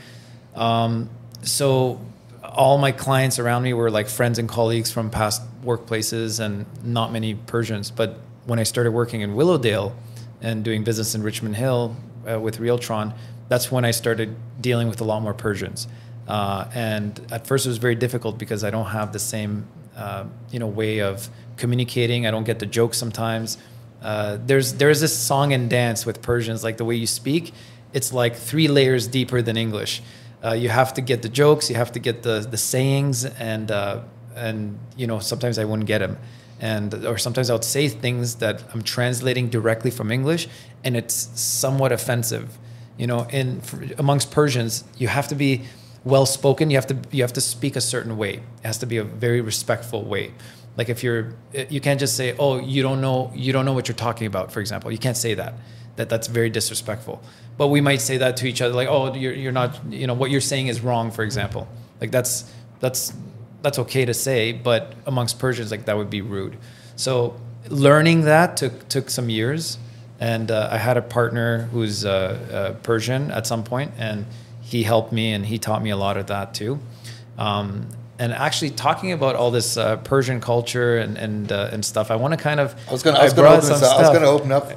Um, 0.56 1.10
so 1.42 2.00
all 2.44 2.78
my 2.78 2.92
clients 2.92 3.40
around 3.40 3.64
me 3.64 3.74
were 3.74 3.90
like 3.90 4.10
friends 4.10 4.38
and 4.38 4.50
colleagues 4.50 4.92
from 4.92 5.10
past 5.10 5.42
workplaces 5.64 6.40
and 6.40 6.66
not 6.84 7.12
many 7.12 7.36
Persians. 7.36 7.92
But 7.92 8.20
when 8.46 8.60
I 8.60 8.64
started 8.64 8.92
working 8.92 9.22
in 9.22 9.36
Willowdale 9.36 9.96
and 10.42 10.64
doing 10.64 10.84
business 10.84 11.16
in 11.16 11.24
Richmond 11.24 11.56
Hill 11.56 11.96
uh, 12.30 12.40
with 12.40 12.60
Realtron, 12.60 13.14
that's 13.48 13.72
when 13.72 13.86
I 13.86 13.92
started 13.92 14.36
dealing 14.60 14.88
with 14.88 15.02
a 15.02 15.04
lot 15.04 15.22
more 15.22 15.34
Persians. 15.34 15.88
Uh, 16.28 16.70
and 16.74 17.20
at 17.32 17.48
first 17.48 17.66
it 17.66 17.70
was 17.70 17.78
very 17.78 17.96
difficult 17.96 18.38
because 18.38 18.64
I 18.64 18.70
don't 18.70 18.88
have 18.88 19.14
the 19.14 19.20
same, 19.20 19.68
uh, 19.96 20.26
you 20.52 20.60
know, 20.60 20.68
way 20.68 21.00
of 21.00 21.30
communicating. 21.58 22.26
I 22.26 22.32
don't 22.32 22.44
get 22.44 22.60
the 22.60 22.66
jokes 22.66 22.98
sometimes. 22.98 23.58
Uh, 24.02 24.38
there's 24.46 24.74
there's 24.76 25.00
this 25.02 25.18
song 25.18 25.54
and 25.54 25.70
dance 25.70 26.06
with 26.06 26.22
Persians, 26.22 26.64
like 26.64 26.78
the 26.78 26.86
way 26.86 26.96
you 26.96 27.08
speak. 27.08 27.54
It's 27.94 28.12
like 28.12 28.36
three 28.36 28.68
layers 28.68 29.08
deeper 29.08 29.42
than 29.42 29.58
English. 29.58 30.02
Uh, 30.44 30.54
you 30.54 30.70
have 30.70 30.94
to 30.96 31.02
get 31.02 31.22
the 31.22 31.30
jokes, 31.30 31.70
you 31.70 31.76
have 31.76 31.92
to 31.92 32.00
get 32.00 32.24
the 32.24 32.40
the 32.40 32.58
sayings, 32.58 33.26
and 33.26 33.70
uh, 33.70 34.02
and 34.36 34.80
you 34.98 35.06
know 35.06 35.20
sometimes 35.20 35.60
I 35.60 35.66
wouldn't 35.66 35.88
get 35.88 36.00
them, 36.00 36.18
and 36.60 37.06
or 37.06 37.18
sometimes 37.18 37.50
I 37.50 37.54
would 37.54 37.64
say 37.64 37.88
things 37.88 38.36
that 38.36 38.64
I'm 38.74 38.82
translating 38.82 39.50
directly 39.50 39.92
from 39.92 40.12
English, 40.12 40.48
and 40.84 40.98
it's 40.98 41.30
somewhat 41.40 41.92
offensive. 41.92 42.58
You 42.98 43.08
know, 43.08 43.28
in 43.30 43.62
for, 43.62 43.84
amongst 44.00 44.32
Persians, 44.32 44.84
you 44.98 45.10
have 45.10 45.28
to 45.28 45.36
be 45.36 45.62
well 46.04 46.26
spoken. 46.26 46.70
You 46.70 46.78
have 46.78 46.88
to 46.88 46.98
you 47.12 47.24
have 47.24 47.34
to 47.34 47.42
speak 47.42 47.76
a 47.76 47.82
certain 47.82 48.18
way. 48.18 48.34
It 48.34 48.66
has 48.66 48.78
to 48.80 48.86
be 48.86 48.98
a 48.98 49.04
very 49.04 49.42
respectful 49.42 50.04
way. 50.04 50.34
Like 50.78 50.90
if 50.90 51.04
you're, 51.04 51.34
you 51.70 51.82
can't 51.82 52.00
just 52.00 52.16
say, 52.16 52.36
"Oh, 52.40 52.60
you 52.60 52.82
don't 52.82 53.02
know, 53.02 53.32
you 53.36 53.52
don't 53.52 53.66
know 53.66 53.74
what 53.74 53.88
you're 53.88 53.96
talking 53.96 54.28
about." 54.28 54.52
For 54.52 54.62
example, 54.62 54.92
you 54.92 54.98
can't 54.98 55.18
say 55.18 55.34
that. 55.34 55.54
That 55.98 56.10
that's 56.10 56.28
very 56.28 56.50
disrespectful. 56.50 57.22
But 57.58 57.68
we 57.68 57.82
might 57.82 58.02
say 58.02 58.18
that 58.18 58.38
to 58.38 58.48
each 58.48 58.62
other, 58.62 58.74
like, 58.74 58.88
"Oh, 58.88 59.14
you're 59.14 59.34
you're 59.34 59.52
not, 59.52 59.80
you 59.90 60.08
know, 60.08 60.14
what 60.14 60.32
you're 60.32 60.42
saying 60.42 60.68
is 60.68 60.82
wrong." 60.82 61.12
For 61.12 61.24
example, 61.24 61.68
like 62.00 62.12
that's 62.12 62.52
that's 62.80 63.14
that's 63.62 63.78
okay 63.80 64.06
to 64.06 64.14
say, 64.14 64.54
but 64.54 64.94
amongst 65.06 65.40
Persians, 65.40 65.72
like 65.72 65.86
that 65.86 65.98
would 65.98 66.10
be 66.10 66.22
rude. 66.22 66.58
So 66.96 67.36
learning 67.68 68.22
that 68.22 68.58
took 68.58 68.88
took 68.88 69.10
some 69.10 69.30
years, 69.30 69.78
and 70.20 70.50
uh, 70.50 70.70
I 70.72 70.78
had 70.78 70.96
a 70.96 71.02
partner 71.02 71.64
who's 71.74 72.06
uh, 72.06 72.10
uh, 72.10 72.74
Persian 72.82 73.30
at 73.32 73.46
some 73.46 73.64
point, 73.64 73.92
and 73.98 74.26
he 74.72 74.84
helped 74.84 75.12
me 75.12 75.34
and 75.34 75.46
he 75.46 75.60
taught 75.60 75.84
me 75.84 75.90
a 75.90 75.98
lot 75.98 76.16
of 76.16 76.28
that 76.28 76.54
too. 76.54 76.80
Um, 77.38 77.88
and 78.22 78.34
actually, 78.34 78.70
talking 78.70 79.14
about 79.14 79.36
all 79.36 79.50
this 79.50 79.78
uh, 79.78 79.98
Persian 79.98 80.40
culture 80.42 81.00
and 81.00 81.18
and 81.18 81.52
uh, 81.52 81.70
and 81.74 81.84
stuff, 81.84 82.12
I 82.12 82.16
want 82.18 82.34
to 82.34 82.38
kind 82.38 82.60
of. 82.60 82.76
I 82.88 82.92
was 82.92 83.02
going 83.02 83.16
to. 83.16 83.22
I 83.22 83.24
was 83.24 83.34
going 83.34 83.46
to 83.46 83.50
brought 83.50 83.64
open 83.64 83.70
this. 83.70 83.82
Up. 83.82 83.98
I 83.98 84.02
was 84.02 84.10
going 84.10 84.22
to 84.22 84.28
open 84.30 84.52
up. 84.52 84.68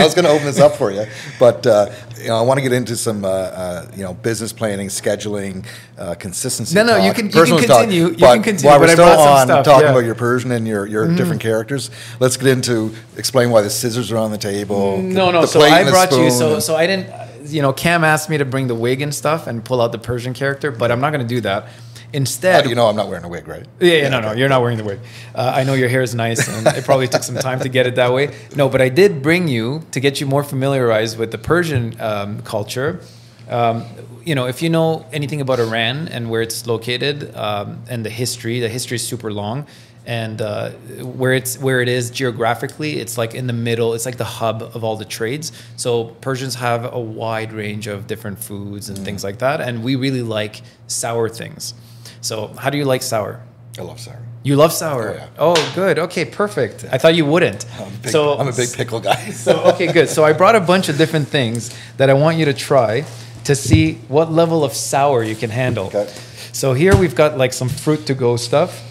I 0.00 0.04
was 0.04 0.14
going 0.14 0.24
to 0.26 0.30
open 0.30 0.46
this 0.46 0.60
up 0.60 0.76
for 0.76 0.92
you, 0.92 1.04
but 1.40 1.66
uh, 1.66 1.90
you 2.18 2.28
know, 2.28 2.36
I 2.36 2.42
want 2.42 2.58
to 2.58 2.62
get 2.62 2.72
into 2.72 2.96
some 2.96 3.24
uh, 3.24 3.28
uh, 3.28 3.90
you 3.96 4.04
know 4.04 4.14
business 4.14 4.52
planning, 4.52 4.86
scheduling, 4.86 5.66
uh, 5.98 6.14
consistency. 6.14 6.76
No, 6.76 6.84
no, 6.84 6.96
you 6.98 7.12
can- 7.12 7.26
you 7.26 7.32
can 7.32 7.46
talk. 7.66 7.80
continue, 7.80 8.10
you 8.10 8.16
but 8.16 8.34
can 8.34 8.42
continue, 8.44 8.70
While 8.70 8.78
but 8.78 8.88
we're 8.88 8.92
still 8.92 9.08
on 9.08 9.46
stuff, 9.48 9.64
talking 9.64 9.86
yeah. 9.86 9.90
about 9.90 10.04
your 10.04 10.14
Persian 10.14 10.52
and 10.52 10.66
your 10.68 10.86
your 10.86 11.12
different 11.16 11.40
characters, 11.40 11.90
let's 12.20 12.36
get 12.36 12.46
into 12.46 12.94
explain 13.16 13.50
why 13.50 13.62
the 13.62 13.70
scissors 13.70 14.12
are 14.12 14.18
on 14.18 14.30
the 14.30 14.38
table. 14.38 15.02
No, 15.02 15.26
the- 15.26 15.32
no. 15.32 15.40
the 15.40 15.48
so 15.48 15.60
I 15.62 15.82
brought 15.90 16.12
you. 16.12 16.30
So 16.30 16.60
so 16.60 16.76
I 16.76 16.86
didn't. 16.86 17.10
You 17.44 17.62
know, 17.62 17.72
Cam 17.72 18.04
asked 18.04 18.28
me 18.28 18.36
to 18.38 18.44
bring 18.44 18.66
the 18.66 18.74
wig 18.74 19.00
and 19.00 19.14
stuff 19.14 19.46
and 19.46 19.64
pull 19.64 19.80
out 19.80 19.90
the 19.90 19.98
Persian 19.98 20.34
character, 20.34 20.70
but 20.70 20.90
I'm 20.92 21.00
not 21.00 21.12
going 21.14 21.26
to 21.26 21.34
do 21.34 21.40
that. 21.42 21.68
Instead, 22.12 22.68
you 22.68 22.74
know, 22.74 22.86
I'm 22.86 22.96
not 22.96 23.08
wearing 23.08 23.24
a 23.24 23.28
wig, 23.28 23.46
right? 23.46 23.66
Yeah, 23.80 23.94
yeah, 23.94 24.08
no, 24.08 24.20
no, 24.20 24.32
you're 24.32 24.48
not 24.48 24.62
wearing 24.62 24.78
the 24.78 24.84
wig. 24.84 24.98
Uh, 25.34 25.52
I 25.54 25.64
know 25.64 25.74
your 25.74 25.90
hair 25.90 26.00
is 26.00 26.14
nice, 26.14 26.48
and 26.48 26.66
it 26.68 26.84
probably 26.84 27.06
took 27.06 27.22
some 27.22 27.36
time 27.36 27.60
to 27.60 27.68
get 27.68 27.86
it 27.86 27.96
that 27.96 28.12
way. 28.12 28.34
No, 28.56 28.68
but 28.70 28.80
I 28.80 28.88
did 28.88 29.22
bring 29.22 29.46
you 29.46 29.82
to 29.90 30.00
get 30.00 30.18
you 30.20 30.26
more 30.26 30.42
familiarized 30.42 31.18
with 31.18 31.32
the 31.32 31.38
Persian 31.38 32.00
um, 32.00 32.40
culture. 32.42 33.00
Um, 33.48 33.84
you 34.24 34.34
know, 34.34 34.46
if 34.46 34.62
you 34.62 34.70
know 34.70 35.06
anything 35.12 35.40
about 35.40 35.58
Iran 35.60 36.08
and 36.08 36.30
where 36.30 36.42
it's 36.42 36.66
located 36.66 37.34
um, 37.34 37.82
and 37.88 38.04
the 38.04 38.10
history, 38.10 38.60
the 38.60 38.68
history 38.68 38.96
is 38.96 39.06
super 39.06 39.32
long, 39.32 39.66
and 40.06 40.40
uh, 40.40 40.70
where 41.02 41.34
it's 41.34 41.58
where 41.58 41.82
it 41.82 41.88
is 41.88 42.10
geographically, 42.10 42.98
it's 42.98 43.18
like 43.18 43.34
in 43.34 43.46
the 43.46 43.52
middle. 43.52 43.92
It's 43.92 44.06
like 44.06 44.16
the 44.16 44.24
hub 44.24 44.62
of 44.62 44.82
all 44.82 44.96
the 44.96 45.04
trades. 45.04 45.52
So 45.76 46.04
Persians 46.22 46.54
have 46.54 46.90
a 46.90 46.98
wide 46.98 47.52
range 47.52 47.86
of 47.86 48.06
different 48.06 48.38
foods 48.38 48.88
and 48.88 48.98
things 48.98 49.22
like 49.22 49.38
that, 49.40 49.60
and 49.60 49.84
we 49.84 49.96
really 49.96 50.22
like 50.22 50.62
sour 50.86 51.28
things. 51.28 51.74
So, 52.20 52.48
how 52.58 52.70
do 52.70 52.78
you 52.78 52.84
like 52.84 53.02
sour? 53.02 53.40
I 53.78 53.82
love 53.82 54.00
sour. 54.00 54.18
You 54.42 54.56
love 54.56 54.72
sour. 54.72 55.10
Oh, 55.10 55.14
yeah. 55.14 55.28
Oh, 55.38 55.72
good. 55.74 55.98
Okay, 55.98 56.24
perfect. 56.24 56.84
I 56.90 56.98
thought 56.98 57.14
you 57.14 57.24
wouldn't. 57.26 57.64
I'm 57.80 57.94
big, 57.96 58.10
so 58.10 58.38
I'm 58.38 58.48
a 58.48 58.52
big 58.52 58.72
pickle 58.72 59.00
guy. 59.00 59.30
So 59.32 59.62
okay, 59.74 59.92
good. 59.92 60.08
So 60.08 60.24
I 60.24 60.32
brought 60.32 60.56
a 60.56 60.60
bunch 60.60 60.88
of 60.88 60.96
different 60.98 61.28
things 61.28 61.76
that 61.96 62.10
I 62.10 62.14
want 62.14 62.38
you 62.38 62.44
to 62.46 62.54
try 62.54 63.04
to 63.44 63.54
see 63.54 63.94
what 64.08 64.32
level 64.32 64.64
of 64.64 64.72
sour 64.72 65.22
you 65.22 65.34
can 65.36 65.50
handle. 65.50 65.86
Okay. 65.86 66.08
So 66.52 66.72
here 66.74 66.96
we've 66.96 67.14
got 67.14 67.38
like 67.38 67.52
some 67.52 67.68
fruit 67.68 68.06
to 68.06 68.14
go 68.14 68.36
stuff. 68.36 68.82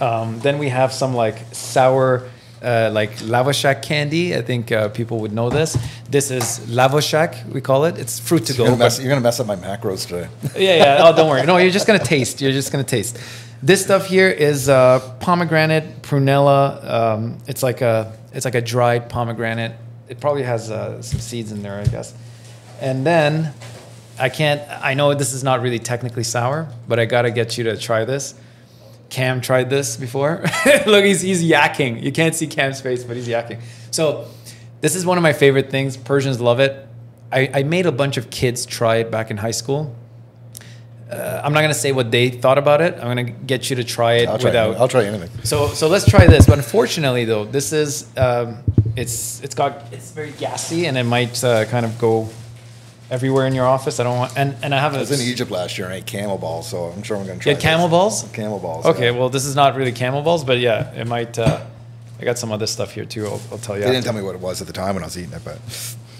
Um, 0.00 0.40
then 0.40 0.58
we 0.58 0.68
have 0.68 0.92
some 0.92 1.14
like 1.14 1.38
sour, 1.52 2.28
uh, 2.62 2.90
like 2.92 3.10
Lavoshak 3.18 3.82
candy. 3.82 4.36
I 4.36 4.42
think 4.42 4.72
uh, 4.72 4.88
people 4.88 5.18
would 5.20 5.32
know 5.32 5.50
this. 5.50 5.76
This 6.10 6.30
is 6.30 6.60
Lavoshak, 6.68 7.46
we 7.52 7.60
call 7.60 7.84
it. 7.84 7.98
It's 7.98 8.18
fruit 8.18 8.46
to 8.46 8.52
You're 8.52 8.66
go. 8.66 8.72
gonna, 8.72 8.84
mess, 8.84 9.00
you're 9.00 9.08
gonna 9.08 9.20
mess 9.20 9.40
up 9.40 9.46
my 9.46 9.56
macros 9.56 10.06
today. 10.06 10.28
yeah, 10.56 10.76
yeah. 10.76 10.98
Oh, 11.08 11.14
don't 11.16 11.28
worry. 11.28 11.44
No, 11.46 11.56
you're 11.58 11.70
just 11.70 11.86
gonna 11.86 11.98
taste. 11.98 12.40
You're 12.40 12.52
just 12.52 12.72
gonna 12.72 12.84
taste. 12.84 13.18
This 13.62 13.82
stuff 13.82 14.06
here 14.06 14.28
is 14.28 14.68
uh, 14.68 15.00
pomegranate 15.20 16.02
prunella. 16.02 16.84
Um, 16.88 17.38
it's 17.46 17.62
like 17.62 17.80
a 17.80 18.16
it's 18.32 18.44
like 18.44 18.54
a 18.54 18.60
dried 18.60 19.08
pomegranate. 19.08 19.72
It 20.08 20.20
probably 20.20 20.44
has 20.44 20.70
uh, 20.70 21.02
some 21.02 21.20
seeds 21.20 21.52
in 21.52 21.62
there, 21.62 21.78
I 21.80 21.84
guess. 21.84 22.14
And 22.80 23.04
then 23.04 23.52
I 24.18 24.28
can't. 24.28 24.62
I 24.82 24.94
know 24.94 25.12
this 25.14 25.32
is 25.32 25.42
not 25.42 25.60
really 25.60 25.78
technically 25.78 26.24
sour, 26.24 26.68
but 26.86 26.98
I 26.98 27.04
gotta 27.04 27.30
get 27.30 27.58
you 27.58 27.64
to 27.64 27.76
try 27.76 28.04
this. 28.04 28.34
Cam 29.10 29.40
tried 29.40 29.70
this 29.70 29.96
before. 29.96 30.44
Look, 30.86 31.04
he's 31.04 31.20
he's 31.20 31.42
yakking. 31.42 32.02
You 32.02 32.12
can't 32.12 32.34
see 32.34 32.46
Cam's 32.46 32.80
face, 32.80 33.04
but 33.04 33.16
he's 33.16 33.28
yakking. 33.28 33.60
So 33.90 34.28
this 34.80 34.94
is 34.94 35.06
one 35.06 35.16
of 35.16 35.22
my 35.22 35.32
favorite 35.32 35.70
things. 35.70 35.96
Persians 35.96 36.40
love 36.40 36.60
it. 36.60 36.86
I, 37.32 37.50
I 37.54 37.62
made 37.62 37.86
a 37.86 37.92
bunch 37.92 38.16
of 38.16 38.30
kids 38.30 38.64
try 38.66 38.96
it 38.96 39.10
back 39.10 39.30
in 39.30 39.36
high 39.36 39.50
school. 39.50 39.94
Uh, 41.10 41.40
I'm 41.42 41.54
not 41.54 41.62
gonna 41.62 41.72
say 41.72 41.92
what 41.92 42.10
they 42.10 42.28
thought 42.28 42.58
about 42.58 42.82
it. 42.82 42.94
I'm 42.94 43.06
gonna 43.06 43.24
get 43.24 43.70
you 43.70 43.76
to 43.76 43.84
try 43.84 44.14
it 44.14 44.28
I'll 44.28 44.38
try. 44.38 44.50
without. 44.50 44.64
anything. 44.66 44.82
I'll 44.82 44.88
try 44.88 45.04
anything. 45.04 45.30
So 45.44 45.68
so 45.68 45.88
let's 45.88 46.08
try 46.08 46.26
this. 46.26 46.46
But 46.46 46.58
unfortunately, 46.58 47.24
though, 47.24 47.46
this 47.46 47.72
is 47.72 48.06
um, 48.18 48.62
it's 48.94 49.40
it's 49.42 49.54
got 49.54 49.90
it's 49.90 50.10
very 50.10 50.32
gassy 50.32 50.86
and 50.86 50.98
it 50.98 51.04
might 51.04 51.42
uh, 51.42 51.64
kind 51.66 51.86
of 51.86 51.98
go 51.98 52.28
everywhere 53.10 53.46
in 53.46 53.54
your 53.54 53.66
office. 53.66 54.00
I 54.00 54.04
don't 54.04 54.18
want 54.18 54.36
and 54.36 54.56
and 54.62 54.74
I 54.74 54.78
have 54.78 54.94
I 54.94 54.98
was 54.98 55.10
in 55.10 55.26
Egypt 55.26 55.50
last 55.50 55.78
year 55.78 55.86
and 55.86 55.96
ate 55.96 56.06
camel 56.06 56.38
balls, 56.38 56.68
so 56.68 56.84
I'm 56.86 57.02
sure 57.02 57.16
I'm 57.16 57.22
gonna 57.24 57.34
You 57.36 57.40
try. 57.40 57.52
had 57.52 57.62
camel 57.62 57.86
this. 57.88 57.90
balls? 57.90 58.22
Camel 58.32 58.58
balls. 58.58 58.86
Okay, 58.86 59.06
yeah. 59.06 59.18
well, 59.18 59.28
this 59.28 59.44
is 59.44 59.54
not 59.54 59.76
really 59.76 59.92
camel 59.92 60.22
balls, 60.22 60.44
but 60.44 60.58
yeah, 60.58 60.92
it 60.94 61.06
might. 61.06 61.38
Uh, 61.38 61.64
I 62.20 62.24
got 62.24 62.36
some 62.38 62.50
other 62.50 62.66
stuff 62.66 62.92
here 62.92 63.04
too. 63.04 63.26
I'll, 63.26 63.40
I'll 63.52 63.58
tell 63.58 63.76
you. 63.76 63.84
They 63.84 63.90
didn't 63.92 64.04
tell 64.04 64.12
me 64.14 64.22
what 64.22 64.34
it 64.34 64.40
was 64.40 64.60
at 64.60 64.66
the 64.66 64.72
time 64.72 64.94
when 64.94 65.04
I 65.04 65.06
was 65.06 65.16
eating 65.16 65.32
it, 65.32 65.42
but 65.44 65.58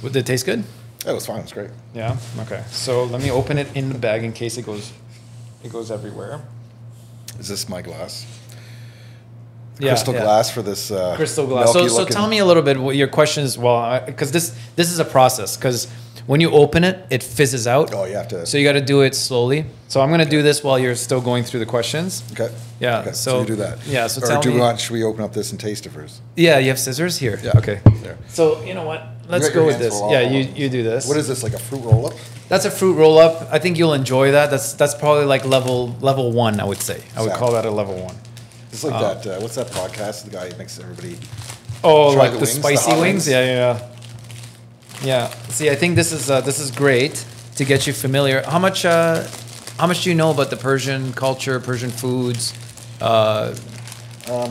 Did 0.02 0.16
it 0.16 0.26
taste 0.26 0.46
good? 0.46 0.64
it 1.06 1.12
was 1.12 1.26
fine. 1.26 1.38
It 1.38 1.42
was 1.42 1.52
great. 1.52 1.70
Yeah. 1.94 2.16
Okay. 2.40 2.62
So 2.70 3.04
let 3.04 3.20
me 3.22 3.30
open 3.30 3.58
it 3.58 3.74
in 3.76 3.92
the 3.92 3.98
bag 3.98 4.24
in 4.24 4.32
case 4.32 4.56
it 4.58 4.66
goes, 4.66 4.92
it 5.64 5.72
goes 5.72 5.90
everywhere. 5.90 6.40
Is 7.38 7.48
this 7.48 7.68
my 7.68 7.82
glass? 7.82 8.26
Yeah, 9.80 9.90
Crystal 9.90 10.14
yeah. 10.14 10.22
glass 10.22 10.50
for 10.50 10.60
this. 10.62 10.90
Uh, 10.90 11.14
Crystal 11.16 11.46
glass. 11.46 11.72
So, 11.72 11.86
so 11.86 12.04
tell 12.04 12.26
me 12.26 12.38
a 12.38 12.44
little 12.44 12.64
bit 12.64 12.78
what 12.78 12.96
your 12.96 13.06
questions. 13.08 13.56
Well, 13.56 14.02
because 14.04 14.32
this 14.32 14.56
this 14.74 14.90
is 14.90 14.98
a 14.98 15.04
process. 15.04 15.56
Because 15.56 15.86
When 16.28 16.42
you 16.42 16.50
open 16.50 16.84
it, 16.84 16.96
it 17.08 17.22
fizzes 17.22 17.66
out. 17.66 17.94
Oh, 17.94 18.04
you 18.04 18.14
have 18.16 18.28
to. 18.28 18.44
So 18.44 18.58
you 18.58 18.64
got 18.70 18.74
to 18.74 18.82
do 18.82 19.00
it 19.00 19.14
slowly. 19.14 19.64
So 19.88 20.02
I'm 20.02 20.10
gonna 20.10 20.26
do 20.26 20.42
this 20.42 20.62
while 20.62 20.78
you're 20.78 20.94
still 20.94 21.22
going 21.22 21.42
through 21.44 21.60
the 21.60 21.66
questions. 21.76 22.22
okay. 22.32 22.50
Yeah, 22.80 23.00
Okay, 23.00 23.12
so- 23.12 23.40
you 23.40 23.46
do 23.46 23.56
that. 23.56 23.78
yeah, 23.86 24.06
so 24.08 24.20
or 24.22 24.26
tell 24.28 24.42
do 24.42 24.50
me- 24.50 24.56
we 24.56 24.60
want? 24.60 24.78
Should 24.78 24.92
we 24.92 25.02
open 25.02 25.22
up 25.24 25.32
this 25.32 25.50
and 25.52 25.58
taste 25.58 25.86
it 25.86 25.92
first? 25.92 26.20
Yeah, 26.36 26.58
you 26.58 26.68
have 26.68 26.78
scissors 26.78 27.16
here. 27.16 27.40
Yeah. 27.42 27.56
Okay. 27.56 27.80
There. 28.02 28.18
So 28.28 28.62
you 28.62 28.74
know 28.74 28.84
what? 28.84 29.00
Let's 29.28 29.48
go 29.48 29.64
with 29.64 29.78
this. 29.78 29.94
Yeah, 30.10 30.20
you 30.20 30.40
you 30.54 30.68
do 30.68 30.82
this. 30.82 31.08
What 31.08 31.16
is 31.16 31.26
this? 31.28 31.42
Like 31.42 31.54
a 31.54 31.58
fruit 31.58 31.82
roll 31.82 32.06
up? 32.08 32.12
That's 32.50 32.66
a 32.66 32.70
fruit 32.70 32.94
roll 33.02 33.18
up. 33.18 33.48
I 33.50 33.58
think 33.58 33.78
you'll 33.78 33.94
enjoy 33.94 34.32
that. 34.32 34.50
That's 34.50 34.74
that's 34.74 34.94
probably 34.94 35.24
like 35.24 35.46
level 35.46 35.96
level 36.00 36.30
one. 36.32 36.60
I 36.60 36.64
would 36.64 36.82
say. 36.82 37.00
I 37.16 37.22
would 37.22 37.32
call 37.40 37.52
that 37.52 37.64
a 37.64 37.70
level 37.70 37.96
one. 38.08 38.16
It's 38.70 38.84
like 38.84 39.00
that. 39.00 39.26
Uh, 39.26 39.40
what's 39.40 39.54
that 39.54 39.68
podcast? 39.68 40.24
The 40.26 40.30
guy 40.30 40.50
who 40.50 40.56
makes 40.58 40.78
everybody. 40.78 41.16
Oh, 41.82 42.08
like 42.08 42.32
the 42.32 42.36
the, 42.36 42.44
wings, 42.44 42.54
the 42.54 42.60
spicy 42.60 42.90
hot 42.90 43.00
wings? 43.00 43.26
wings? 43.26 43.28
Yeah, 43.28 43.44
yeah, 43.44 43.88
yeah. 45.04 45.28
See, 45.50 45.70
I 45.70 45.74
think 45.76 45.96
this 45.96 46.12
is 46.12 46.30
uh, 46.30 46.40
this 46.40 46.58
is 46.58 46.70
great 46.70 47.24
to 47.56 47.64
get 47.64 47.86
you 47.86 47.92
familiar. 47.92 48.42
How 48.42 48.58
much 48.58 48.84
uh, 48.84 49.26
how 49.78 49.86
much 49.86 50.02
do 50.04 50.10
you 50.10 50.16
know 50.16 50.30
about 50.30 50.50
the 50.50 50.56
Persian 50.56 51.12
culture, 51.12 51.60
Persian 51.60 51.90
foods? 51.90 52.52
Uh, 53.00 53.54
Um, 54.30 54.50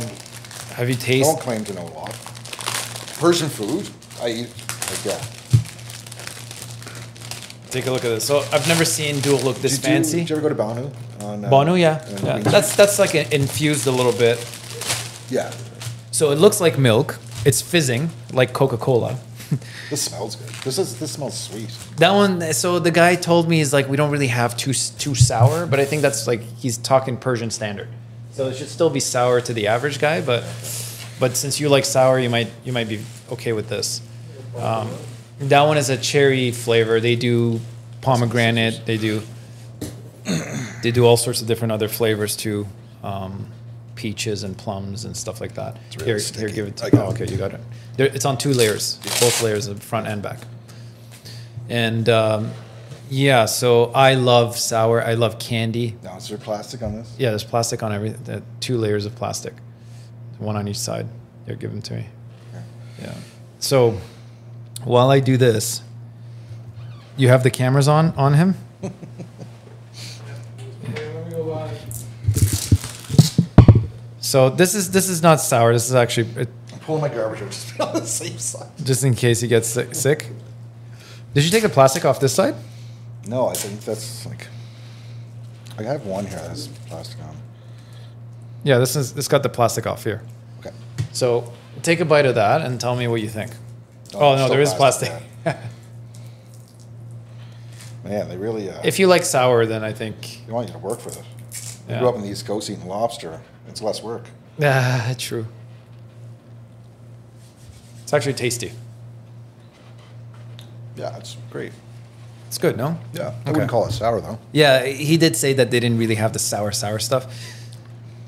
have 0.75 0.89
you 0.89 0.95
I 0.95 0.99
don't 0.99 0.99
tasted? 0.99 1.39
claim 1.43 1.63
to 1.65 1.73
know 1.73 1.83
a 1.83 1.93
lot. 1.99 2.13
Persian 3.19 3.49
food. 3.49 3.87
I 4.21 4.29
eat. 4.29 4.49
Like 4.89 5.05
yeah. 5.05 5.21
Take 7.69 7.85
a 7.87 7.91
look 7.91 8.05
at 8.05 8.09
this. 8.09 8.25
So 8.25 8.39
I've 8.53 8.67
never 8.67 8.85
seen 8.85 9.19
dual 9.19 9.39
look 9.39 9.57
this 9.57 9.77
Did 9.77 9.87
you, 9.87 9.93
fancy. 9.93 10.17
Did 10.19 10.29
you 10.29 10.35
ever 10.37 10.49
go 10.49 10.49
to 10.49 10.55
Banu? 10.55 10.89
On, 11.21 11.45
uh, 11.45 11.49
Banu, 11.49 11.75
yeah, 11.75 12.01
yeah. 12.23 12.37
That's 12.39 12.75
that's 12.75 12.97
like 12.97 13.13
infused 13.33 13.85
a 13.87 13.91
little 13.91 14.13
bit. 14.13 14.37
yeah. 15.29 15.51
So 16.11 16.31
it 16.31 16.39
looks 16.39 16.59
like 16.61 16.77
milk. 16.79 17.19
It's 17.45 17.61
fizzing 17.61 18.09
like 18.33 18.53
Coca 18.53 18.77
Cola. 18.77 19.17
This 19.89 20.01
smells 20.01 20.35
good. 20.35 20.49
This 20.63 20.77
is 20.77 20.99
this 20.99 21.11
smells 21.13 21.39
sweet. 21.39 21.69
That 21.97 22.11
one. 22.11 22.53
So 22.53 22.79
the 22.79 22.91
guy 22.91 23.15
told 23.15 23.47
me 23.47 23.61
is 23.61 23.71
like 23.71 23.87
we 23.87 23.95
don't 23.95 24.11
really 24.11 24.27
have 24.27 24.57
too 24.57 24.73
too 24.73 25.15
sour, 25.15 25.65
but 25.65 25.79
I 25.79 25.85
think 25.85 26.01
that's 26.01 26.27
like 26.27 26.41
he's 26.41 26.77
talking 26.77 27.17
Persian 27.17 27.49
standard. 27.49 27.87
So 28.31 28.49
it 28.49 28.55
should 28.57 28.67
still 28.67 28.89
be 28.89 28.99
sour 28.99 29.39
to 29.41 29.53
the 29.53 29.67
average 29.67 29.99
guy, 29.99 30.21
but 30.21 30.43
but 31.19 31.35
since 31.37 31.59
you 31.59 31.69
like 31.69 31.85
sour, 31.85 32.19
you 32.19 32.29
might 32.29 32.49
you 32.65 32.73
might 32.73 32.89
be 32.89 32.99
okay 33.31 33.53
with 33.53 33.69
this. 33.69 34.01
Um, 34.57 34.89
that 35.39 35.63
one 35.63 35.77
is 35.77 35.89
a 35.89 35.97
cherry 35.97 36.51
flavor. 36.51 36.99
They 36.99 37.15
do 37.15 37.61
pomegranate. 38.01 38.85
They 38.85 38.97
do 38.97 39.21
they 40.83 40.91
do 40.91 41.05
all 41.05 41.17
sorts 41.17 41.41
of 41.41 41.47
different 41.47 41.71
other 41.71 41.87
flavors 41.87 42.35
too. 42.35 42.67
Um, 43.03 43.51
peaches 43.95 44.43
and 44.43 44.57
plums 44.57 45.05
and 45.05 45.17
stuff 45.17 45.41
like 45.41 45.55
that. 45.55 45.77
really 45.99 46.05
here, 46.05 46.19
here, 46.19 46.49
give 46.49 46.67
it. 46.67 46.77
To, 46.77 47.01
oh, 47.01 47.09
okay, 47.09 47.25
you 47.25 47.37
got 47.37 47.53
it. 47.53 47.61
There, 47.97 48.07
it's 48.07 48.25
on 48.25 48.37
two 48.37 48.53
layers, 48.53 48.97
both 49.19 49.41
layers, 49.41 49.67
of 49.67 49.81
front 49.83 50.07
and 50.07 50.21
back. 50.21 50.39
And 51.67 52.07
um, 52.07 52.51
yeah, 53.09 53.45
so 53.45 53.85
I 53.85 54.13
love 54.13 54.57
sour. 54.57 55.03
I 55.03 55.15
love 55.15 55.39
candy. 55.39 55.95
Now 56.03 56.17
is 56.17 56.29
there 56.29 56.37
plastic 56.37 56.81
on 56.81 56.95
this? 56.95 57.13
Yeah, 57.17 57.29
there's 57.29 57.43
plastic 57.43 57.83
on 57.83 57.91
every 57.91 58.13
uh, 58.29 58.41
two 58.59 58.77
layers 58.77 59.05
of 59.05 59.15
plastic, 59.15 59.53
one 60.37 60.55
on 60.55 60.67
each 60.67 60.79
side. 60.79 61.07
They're 61.45 61.55
given 61.55 61.81
to 61.83 61.95
me. 61.95 62.07
Yeah. 63.01 63.13
So 63.59 63.97
while 64.83 65.09
I 65.09 65.19
do 65.19 65.37
this, 65.37 65.81
you 67.15 67.29
have 67.29 67.43
the 67.43 67.51
cameras 67.51 67.87
on 67.87 68.13
on 68.15 68.35
him. 68.35 68.55
So 74.27 74.49
this 74.49 74.75
is 74.75 74.91
this 74.91 75.07
is 75.07 75.23
not 75.23 75.39
sour. 75.39 75.71
This 75.71 75.87
is 75.87 75.95
actually 75.95 76.27
uh, 76.41 76.45
Pulling 76.87 77.01
my 77.01 77.09
garbage 77.09 77.41
out 77.41 77.51
just 77.51 77.77
be 77.77 77.83
on 77.83 77.93
the 77.95 78.05
safe 78.05 78.39
side. 78.39 78.69
just 78.81 79.03
in 79.03 79.13
case 79.13 79.41
he 79.41 79.47
gets 79.49 79.67
sick. 79.67 79.93
sick. 79.93 80.29
Did 81.33 81.43
you 81.43 81.51
take 81.51 81.61
the 81.63 81.69
plastic 81.69 82.05
off 82.05 82.19
this 82.21 82.33
side? 82.33 82.55
No, 83.27 83.47
I 83.49 83.53
think 83.53 83.81
that's 83.81 84.25
like. 84.25 84.47
I 85.77 85.83
have 85.83 86.05
one 86.05 86.25
here 86.25 86.39
that's 86.39 86.67
plastic 86.87 87.21
on. 87.23 87.35
Yeah, 88.63 88.77
this 88.79 88.95
is 88.95 89.13
this 89.13 89.27
got 89.27 89.43
the 89.43 89.49
plastic 89.49 89.85
off 89.85 90.05
here. 90.05 90.21
Okay. 90.61 90.71
So 91.11 91.51
take 91.83 91.99
a 91.99 92.05
bite 92.05 92.25
of 92.25 92.35
that 92.35 92.61
and 92.61 92.79
tell 92.79 92.95
me 92.95 93.07
what 93.09 93.21
you 93.21 93.27
think. 93.29 93.51
Oh, 94.15 94.19
Oh, 94.31 94.35
no, 94.37 94.47
there 94.47 94.61
is 94.61 94.73
plastic 94.73 95.11
plastic. 95.43 95.61
Man, 98.03 98.29
they 98.29 98.37
really. 98.37 98.69
Uh, 98.69 98.79
if 98.85 98.97
you 98.97 99.07
like 99.07 99.25
sour, 99.25 99.65
then 99.65 99.83
I 99.83 99.91
think 99.91 100.47
you 100.47 100.53
want 100.53 100.67
you 100.67 100.73
to 100.73 100.79
work 100.79 101.01
for 101.01 101.09
this. 101.09 101.81
I 101.89 101.99
grew 101.99 102.07
up 102.07 102.15
in 102.15 102.21
the 102.21 102.29
East 102.29 102.45
Coast 102.47 102.69
eating 102.69 102.87
lobster. 102.87 103.41
It's 103.67 103.81
less 103.81 104.01
work. 104.01 104.23
ah, 104.63 105.13
true. 105.17 105.47
It's 108.07 108.13
actually 108.13 108.35
tasty. 108.35 108.71
Yeah, 110.95 111.17
it's 111.17 111.35
great. 111.51 111.73
It's 112.47 112.57
good, 112.57 112.77
no? 112.77 112.97
Yeah, 113.13 113.21
I 113.23 113.27
Okay. 113.27 113.51
wouldn't 113.51 113.69
call 113.69 113.85
it 113.85 113.91
sour 113.91 114.21
though. 114.21 114.39
Yeah, 114.53 114.85
he 114.85 115.17
did 115.17 115.35
say 115.35 115.51
that 115.51 115.71
they 115.71 115.81
didn't 115.81 115.97
really 115.97 116.15
have 116.15 116.31
the 116.31 116.39
sour 116.39 116.71
sour 116.71 116.99
stuff. 116.99 117.25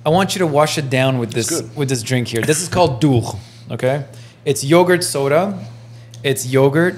I 0.05 0.09
want 0.09 0.35
you 0.35 0.39
to 0.39 0.47
wash 0.47 0.77
it 0.77 0.89
down 0.89 1.17
with 1.17 1.31
this 1.31 1.49
good. 1.49 1.73
with 1.77 1.87
this 1.87 2.03
drink 2.03 2.27
here. 2.27 2.41
This 2.41 2.61
is 2.61 2.67
called 2.67 2.99
Doogh, 3.01 3.37
okay? 3.71 4.03
It's 4.43 4.65
yogurt 4.65 5.05
soda. 5.05 5.57
It's 6.23 6.45
yogurt, 6.45 6.95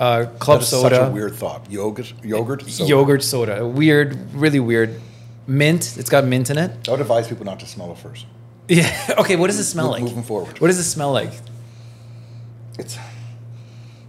uh, 0.00 0.24
club 0.38 0.62
soda. 0.62 0.62
That 0.62 0.62
is 0.62 0.68
soda. 0.70 0.96
such 0.96 1.08
a 1.10 1.12
weird 1.12 1.34
thought. 1.34 1.70
Yogurt, 1.70 2.14
yogurt, 2.24 2.62
soda. 2.70 2.88
Yogurt 2.88 3.22
soda. 3.22 3.66
Weird, 3.66 4.16
really 4.32 4.60
weird. 4.60 4.98
Mint. 5.46 5.98
It's 5.98 6.08
got 6.08 6.24
mint 6.24 6.48
in 6.48 6.56
it. 6.56 6.70
I 6.88 6.92
would 6.92 7.00
advise 7.02 7.28
people 7.28 7.44
not 7.44 7.60
to 7.60 7.66
smell 7.66 7.92
it 7.92 7.98
first. 7.98 8.24
Yeah. 8.68 8.88
Okay. 9.18 9.36
What 9.36 9.48
does 9.48 9.58
it 9.58 9.64
smell 9.64 9.90
like? 9.90 10.02
moving 10.02 10.22
forward. 10.22 10.58
What 10.60 10.68
does 10.68 10.78
it 10.78 10.84
smell 10.84 11.12
like? 11.12 11.32
It's. 12.82 12.98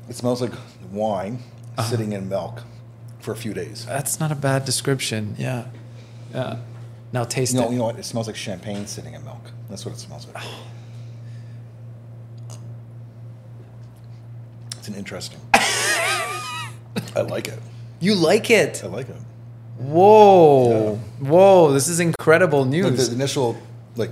It 0.09 0.15
smells 0.15 0.41
like 0.41 0.51
wine 0.91 1.37
Uh-huh. 1.77 1.89
sitting 1.89 2.11
in 2.13 2.27
milk 2.27 2.63
for 3.19 3.31
a 3.31 3.35
few 3.35 3.53
days. 3.53 3.85
That's 3.85 4.19
not 4.19 4.31
a 4.31 4.35
bad 4.35 4.65
description. 4.65 5.35
Yeah. 5.37 5.65
Yeah. 6.33 6.57
Now 7.11 7.23
taste 7.23 7.53
no, 7.53 7.63
it. 7.67 7.71
you 7.71 7.77
know 7.77 7.85
what? 7.85 7.97
It 7.99 8.05
smells 8.05 8.27
like 8.27 8.35
champagne 8.35 8.85
sitting 8.87 9.13
in 9.13 9.23
milk. 9.23 9.51
That's 9.69 9.85
what 9.85 9.93
it 9.95 9.99
smells 9.99 10.27
like. 10.27 10.43
It's 14.77 14.87
an 14.89 14.95
interesting. 14.95 15.39
I 15.53 17.21
like 17.29 17.47
it. 17.47 17.59
You 18.01 18.15
like 18.15 18.49
it? 18.49 18.81
I 18.83 18.87
like 18.87 19.07
it. 19.07 19.15
Whoa. 19.77 20.95
Whoa. 21.19 21.71
This 21.71 21.87
is 21.87 22.01
incredible 22.01 22.61
Like 22.63 22.69
news. 22.71 23.07
the 23.09 23.15
initial, 23.15 23.55
like, 23.95 24.11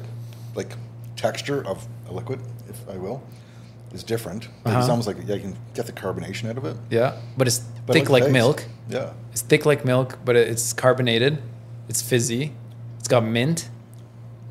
like 0.56 0.72
texture 1.18 1.66
of 1.68 1.86
a 2.10 2.14
liquid, 2.14 2.40
if 2.70 2.80
I 2.90 2.96
will, 2.96 3.22
is 3.94 4.04
different. 4.04 4.44
It's 4.46 4.52
Uh-huh. 4.66 4.90
almost 4.92 5.08
like 5.08 5.18
yeah, 5.26 5.36
you 5.36 5.42
can 5.42 5.56
get 5.74 5.86
the 5.86 5.92
carbonation 5.94 6.50
out 6.50 6.58
of 6.58 6.66
it. 6.66 6.78
yeah. 6.90 7.14
But 7.38 7.48
it's 7.48 7.60
But 7.86 7.94
thick 7.94 8.06
the 8.06 8.12
like 8.12 8.24
taste. 8.24 8.34
milk. 8.34 8.66
Yeah. 8.90 9.12
It's 9.32 9.42
thick 9.42 9.66
like 9.66 9.86
milk, 9.86 10.18
but 10.26 10.36
it's 10.36 10.74
carbonated. 10.74 11.42
It's 11.90 12.02
fizzy. 12.02 12.52
It's 13.00 13.08
got 13.08 13.24
mint, 13.26 13.70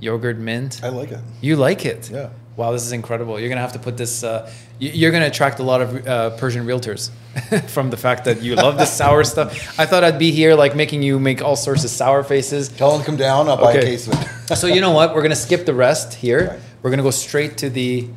yogurt 0.00 0.38
mint. 0.38 0.80
I 0.82 0.88
like 0.88 1.10
it. 1.12 1.20
You 1.40 1.56
like 1.56 1.84
it? 1.86 2.10
Yeah. 2.10 2.30
Wow, 2.56 2.72
this 2.72 2.82
is 2.84 2.92
incredible. 2.92 3.38
You're 3.40 3.48
gonna 3.48 3.60
have 3.60 3.72
to 3.72 3.78
put 3.78 3.96
this. 3.96 4.22
Uh, 4.22 4.50
you're 4.78 5.12
gonna 5.12 5.26
attract 5.26 5.60
a 5.60 5.62
lot 5.62 5.80
of 5.80 6.06
uh, 6.06 6.30
Persian 6.36 6.66
realtors 6.66 7.10
from 7.68 7.88
the 7.90 7.96
fact 7.96 8.24
that 8.24 8.42
you 8.42 8.54
love 8.54 8.76
this 8.76 8.92
sour 8.92 9.24
stuff. 9.24 9.78
I 9.78 9.86
thought 9.86 10.04
I'd 10.04 10.18
be 10.18 10.30
here 10.30 10.54
like 10.54 10.74
making 10.76 11.02
you 11.02 11.18
make 11.18 11.40
all 11.42 11.56
sorts 11.56 11.84
of 11.84 11.90
sour 11.90 12.22
faces. 12.22 12.68
Tell 12.68 12.90
them 12.90 13.00
to 13.00 13.06
come 13.06 13.16
down. 13.16 13.48
I'll 13.48 13.56
buy 13.56 13.72
a 13.74 13.80
case 13.80 14.08
of 14.08 14.14
it. 14.50 14.56
so 14.56 14.66
you 14.66 14.80
know 14.82 14.90
what? 14.90 15.14
We're 15.14 15.22
gonna 15.22 15.36
skip 15.36 15.64
the 15.64 15.74
rest 15.74 16.14
here. 16.14 16.48
Right. 16.50 16.60
We're 16.82 16.90
gonna 16.90 17.02
go 17.02 17.10
straight 17.12 17.56
to 17.58 17.70
the 17.70 18.08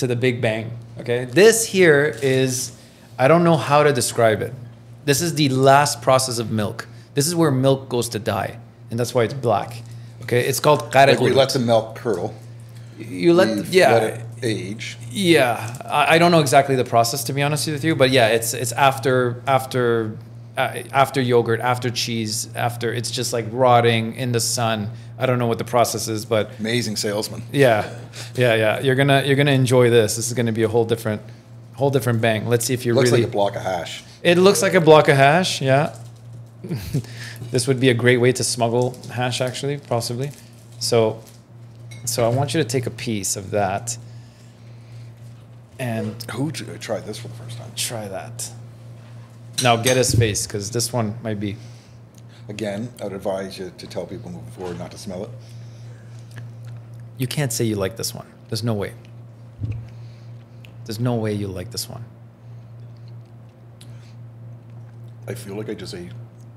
to 0.00 0.06
the 0.06 0.16
Big 0.16 0.40
Bang. 0.40 0.76
Okay. 0.98 1.24
This 1.24 1.64
here 1.64 2.18
is 2.22 2.76
I 3.18 3.28
don't 3.28 3.44
know 3.44 3.56
how 3.56 3.82
to 3.82 3.92
describe 3.92 4.42
it. 4.42 4.52
This 5.04 5.22
is 5.22 5.34
the 5.34 5.48
last 5.50 6.02
process 6.02 6.38
of 6.38 6.50
milk. 6.50 6.88
This 7.14 7.26
is 7.26 7.34
where 7.34 7.50
milk 7.50 7.88
goes 7.88 8.08
to 8.10 8.18
die, 8.18 8.58
and 8.90 8.98
that's 8.98 9.14
why 9.14 9.24
it's 9.24 9.34
black. 9.34 9.82
Okay. 10.22 10.40
It's 10.46 10.60
called 10.60 10.94
like 10.94 11.20
we 11.20 11.32
let 11.32 11.50
the 11.50 11.58
milk 11.58 11.96
curdle. 11.96 12.34
You 12.98 13.32
let 13.32 13.48
We've 13.48 13.74
yeah. 13.74 13.92
let 13.92 14.02
it 14.02 14.26
age. 14.42 14.98
Yeah, 15.10 15.76
I, 15.84 16.14
I 16.14 16.18
don't 16.18 16.30
know 16.30 16.40
exactly 16.40 16.76
the 16.76 16.84
process 16.84 17.24
to 17.24 17.32
be 17.32 17.42
honest 17.42 17.66
with 17.66 17.84
you, 17.84 17.94
but 17.94 18.10
yeah, 18.10 18.28
it's 18.28 18.54
it's 18.54 18.72
after 18.72 19.42
after 19.46 20.16
uh, 20.56 20.82
after 20.92 21.20
yogurt, 21.20 21.60
after 21.60 21.90
cheese, 21.90 22.48
after 22.54 22.92
it's 22.92 23.10
just 23.10 23.32
like 23.32 23.46
rotting 23.50 24.14
in 24.14 24.32
the 24.32 24.40
sun. 24.40 24.90
I 25.18 25.26
don't 25.26 25.38
know 25.38 25.46
what 25.46 25.58
the 25.58 25.64
process 25.64 26.08
is, 26.08 26.24
but 26.24 26.58
Amazing 26.58 26.96
salesman. 26.96 27.42
yeah, 27.52 27.98
yeah, 28.34 28.54
yeah. 28.54 28.80
You're 28.80 28.94
gonna 28.96 29.22
you're 29.24 29.36
gonna 29.36 29.50
enjoy 29.52 29.90
this. 29.90 30.16
This 30.16 30.26
is 30.28 30.34
gonna 30.34 30.52
be 30.52 30.62
a 30.62 30.68
whole 30.68 30.84
different 30.84 31.22
whole 31.74 31.90
different 31.90 32.20
bang. 32.20 32.46
Let's 32.48 32.64
see 32.64 32.74
if 32.74 32.84
you 32.86 32.94
Looks 32.94 33.10
really. 33.10 33.22
like 33.22 33.28
a 33.30 33.32
block 33.32 33.56
of 33.56 33.62
hash. 33.62 34.02
it 34.22 34.38
looks 34.38 34.60
like 34.62 34.74
a 34.74 34.80
block 34.80 35.08
of 35.08 35.16
hash. 35.16 35.60
Yeah, 35.62 35.94
this 37.50 37.66
would 37.66 37.80
be 37.80 37.88
a 37.90 37.94
great 37.94 38.18
way 38.18 38.32
to 38.32 38.44
smuggle 38.44 38.96
hash, 39.12 39.40
actually, 39.40 39.78
possibly. 39.78 40.30
So, 40.78 41.22
so 42.06 42.24
I 42.24 42.28
want 42.34 42.54
you 42.54 42.62
to 42.62 42.68
take 42.68 42.86
a 42.86 42.90
piece 42.90 43.36
of 43.36 43.50
that. 43.52 43.96
And 45.78 46.22
Who 46.32 46.50
tried 46.50 47.06
this 47.06 47.18
for 47.18 47.28
the 47.28 47.34
first 47.34 47.56
time? 47.58 47.70
try 47.74 48.06
that. 48.08 48.50
Now 49.62 49.76
get 49.76 49.96
his 49.96 50.14
face 50.14 50.46
because 50.46 50.70
this 50.70 50.92
one 50.92 51.16
might 51.22 51.38
be. 51.38 51.56
Again, 52.48 52.90
I 53.00 53.04
would 53.04 53.12
advise 53.12 53.58
you 53.58 53.72
to 53.78 53.86
tell 53.86 54.06
people 54.06 54.30
moving 54.30 54.50
forward 54.52 54.78
not 54.78 54.90
to 54.92 54.98
smell 54.98 55.24
it. 55.24 55.30
You 57.18 57.26
can't 57.26 57.52
say 57.52 57.64
you 57.64 57.76
like 57.76 57.96
this 57.96 58.14
one. 58.14 58.26
There's 58.48 58.64
no 58.64 58.74
way. 58.74 58.94
There's 60.84 60.98
no 60.98 61.14
way 61.14 61.34
you 61.34 61.46
like 61.46 61.70
this 61.70 61.88
one. 61.88 62.04
I 65.28 65.34
feel 65.34 65.54
like 65.54 65.68
I 65.68 65.74
just 65.74 65.94
ate 65.94 66.10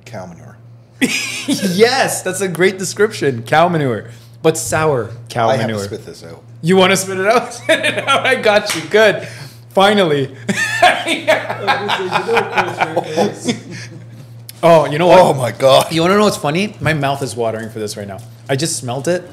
cow 0.05 0.25
manure. 0.25 0.57
yes, 1.01 2.21
that's 2.23 2.41
a 2.41 2.47
great 2.47 2.79
description. 2.79 3.43
Cow 3.43 3.67
manure, 3.67 4.09
but 4.41 4.57
sour 4.57 5.11
cow 5.29 5.49
I 5.49 5.57
have 5.57 5.67
manure. 5.67 5.79
to 5.79 5.85
spit 5.85 6.05
this 6.05 6.23
out. 6.23 6.43
You 6.61 6.77
want 6.77 6.91
to 6.91 6.97
spit 6.97 7.19
it 7.19 7.27
out? 7.27 7.53
Spit 7.53 7.79
it 7.85 8.07
out. 8.07 8.25
I 8.25 8.35
got 8.35 8.73
you. 8.73 8.81
Good. 8.89 9.27
Finally. 9.73 10.35
oh, 14.61 14.85
you 14.89 14.99
know 14.99 15.07
what? 15.07 15.19
Oh 15.19 15.33
my 15.33 15.51
god! 15.51 15.91
You 15.91 16.01
want 16.01 16.11
to 16.11 16.17
know 16.17 16.25
what's 16.25 16.37
funny? 16.37 16.75
My 16.79 16.93
mouth 16.93 17.21
is 17.23 17.35
watering 17.35 17.69
for 17.69 17.79
this 17.79 17.97
right 17.97 18.07
now. 18.07 18.19
I 18.47 18.55
just 18.55 18.77
smelt 18.77 19.07
it, 19.07 19.23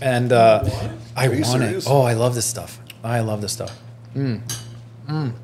and 0.00 0.32
uh, 0.32 0.64
I 1.14 1.28
want 1.28 1.46
serious? 1.46 1.86
it. 1.86 1.90
Oh, 1.90 2.02
I 2.02 2.14
love 2.14 2.34
this 2.34 2.46
stuff. 2.46 2.80
I 3.02 3.20
love 3.20 3.42
this 3.42 3.52
stuff. 3.52 3.78
Mm. 4.14 4.40
Mm. 5.06 5.34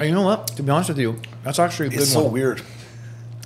And 0.00 0.08
you 0.08 0.14
know 0.14 0.22
what? 0.22 0.48
To 0.48 0.62
be 0.62 0.70
honest 0.70 0.90
with 0.90 0.98
you, 0.98 1.20
that's 1.42 1.58
actually 1.58 1.86
a 1.86 1.90
good 1.90 2.00
It's 2.00 2.12
so 2.12 2.24
one. 2.24 2.32
weird. 2.32 2.62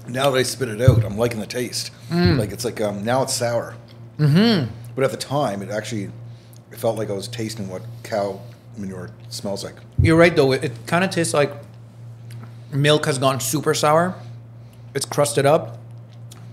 Now 0.08 0.30
that 0.30 0.38
I 0.38 0.42
spit 0.42 0.68
it 0.68 0.80
out, 0.80 1.04
I'm 1.04 1.16
liking 1.16 1.40
the 1.40 1.46
taste. 1.46 1.92
Mm. 2.10 2.38
Like 2.38 2.50
it's 2.50 2.64
like 2.64 2.80
um, 2.80 3.04
now 3.04 3.22
it's 3.22 3.34
sour. 3.34 3.76
Mm-hmm. 4.18 4.70
But 4.94 5.04
at 5.04 5.10
the 5.12 5.16
time, 5.16 5.62
it 5.62 5.70
actually 5.70 6.10
it 6.72 6.78
felt 6.78 6.98
like 6.98 7.10
I 7.10 7.12
was 7.12 7.28
tasting 7.28 7.68
what 7.68 7.82
cow 8.02 8.40
manure 8.76 9.10
smells 9.28 9.64
like. 9.64 9.74
You're 10.00 10.16
right 10.16 10.34
though. 10.34 10.52
It, 10.52 10.64
it 10.64 10.72
kind 10.86 11.04
of 11.04 11.10
tastes 11.10 11.34
like 11.34 11.52
milk 12.72 13.06
has 13.06 13.18
gone 13.18 13.40
super 13.40 13.74
sour. 13.74 14.14
It's 14.94 15.06
crusted 15.06 15.46
up, 15.46 15.78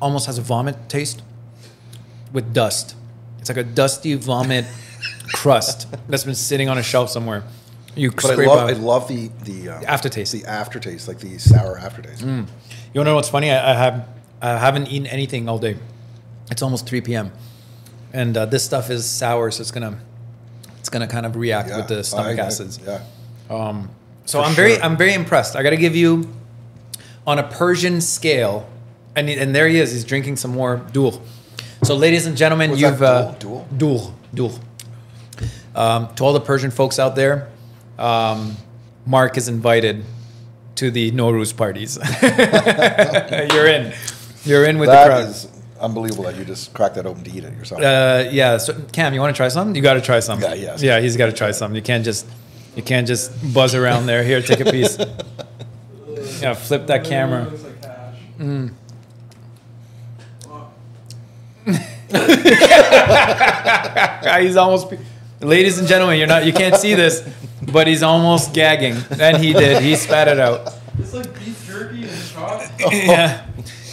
almost 0.02 0.26
has 0.26 0.38
a 0.38 0.42
vomit 0.42 0.90
taste 0.90 1.22
with 2.34 2.54
dust. 2.54 2.96
It's 3.40 3.50
like 3.50 3.58
a 3.58 3.64
dusty 3.64 4.14
vomit 4.16 4.66
crust 5.34 5.88
that's 6.08 6.24
been 6.24 6.36
sitting 6.36 6.70
on 6.70 6.78
a 6.78 6.84
shelf 6.84 7.10
somewhere. 7.10 7.44
You 7.96 8.12
But 8.12 8.40
I 8.40 8.46
love. 8.46 8.70
I 8.70 8.74
love 8.74 9.08
the 9.08 9.30
the 9.44 9.70
um, 9.70 9.84
aftertaste. 9.86 10.32
the 10.32 10.46
aftertaste, 10.46 11.08
like 11.08 11.20
the 11.20 11.38
sour 11.38 11.78
aftertaste. 11.78 12.22
You 12.22 12.28
want 12.28 12.48
to 12.94 13.04
know 13.04 13.16
what's 13.16 13.30
funny? 13.30 13.52
I, 13.52 13.72
I 13.72 13.76
have 13.76 14.08
I 14.42 14.58
haven't 14.58 14.88
eaten 14.88 15.08
anything 15.08 15.50
all 15.50 15.60
day. 15.60 15.78
It's 16.50 16.62
almost 16.62 16.88
3 16.88 17.02
p.m. 17.02 17.32
and 18.12 18.36
uh, 18.36 18.46
this 18.46 18.64
stuff 18.64 18.90
is 18.90 19.06
sour, 19.06 19.52
so 19.52 19.62
it's 19.62 19.72
gonna 19.72 20.00
it's 20.92 21.00
gonna 21.00 21.08
kind 21.08 21.26
of 21.26 21.38
react 21.38 21.70
Yeah, 21.70 21.78
with 21.78 21.88
the 21.88 22.04
stomach 22.04 22.38
I- 22.38 22.44
I- 22.44 22.46
acids. 22.48 22.78
Yeah. 22.86 23.00
Um 23.50 23.90
so 24.26 24.40
For 24.42 24.48
I'm 24.48 24.54
very. 24.56 24.80
I'm 24.82 24.98
very 24.98 25.14
impressed. 25.14 25.56
I 25.56 25.64
got 25.64 25.72
to 25.72 25.78
give 25.78 25.96
you 25.96 26.30
on 27.26 27.40
a 27.40 27.44
Persian 27.44 28.00
scale, 28.02 28.70
and 29.16 29.28
and 29.30 29.54
there 29.54 29.68
he 29.68 29.80
is. 29.80 29.92
He's 29.92 30.06
drinking 30.06 30.38
some 30.38 30.52
more 30.52 30.78
Doogh. 30.94 31.20
So, 31.84 31.96
ladies 31.96 32.28
and 32.28 32.38
gentlemen, 32.38 32.70
What's 32.70 32.82
you've 32.82 33.02
uh? 33.02 33.34
Doogh 33.40 34.14
Doogh. 34.34 34.60
Um, 35.76 36.14
to 36.16 36.24
all 36.24 36.34
the 36.34 36.40
Persian 36.40 36.70
folks 36.72 37.00
out 37.00 37.16
there, 37.16 37.50
um, 37.98 38.56
Mark 39.06 39.38
is 39.38 39.48
invited 39.50 40.06
to 40.76 40.92
the 40.92 41.12
Nowruz 41.12 41.56
parties. 41.58 41.98
You're 43.56 43.68
in. 43.68 43.94
You're 44.46 44.66
in 44.66 44.78
with 44.78 44.88
the 44.88 44.94
That 44.94 45.08
crowd. 45.08 45.30
is 45.30 45.48
unbelievable 45.82 46.24
that 46.26 46.36
you 46.38 46.46
just 46.46 46.74
cracked 46.74 46.96
that 46.96 47.06
open 47.06 47.24
to 47.24 47.32
eat 47.32 47.44
it 47.44 47.54
yourself. 47.54 47.82
Uh, 47.82 48.30
yeah. 48.32 48.58
So 48.58 48.74
Cam, 48.92 49.14
you 49.14 49.20
want 49.20 49.36
to 49.36 49.38
try 49.38 49.48
some? 49.48 49.76
You 49.76 49.82
got 49.82 49.96
to 49.96 50.02
try 50.02 50.20
some. 50.20 50.42
Yeah, 50.42 50.54
yes. 50.54 50.82
Yeah, 50.82 51.00
he's 51.00 51.18
got 51.18 51.28
to 51.28 51.34
try 51.34 51.52
some. 51.52 51.76
You 51.76 51.82
can't 51.82 52.06
just, 52.06 52.26
you 52.76 52.84
can't 52.84 53.08
just 53.08 53.32
buzz 53.54 53.76
around 53.76 54.06
there. 54.06 54.24
Here, 54.24 54.42
take 54.42 54.60
a 54.62 54.72
piece. 54.72 54.98
yeah, 56.42 56.54
flip 56.54 56.88
that 56.88 57.04
camera. 57.04 57.46
Looks 57.50 57.64
like 57.64 57.82
cash. 57.82 58.18
Ah, 64.24 64.38
he's 64.42 64.56
almost. 64.58 64.94
Ladies 65.42 65.80
and 65.80 65.88
gentlemen, 65.88 66.20
you're 66.20 66.28
not, 66.28 66.46
you 66.46 66.54
can't 66.54 66.76
see 66.76 66.94
this, 66.94 67.28
but 67.72 67.88
he's 67.88 68.04
almost 68.04 68.54
gagging, 68.54 68.96
and 69.20 69.38
he 69.38 69.54
did. 69.54 69.82
He 69.82 69.96
spat 69.96 70.28
it 70.28 70.40
out. 70.40 70.74
It's 71.00 71.14
like 71.14 71.34
beef 71.34 71.66
jerky 71.66 72.04
and 72.04 72.28
chalk. 72.30 72.62
Yeah. 72.92 73.48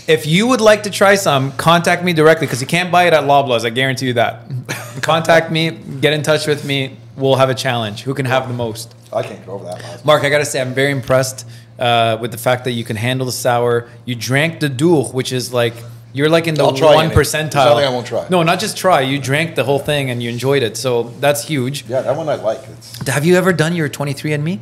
If 0.09 0.26
you 0.26 0.46
would 0.46 0.62
like 0.62 0.84
to 0.84 0.90
try 0.90 1.16
some, 1.16 1.52
contact 1.52 2.02
me 2.02 2.14
directly 2.14 2.46
because 2.46 2.62
you 2.62 2.66
can't 2.66 2.90
buy 2.90 3.04
it 3.04 3.12
at 3.12 3.24
Loblaws. 3.24 3.66
I 3.66 3.70
guarantee 3.70 4.06
you 4.06 4.14
that. 4.14 4.50
contact 5.02 5.52
me. 5.52 5.70
Get 5.70 6.14
in 6.14 6.22
touch 6.22 6.46
with 6.46 6.64
me. 6.64 6.96
We'll 7.14 7.36
have 7.36 7.50
a 7.50 7.54
challenge. 7.54 8.04
Who 8.04 8.14
can 8.14 8.24
have 8.24 8.48
the 8.48 8.54
most? 8.54 8.94
I 9.12 9.22
can't 9.22 9.38
get 9.40 9.48
over 9.50 9.64
that. 9.64 9.82
Last 9.82 10.04
Mark, 10.06 10.24
I 10.24 10.30
gotta 10.30 10.46
say, 10.46 10.62
I'm 10.62 10.72
very 10.72 10.92
impressed 10.92 11.46
uh, 11.78 12.16
with 12.20 12.32
the 12.32 12.38
fact 12.38 12.64
that 12.64 12.70
you 12.72 12.84
can 12.84 12.96
handle 12.96 13.26
the 13.26 13.32
sour. 13.32 13.90
You 14.06 14.14
drank 14.14 14.61
the 14.61 14.70
doogh, 14.70 15.12
which 15.12 15.30
is 15.30 15.52
like 15.52 15.74
you're 16.14 16.30
like 16.30 16.46
in 16.46 16.54
the 16.54 16.64
I'll 16.64 16.72
try 16.72 16.94
one 16.94 17.06
any. 17.06 17.14
Percentile. 17.14 17.66
nothing 17.66 17.84
I 17.84 17.90
won't 17.90 18.06
try. 18.06 18.26
No, 18.30 18.42
not 18.42 18.61
just 18.61 18.78
try. 18.78 19.02
You 19.02 19.18
drank 19.18 19.56
the 19.56 19.64
whole 19.64 19.78
thing 19.78 20.09
and 20.11 20.22
you 20.22 20.30
enjoyed 20.30 20.62
it, 20.62 20.78
so 20.78 21.04
that's 21.20 21.46
huge. 21.46 21.84
Yeah, 21.86 22.00
that 22.00 22.16
one 22.16 22.30
I 22.30 22.36
like. 22.36 22.61
It's 22.66 23.06
Have 23.09 23.26
you 23.26 23.36
ever 23.36 23.52
done 23.52 23.74
your 23.74 23.90
23andMe? 23.90 24.61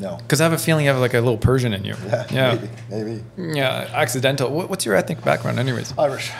No. 0.00 0.16
Because 0.16 0.40
I 0.40 0.44
have 0.44 0.52
a 0.52 0.58
feeling 0.58 0.84
you 0.86 0.90
have 0.90 1.00
like 1.00 1.14
a 1.14 1.20
little 1.20 1.38
Persian 1.38 1.72
in 1.72 1.84
you. 1.84 1.94
Yeah, 2.06 2.26
yeah, 2.30 2.54
maybe, 2.90 3.22
maybe 3.36 3.58
yeah. 3.58 3.90
Accidental. 3.92 4.50
What, 4.50 4.68
what's 4.70 4.84
your 4.86 4.94
ethnic 4.96 5.22
background, 5.24 5.58
anyways? 5.58 5.92
Irish. 5.98 6.30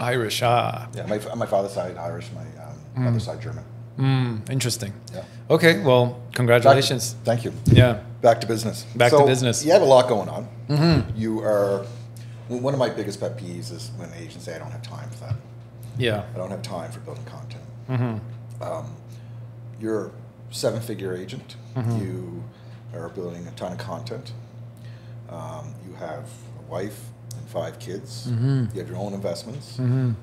Irish. 0.00 0.42
Ah, 0.42 0.88
Yeah, 0.94 1.06
my, 1.06 1.18
my 1.34 1.46
father's 1.46 1.72
side 1.72 1.96
Irish, 1.96 2.28
my 2.34 2.46
um, 2.64 3.04
mother's 3.04 3.24
side 3.24 3.40
German. 3.40 3.64
mm, 3.98 4.50
interesting. 4.50 4.92
Yeah. 5.12 5.24
Okay, 5.48 5.80
well, 5.82 6.20
congratulations. 6.32 7.14
Thank 7.24 7.44
you. 7.44 7.52
Yeah. 7.66 8.00
Back 8.20 8.40
to 8.40 8.46
business. 8.46 8.84
Back 8.96 9.12
to 9.12 9.24
business. 9.26 9.64
You 9.64 9.72
have 9.72 9.82
a 9.82 9.90
lot 9.96 10.08
going 10.08 10.28
on. 10.28 10.48
Mm-hmm. 10.68 11.16
You 11.16 11.40
are. 11.40 11.84
One 12.48 12.74
of 12.74 12.80
my 12.80 12.90
biggest 12.90 13.20
pet 13.20 13.38
peeves 13.38 13.70
is 13.72 13.90
when 13.96 14.10
agents 14.14 14.44
say, 14.44 14.54
"I 14.54 14.58
don't 14.58 14.70
have 14.72 14.82
time 14.82 15.08
for 15.10 15.20
that. 15.26 15.36
Yeah. 15.98 16.24
I 16.34 16.38
don't 16.38 16.50
have 16.50 16.62
time 16.62 16.90
for 16.90 17.00
building 17.00 17.24
content." 17.24 17.62
Mm-hmm. 17.88 18.62
Um, 18.62 18.86
you're 19.80 20.06
a 20.06 20.10
seven-figure 20.50 21.14
agent. 21.16 21.56
Mm-hmm. 21.76 21.98
You 22.00 22.44
are 22.96 23.08
building 23.08 23.46
a 23.46 23.50
ton 23.52 23.72
of 23.72 23.78
content. 23.78 24.32
Um, 25.30 25.74
you 25.86 25.94
have 25.94 26.28
a 26.58 26.70
wife 26.70 26.98
and 27.36 27.48
five 27.48 27.78
kids. 27.78 28.28
Mm-hmm. 28.28 28.66
You 28.74 28.80
have 28.80 28.88
your 28.88 28.98
own 28.98 29.12
investments. 29.14 29.78
Um, 29.78 30.16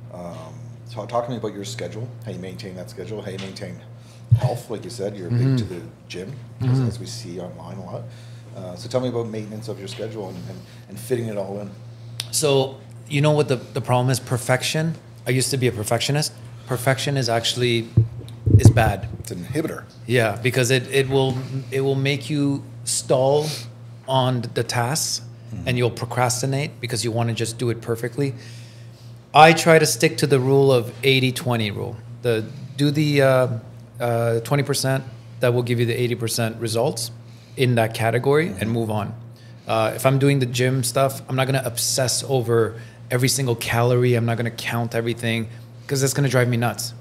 talk, 0.89 1.09
talk 1.09 1.25
to 1.25 1.31
me 1.31 1.37
about 1.37 1.53
your 1.53 1.65
schedule. 1.65 2.07
How 2.25 2.31
you 2.31 2.39
maintain 2.39 2.75
that 2.75 2.89
schedule. 2.89 3.21
How 3.21 3.31
you 3.31 3.39
maintain 3.39 3.79
health. 4.37 4.69
Like 4.69 4.83
you 4.83 4.89
said, 4.89 5.15
you're 5.17 5.29
Mm-hmm. 5.29 5.55
big 5.55 5.67
to 5.67 5.73
the 5.73 5.81
gym, 6.07 6.33
as, 6.61 6.79
as 6.79 6.99
we 6.99 7.05
see 7.05 7.39
online 7.39 7.77
a 7.77 7.85
lot. 7.85 8.03
Uh, 8.55 8.75
so 8.75 8.89
tell 8.89 8.99
me 9.01 9.07
about 9.09 9.27
maintenance 9.27 9.67
of 9.69 9.79
your 9.79 9.87
schedule 9.87 10.29
and, 10.29 10.37
and, 10.49 10.59
and 10.89 10.99
fitting 10.99 11.27
it 11.27 11.37
all 11.37 11.59
in. 11.59 11.69
So 12.31 12.79
you 13.09 13.21
know 13.21 13.31
what 13.31 13.47
the, 13.47 13.55
the 13.55 13.81
problem 13.81 14.09
is? 14.09 14.19
Perfection. 14.19 14.95
I 15.27 15.31
used 15.31 15.51
to 15.51 15.57
be 15.57 15.67
a 15.67 15.71
perfectionist. 15.71 16.33
Perfection 16.67 17.17
is 17.17 17.27
actually 17.29 17.89
is 18.59 18.69
bad. 18.69 19.07
It's 19.19 19.31
an 19.31 19.39
inhibitor. 19.39 19.83
Yeah, 20.07 20.37
because 20.41 20.71
it, 20.71 20.87
it 20.91 21.09
will 21.09 21.37
it 21.71 21.81
will 21.81 21.95
make 21.95 22.29
you 22.29 22.63
stall 22.83 23.47
on 24.07 24.41
the 24.53 24.63
tasks 24.63 25.21
and 25.65 25.77
you'll 25.77 25.91
procrastinate 25.91 26.79
because 26.79 27.03
you 27.03 27.11
want 27.11 27.29
to 27.29 27.35
just 27.35 27.57
do 27.57 27.69
it 27.69 27.81
perfectly. 27.81 28.33
I 29.33 29.53
try 29.53 29.79
to 29.79 29.85
stick 29.85 30.17
to 30.17 30.27
the 30.27 30.39
rule 30.39 30.71
of 30.71 30.91
80-20 31.01 31.75
rule. 31.75 31.95
The 32.21 32.45
do 32.77 32.91
the 32.91 33.21
uh, 33.21 33.47
uh, 33.99 34.39
20% 34.43 35.03
that 35.39 35.53
will 35.53 35.63
give 35.63 35.79
you 35.79 35.85
the 35.85 36.15
80% 36.15 36.59
results 36.59 37.11
in 37.57 37.75
that 37.75 37.93
category 37.93 38.47
and 38.59 38.71
move 38.71 38.89
on. 38.89 39.13
Uh, 39.67 39.93
if 39.95 40.05
I'm 40.05 40.19
doing 40.19 40.39
the 40.39 40.45
gym 40.45 40.83
stuff, 40.83 41.21
I'm 41.29 41.35
not 41.35 41.47
going 41.47 41.61
to 41.61 41.65
obsess 41.65 42.23
over 42.23 42.79
every 43.09 43.27
single 43.29 43.55
calorie. 43.55 44.15
I'm 44.15 44.25
not 44.25 44.37
going 44.37 44.49
to 44.49 44.57
count 44.57 44.95
everything 44.95 45.47
because 45.83 46.01
that's 46.01 46.13
going 46.13 46.23
to 46.23 46.29
drive 46.29 46.47
me 46.47 46.57
nuts. 46.57 46.93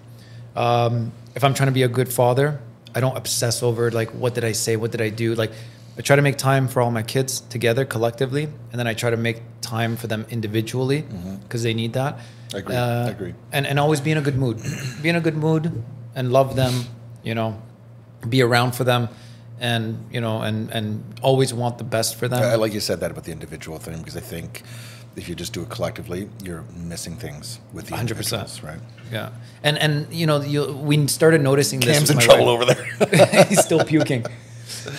Um, 0.57 1.13
if 1.35 1.45
I'm 1.45 1.55
trying 1.55 1.69
to 1.69 1.73
be 1.73 1.83
a 1.83 1.89
good 1.89 2.13
father, 2.13 2.61
I 2.95 3.01
don't 3.01 3.17
obsess 3.17 3.63
over 3.63 3.91
like 3.91 4.11
what 4.11 4.35
did 4.35 4.45
I 4.45 4.53
say, 4.53 4.77
what 4.77 4.91
did 4.91 5.01
I 5.01 5.11
do. 5.11 5.35
Like 5.35 5.53
I 5.99 6.03
try 6.03 6.17
to 6.17 6.23
make 6.23 6.39
time 6.39 6.69
for 6.69 6.81
all 6.81 6.91
my 6.91 7.03
kids 7.03 7.41
together 7.41 7.85
collectively, 7.85 8.45
and 8.45 8.79
then 8.79 8.87
I 8.87 8.95
try 8.95 9.11
to 9.11 9.17
make 9.17 9.43
time 9.61 9.97
for 9.97 10.07
them 10.07 10.27
individually 10.31 11.05
because 11.43 11.63
they 11.63 11.75
need 11.75 11.93
that. 11.95 12.19
I 12.55 12.59
agree. 12.59 12.77
Uh, 12.77 13.07
I 13.07 13.11
agree. 13.11 13.35
And 13.53 13.67
and 13.67 13.79
always 13.79 14.01
be 14.01 14.11
in 14.11 14.19
a 14.19 14.23
good 14.23 14.37
mood, 14.37 14.63
be 15.03 15.09
in 15.09 15.17
a 15.17 15.21
good 15.21 15.37
mood, 15.37 15.83
and 16.15 16.33
love 16.33 16.57
them. 16.57 16.87
You 17.23 17.35
know, 17.35 17.61
be 18.29 18.43
around 18.43 18.75
for 18.75 18.85
them, 18.85 19.09
and 19.61 20.07
you 20.11 20.21
know, 20.21 20.43
and 20.43 20.71
and 20.71 21.03
always 21.23 21.53
want 21.53 21.79
the 21.79 21.85
best 21.85 22.17
for 22.17 22.29
them. 22.29 22.43
I 22.43 22.55
like 22.55 22.73
you 22.73 22.81
said 22.81 23.01
that 23.01 23.11
about 23.11 23.25
the 23.25 23.33
individual 23.33 23.79
thing 23.79 23.99
because 23.99 24.17
I 24.17 24.21
think 24.21 24.63
if 25.21 25.29
you 25.29 25.35
just 25.35 25.53
do 25.53 25.63
it 25.63 25.69
collectively, 25.69 26.29
you're 26.43 26.65
missing 26.75 27.15
things 27.15 27.61
with 27.75 27.87
the 27.87 27.93
100%. 27.93 28.01
individuals, 28.01 28.63
right? 28.63 28.81
Yeah, 29.13 29.31
and 29.63 29.77
and 29.79 30.13
you 30.13 30.27
know, 30.27 30.41
you, 30.41 30.73
we 30.73 31.07
started 31.09 31.43
noticing 31.43 31.81
this. 31.81 31.99
Cam's 31.99 32.11
in 32.11 32.19
trouble 32.19 32.47
wife. 32.47 32.69
over 32.69 33.07
there. 33.07 33.45
He's 33.49 33.63
still 33.63 33.85
puking. 33.85 34.25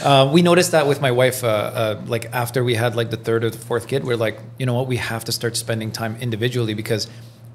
Uh, 0.04 0.30
we 0.32 0.42
noticed 0.42 0.72
that 0.72 0.86
with 0.86 1.02
my 1.02 1.12
wife, 1.12 1.44
uh, 1.44 1.48
uh, 1.48 2.02
like 2.06 2.26
after 2.34 2.64
we 2.64 2.76
had 2.76 2.96
like 2.96 3.10
the 3.10 3.18
third 3.18 3.44
or 3.44 3.50
the 3.50 3.58
fourth 3.58 3.88
kid, 3.88 4.04
we're 4.04 4.16
like, 4.16 4.40
you 4.60 4.66
know 4.66 4.76
what, 4.76 4.88
we 4.88 4.98
have 4.98 5.24
to 5.26 5.32
start 5.32 5.58
spending 5.58 5.92
time 5.92 6.16
individually 6.22 6.76
because 6.76 7.08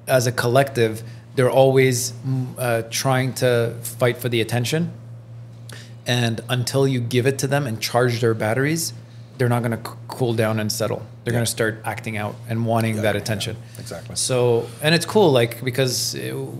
as 0.07 0.27
a 0.27 0.31
collective, 0.31 1.03
they're 1.35 1.49
always 1.49 2.11
mm, 2.11 2.53
uh, 2.57 2.83
trying 2.89 3.33
to 3.35 3.75
fight 3.81 4.17
for 4.17 4.29
the 4.29 4.41
attention. 4.41 4.91
And 6.05 6.41
until 6.49 6.87
you 6.87 6.99
give 6.99 7.27
it 7.27 7.37
to 7.39 7.47
them 7.47 7.67
and 7.67 7.79
charge 7.79 8.19
their 8.19 8.33
batteries, 8.33 8.93
they're 9.37 9.49
not 9.49 9.61
going 9.63 9.71
to 9.71 9.91
cool 10.17 10.33
down 10.33 10.59
and 10.59 10.69
settle. 10.71 11.01
They're 11.23 11.33
going 11.37 11.45
to 11.45 11.51
start 11.59 11.73
acting 11.93 12.17
out 12.17 12.35
and 12.49 12.65
wanting 12.65 12.95
Yeah, 12.95 13.01
that 13.03 13.15
yeah, 13.15 13.21
attention. 13.21 13.55
exactly. 13.79 14.15
So, 14.15 14.37
and 14.81 14.93
it's 14.95 15.05
cool, 15.05 15.31
like 15.31 15.63
because 15.63 16.15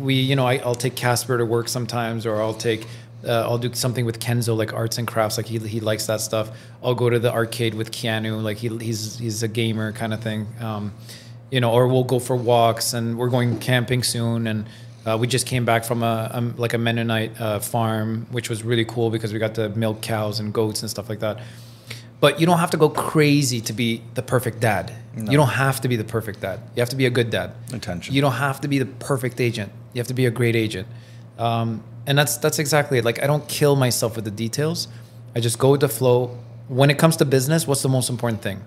we, 0.07 0.13
you 0.29 0.35
know, 0.35 0.45
I, 0.53 0.55
I'll 0.65 0.75
take 0.85 0.95
Casper 0.95 1.37
to 1.37 1.45
work 1.45 1.67
sometimes, 1.67 2.25
or 2.25 2.35
I'll 2.41 2.59
take 2.69 2.85
Uh, 3.25 3.49
I'll 3.49 3.57
do 3.67 3.73
something 3.73 4.05
with 4.05 4.19
Kenzo, 4.19 4.55
like 4.55 4.73
arts 4.73 4.97
and 4.99 5.07
crafts. 5.07 5.37
Like 5.37 5.47
he, 5.53 5.57
he 5.75 5.79
likes 5.91 6.05
that 6.05 6.21
stuff. 6.21 6.47
I'll 6.83 6.95
go 7.03 7.09
to 7.09 7.19
the 7.19 7.31
arcade 7.33 7.73
with 7.73 7.89
Keanu. 7.91 8.31
Like 8.43 8.57
he, 8.63 8.67
he's 8.87 9.17
he's 9.23 9.41
a 9.43 9.47
gamer 9.47 9.91
kind 9.91 10.13
of 10.13 10.19
thing. 10.21 10.45
Um, 10.61 10.91
you 11.51 11.59
know, 11.59 11.71
or 11.77 11.87
we'll 11.87 12.03
go 12.15 12.19
for 12.19 12.35
walks, 12.37 12.93
and 12.93 13.17
we're 13.17 13.31
going 13.37 13.57
camping 13.59 14.03
soon. 14.03 14.45
And 14.47 14.65
uh, 15.05 15.17
we 15.19 15.25
just 15.25 15.47
came 15.47 15.65
back 15.65 15.83
from 15.83 16.03
a, 16.03 16.29
a 16.37 16.41
like 16.61 16.75
a 16.75 16.77
Mennonite 16.77 17.31
uh, 17.41 17.59
farm, 17.59 18.27
which 18.31 18.49
was 18.51 18.61
really 18.63 18.85
cool 18.85 19.09
because 19.09 19.33
we 19.33 19.39
got 19.39 19.55
to 19.55 19.69
milk 19.69 19.97
cows 20.01 20.39
and 20.39 20.53
goats 20.53 20.81
and 20.83 20.89
stuff 20.89 21.09
like 21.09 21.19
that. 21.21 21.37
But 22.19 22.39
you 22.39 22.45
don't 22.47 22.57
have 22.57 22.71
to 22.71 22.77
go 22.77 22.89
crazy 22.89 23.61
to 23.61 23.73
be 23.73 24.01
the 24.15 24.23
perfect 24.23 24.59
dad. 24.59 24.91
You 25.15 25.37
don't 25.37 25.49
have 25.49 25.81
to 25.81 25.87
be 25.87 25.95
the 25.95 26.03
perfect 26.03 26.41
dad. 26.41 26.59
You 26.75 26.81
have 26.81 26.89
to 26.89 26.95
be 26.95 27.05
a 27.05 27.09
good 27.09 27.29
dad. 27.29 27.51
Intention. 27.71 28.13
You 28.13 28.21
don't 28.21 28.33
have 28.33 28.61
to 28.61 28.67
be 28.67 28.79
the 28.79 28.85
perfect 28.85 29.41
agent. 29.41 29.71
You 29.93 29.99
have 29.99 30.07
to 30.07 30.13
be 30.13 30.25
a 30.25 30.31
great 30.31 30.55
agent. 30.55 30.87
Um, 31.37 31.83
and 32.05 32.17
that's 32.17 32.37
that's 32.37 32.59
exactly 32.59 32.99
it. 32.99 33.05
Like 33.05 33.21
I 33.21 33.27
don't 33.27 33.47
kill 33.47 33.75
myself 33.75 34.15
with 34.15 34.25
the 34.25 34.31
details. 34.31 34.87
I 35.35 35.39
just 35.39 35.59
go 35.59 35.71
with 35.71 35.81
the 35.81 35.89
flow. 35.89 36.37
When 36.67 36.89
it 36.89 36.97
comes 36.97 37.17
to 37.17 37.25
business, 37.25 37.67
what's 37.67 37.81
the 37.81 37.89
most 37.89 38.09
important 38.09 38.41
thing? 38.41 38.61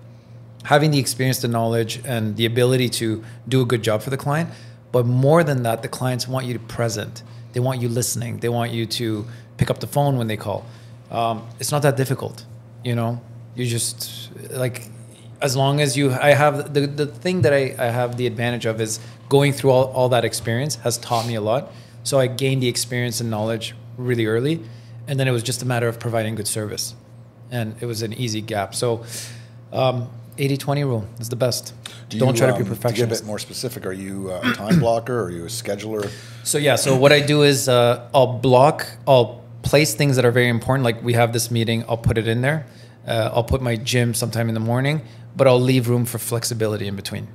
Having 0.63 0.91
the 0.91 0.99
experience, 0.99 1.39
the 1.39 1.47
knowledge, 1.47 2.01
and 2.05 2.35
the 2.37 2.45
ability 2.45 2.89
to 2.89 3.23
do 3.47 3.61
a 3.61 3.65
good 3.65 3.83
job 3.83 4.01
for 4.01 4.09
the 4.09 4.17
client. 4.17 4.49
But 4.91 5.05
more 5.05 5.43
than 5.43 5.63
that, 5.63 5.81
the 5.81 5.87
clients 5.87 6.27
want 6.27 6.45
you 6.45 6.53
to 6.53 6.59
present. 6.59 7.23
They 7.53 7.59
want 7.59 7.81
you 7.81 7.89
listening. 7.89 8.39
They 8.39 8.49
want 8.49 8.71
you 8.71 8.85
to 8.85 9.25
pick 9.57 9.69
up 9.69 9.79
the 9.79 9.87
phone 9.87 10.17
when 10.17 10.27
they 10.27 10.37
call. 10.37 10.65
Um, 11.09 11.47
it's 11.59 11.71
not 11.71 11.81
that 11.81 11.97
difficult, 11.97 12.45
you 12.83 12.95
know. 12.95 13.21
You 13.55 13.65
just 13.65 14.29
like 14.51 14.89
as 15.41 15.55
long 15.55 15.81
as 15.81 15.97
you 15.97 16.11
i 16.11 16.33
have 16.33 16.73
the, 16.73 16.81
the 16.81 17.05
thing 17.05 17.41
that 17.41 17.53
I, 17.53 17.75
I 17.77 17.87
have 17.87 18.17
the 18.17 18.27
advantage 18.27 18.65
of 18.65 18.79
is 18.79 18.99
going 19.27 19.53
through 19.53 19.71
all, 19.71 19.85
all 19.91 20.09
that 20.09 20.23
experience 20.23 20.75
has 20.75 20.97
taught 20.97 21.25
me 21.27 21.35
a 21.35 21.41
lot 21.41 21.71
so 22.03 22.19
i 22.19 22.27
gained 22.27 22.61
the 22.61 22.67
experience 22.67 23.19
and 23.19 23.29
knowledge 23.29 23.75
really 23.97 24.25
early 24.25 24.61
and 25.07 25.19
then 25.19 25.27
it 25.27 25.31
was 25.31 25.43
just 25.43 25.61
a 25.61 25.65
matter 25.65 25.87
of 25.87 25.99
providing 25.99 26.35
good 26.35 26.47
service 26.47 26.95
and 27.49 27.75
it 27.81 27.85
was 27.85 28.01
an 28.01 28.13
easy 28.13 28.41
gap 28.41 28.75
so 28.75 29.03
um, 29.73 30.09
80-20 30.37 30.83
rule 30.85 31.07
is 31.19 31.29
the 31.29 31.35
best 31.35 31.73
Do 32.09 32.19
not 32.19 32.35
try 32.35 32.47
to 32.47 32.53
be 32.53 32.69
um, 32.69 32.75
To 32.75 32.93
get 32.93 33.03
a 33.03 33.07
bit 33.07 33.25
more 33.25 33.39
specific, 33.39 33.85
are 33.85 33.93
you 33.93 34.31
uh, 34.31 34.41
a 34.43 34.53
time 34.53 34.79
blocker? 34.79 35.21
Are 35.21 35.29
you 35.29 35.43
a 35.43 35.47
scheduler? 35.47 36.09
So 36.43 36.57
yeah, 36.57 36.75
so 36.75 36.97
what 36.97 37.11
I 37.11 37.19
do 37.19 37.43
is 37.43 37.69
uh, 37.69 38.09
I'll 38.13 38.39
block, 38.39 38.87
I'll 39.07 39.43
place 39.61 39.93
things 39.93 40.15
that 40.15 40.25
are 40.25 40.31
very 40.31 40.49
important. 40.49 40.83
Like 40.83 41.01
we 41.03 41.13
have 41.13 41.31
this 41.31 41.51
meeting, 41.51 41.85
I'll 41.87 41.97
put 41.97 42.17
it 42.17 42.27
in 42.27 42.41
there. 42.41 42.65
Uh, 43.07 43.31
I'll 43.33 43.43
put 43.43 43.61
my 43.61 43.75
gym 43.75 44.13
sometime 44.13 44.47
in 44.47 44.53
the 44.53 44.59
morning, 44.61 45.01
but 45.35 45.47
I'll 45.47 45.59
leave 45.59 45.89
room 45.89 46.05
for 46.05 46.17
flexibility 46.19 46.87
in 46.87 46.95
between, 46.95 47.27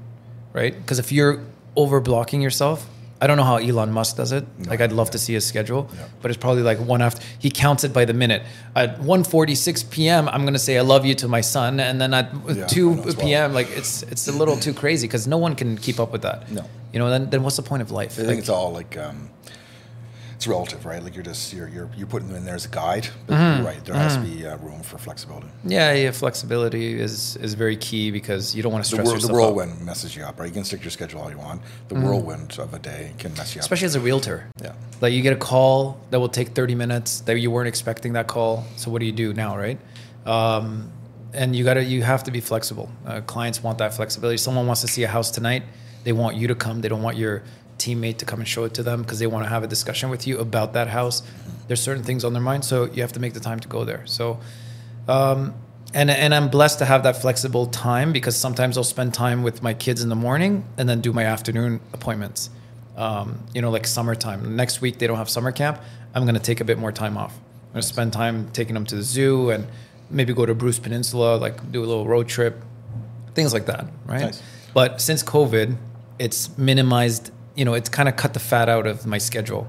right? 0.53 0.75
Because 0.75 0.99
if 0.99 1.11
you're 1.13 1.41
over 1.75 2.01
blocking 2.01 2.41
yourself, 2.41 2.89
I 3.21 3.27
don't 3.27 3.39
know 3.39 3.45
how 3.45 3.57
Elon 3.57 3.93
Musk 3.93 4.17
does 4.19 4.31
it. 4.33 4.45
like 4.69 4.81
I'd 4.83 4.93
love 4.93 5.11
to 5.13 5.19
see 5.19 5.33
his 5.33 5.45
schedule, 5.47 5.89
Yeah. 5.95 6.05
but 6.21 6.31
it's 6.31 6.37
probably 6.39 6.63
like 6.63 6.79
one 6.79 7.01
after. 7.01 7.23
He 7.39 7.51
counts 7.51 7.83
it 7.83 7.93
by 7.95 8.05
the 8.05 8.13
minute. 8.13 8.43
At 8.75 9.01
1:46 9.01 9.91
p.m., 9.91 10.29
I'm 10.29 10.45
gonna 10.45 10.59
say 10.59 10.77
I 10.77 10.83
love 10.83 11.07
you 11.07 11.15
to 11.17 11.29
my 11.29 11.41
son, 11.41 11.81
and 11.81 11.99
then 12.01 12.13
at 12.15 12.31
Yeah, 12.49 12.67
2 12.67 12.93
I 12.93 12.95
well. 12.97 13.15
p.m., 13.17 13.55
like 13.55 13.71
it's 13.71 14.03
it's 14.05 14.29
a 14.29 14.33
little 14.33 14.57
too 14.57 14.75
crazy 14.75 15.07
because 15.07 15.27
no 15.27 15.39
one 15.39 15.55
can 15.55 15.79
keep 15.79 15.99
up 15.99 16.13
with 16.13 16.23
that. 16.23 16.51
No. 16.53 16.65
You 16.93 16.99
know, 16.99 17.09
then 17.11 17.31
then 17.31 17.43
what's 17.43 17.57
the 17.57 17.63
point 17.63 17.83
of 17.83 17.91
life? 17.91 18.13
I 18.13 18.17
think 18.17 18.29
Like- 18.29 18.39
it's 18.39 18.49
all 18.51 18.73
like 18.73 18.97
um, 18.99 19.31
it's 20.37 20.47
relative, 20.47 20.85
right? 20.87 21.03
Like 21.03 21.15
you're 21.17 21.25
just 21.25 21.53
you're 21.53 21.69
you're 21.69 21.89
you're 21.97 22.07
putting 22.07 22.29
them 22.29 22.37
in 22.37 22.45
there 22.45 22.55
as 22.55 22.65
a 22.67 22.69
guide, 22.69 23.09
but 23.27 23.35
Mm-hmm. 23.35 23.57
you're 23.63 23.67
right. 23.73 23.85
There 23.85 23.95
has 23.95 24.15
to 24.17 24.23
be 24.23 24.47
uh, 24.47 24.57
room 24.59 24.83
for 24.83 24.99
flexibility. 24.99 25.49
Yeah, 25.65 25.93
yeah, 25.95 26.11
flexibility 26.13 26.99
is 27.01 27.37
is 27.37 27.55
very 27.55 27.77
key 27.77 28.11
because 28.11 28.55
you 28.55 28.63
don't 28.63 28.73
want 28.73 28.85
to 28.85 28.91
The, 28.91 28.97
stress 28.97 29.07
whirl, 29.07 29.15
the 29.17 29.21
yourself 29.23 29.33
out. 29.33 29.55
whirlwind 29.57 29.81
messes 29.85 30.15
you 30.17 30.23
up, 30.25 30.39
right? 30.39 30.47
You 30.49 30.53
can 30.55 30.65
stick 30.65 30.81
to 30.81 30.85
your 30.85 30.91
schedule 30.91 31.21
all 31.23 31.31
you 31.31 31.39
want. 31.39 31.63
The 31.89 31.95
whirlwind 31.97 32.59
of 32.59 32.73
a 32.75 32.79
day 32.79 33.13
can 33.19 33.33
mess 33.35 33.55
you 33.55 33.61
up. 33.61 33.65
Mm-hmm. 33.65 33.75
Especially 33.75 33.87
as 33.87 33.95
a 33.97 34.01
realtor. 34.01 34.39
Yeah. 34.63 34.73
Like 35.01 35.13
you 35.15 35.23
get 35.23 35.33
a 35.33 35.37
call 35.53 35.99
that 36.11 36.21
will 36.21 36.29
take 36.29 36.49
30 36.51 36.75
minutes 36.75 37.21
that 37.21 37.39
you 37.39 37.51
weren't 37.51 37.69
expecting 37.69 38.13
that 38.15 38.27
call. 38.27 38.65
So 38.77 38.91
what 38.91 39.01
do 39.01 39.07
you 39.07 39.13
do 39.13 39.33
now, 39.35 39.57
right? 39.57 39.79
Um, 40.27 40.91
and 41.33 41.55
you 41.57 41.65
gotta 41.65 41.83
you 41.85 42.03
have 42.03 42.25
to 42.25 42.31
be 42.31 42.41
flexible. 42.41 42.89
Uh, 43.07 43.21
clients 43.23 43.63
want 43.63 43.79
that 43.79 43.95
flexibility. 43.95 44.37
Someone 44.39 44.67
wants 44.67 44.81
to 44.83 44.89
see 44.89 45.03
a 45.05 45.09
house 45.09 45.31
tonight. 45.31 45.63
They 46.05 46.13
want 46.13 46.37
you 46.37 46.49
to 46.49 46.55
come. 46.55 46.81
They 46.81 46.89
don't 46.89 47.03
want 47.03 47.17
your 47.17 47.43
teammate 47.79 48.19
to 48.19 48.25
come 48.25 48.41
and 48.41 48.49
show 48.49 48.65
it 48.65 48.75
to 48.75 48.83
them 48.83 49.03
because 49.03 49.19
they 49.19 49.27
want 49.27 49.45
to 49.45 49.49
have 49.49 49.63
a 49.63 49.67
discussion 49.67 50.11
with 50.11 50.27
you 50.27 50.39
about 50.39 50.73
that 50.73 50.89
house. 50.89 51.23
There's 51.69 51.81
certain 51.81 52.03
things 52.03 52.25
on 52.25 52.33
their 52.33 52.43
mind, 52.43 52.65
so 52.65 52.85
you 52.85 53.03
have 53.03 53.13
to 53.13 53.21
make 53.21 53.35
the 53.35 53.41
time 53.41 53.61
to 53.61 53.69
go 53.69 53.85
there. 53.85 54.07
So 54.07 54.41
um, 55.09 55.55
and 55.95 56.11
and 56.11 56.35
I'm 56.35 56.49
blessed 56.49 56.79
to 56.81 56.85
have 56.85 57.05
that 57.05 57.21
flexible 57.21 57.67
time 57.67 58.13
because 58.13 58.37
sometimes 58.37 58.77
I'll 58.77 58.85
spend 58.85 59.15
time 59.15 59.43
with 59.43 59.63
my 59.63 59.75
kids 59.75 60.03
in 60.03 60.09
the 60.09 60.17
morning 60.17 60.65
and 60.77 60.89
then 60.89 61.01
do 61.01 61.13
my 61.13 61.25
afternoon 61.25 61.81
appointments. 61.93 62.51
Um, 62.97 63.41
you 63.55 63.61
know, 63.61 63.71
like 63.71 63.87
summertime. 63.87 64.57
Next 64.57 64.81
week 64.81 64.99
they 64.99 65.07
don't 65.07 65.19
have 65.19 65.29
summer 65.29 65.53
camp. 65.53 65.81
I'm 66.15 66.25
gonna 66.25 66.39
take 66.39 66.61
a 66.61 66.65
bit 66.65 66.79
more 66.79 66.93
time 66.93 67.17
off. 67.17 67.35
I'm 67.37 67.73
gonna 67.75 67.83
spend 67.83 68.13
time 68.13 68.51
taking 68.53 68.75
them 68.75 68.87
to 68.87 68.97
the 68.97 69.03
zoo 69.03 69.51
and 69.51 69.67
maybe 70.11 70.33
go 70.33 70.47
to 70.47 70.55
Bruce 70.55 70.79
Peninsula, 70.79 71.37
like 71.37 71.71
do 71.73 71.85
a 71.85 71.87
little 71.87 72.07
road 72.07 72.29
trip, 72.29 72.63
things 73.35 73.53
like 73.53 73.67
that, 73.67 73.87
right? 74.07 74.23
Nice. 74.23 74.43
But 74.73 75.01
since 75.01 75.23
COVID, 75.23 75.77
it's 76.19 76.57
minimized. 76.59 77.31
You 77.57 77.65
know, 77.65 77.75
it's 77.75 77.89
kind 77.89 78.09
of 78.09 78.17
cut 78.17 78.35
the 78.35 78.41
fat 78.41 78.69
out 78.69 78.87
of 78.87 79.07
my 79.07 79.19
schedule 79.19 79.67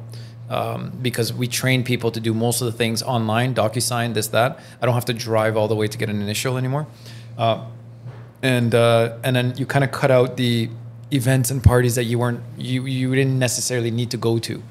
um, 0.49 0.91
because 1.01 1.33
we 1.33 1.47
train 1.47 1.83
people 1.83 2.11
to 2.11 2.19
do 2.19 2.33
most 2.33 2.61
of 2.61 2.65
the 2.65 2.71
things 2.71 3.01
online, 3.01 3.53
DocuSign, 3.53 4.13
this, 4.13 4.27
that. 4.27 4.59
I 4.81 4.85
don't 4.85 4.95
have 4.95 5.05
to 5.05 5.13
drive 5.13 5.57
all 5.57 5.67
the 5.67 5.75
way 5.75 5.87
to 5.87 5.97
get 5.97 6.09
an 6.09 6.21
initial 6.21 6.57
anymore, 6.57 6.87
uh, 7.37 7.65
and 8.41 8.73
uh, 8.73 9.17
and 9.23 9.35
then 9.35 9.53
you 9.57 9.65
kind 9.65 9.83
of 9.83 9.91
cut 9.91 10.11
out 10.11 10.37
the 10.37 10.69
events 11.11 11.51
and 11.51 11.63
parties 11.63 11.95
that 11.95 12.03
you 12.03 12.19
weren't 12.19 12.41
you 12.57 12.85
you 12.85 13.15
didn't 13.15 13.39
necessarily 13.39 13.91
need 13.91 14.11
to 14.11 14.17
go 14.17 14.39
to, 14.39 14.63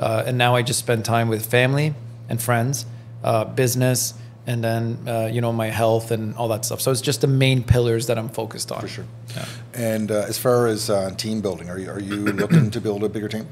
uh, 0.00 0.24
and 0.26 0.36
now 0.36 0.54
I 0.54 0.62
just 0.62 0.78
spend 0.78 1.04
time 1.04 1.28
with 1.28 1.46
family 1.46 1.94
and 2.28 2.40
friends, 2.40 2.86
uh, 3.24 3.44
business, 3.44 4.14
and 4.46 4.62
then 4.62 4.98
uh, 5.06 5.28
you 5.32 5.40
know 5.40 5.52
my 5.52 5.68
health 5.68 6.10
and 6.10 6.34
all 6.36 6.48
that 6.48 6.64
stuff. 6.64 6.80
So 6.80 6.90
it's 6.90 7.00
just 7.00 7.20
the 7.20 7.26
main 7.26 7.62
pillars 7.62 8.06
that 8.06 8.18
I'm 8.18 8.28
focused 8.28 8.72
on. 8.72 8.80
for 8.80 8.88
sure. 8.88 9.04
Yeah. 9.34 9.46
And 9.74 10.10
uh, 10.10 10.24
as 10.28 10.38
far 10.38 10.66
as 10.66 10.90
uh, 10.90 11.10
team 11.16 11.40
building, 11.40 11.70
are 11.70 11.78
you 11.78 11.90
are 11.90 12.00
you 12.00 12.16
looking 12.16 12.70
to 12.70 12.80
build 12.80 13.04
a 13.04 13.08
bigger 13.08 13.28
team? 13.28 13.46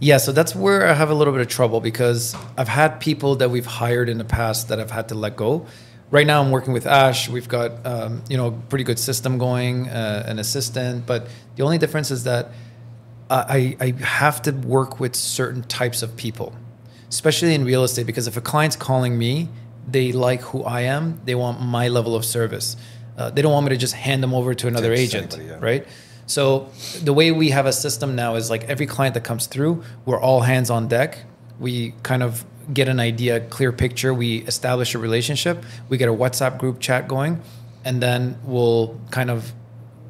Yeah, 0.00 0.18
so 0.18 0.32
that's 0.32 0.54
where 0.54 0.86
I 0.86 0.92
have 0.92 1.10
a 1.10 1.14
little 1.14 1.32
bit 1.32 1.40
of 1.40 1.48
trouble 1.48 1.80
because 1.80 2.36
I've 2.58 2.68
had 2.68 2.98
people 3.00 3.36
that 3.36 3.50
we've 3.50 3.64
hired 3.64 4.08
in 4.08 4.18
the 4.18 4.24
past 4.24 4.68
that 4.68 4.80
I've 4.80 4.90
had 4.90 5.08
to 5.08 5.14
let 5.14 5.36
go. 5.36 5.66
Right 6.10 6.26
now, 6.26 6.42
I'm 6.42 6.50
working 6.50 6.72
with 6.72 6.86
Ash. 6.86 7.28
We've 7.28 7.48
got 7.48 7.86
um, 7.86 8.22
you 8.28 8.36
know 8.36 8.48
a 8.48 8.52
pretty 8.52 8.84
good 8.84 8.98
system 8.98 9.38
going, 9.38 9.88
uh, 9.88 10.24
an 10.26 10.38
assistant. 10.38 11.06
But 11.06 11.28
the 11.56 11.62
only 11.62 11.78
difference 11.78 12.10
is 12.10 12.24
that 12.24 12.50
I, 13.30 13.76
I 13.80 13.90
have 14.04 14.42
to 14.42 14.52
work 14.52 15.00
with 15.00 15.16
certain 15.16 15.62
types 15.62 16.02
of 16.02 16.16
people, 16.16 16.54
especially 17.08 17.54
in 17.54 17.64
real 17.64 17.84
estate. 17.84 18.06
Because 18.06 18.26
if 18.26 18.36
a 18.36 18.40
client's 18.40 18.76
calling 18.76 19.16
me, 19.16 19.48
they 19.86 20.12
like 20.12 20.40
who 20.40 20.62
I 20.62 20.82
am. 20.82 21.20
They 21.24 21.34
want 21.34 21.60
my 21.60 21.88
level 21.88 22.14
of 22.14 22.24
service. 22.24 22.76
Uh, 23.16 23.30
they 23.30 23.42
don't 23.42 23.52
want 23.52 23.66
me 23.66 23.70
to 23.70 23.76
just 23.76 23.94
hand 23.94 24.22
them 24.22 24.34
over 24.34 24.54
to 24.54 24.66
another 24.66 24.92
agent, 24.92 25.34
anybody, 25.34 25.50
yeah. 25.50 25.58
right? 25.60 25.86
So 26.26 26.70
the 27.02 27.12
way 27.12 27.30
we 27.30 27.50
have 27.50 27.66
a 27.66 27.72
system 27.72 28.16
now 28.16 28.34
is 28.36 28.50
like 28.50 28.64
every 28.64 28.86
client 28.86 29.14
that 29.14 29.24
comes 29.24 29.46
through, 29.46 29.84
we're 30.04 30.20
all 30.20 30.40
hands 30.40 30.70
on 30.70 30.88
deck. 30.88 31.18
We 31.60 31.94
kind 32.02 32.22
of 32.22 32.44
get 32.72 32.88
an 32.88 32.98
idea, 32.98 33.40
clear 33.40 33.72
picture. 33.72 34.14
We 34.14 34.38
establish 34.38 34.94
a 34.94 34.98
relationship. 34.98 35.62
We 35.88 35.98
get 35.98 36.08
a 36.08 36.12
WhatsApp 36.12 36.58
group 36.58 36.80
chat 36.80 37.08
going, 37.08 37.42
and 37.84 38.02
then 38.02 38.38
we'll 38.44 38.98
kind 39.10 39.30
of 39.30 39.52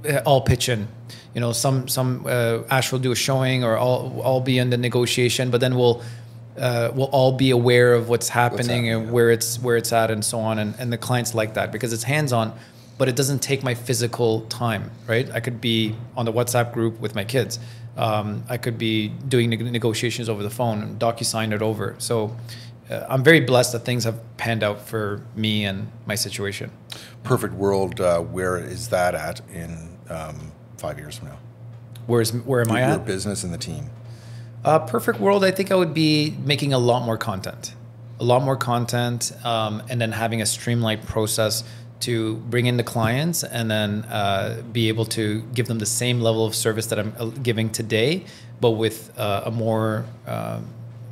uh, 0.08 0.20
all 0.24 0.42
pitch 0.42 0.68
in. 0.68 0.88
You 1.34 1.40
know, 1.40 1.52
some 1.52 1.88
some 1.88 2.24
uh, 2.26 2.62
Ash 2.70 2.92
will 2.92 3.00
do 3.00 3.10
a 3.10 3.16
showing, 3.16 3.64
or 3.64 3.76
I'll 3.76 4.20
I'll 4.24 4.40
be 4.40 4.58
in 4.58 4.70
the 4.70 4.78
negotiation, 4.78 5.50
but 5.50 5.60
then 5.60 5.76
we'll. 5.76 6.02
Uh, 6.58 6.92
we'll 6.94 7.06
all 7.06 7.32
be 7.32 7.50
aware 7.50 7.94
of 7.94 8.08
what's 8.08 8.28
happening 8.28 8.66
happening, 8.66 8.88
and 8.90 9.06
yeah. 9.06 9.10
where 9.10 9.30
it's 9.30 9.58
where 9.58 9.76
it's 9.76 9.92
at 9.92 10.10
and 10.10 10.24
so 10.24 10.38
on 10.38 10.58
and, 10.58 10.74
and 10.78 10.92
the 10.92 10.98
clients 10.98 11.34
like 11.34 11.54
that 11.54 11.72
because 11.72 11.92
it's 11.92 12.04
hands-on 12.04 12.56
but 12.96 13.08
it 13.08 13.16
doesn't 13.16 13.40
take 13.40 13.64
my 13.64 13.74
physical 13.74 14.42
time 14.42 14.88
right 15.08 15.28
i 15.32 15.40
could 15.40 15.60
be 15.60 15.96
on 16.16 16.24
the 16.24 16.32
whatsapp 16.32 16.72
group 16.72 17.00
with 17.00 17.12
my 17.16 17.24
kids 17.24 17.58
um, 17.96 18.44
i 18.48 18.56
could 18.56 18.78
be 18.78 19.08
doing 19.08 19.50
neg- 19.50 19.72
negotiations 19.72 20.28
over 20.28 20.44
the 20.44 20.50
phone 20.50 20.80
and 20.80 21.00
docu-sign 21.00 21.52
it 21.52 21.60
over 21.60 21.96
so 21.98 22.36
uh, 22.88 23.04
i'm 23.08 23.24
very 23.24 23.40
blessed 23.40 23.72
that 23.72 23.80
things 23.80 24.04
have 24.04 24.20
panned 24.36 24.62
out 24.62 24.80
for 24.80 25.22
me 25.34 25.64
and 25.64 25.90
my 26.06 26.14
situation 26.14 26.70
Perfect 27.24 27.54
world. 27.54 28.00
Uh, 28.00 28.20
where 28.20 28.58
is 28.58 28.90
that 28.90 29.14
at 29.14 29.40
in 29.52 29.96
um, 30.10 30.52
five 30.76 30.98
years 30.98 31.16
from 31.18 31.28
now? 31.28 31.38
where's 32.06 32.32
where 32.32 32.60
am 32.60 32.70
i 32.70 32.80
Your 32.80 32.88
at 32.90 32.96
Your 32.96 33.06
business 33.06 33.42
and 33.44 33.52
the 33.52 33.58
team. 33.58 33.90
Uh, 34.64 34.78
perfect 34.78 35.20
world, 35.20 35.44
I 35.44 35.50
think 35.50 35.70
I 35.70 35.74
would 35.74 35.92
be 35.92 36.34
making 36.42 36.72
a 36.72 36.78
lot 36.78 37.04
more 37.04 37.18
content, 37.18 37.74
a 38.18 38.24
lot 38.24 38.42
more 38.42 38.56
content, 38.56 39.30
um, 39.44 39.82
and 39.90 40.00
then 40.00 40.10
having 40.10 40.40
a 40.40 40.46
streamlined 40.46 41.02
process 41.02 41.64
to 42.00 42.36
bring 42.36 42.64
in 42.64 42.78
the 42.78 42.82
clients 42.82 43.44
and 43.44 43.70
then 43.70 44.04
uh, 44.04 44.62
be 44.72 44.88
able 44.88 45.04
to 45.04 45.42
give 45.54 45.66
them 45.66 45.78
the 45.80 45.86
same 45.86 46.20
level 46.20 46.46
of 46.46 46.54
service 46.54 46.86
that 46.86 46.98
I'm 46.98 47.12
uh, 47.18 47.26
giving 47.26 47.68
today, 47.68 48.24
but 48.58 48.70
with 48.70 49.12
uh, 49.18 49.42
a 49.44 49.50
more, 49.50 50.06
uh, 50.26 50.60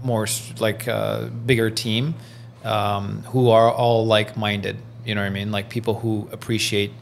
more 0.03 0.27
like 0.59 0.89
uh, 0.89 1.27
bigger 1.27 1.69
team 1.69 2.15
um, 2.65 3.23
who 3.25 3.51
are 3.51 3.71
all 3.71 4.07
like-minded. 4.07 4.79
You 5.05 5.15
know 5.15 5.21
what 5.21 5.27
I 5.27 5.31
mean? 5.31 5.53
Like 5.53 5.69
people 5.69 5.95
who 5.95 6.27
appreciate 6.33 6.93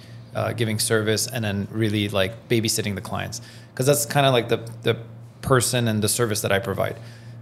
giving 0.56 0.78
service 0.78 1.26
and 1.26 1.44
then 1.44 1.68
really 1.70 2.08
like 2.08 2.48
babysitting 2.48 2.94
the 2.94 3.00
clients 3.00 3.40
because 3.72 3.86
that's 3.86 4.06
kind 4.06 4.24
of 4.24 4.32
like 4.32 4.48
the 4.48 4.58
the 4.82 4.96
person 5.42 5.88
and 5.88 6.02
the 6.02 6.08
service 6.08 6.40
that 6.42 6.52
I 6.52 6.58
provide. 6.58 6.96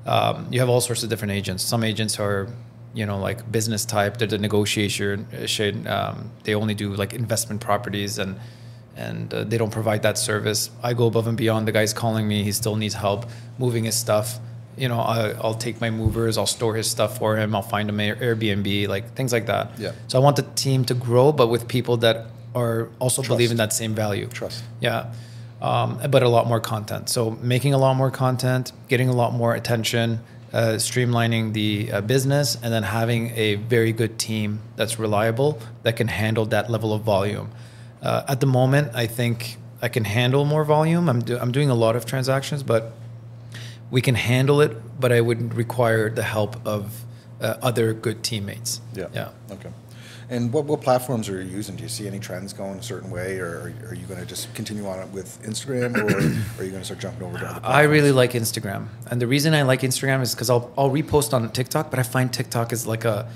um, 0.06 0.46
you 0.50 0.60
have 0.60 0.68
all 0.70 0.80
sorts 0.80 1.02
of 1.02 1.08
different 1.10 1.32
agents. 1.32 1.62
Some 1.62 1.84
agents 1.84 2.18
are, 2.18 2.48
you 2.94 3.04
know, 3.06 3.18
like 3.18 3.50
business 3.52 3.84
type. 3.84 4.16
They're 4.18 4.28
the 4.28 4.38
negotiation. 4.38 5.26
Um, 5.86 6.30
they 6.44 6.54
only 6.54 6.74
do 6.74 6.94
like 6.94 7.12
investment 7.12 7.60
properties 7.60 8.18
and 8.18 8.36
and 8.96 9.32
uh, 9.32 9.44
they 9.44 9.58
don't 9.58 9.70
provide 9.70 10.02
that 10.02 10.18
service. 10.18 10.70
I 10.82 10.92
go 10.94 11.06
above 11.06 11.26
and 11.28 11.36
beyond. 11.36 11.68
The 11.68 11.72
guy's 11.72 11.92
calling 11.92 12.26
me. 12.26 12.42
He 12.42 12.52
still 12.52 12.74
needs 12.76 12.94
help 12.94 13.26
moving 13.58 13.84
his 13.84 13.94
stuff. 13.94 14.38
You 14.76 14.88
know, 14.88 14.98
I, 15.00 15.34
I'll 15.44 15.54
take 15.54 15.80
my 15.80 15.90
movers. 15.90 16.36
I'll 16.38 16.46
store 16.58 16.74
his 16.74 16.90
stuff 16.90 17.18
for 17.18 17.36
him. 17.36 17.54
I'll 17.54 17.62
find 17.76 17.88
him 17.88 18.00
Air- 18.00 18.16
Airbnb, 18.16 18.88
like 18.88 19.14
things 19.14 19.32
like 19.32 19.46
that. 19.46 19.78
Yeah. 19.78 19.92
So 20.08 20.18
I 20.18 20.22
want 20.22 20.36
the 20.36 20.46
team 20.56 20.84
to 20.86 20.94
grow, 20.94 21.30
but 21.32 21.46
with 21.48 21.68
people 21.68 21.96
that 21.98 22.26
are 22.54 22.88
also 22.98 23.22
Trust. 23.22 23.28
believe 23.28 23.50
in 23.52 23.56
that 23.58 23.72
same 23.72 23.94
value. 23.94 24.26
Trust. 24.26 24.64
Yeah. 24.80 25.12
Um, 25.60 25.98
but 26.10 26.22
a 26.22 26.28
lot 26.28 26.46
more 26.46 26.60
content. 26.60 27.08
So 27.08 27.30
making 27.30 27.74
a 27.74 27.78
lot 27.78 27.94
more 27.96 28.10
content, 28.12 28.72
getting 28.88 29.08
a 29.08 29.12
lot 29.12 29.32
more 29.32 29.54
attention, 29.54 30.20
uh, 30.52 30.78
streamlining 30.78 31.52
the 31.52 31.90
uh, 31.92 32.00
business, 32.00 32.56
and 32.62 32.72
then 32.72 32.84
having 32.84 33.30
a 33.36 33.56
very 33.56 33.92
good 33.92 34.18
team 34.18 34.60
that's 34.76 34.98
reliable 35.00 35.58
that 35.82 35.96
can 35.96 36.08
handle 36.08 36.46
that 36.46 36.70
level 36.70 36.92
of 36.92 37.02
volume. 37.02 37.50
Uh, 38.00 38.22
at 38.28 38.38
the 38.40 38.46
moment, 38.46 38.92
I 38.94 39.06
think 39.08 39.56
I 39.82 39.88
can 39.88 40.04
handle 40.04 40.44
more 40.44 40.64
volume. 40.64 41.08
I'm, 41.08 41.20
do- 41.20 41.38
I'm 41.38 41.50
doing 41.50 41.70
a 41.70 41.74
lot 41.74 41.96
of 41.96 42.06
transactions, 42.06 42.62
but 42.62 42.92
we 43.90 44.00
can 44.00 44.14
handle 44.14 44.60
it. 44.60 44.76
But 45.00 45.10
I 45.12 45.20
would 45.20 45.54
require 45.54 46.08
the 46.08 46.22
help 46.22 46.64
of 46.66 47.04
uh, 47.40 47.56
other 47.62 47.92
good 47.92 48.22
teammates. 48.22 48.80
Yeah. 48.94 49.08
Yeah. 49.12 49.30
Okay. 49.50 49.70
And 50.30 50.52
what, 50.52 50.66
what 50.66 50.82
platforms 50.82 51.28
are 51.30 51.40
you 51.40 51.48
using? 51.48 51.76
Do 51.76 51.82
you 51.82 51.88
see 51.88 52.06
any 52.06 52.18
trends 52.18 52.52
going 52.52 52.78
a 52.78 52.82
certain 52.82 53.10
way, 53.10 53.38
or 53.38 53.72
are 53.88 53.94
you 53.94 54.06
going 54.06 54.20
to 54.20 54.26
just 54.26 54.52
continue 54.54 54.86
on 54.86 54.98
it 54.98 55.08
with 55.08 55.42
Instagram, 55.42 55.96
or 55.96 56.60
are 56.60 56.64
you 56.64 56.70
going 56.70 56.82
to 56.82 56.84
start 56.84 57.00
jumping 57.00 57.22
over 57.22 57.38
to 57.38 57.44
other 57.44 57.60
platforms? 57.60 57.74
I 57.74 57.82
really 57.84 58.12
like 58.12 58.32
Instagram, 58.32 58.88
and 59.10 59.22
the 59.22 59.26
reason 59.26 59.54
I 59.54 59.62
like 59.62 59.80
Instagram 59.80 60.20
is 60.20 60.34
because 60.34 60.50
I'll 60.50 60.70
I'll 60.76 60.90
repost 60.90 61.32
on 61.32 61.50
TikTok, 61.50 61.90
but 61.90 61.98
I 61.98 62.02
find 62.02 62.30
TikTok 62.30 62.74
is 62.74 62.86
like 62.86 63.06
a 63.06 63.26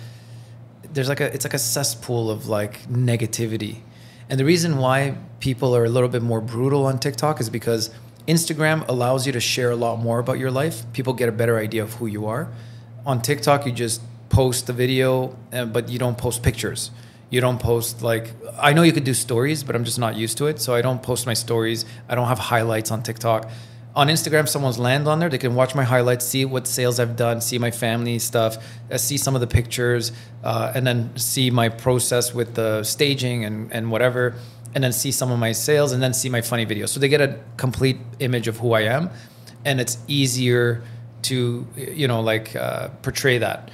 there's 0.93 1.09
like 1.09 1.21
a 1.21 1.33
it's 1.33 1.47
like 1.47 1.55
a 1.55 1.59
cesspool 1.59 2.31
of 2.31 2.49
like 2.49 2.87
negativity, 2.91 3.81
and 4.29 4.39
the 4.39 4.45
reason 4.45 4.77
why 4.77 5.17
people 5.41 5.75
are 5.75 5.87
a 5.87 5.89
little 5.89 6.11
bit 6.11 6.23
more 6.23 6.43
brutal 6.43 6.85
on 6.85 6.99
TikTok 6.99 7.41
is 7.41 7.49
because 7.49 7.91
Instagram 8.29 8.87
allows 8.87 9.27
you 9.27 9.33
to 9.33 9.41
share 9.41 9.71
a 9.71 9.77
lot 9.77 9.99
more 9.99 10.19
about 10.19 10.39
your 10.39 10.51
life. 10.51 10.85
People 10.93 11.15
get 11.15 11.31
a 11.31 11.33
better 11.33 11.57
idea 11.57 11.83
of 11.83 11.95
who 11.95 12.07
you 12.07 12.27
are. 12.27 12.49
On 13.07 13.21
TikTok, 13.23 13.65
you 13.67 13.73
just 13.73 14.03
post 14.33 14.67
the 14.67 14.73
video, 14.73 15.37
uh, 15.53 15.67
but 15.67 15.91
you 15.91 15.99
don't 15.99 16.17
post 16.17 16.43
pictures. 16.43 16.91
You 17.31 17.41
don't 17.41 17.61
post 17.61 18.03
like 18.03 18.33
I 18.59 18.73
know 18.73 18.83
you 18.83 18.93
could 18.93 19.05
do 19.05 19.15
stories, 19.15 19.63
but 19.63 19.77
I'm 19.77 19.85
just 19.85 19.99
not 19.99 20.17
used 20.17 20.39
to 20.39 20.47
it, 20.47 20.61
so 20.61 20.75
I 20.75 20.83
don't 20.83 21.03
post 21.03 21.27
my 21.27 21.35
stories. 21.35 21.85
I 22.09 22.15
don't 22.15 22.29
have 22.29 22.39
highlights 22.39 22.91
on 22.91 23.03
TikTok. 23.03 23.51
On 23.95 24.09
Instagram, 24.09 24.49
someone's 24.49 24.79
land 24.79 25.07
on 25.07 25.19
there. 25.19 25.29
They 25.29 25.37
can 25.37 25.55
watch 25.55 25.75
my 25.75 25.85
highlights, 25.85 26.25
see 26.25 26.47
what 26.47 26.67
sales 26.67 26.99
I've 26.99 27.15
done, 27.15 27.43
see 27.43 27.59
my 27.59 27.71
family 27.71 28.19
stuff, 28.19 28.57
uh, 28.91 28.97
see 28.97 29.19
some 29.19 29.35
of 29.35 29.43
the 29.43 29.47
pictures, 29.47 30.13
uh, 30.43 30.73
and 30.75 30.87
then 30.87 31.15
see 31.17 31.51
my 31.51 31.69
process 31.69 32.33
with 32.33 32.55
the 32.55 32.83
staging 32.85 33.45
and, 33.45 33.71
and 33.71 33.91
whatever, 33.91 34.35
and 34.75 34.83
then 34.83 34.93
see 34.93 35.13
some 35.13 35.31
of 35.31 35.39
my 35.39 35.53
sales, 35.53 35.93
and 35.93 36.03
then 36.03 36.15
see 36.15 36.31
my 36.31 36.41
funny 36.41 36.65
videos. 36.65 36.89
So 36.89 37.01
they 37.01 37.09
get 37.09 37.21
a 37.21 37.39
complete 37.59 37.99
image 38.19 38.49
of 38.49 38.57
who 38.57 38.73
I 38.73 38.83
am, 38.83 39.11
and 39.67 39.79
it's 39.79 39.99
easier 40.09 40.83
to 41.23 41.67
you 41.77 42.09
know 42.09 42.21
like 42.21 42.57
uh, 42.57 42.89
portray 43.03 43.39
that 43.39 43.71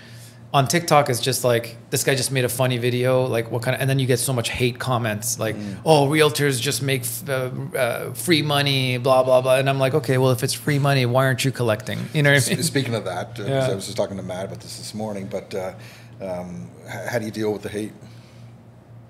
on 0.55 0.67
TikTok 0.67 1.11
it's 1.11 1.21
just 1.21 1.45
like 1.45 1.77
this 1.91 2.05
guy 2.05 2.15
just 2.15 2.33
made 2.33 2.45
a 2.45 2.49
funny 2.49 2.79
video 2.79 3.27
like 3.27 3.51
what 3.51 3.63
kind 3.63 3.75
of 3.75 3.81
and 3.83 3.91
then 3.91 3.99
you 3.99 4.07
get 4.07 4.19
so 4.19 4.33
much 4.33 4.49
hate 4.49 4.79
comments 4.79 5.39
like 5.39 5.55
oh 5.85 6.09
realtors 6.09 6.59
just 6.59 6.81
make 6.83 7.03
f- 7.03 7.29
uh, 7.29 7.51
uh, 7.77 8.15
free 8.15 8.41
money 8.41 8.97
blah 8.97 9.23
blah 9.23 9.43
blah. 9.43 9.57
And 9.57 9.69
I'm 9.69 9.79
like 9.79 9.93
okay 9.95 10.17
well 10.17 10.31
if 10.31 10.43
it's 10.43 10.55
free 10.55 10.79
money 10.79 11.05
why 11.05 11.27
aren't 11.27 11.45
you 11.45 11.53
collecting? 11.53 11.99
You 12.15 12.23
know 12.23 12.33
what 12.33 12.47
I 12.51 12.55
mean? 12.55 12.63
Speaking 12.63 12.95
of 12.95 13.05
that, 13.05 13.39
uh, 13.39 13.45
Yeah. 13.45 13.67
I 13.69 13.75
was 13.75 13.85
just 13.85 13.97
talking 13.99 14.17
to 14.17 14.23
Matt 14.23 14.47
about 14.47 14.61
this 14.61 14.79
this 14.79 14.95
morning, 14.95 15.27
but 15.31 15.55
uh, 15.55 15.75
um, 16.23 16.71
how 16.89 17.19
do 17.19 17.27
you 17.27 17.31
deal 17.31 17.53
with 17.53 17.63
the 17.63 17.69
hate? 17.69 17.93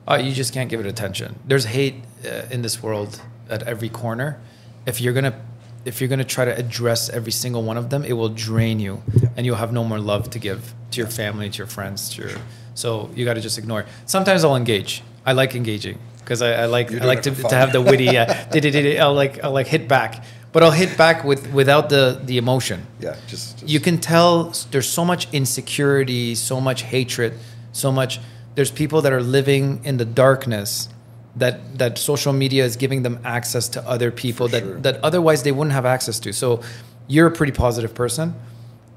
uh, 0.09 0.17
you 0.17 0.33
just 0.33 0.53
can't 0.53 0.69
give 0.71 0.81
it 0.81 0.87
attention. 0.87 1.39
There's 1.47 1.67
hate 1.67 1.97
uh, 2.25 2.47
in 2.51 2.63
this 2.63 2.83
world 2.83 3.21
at 3.49 3.63
every 3.63 3.91
corner. 3.91 4.41
If 4.87 5.01
you're 5.01 5.13
gonna 5.13 5.39
if 5.85 6.01
you're 6.01 6.09
gonna 6.09 6.25
try 6.25 6.45
to 6.45 6.57
address 6.57 7.09
every 7.09 7.33
single 7.33 7.63
one 7.63 7.77
of 7.77 7.91
them 7.91 8.05
it 8.05 8.13
will 8.13 8.29
drain 8.29 8.81
you 8.81 9.03
and 9.37 9.47
you'll 9.47 9.57
have 9.57 9.73
no 9.73 9.85
more 9.85 9.99
love 9.99 10.31
to 10.31 10.39
give 10.39 10.75
to 10.91 11.01
your 11.01 11.09
family 11.09 11.49
to 11.51 11.59
your 11.59 11.67
friends 11.67 12.11
to 12.11 12.23
your 12.23 12.31
so 12.75 13.11
you 13.15 13.25
got 13.25 13.35
to 13.35 13.41
just 13.41 13.59
ignore 13.59 13.81
it. 13.81 13.87
sometimes 14.07 14.45
I'll 14.45 14.57
engage 14.57 15.03
I 15.27 15.33
like 15.33 15.55
engaging 15.55 15.99
because 16.21 16.43
I, 16.43 16.63
I 16.63 16.67
like 16.67 16.93
I 16.93 17.05
like 17.05 17.23
to, 17.23 17.31
to 17.31 17.55
have 17.55 17.73
the 17.73 17.81
witty 17.81 18.17
uh, 18.17 19.03
I'll 19.05 19.15
like 19.15 19.43
I'll 19.43 19.53
like 19.53 19.67
hit 19.67 19.89
back 19.89 20.25
but 20.53 20.63
I'll 20.63 20.71
hit 20.71 20.97
back 20.97 21.25
with 21.25 21.53
without 21.53 21.89
the 21.89 22.21
the 22.25 22.39
emotion 22.39 22.87
Yeah, 23.01 23.17
just, 23.27 23.59
just 23.59 23.69
you 23.69 23.81
can 23.81 23.99
tell 23.99 24.55
there's 24.71 24.89
so 24.89 25.05
much 25.05 25.29
insecurity, 25.33 26.35
so 26.35 26.61
much 26.61 26.83
hatred, 26.83 27.35
so 27.73 27.93
much. 27.93 28.21
There's 28.55 28.71
people 28.71 29.03
that 29.03 29.13
are 29.13 29.23
living 29.23 29.85
in 29.85 29.99
the 29.99 30.05
darkness 30.05 30.89
that 31.37 31.79
that 31.79 31.99
social 31.99 32.33
media 32.33 32.65
is 32.65 32.77
giving 32.77 33.03
them 33.03 33.19
access 33.25 33.69
to 33.71 33.89
other 33.89 34.11
people 34.11 34.49
For 34.49 34.53
that 34.53 34.63
sure. 34.63 34.81
that 34.81 35.03
otherwise 35.05 35.43
they 35.43 35.53
wouldn't 35.53 35.75
have 35.75 35.87
access 35.87 36.19
to. 36.21 36.33
So 36.33 36.63
you're 37.07 37.27
a 37.27 37.31
pretty 37.31 37.53
positive 37.53 37.95
person. 37.95 38.35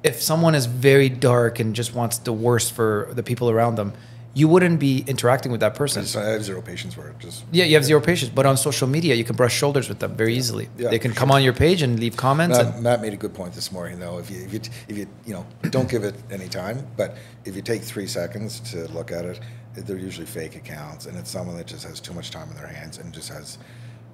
If 0.04 0.22
someone 0.22 0.56
is 0.56 0.66
very 0.66 1.10
dark 1.10 1.60
and 1.60 1.76
just 1.76 1.94
wants 1.94 2.18
the 2.18 2.34
worst 2.34 2.74
for 2.74 3.10
the 3.14 3.22
people 3.22 3.50
around 3.52 3.76
them, 3.76 3.94
you 4.34 4.48
wouldn't 4.48 4.80
be 4.80 5.04
interacting 5.08 5.52
with 5.52 5.60
that 5.60 5.76
person. 5.76 6.06
I 6.20 6.30
have 6.30 6.44
zero 6.44 6.62
patience 6.62 6.94
for 6.94 7.08
it. 7.10 7.20
Just 7.20 7.44
Yeah, 7.52 7.66
you 7.66 7.76
have 7.76 7.84
zero 7.84 8.00
patience. 8.00 8.32
But 8.34 8.46
on 8.46 8.56
social 8.56 8.88
media, 8.88 9.14
you 9.14 9.24
can 9.24 9.36
brush 9.36 9.54
shoulders 9.54 9.90
with 9.90 10.00
them 10.00 10.16
very 10.16 10.36
easily. 10.36 10.70
Yeah, 10.78 10.90
they 10.90 11.00
can 11.00 11.14
come 11.14 11.30
sure. 11.30 11.36
on 11.36 11.44
your 11.44 11.54
page 11.54 11.82
and 11.82 12.00
leave 12.00 12.16
comments. 12.16 12.58
Matt, 12.58 12.74
and, 12.76 12.84
Matt 12.84 13.02
made 13.02 13.14
a 13.14 13.18
good 13.18 13.34
point 13.34 13.54
this 13.54 13.72
morning, 13.72 14.00
though. 14.00 14.20
If 14.20 14.32
you, 14.32 14.42
if 14.44 14.54
you, 14.54 14.62
if 14.88 14.98
you, 14.98 15.08
you 15.26 15.34
know, 15.34 15.46
don't 15.70 15.90
give 15.90 16.04
it 16.06 16.16
any 16.32 16.48
time, 16.48 16.88
but 16.96 17.18
if 17.44 17.56
you 17.56 17.62
take 17.62 17.82
three 17.82 18.08
seconds 18.08 18.62
to 18.72 18.88
look 18.94 19.12
at 19.12 19.26
it, 19.26 19.40
they're 19.74 19.98
usually 19.98 20.26
fake 20.26 20.56
accounts, 20.56 21.06
and 21.06 21.18
it's 21.18 21.30
someone 21.30 21.58
that 21.58 21.68
just 21.68 21.86
has 21.86 22.00
too 22.00 22.14
much 22.14 22.32
time 22.32 22.50
in 22.50 22.56
their 22.56 22.68
hands 22.68 22.98
and 22.98 23.14
just 23.14 23.30
has 23.30 23.58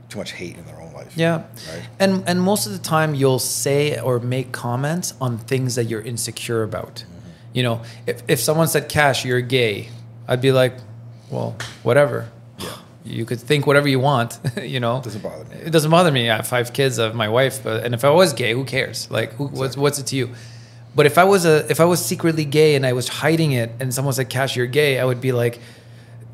too 0.09 0.17
much 0.17 0.31
hate 0.31 0.57
in 0.57 0.65
their 0.65 0.79
own 0.81 0.93
life. 0.93 1.13
Yeah. 1.15 1.43
Right. 1.71 1.87
And 1.99 2.23
and 2.27 2.41
most 2.41 2.65
of 2.65 2.73
the 2.73 2.79
time 2.79 3.15
you'll 3.15 3.39
say 3.39 3.99
or 3.99 4.19
make 4.19 4.51
comments 4.51 5.13
on 5.19 5.37
things 5.37 5.75
that 5.75 5.85
you're 5.85 6.01
insecure 6.01 6.63
about. 6.63 6.95
Mm-hmm. 6.95 7.29
You 7.53 7.63
know, 7.63 7.81
if 8.05 8.23
if 8.27 8.39
someone 8.39 8.67
said 8.67 8.89
Kash, 8.89 9.25
you're 9.25 9.41
gay, 9.41 9.89
I'd 10.27 10.41
be 10.41 10.51
like, 10.51 10.73
well, 11.29 11.55
whatever. 11.83 12.29
Yeah. 12.59 12.77
You 13.03 13.25
could 13.25 13.39
think 13.39 13.65
whatever 13.67 13.87
you 13.87 13.99
want, 13.99 14.39
you 14.61 14.79
know. 14.79 15.01
Doesn't 15.01 15.21
bother 15.21 15.45
me. 15.45 15.55
It 15.55 15.71
doesn't 15.71 15.91
bother 15.91 16.11
me. 16.11 16.29
I 16.29 16.37
have 16.37 16.47
five 16.47 16.73
kids. 16.73 16.99
I 16.99 17.05
have 17.05 17.15
my 17.15 17.29
wife, 17.29 17.63
but, 17.63 17.83
and 17.83 17.93
if 17.93 18.03
I 18.03 18.09
was 18.09 18.33
gay, 18.33 18.53
who 18.53 18.65
cares? 18.65 19.09
Like, 19.09 19.33
who, 19.33 19.47
what's 19.47 19.77
what's 19.77 19.99
it 19.99 20.07
to 20.07 20.15
you? 20.15 20.29
But 20.95 21.05
if 21.05 21.17
I 21.17 21.23
was 21.23 21.45
a 21.45 21.69
if 21.69 21.79
I 21.79 21.85
was 21.85 22.03
secretly 22.03 22.45
gay 22.45 22.75
and 22.75 22.85
I 22.85 22.93
was 22.93 23.07
hiding 23.07 23.51
it, 23.51 23.71
and 23.79 23.93
someone 23.93 24.13
said, 24.13 24.29
"Kash, 24.29 24.55
you're 24.55 24.65
gay," 24.67 24.99
I 24.99 25.05
would 25.05 25.21
be 25.21 25.31
like, 25.31 25.59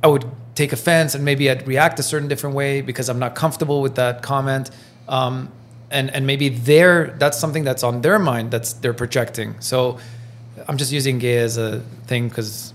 I 0.02 0.08
would 0.08 0.26
take 0.56 0.72
offense 0.72 1.16
and 1.16 1.26
maybe 1.26 1.50
I'd 1.50 1.68
react 1.68 2.00
a 2.00 2.04
certain 2.04 2.28
different 2.28 2.56
way 2.56 2.82
because 2.82 3.10
I'm 3.10 3.20
not 3.20 3.36
comfortable 3.36 3.82
with 3.82 3.96
that 3.96 4.22
comment. 4.22 4.70
Um, 5.08 5.52
and 5.92 6.10
and 6.12 6.26
maybe 6.26 6.50
they're 6.50 7.16
that's 7.20 7.38
something 7.38 7.64
that's 7.64 7.84
on 7.84 8.02
their 8.02 8.20
mind 8.20 8.52
that's 8.52 8.74
they're 8.74 8.94
projecting. 8.94 9.56
So 9.60 10.00
I'm 10.68 10.78
just 10.78 10.92
using 10.92 11.20
gay 11.20 11.38
as 11.38 11.58
a 11.58 11.80
thing 12.08 12.30
because 12.30 12.74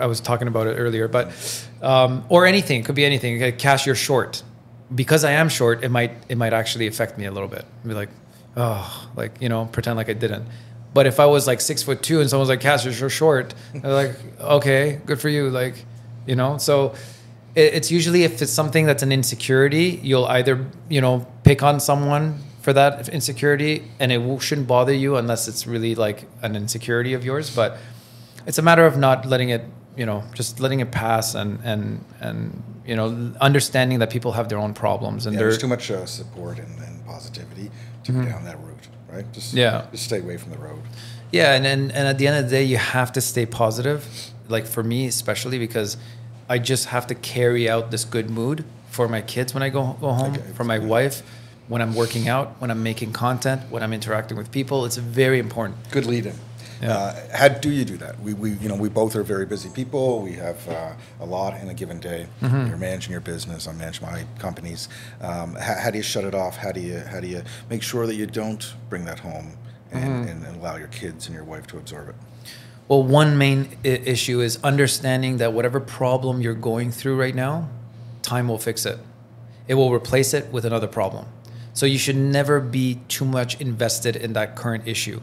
I 0.00 0.06
was 0.06 0.20
talking 0.20 0.48
about 0.48 0.66
it 0.66 0.74
earlier, 0.74 1.08
but 1.08 1.32
um, 1.82 2.24
or 2.28 2.46
anything 2.46 2.80
it 2.80 2.86
could 2.86 2.94
be 2.94 3.04
anything. 3.04 3.56
Kash, 3.56 3.86
you're 3.86 3.94
short. 3.94 4.42
Because 4.94 5.24
I 5.24 5.32
am 5.32 5.48
short, 5.48 5.82
it 5.82 5.90
might 5.90 6.12
it 6.28 6.38
might 6.38 6.52
actually 6.52 6.86
affect 6.86 7.18
me 7.18 7.26
a 7.26 7.32
little 7.32 7.48
bit. 7.48 7.64
Be 7.86 7.94
like, 7.94 8.10
oh, 8.56 9.08
like 9.16 9.40
you 9.40 9.48
know, 9.48 9.66
pretend 9.66 9.96
like 9.96 10.08
I 10.08 10.14
didn't. 10.14 10.46
But 10.92 11.06
if 11.06 11.18
I 11.18 11.26
was 11.26 11.46
like 11.46 11.60
six 11.60 11.82
foot 11.82 12.02
two 12.02 12.20
and 12.20 12.30
someone's 12.30 12.48
like, 12.48 12.60
Kash, 12.60 12.84
you're 12.84 12.94
so 12.94 13.08
short, 13.08 13.52
they're 13.74 13.92
like, 13.92 14.16
okay, 14.40 15.00
good 15.04 15.20
for 15.20 15.28
you. 15.28 15.50
Like, 15.50 15.84
you 16.24 16.36
know, 16.36 16.56
so 16.58 16.94
it, 17.56 17.74
it's 17.74 17.90
usually 17.90 18.22
if 18.22 18.40
it's 18.40 18.52
something 18.52 18.86
that's 18.86 19.02
an 19.02 19.10
insecurity, 19.10 20.00
you'll 20.02 20.26
either 20.26 20.66
you 20.88 21.00
know 21.00 21.26
pick 21.42 21.62
on 21.62 21.80
someone 21.80 22.38
for 22.62 22.72
that 22.72 23.08
insecurity, 23.08 23.90
and 23.98 24.12
it 24.12 24.42
shouldn't 24.42 24.68
bother 24.68 24.94
you 24.94 25.16
unless 25.16 25.48
it's 25.48 25.66
really 25.66 25.94
like 25.94 26.26
an 26.42 26.56
insecurity 26.56 27.12
of 27.12 27.24
yours. 27.24 27.54
But 27.54 27.76
it's 28.46 28.58
a 28.58 28.62
matter 28.62 28.86
of 28.86 28.96
not 28.96 29.26
letting 29.26 29.50
it 29.50 29.64
you 29.96 30.06
know 30.06 30.24
just 30.34 30.60
letting 30.60 30.80
it 30.80 30.90
pass 30.90 31.34
and 31.34 31.60
and 31.62 32.04
and 32.20 32.62
you 32.86 32.96
know 32.96 33.32
understanding 33.40 33.98
that 34.00 34.10
people 34.10 34.32
have 34.32 34.48
their 34.48 34.58
own 34.58 34.74
problems 34.74 35.26
and 35.26 35.34
Yeah, 35.34 35.40
there's 35.40 35.58
too 35.58 35.68
much 35.68 35.90
uh, 35.90 36.06
support 36.06 36.58
and, 36.58 36.78
and 36.80 37.04
positivity 37.06 37.70
to 38.04 38.12
go 38.12 38.22
down 38.24 38.44
that 38.44 38.58
route, 38.60 38.88
right? 39.12 39.30
Just 39.32 39.48
Mm-hmm. 39.48 39.58
Yeah. 39.58 39.86
just 39.92 40.04
stay 40.04 40.20
away 40.20 40.36
from 40.36 40.50
the 40.52 40.58
road. 40.58 40.80
yeah 41.32 41.54
and, 41.56 41.66
and 41.66 41.90
and 41.92 42.06
at 42.08 42.16
the 42.18 42.26
end 42.28 42.36
of 42.38 42.44
the 42.44 42.50
day 42.58 42.62
you 42.64 42.76
have 42.76 43.10
to 43.12 43.20
stay 43.20 43.44
positive 43.46 44.00
like 44.48 44.66
for 44.66 44.82
me 44.82 45.06
especially 45.06 45.58
because 45.58 45.96
i 46.54 46.56
just 46.72 46.84
have 46.94 47.06
to 47.06 47.14
carry 47.14 47.64
out 47.72 47.90
this 47.90 48.04
good 48.04 48.28
mood 48.30 48.58
for 48.96 49.08
my 49.08 49.20
kids 49.22 49.54
when 49.54 49.62
i 49.62 49.68
go, 49.68 49.82
go 50.00 50.10
home 50.12 50.34
Okay. 50.34 50.52
for 50.56 50.64
my 50.64 50.78
wife 50.78 51.16
when 51.68 51.80
i'm 51.82 51.94
working 52.02 52.28
out 52.28 52.46
when 52.60 52.70
i'm 52.70 52.82
making 52.82 53.10
content 53.12 53.60
when 53.72 53.82
i'm 53.84 53.92
interacting 54.00 54.36
with 54.40 54.50
people 54.58 54.84
it's 54.86 54.96
very 54.98 55.38
important 55.46 55.76
Good 55.90 56.06
lead 56.06 56.26
in. 56.26 56.36
Yeah. 56.82 56.92
Uh, 56.96 57.36
how 57.36 57.48
do 57.48 57.70
you 57.70 57.84
do 57.84 57.96
that? 57.98 58.18
We, 58.20 58.34
we, 58.34 58.52
you 58.54 58.68
know, 58.68 58.76
we 58.76 58.88
both 58.88 59.16
are 59.16 59.22
very 59.22 59.46
busy 59.46 59.70
people. 59.70 60.20
We 60.20 60.32
have 60.32 60.68
uh, 60.68 60.92
a 61.20 61.26
lot 61.26 61.60
in 61.60 61.68
a 61.68 61.74
given 61.74 62.00
day. 62.00 62.26
Mm-hmm. 62.42 62.68
You're 62.68 62.76
managing 62.76 63.12
your 63.12 63.20
business. 63.20 63.68
I 63.68 63.72
manage 63.72 64.00
my 64.00 64.24
companies. 64.38 64.88
Um, 65.20 65.54
how, 65.54 65.74
how 65.74 65.90
do 65.90 65.96
you 65.98 66.02
shut 66.02 66.24
it 66.24 66.34
off? 66.34 66.56
How 66.56 66.72
do 66.72 66.80
you, 66.80 66.98
how 66.98 67.20
do 67.20 67.26
you 67.26 67.42
make 67.70 67.82
sure 67.82 68.06
that 68.06 68.16
you 68.16 68.26
don't 68.26 68.74
bring 68.88 69.04
that 69.04 69.20
home 69.20 69.56
and, 69.94 70.28
and, 70.28 70.44
and 70.44 70.56
allow 70.56 70.76
your 70.76 70.88
kids 70.88 71.26
and 71.26 71.34
your 71.34 71.44
wife 71.44 71.66
to 71.68 71.78
absorb 71.78 72.10
it. 72.10 72.14
Well, 72.88 73.02
one 73.02 73.38
main 73.38 73.76
I- 73.84 73.88
issue 73.88 74.40
is 74.40 74.58
understanding 74.62 75.38
that 75.38 75.52
whatever 75.52 75.80
problem 75.80 76.40
you're 76.40 76.54
going 76.54 76.90
through 76.90 77.18
right 77.18 77.34
now, 77.34 77.68
time 78.22 78.48
will 78.48 78.58
fix 78.58 78.84
it. 78.84 78.98
It 79.66 79.74
will 79.74 79.92
replace 79.92 80.34
it 80.34 80.52
with 80.52 80.64
another 80.64 80.88
problem. 80.88 81.26
So 81.72 81.86
you 81.86 81.98
should 81.98 82.16
never 82.16 82.60
be 82.60 83.00
too 83.08 83.24
much 83.24 83.60
invested 83.60 84.16
in 84.16 84.34
that 84.34 84.54
current 84.54 84.86
issue. 84.86 85.20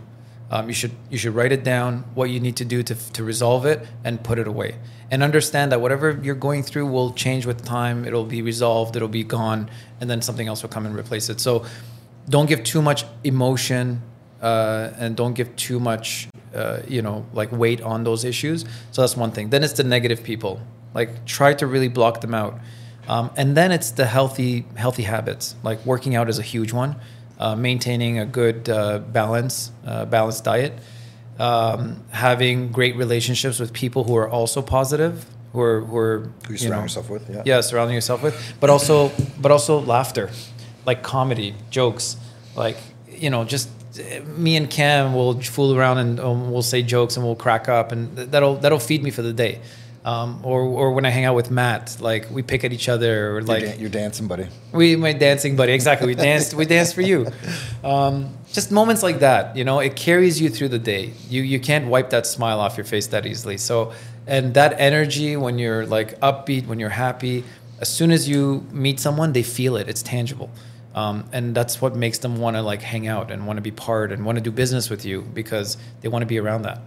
Um, 0.51 0.67
you 0.67 0.73
should 0.73 0.91
you 1.09 1.17
should 1.17 1.33
write 1.33 1.53
it 1.53 1.63
down 1.63 2.03
what 2.13 2.29
you 2.29 2.41
need 2.41 2.57
to 2.57 2.65
do 2.65 2.83
to, 2.83 2.93
to 3.13 3.23
resolve 3.23 3.65
it 3.65 3.87
and 4.03 4.21
put 4.21 4.37
it 4.37 4.47
away. 4.47 4.75
And 5.09 5.23
understand 5.23 5.71
that 5.71 5.79
whatever 5.79 6.19
you're 6.21 6.35
going 6.35 6.61
through 6.61 6.87
will 6.87 7.13
change 7.13 7.45
with 7.45 7.63
time. 7.63 8.05
It'll 8.05 8.25
be 8.25 8.41
resolved. 8.41 8.97
It'll 8.97 9.07
be 9.07 9.23
gone. 9.23 9.69
And 10.01 10.09
then 10.09 10.21
something 10.21 10.47
else 10.47 10.61
will 10.61 10.69
come 10.69 10.85
and 10.85 10.93
replace 10.93 11.29
it. 11.29 11.39
So 11.39 11.65
don't 12.29 12.47
give 12.47 12.63
too 12.65 12.81
much 12.81 13.05
emotion 13.23 14.01
uh, 14.41 14.91
and 14.97 15.15
don't 15.15 15.33
give 15.33 15.55
too 15.55 15.79
much 15.79 16.27
uh, 16.53 16.81
you 16.85 17.01
know 17.01 17.25
like 17.33 17.49
weight 17.53 17.81
on 17.81 18.03
those 18.03 18.25
issues. 18.25 18.65
So 18.91 19.01
that's 19.01 19.15
one 19.15 19.31
thing. 19.31 19.51
Then 19.51 19.63
it's 19.63 19.73
the 19.73 19.85
negative 19.85 20.21
people. 20.21 20.59
Like 20.93 21.25
try 21.25 21.53
to 21.53 21.65
really 21.65 21.87
block 21.87 22.19
them 22.19 22.33
out. 22.33 22.59
Um, 23.07 23.31
and 23.37 23.55
then 23.55 23.71
it's 23.71 23.91
the 23.91 24.05
healthy 24.05 24.65
healthy 24.75 25.03
habits. 25.03 25.55
Like 25.63 25.85
working 25.85 26.13
out 26.13 26.27
is 26.27 26.39
a 26.39 26.43
huge 26.43 26.73
one 26.73 26.97
uh, 27.41 27.55
maintaining 27.55 28.19
a 28.19 28.25
good 28.25 28.69
uh, 28.69 28.99
balance 28.99 29.71
uh, 29.85 30.05
balanced 30.05 30.43
diet 30.43 30.73
um, 31.39 32.03
having 32.11 32.71
great 32.71 32.95
relationships 32.95 33.59
with 33.59 33.73
people 33.73 34.03
who 34.03 34.15
are 34.15 34.29
also 34.29 34.61
positive 34.61 35.25
who 35.53 35.61
are 35.61 35.81
who 35.81 35.97
are 35.97 36.19
Who 36.47 36.53
you 36.53 36.57
surround 36.57 36.83
yourself 36.83 37.09
with, 37.09 37.29
yeah. 37.29 37.41
yeah 37.45 37.61
surrounding 37.61 37.95
yourself 37.95 38.23
with 38.23 38.55
but 38.59 38.69
also 38.69 39.11
but 39.39 39.51
also 39.51 39.79
laughter 39.81 40.29
like 40.85 41.03
comedy 41.03 41.55
jokes 41.69 42.17
like 42.55 42.77
you 43.09 43.29
know 43.29 43.43
just 43.43 43.69
uh, 43.99 44.21
me 44.37 44.55
and 44.55 44.69
cam 44.69 45.13
will 45.13 45.39
fool 45.41 45.77
around 45.77 45.97
and 45.97 46.19
um, 46.19 46.51
we'll 46.51 46.61
say 46.61 46.81
jokes 46.81 47.17
and 47.17 47.25
we'll 47.25 47.35
crack 47.35 47.67
up 47.67 47.91
and 47.91 48.15
that'll 48.15 48.55
that'll 48.55 48.79
feed 48.79 49.03
me 49.03 49.11
for 49.11 49.21
the 49.21 49.33
day 49.33 49.59
um, 50.03 50.39
or 50.43 50.61
or 50.61 50.91
when 50.93 51.05
i 51.05 51.09
hang 51.09 51.25
out 51.25 51.35
with 51.35 51.51
matt 51.51 51.97
like 52.01 52.29
we 52.31 52.41
pick 52.41 52.63
at 52.63 52.73
each 52.73 52.89
other 52.89 53.37
or 53.37 53.41
like 53.43 53.61
you're, 53.61 53.71
dan- 53.71 53.79
you're 53.79 53.89
dancing, 53.89 54.27
buddy. 54.27 54.47
we 54.71 54.95
my 54.95 55.13
dancing 55.13 55.55
buddy 55.55 55.73
exactly. 55.73 56.07
We 56.07 56.15
danced 56.15 56.53
we 56.53 56.65
danced 56.65 56.95
for 56.95 57.01
you. 57.01 57.27
Um, 57.83 58.37
just 58.53 58.71
moments 58.71 59.01
like 59.01 59.19
that 59.19 59.55
you 59.57 59.63
know 59.63 59.79
it 59.79 59.95
carries 59.95 60.39
you 60.39 60.49
through 60.49 60.69
the 60.69 60.79
day. 60.79 61.13
You 61.29 61.41
you 61.41 61.59
can't 61.59 61.87
wipe 61.87 62.11
that 62.11 62.27
smile 62.27 62.59
off 62.59 62.77
your 62.77 62.85
face 62.85 63.07
that 63.07 63.25
easily. 63.25 63.57
So 63.57 63.91
and 64.27 64.53
that 64.53 64.79
energy 64.79 65.35
when 65.35 65.57
you're 65.57 65.85
like 65.87 66.19
upbeat 66.19 66.67
when 66.67 66.79
you're 66.79 66.89
happy 66.89 67.43
as 67.79 67.89
soon 67.89 68.11
as 68.11 68.29
you 68.29 68.63
meet 68.71 68.99
someone 68.99 69.33
they 69.33 69.41
feel 69.43 69.75
it. 69.75 69.89
It's 69.89 70.03
tangible 70.03 70.51
um, 70.93 71.23
and 71.31 71.55
that's 71.55 71.81
what 71.81 71.95
makes 71.95 72.17
them 72.19 72.37
want 72.37 72.55
to 72.57 72.61
like 72.61 72.81
hang 72.81 73.07
out 73.07 73.31
and 73.31 73.47
want 73.47 73.57
to 73.57 73.61
be 73.61 73.71
part 73.71 74.11
and 74.11 74.25
want 74.25 74.37
to 74.37 74.41
do 74.43 74.51
business 74.51 74.89
with 74.89 75.05
you 75.05 75.21
because 75.21 75.77
they 76.01 76.09
want 76.09 76.21
to 76.21 76.25
be 76.25 76.37
around 76.39 76.63
that 76.63 76.79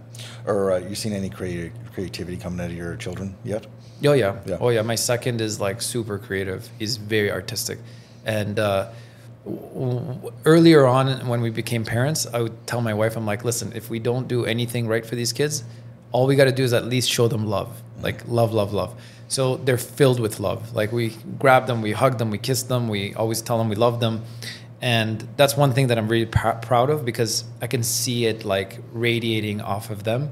Or 0.45 0.71
uh, 0.73 0.77
you 0.79 0.95
seen 0.95 1.13
any 1.13 1.29
creati- 1.29 1.71
creativity 1.93 2.37
coming 2.37 2.59
out 2.59 2.69
of 2.71 2.77
your 2.77 2.95
children 2.97 3.35
yet? 3.43 3.65
Oh 4.03 4.13
yeah. 4.13 4.35
Yeah. 4.45 4.57
Oh 4.59 4.69
yeah. 4.69 4.81
My 4.83 4.95
second 4.95 5.41
is 5.41 5.59
like 5.59 5.81
super 5.81 6.17
creative. 6.19 6.69
He's 6.77 6.97
very 6.97 7.31
artistic, 7.31 7.79
and 8.25 8.59
uh, 8.59 8.89
w- 9.45 9.99
w- 9.99 10.31
earlier 10.45 10.85
on 10.85 11.27
when 11.27 11.41
we 11.41 11.49
became 11.49 11.83
parents, 11.85 12.27
I 12.31 12.41
would 12.41 12.67
tell 12.67 12.81
my 12.81 12.93
wife, 12.93 13.15
I'm 13.15 13.25
like, 13.25 13.43
listen, 13.45 13.71
if 13.73 13.89
we 13.89 13.99
don't 13.99 14.27
do 14.27 14.45
anything 14.45 14.87
right 14.87 15.05
for 15.05 15.15
these 15.15 15.33
kids, 15.33 15.63
all 16.11 16.27
we 16.27 16.35
got 16.35 16.45
to 16.45 16.51
do 16.51 16.63
is 16.63 16.73
at 16.73 16.85
least 16.85 17.09
show 17.09 17.27
them 17.27 17.45
love, 17.47 17.81
like 18.01 18.27
love, 18.27 18.53
love, 18.53 18.73
love. 18.73 18.93
So 19.27 19.57
they're 19.57 19.77
filled 19.77 20.19
with 20.19 20.39
love. 20.39 20.75
Like 20.75 20.91
we 20.91 21.15
grab 21.39 21.67
them, 21.67 21.81
we 21.81 21.91
hug 21.91 22.17
them, 22.17 22.29
we 22.29 22.37
kiss 22.37 22.63
them, 22.63 22.87
we 22.87 23.13
always 23.15 23.41
tell 23.41 23.57
them 23.57 23.69
we 23.69 23.75
love 23.75 23.99
them. 23.99 24.23
And 24.81 25.27
that's 25.35 25.57
one 25.57 25.73
thing 25.73 25.87
that 25.87 25.97
I'm 25.97 26.07
really 26.07 26.27
pr- 26.27 26.59
proud 26.61 26.89
of 26.89 27.05
because 27.05 27.43
I 27.61 27.67
can 27.67 27.81
see 27.81 28.25
it 28.25 28.45
like 28.45 28.79
radiating 28.93 29.61
off 29.61 29.89
of 29.89 30.03
them. 30.03 30.31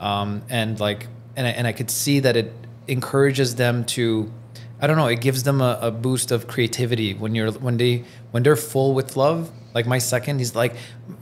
Um, 0.00 0.42
and 0.48 0.78
like, 0.80 1.06
and 1.36 1.46
I, 1.46 1.50
and 1.50 1.66
I 1.66 1.72
could 1.72 1.90
see 1.90 2.20
that 2.20 2.36
it 2.36 2.52
encourages 2.88 3.54
them 3.54 3.84
to, 3.84 4.32
I 4.80 4.88
don't 4.88 4.96
know, 4.96 5.06
it 5.06 5.20
gives 5.20 5.44
them 5.44 5.60
a, 5.60 5.78
a 5.80 5.90
boost 5.92 6.32
of 6.32 6.48
creativity 6.48 7.14
when 7.14 7.34
you're, 7.36 7.52
when 7.52 7.76
they, 7.76 8.04
when 8.32 8.42
they're 8.42 8.56
full 8.56 8.94
with 8.94 9.16
love. 9.16 9.52
Like 9.72 9.86
my 9.86 9.98
second, 9.98 10.38
he's 10.38 10.54
like, 10.54 10.74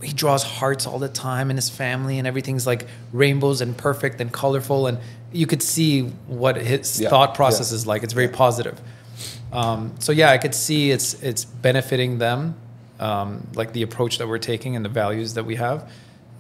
he 0.03 0.13
draws 0.13 0.43
hearts 0.43 0.87
all 0.87 0.99
the 0.99 1.09
time 1.09 1.51
in 1.51 1.57
his 1.57 1.69
family 1.69 2.19
and 2.19 2.27
everything's 2.27 2.67
like 2.67 2.87
rainbows 3.13 3.61
and 3.61 3.77
perfect 3.77 4.21
and 4.21 4.33
colorful. 4.33 4.87
And 4.87 4.99
you 5.33 5.47
could 5.47 5.63
see 5.63 6.03
what 6.27 6.57
his 6.57 7.01
Yeah, 7.01 7.09
thought 7.09 7.35
process 7.35 7.71
yeah. 7.71 7.77
is 7.77 7.87
like. 7.87 8.03
It's 8.03 8.13
very 8.13 8.29
positive. 8.29 8.81
Um, 9.53 9.95
so 9.99 10.13
yeah, 10.13 10.31
I 10.31 10.39
could 10.39 10.55
see 10.55 10.91
it's 10.91 11.15
it's 11.23 11.45
benefiting 11.45 12.19
them, 12.19 12.55
um, 12.99 13.47
like 13.55 13.73
the 13.73 13.83
approach 13.83 14.19
that 14.19 14.29
we're 14.29 14.39
taking 14.39 14.77
and 14.77 14.85
the 14.85 14.89
values 14.89 15.35
that 15.35 15.45
we 15.45 15.57
have. 15.57 15.91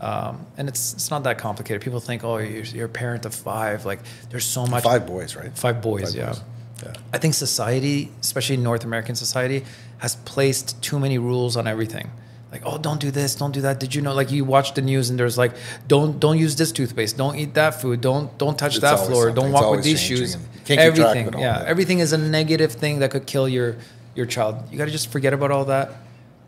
Um, 0.00 0.46
and 0.56 0.68
it's 0.68 0.94
it's 0.94 1.10
not 1.10 1.24
that 1.24 1.38
complicated. 1.38 1.82
People 1.82 2.00
think, 2.00 2.24
oh, 2.24 2.38
you're, 2.38 2.64
you're 2.64 2.86
a 2.86 2.88
parent 2.88 3.26
of 3.26 3.34
five. 3.34 3.84
Like 3.84 4.00
there's 4.30 4.46
so 4.46 4.66
much. 4.66 4.84
Five 4.84 5.06
boys, 5.06 5.36
right? 5.36 5.56
Five 5.56 5.82
boys, 5.82 6.14
yeah. 6.14 6.34
Yeah. 6.82 6.94
I 7.12 7.18
think 7.18 7.34
society, 7.34 8.10
especially 8.22 8.56
North 8.56 8.84
American 8.84 9.14
society, 9.14 9.64
has 9.98 10.16
placed 10.16 10.80
too 10.82 10.98
many 10.98 11.18
rules 11.18 11.56
on 11.56 11.66
everything. 11.66 12.10
Like, 12.52 12.62
oh, 12.64 12.78
don't 12.78 13.00
do 13.00 13.10
this, 13.12 13.36
don't 13.36 13.52
do 13.52 13.60
that. 13.60 13.78
Did 13.78 13.94
you 13.94 14.02
know? 14.02 14.12
Like, 14.12 14.32
you 14.32 14.44
watch 14.44 14.74
the 14.74 14.82
news 14.82 15.08
and 15.08 15.18
there's 15.18 15.38
like, 15.38 15.52
don't 15.86 16.18
don't 16.18 16.36
use 16.38 16.56
this 16.56 16.72
toothpaste, 16.72 17.16
don't 17.16 17.36
eat 17.36 17.54
that 17.54 17.80
food, 17.80 18.00
don't 18.00 18.36
don't 18.38 18.58
touch 18.58 18.74
It's 18.76 18.80
that 18.82 18.98
floor, 18.98 19.26
something. 19.26 19.34
don't 19.36 19.52
It's 19.52 19.60
walk 19.60 19.70
with 19.76 19.84
these 19.84 20.00
shoes. 20.00 20.36
can't 20.64 20.66
keep 20.66 20.76
track 20.76 20.88
of 20.88 20.98
everything, 20.98 21.40
yeah. 21.40 21.64
everything 21.66 21.98
is 22.00 22.12
a 22.12 22.18
negative 22.18 22.72
thing 22.72 22.98
that 23.00 23.12
could 23.12 23.26
kill 23.26 23.48
your 23.48 23.76
your 24.16 24.26
child. 24.26 24.56
You 24.70 24.78
got 24.78 24.86
to 24.86 24.90
just 24.90 25.12
forget 25.12 25.32
about 25.32 25.50
all 25.52 25.66
that. 25.66 25.92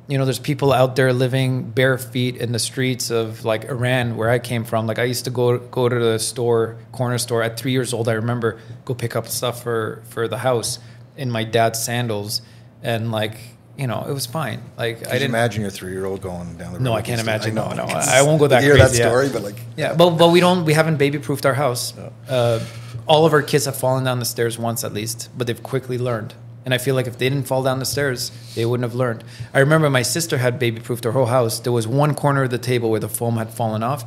You 0.09 0.19
know, 0.19 0.25
there's 0.25 0.41
people 0.41 0.73
out 0.73 0.97
there 0.97 1.13
living 1.13 1.71
bare 1.71 1.97
feet 1.97 2.37
in 2.37 2.51
the 2.51 2.59
streets 2.59 3.11
of 3.11 3.45
like 3.45 3.67
Iran, 3.67 4.17
where 4.17 4.29
I 4.29 4.41
came 4.41 4.65
from. 4.65 4.89
Like 4.89 4.99
I 4.99 5.05
used 5.05 5.25
to 5.27 5.31
go 5.31 5.59
go 5.59 5.89
to 5.89 5.99
the 5.99 6.19
store, 6.19 6.77
corner 6.91 7.19
store 7.19 7.45
at 7.45 7.57
three 7.57 7.71
years 7.71 7.95
old. 7.95 8.09
I 8.09 8.15
remember 8.15 8.59
go 8.85 8.95
pick 8.95 9.15
up 9.15 9.29
stuff 9.29 9.63
for 9.63 10.03
for 10.09 10.27
the 10.27 10.39
house 10.39 10.81
in 11.17 11.31
my 11.31 11.45
dad's 11.45 11.81
sandals, 11.83 12.43
and 12.83 13.13
like 13.13 13.37
you 13.77 13.87
know, 13.87 14.05
it 14.09 14.13
was 14.13 14.27
fine. 14.27 14.61
Like 14.77 14.99
Could 14.99 15.09
I 15.09 15.13
didn't 15.13 15.31
imagine 15.31 15.63
your 15.63 15.71
three-year-old 15.71 16.21
going 16.21 16.57
down 16.57 16.73
the 16.73 16.79
road? 16.79 16.85
No, 16.85 16.93
I 16.93 17.03
can't 17.03 17.21
imagine. 17.21 17.55
know, 17.55 17.69
No, 17.71 17.87
no, 17.87 17.93
I 17.95 18.23
won't 18.23 18.39
go 18.39 18.47
that 18.49 18.63
hear 18.63 18.77
that 18.77 18.89
crazy, 18.89 19.03
yeah. 19.03 19.09
story, 19.09 19.29
but 19.31 19.43
like, 19.43 19.61
Yeah, 19.77 19.95
but 19.95 20.11
but 20.11 20.29
we 20.29 20.41
don't. 20.41 20.65
We 20.65 20.75
haven't 20.75 20.97
baby 20.99 21.19
proofed 21.19 21.47
our 21.47 21.55
house. 21.55 21.95
Uh, 22.29 22.61
all 23.07 23.27
of 23.27 23.33
our 23.33 23.43
kids 23.43 23.65
have 23.65 23.77
fallen 23.77 24.05
down 24.05 24.19
the 24.19 24.25
stairs 24.25 24.59
once 24.59 24.85
at 24.85 24.93
least, 24.93 25.29
but 25.37 25.47
they've 25.47 25.63
quickly 25.63 25.99
learned. 25.99 26.35
And 26.65 26.73
I 26.73 26.79
feel 26.79 26.95
like 26.95 27.09
if 27.09 27.19
they 27.19 27.29
didn't 27.29 27.49
fall 27.49 27.65
down 27.65 27.81
the 27.81 27.85
stairs, 27.85 28.31
they 28.55 28.65
wouldn't 28.65 28.85
have 28.89 28.95
learned. 28.95 29.25
I 29.53 29.59
remember 29.59 29.91
my 29.91 30.03
sister 30.03 30.39
had 30.39 30.61
baby 30.61 30.81
proofed 30.81 31.03
her 31.03 31.11
whole 31.11 31.27
house. 31.27 31.59
There 31.59 31.73
was 31.73 31.89
one 31.89 32.15
corner 32.15 32.45
of 32.45 32.51
the 32.51 32.59
table 32.59 32.89
where 32.91 33.01
the 33.01 33.09
foam 33.09 33.37
had 33.37 33.53
fallen 33.53 33.83
off. 33.83 34.05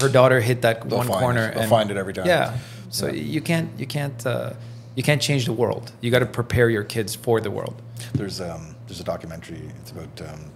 Her 0.00 0.08
daughter 0.08 0.40
hit 0.40 0.62
that 0.62 0.88
They'll 0.88 0.98
one 0.98 1.06
corner 1.06 1.46
it. 1.46 1.52
They'll 1.52 1.60
and 1.62 1.70
find 1.70 1.90
it 1.92 1.96
every 1.96 2.12
time. 2.12 2.26
Yeah. 2.26 2.56
So 2.90 3.06
Yeah. 3.06 3.12
you 3.12 3.40
can't 3.40 3.68
you 3.78 3.86
can't 3.86 4.26
uh, 4.26 4.54
you 4.96 5.04
can't 5.04 5.22
change 5.22 5.44
the 5.44 5.52
world. 5.52 5.92
You 6.00 6.10
got 6.10 6.18
to 6.20 6.26
prepare 6.26 6.68
your 6.68 6.82
kids 6.82 7.14
for 7.14 7.40
the 7.40 7.50
world. 7.52 7.80
There's 8.14 8.40
um, 8.40 8.71
there's 8.92 9.00
a 9.00 9.04
documentary. 9.04 9.62
It's 9.80 9.90
about 9.90 10.20
um, 10.20 10.50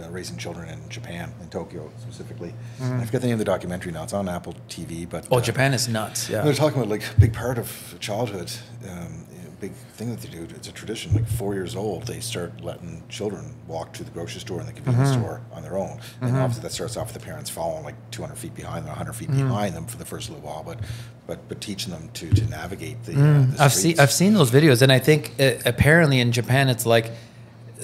uh, 0.00 0.08
raising 0.10 0.36
children 0.36 0.68
in 0.68 0.88
Japan, 0.88 1.32
in 1.42 1.48
Tokyo 1.48 1.90
specifically. 2.00 2.54
And 2.80 3.00
I 3.02 3.04
forget 3.04 3.20
the 3.20 3.26
name 3.26 3.34
of 3.34 3.38
the 3.40 3.44
documentary 3.44 3.90
now. 3.90 4.04
It's 4.04 4.12
on 4.12 4.28
Apple 4.28 4.54
TV. 4.68 5.08
But 5.08 5.26
Oh, 5.30 5.38
uh, 5.38 5.40
Japan 5.40 5.74
is 5.74 5.88
nuts. 5.88 6.30
Yeah. 6.30 6.42
They're 6.42 6.54
talking 6.54 6.78
about 6.78 6.88
like 6.88 7.02
a 7.16 7.20
big 7.20 7.32
part 7.32 7.58
of 7.58 7.96
childhood, 7.98 8.52
um, 8.88 9.26
you 9.32 9.38
know, 9.42 9.50
big 9.60 9.72
thing 9.96 10.10
that 10.14 10.20
they 10.20 10.28
do. 10.28 10.46
It's 10.54 10.68
a 10.68 10.72
tradition. 10.72 11.12
Like 11.14 11.26
four 11.26 11.54
years 11.54 11.74
old, 11.74 12.06
they 12.06 12.20
start 12.20 12.60
letting 12.62 13.02
children 13.08 13.54
walk 13.66 13.92
to 13.94 14.04
the 14.04 14.10
grocery 14.12 14.40
store 14.40 14.60
and 14.60 14.68
the 14.68 14.72
convenience 14.72 15.10
Mm-hmm. 15.10 15.20
store 15.20 15.40
on 15.52 15.62
their 15.62 15.76
own. 15.76 15.98
And 16.20 16.36
obviously, 16.36 16.62
that 16.62 16.72
starts 16.72 16.96
off 16.96 17.12
with 17.12 17.20
the 17.20 17.26
parents 17.26 17.50
following 17.50 17.82
like 17.82 17.96
200 18.12 18.36
feet 18.38 18.54
behind 18.54 18.84
them, 18.84 18.90
100 18.90 19.12
feet 19.14 19.30
Mm-hmm. 19.30 19.48
behind 19.48 19.74
them 19.74 19.86
for 19.86 19.96
the 19.98 20.04
first 20.04 20.30
little 20.30 20.44
while, 20.44 20.62
but 20.62 20.78
but 21.26 21.48
but 21.48 21.60
teaching 21.60 21.92
them 21.92 22.08
to 22.14 22.30
to 22.30 22.44
navigate 22.46 23.02
the. 23.04 23.12
Uh, 23.12 23.46
the 23.46 23.56
I've 23.64 23.72
seen. 23.74 23.98
I've 24.00 24.12
seen 24.12 24.34
those 24.34 24.50
videos, 24.50 24.80
and 24.82 24.90
I 24.92 24.98
think 24.98 25.32
uh, 25.38 25.52
apparently 25.66 26.20
in 26.20 26.32
Japan 26.32 26.68
it's 26.68 26.84
like 26.86 27.10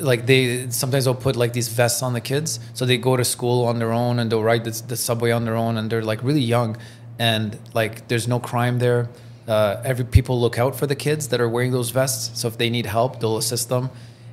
like 0.00 0.26
they 0.26 0.68
sometimes 0.70 1.04
they'll 1.04 1.14
put 1.14 1.36
like 1.36 1.52
these 1.52 1.68
vests 1.68 2.02
on 2.02 2.12
the 2.12 2.20
kids, 2.20 2.60
so 2.74 2.84
they 2.86 2.96
go 2.98 3.16
to 3.16 3.24
school 3.24 3.64
on 3.64 3.78
their 3.78 3.92
own 3.92 4.18
and 4.18 4.30
they'll 4.30 4.42
ride 4.42 4.64
the, 4.64 4.82
the 4.88 4.96
subway 4.96 5.30
on 5.30 5.44
their 5.44 5.56
own, 5.56 5.76
and 5.76 5.90
they're 5.90 6.02
like 6.02 6.22
really 6.22 6.40
young, 6.40 6.76
and 7.18 7.58
like 7.74 8.08
there's 8.08 8.26
no 8.28 8.38
crime 8.40 8.78
there. 8.78 9.08
Uh, 9.48 9.80
every 9.84 10.04
people 10.04 10.40
look 10.40 10.58
out 10.58 10.76
for 10.76 10.86
the 10.86 10.94
kids 10.94 11.28
that 11.28 11.40
are 11.40 11.48
wearing 11.48 11.72
those 11.72 11.90
vests, 11.90 12.38
so 12.40 12.46
if 12.48 12.56
they 12.56 12.70
need 12.70 12.86
help, 12.86 13.20
they'll 13.20 13.36
assist 13.36 13.68
them. 13.68 13.90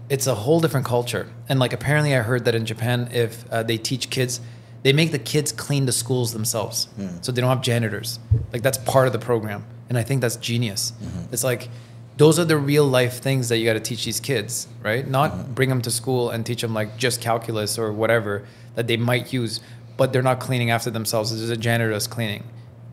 It's 0.10 0.28
a 0.28 0.36
whole 0.36 0.60
different 0.60 0.86
culture, 0.86 1.28
and 1.50 1.60
like 1.60 1.74
apparently 1.74 2.16
I 2.16 2.22
heard 2.22 2.46
that 2.46 2.56
in 2.56 2.66
Japan, 2.66 3.10
if 3.12 3.44
uh, 3.52 3.64
they 3.64 3.78
teach 3.78 4.10
kids, 4.10 4.40
they 4.84 4.94
make 4.94 5.12
the 5.12 5.20
kids 5.20 5.52
clean 5.52 5.86
the 5.86 5.92
schools 5.92 6.34
themselves, 6.34 6.88
so 7.22 7.32
they 7.32 7.42
don't 7.42 7.50
have 7.50 7.62
janitors. 7.62 8.20
Like 8.54 8.62
that's 8.62 8.78
part 8.78 9.08
of 9.08 9.14
the 9.14 9.20
program, 9.20 9.66
and 9.90 9.98
I 9.98 10.04
think 10.04 10.22
that's 10.22 10.38
genius. 10.38 10.94
It's 11.32 11.44
like 11.44 11.70
those 12.18 12.40
are 12.40 12.46
the 12.46 12.58
real 12.58 12.86
life 12.86 13.22
things 13.22 13.50
that 13.50 13.58
you 13.60 13.66
got 13.66 13.74
to 13.74 13.80
teach 13.80 14.04
these 14.06 14.20
kids, 14.20 14.68
right? 14.84 15.08
Not 15.08 15.54
bring 15.56 15.70
them 15.70 15.82
to 15.84 15.92
school 15.92 16.30
and 16.32 16.46
teach 16.46 16.62
them 16.62 16.74
like 16.74 16.98
just 16.98 17.22
calculus 17.22 17.78
or 17.78 17.94
whatever 17.94 18.44
that 18.76 18.88
they 18.88 18.98
might 18.98 19.32
use, 19.32 19.60
but 19.98 20.12
they're 20.12 20.24
not 20.24 20.40
cleaning 20.40 20.72
after 20.72 20.90
themselves. 20.90 21.36
There's 21.38 21.50
a 21.50 21.58
janitor 21.58 21.92
that's 21.92 22.08
cleaning. 22.08 22.44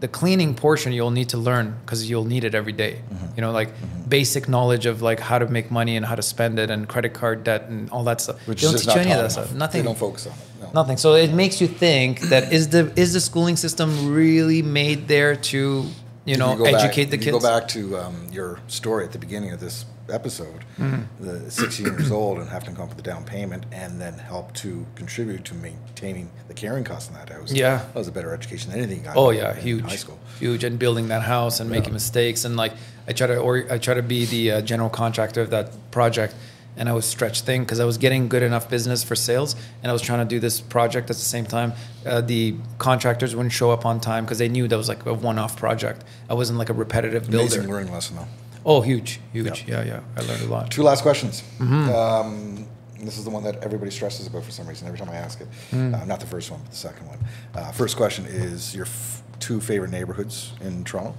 the 0.05 0.09
cleaning 0.09 0.55
portion 0.55 0.93
you'll 0.93 1.11
need 1.11 1.31
to 1.31 1.39
learn 1.39 1.75
because 1.81 2.11
you'll 2.11 2.27
need 2.27 2.45
it 2.45 2.55
every 2.55 2.72
day. 2.72 3.01
Mm-hmm. 3.01 3.27
You 3.37 3.41
know, 3.41 3.53
like 3.53 3.70
basic 4.07 4.51
knowledge 4.51 4.85
of 4.85 5.01
like 5.01 5.18
how 5.18 5.39
to 5.39 5.47
make 5.47 5.70
money 5.70 5.97
and 5.97 6.05
how 6.05 6.14
to 6.14 6.20
spend 6.22 6.59
it 6.59 6.70
and 6.70 6.87
credit 6.87 7.14
card 7.14 7.43
debt 7.43 7.62
and 7.70 7.89
all 7.91 8.05
that 8.05 8.20
stuff. 8.20 8.47
Which 8.47 8.61
they 8.61 8.66
don't 8.66 8.77
teach 8.77 8.87
you 8.87 8.89
not 8.89 8.99
any 8.99 9.12
of 9.12 9.22
that 9.22 9.33
stuff. 9.33 9.55
Nothing. 9.55 9.81
They 9.81 9.87
don't 9.87 9.97
focus 9.97 10.27
on 10.27 10.35
it. 10.35 10.39
No. 10.61 10.70
Nothing. 10.83 10.99
So 10.99 11.14
it 11.14 11.33
makes 11.33 11.59
you 11.59 11.68
think 11.68 12.20
that 12.22 12.53
is 12.53 12.68
the 12.68 12.93
is 12.97 13.14
the 13.14 13.20
schooling 13.20 13.57
system 13.57 14.12
really 14.12 14.61
made 14.61 15.09
there 15.09 15.37
to 15.37 15.87
you 16.25 16.37
know 16.37 16.53
If 16.53 16.59
go 16.59 16.64
back- 16.64 16.75
educate 16.85 17.05
the 17.07 17.16
kids? 17.18 17.27
You 17.27 17.33
go 17.33 17.41
back 17.41 17.68
to 17.68 17.99
um, 17.99 18.29
your 18.33 18.59
story 18.68 19.05
at 19.05 19.12
the 19.12 19.18
beginning 19.18 19.53
of 19.53 19.61
this 19.61 19.85
episode, 20.11 20.64
Mm-hmm. 20.79 21.25
the 21.25 21.51
16 21.51 21.87
years 21.87 22.11
old 22.11 22.39
and 22.39 22.49
having 22.51 22.70
to 22.70 22.75
come 22.75 22.85
up 22.85 22.91
with 22.91 22.99
a 22.99 23.03
down 23.03 23.25
payment 23.25 23.64
and 23.72 23.99
then 24.01 24.14
help 24.14 24.53
to 24.55 24.85
contribute 24.97 25.45
to 25.47 25.55
maintaining 25.55 26.31
the 26.49 26.53
carrying 26.55 26.85
costs 26.85 27.09
in 27.09 27.14
that 27.14 27.31
house. 27.31 27.53
Yeah. 27.53 27.77
that 27.79 27.95
was 27.95 28.09
a 28.09 28.12
better 28.12 28.35
education 28.35 28.70
than 28.70 28.81
anything. 28.81 29.09
I 29.09 29.14
Oh 29.14 29.31
yeah, 29.31 29.55
in 29.57 29.62
huge, 29.62 29.85
high 29.85 29.97
school. 29.97 30.18
huge, 30.39 30.62
and 30.64 30.79
building 30.79 31.09
that 31.09 31.22
house 31.22 31.61
and 31.61 31.70
making 31.70 31.93
mistakes 31.95 32.45
and 32.45 32.57
like 32.57 32.72
I 33.09 33.12
try 33.12 33.27
to 33.29 33.39
or 33.39 33.64
I 33.70 33.79
try 33.79 33.95
to 33.95 34.03
be 34.03 34.25
the 34.27 34.51
uh, 34.51 34.61
general 34.62 34.91
contractor 34.91 35.41
of 35.43 35.51
that 35.51 35.72
project, 35.91 36.35
and 36.77 36.89
I 36.89 36.93
was 36.93 37.05
stretched 37.05 37.45
thin 37.45 37.62
because 37.62 37.81
I 37.81 37.85
was 37.85 37.99
getting 37.99 38.29
good 38.29 38.43
enough 38.43 38.68
business 38.68 39.03
for 39.03 39.14
sales, 39.14 39.57
and 39.83 39.91
I 39.91 39.93
was 39.93 40.03
trying 40.03 40.27
to 40.27 40.35
do 40.35 40.41
this 40.41 40.61
project 40.61 41.11
at 41.11 41.16
the 41.16 41.22
same 41.22 41.47
time. 41.47 41.72
Uh, 42.05 42.20
the 42.20 42.57
contractors 42.79 43.35
wouldn't 43.35 43.53
show 43.53 43.70
up 43.70 43.87
on 43.87 44.01
time 44.01 44.25
because 44.25 44.39
they 44.39 44.49
knew 44.49 44.68
that 44.68 44.77
was 44.77 44.89
like 44.89 45.07
a 45.07 45.14
one-off 45.14 45.57
project. 45.57 46.05
I 46.29 46.35
wasn't 46.35 46.59
like 46.59 46.68
a 46.68 46.75
repetitive 46.75 47.31
builder. 47.31 47.57
Amazing 47.57 47.70
learning 47.70 47.93
lesson 47.93 48.16
though. 48.16 48.29
Oh, 48.66 48.81
huge, 48.81 49.20
huge, 49.33 49.66
yeah, 49.68 49.85
yeah. 49.85 50.01
I 50.16 50.22
learned 50.22 50.43
a 50.43 50.47
lot. 50.47 50.70
Two 50.70 50.83
last 50.83 51.03
questions. 51.03 51.43
Mm-hmm. 51.59 51.91
Um, 51.91 52.66
this 53.05 53.18
is 53.18 53.25
the 53.25 53.31
one 53.31 53.45
that 53.45 53.62
everybody 53.62 53.91
stresses 53.91 54.27
about 54.27 54.45
for 54.45 54.51
some 54.51 54.66
reason 54.66 54.87
every 54.87 54.99
time 54.99 55.11
I 55.11 55.16
ask 55.16 55.41
it. 55.41 55.49
Mm. 55.70 56.01
Uh, 56.01 56.05
not 56.07 56.20
the 56.20 56.27
first 56.27 56.51
one, 56.51 56.61
but 56.61 56.70
the 56.70 56.77
second 56.77 57.07
one. 57.07 57.18
Uh, 57.55 57.70
first 57.72 57.97
question 57.97 58.25
is 58.27 58.75
your 58.75 58.87
f- 58.87 59.22
two 59.41 59.61
favorite 59.61 59.91
neighborhoods 59.91 60.53
in 60.62 60.85
Toronto? 60.85 61.14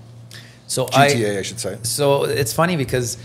So 0.68 0.88
I 0.94 1.10
GTA, 1.10 1.40
I, 1.40 1.42
should 1.44 1.60
say. 1.60 1.78
So 1.84 2.24
it's 2.24 2.54
funny 2.54 2.76
because 2.76 3.18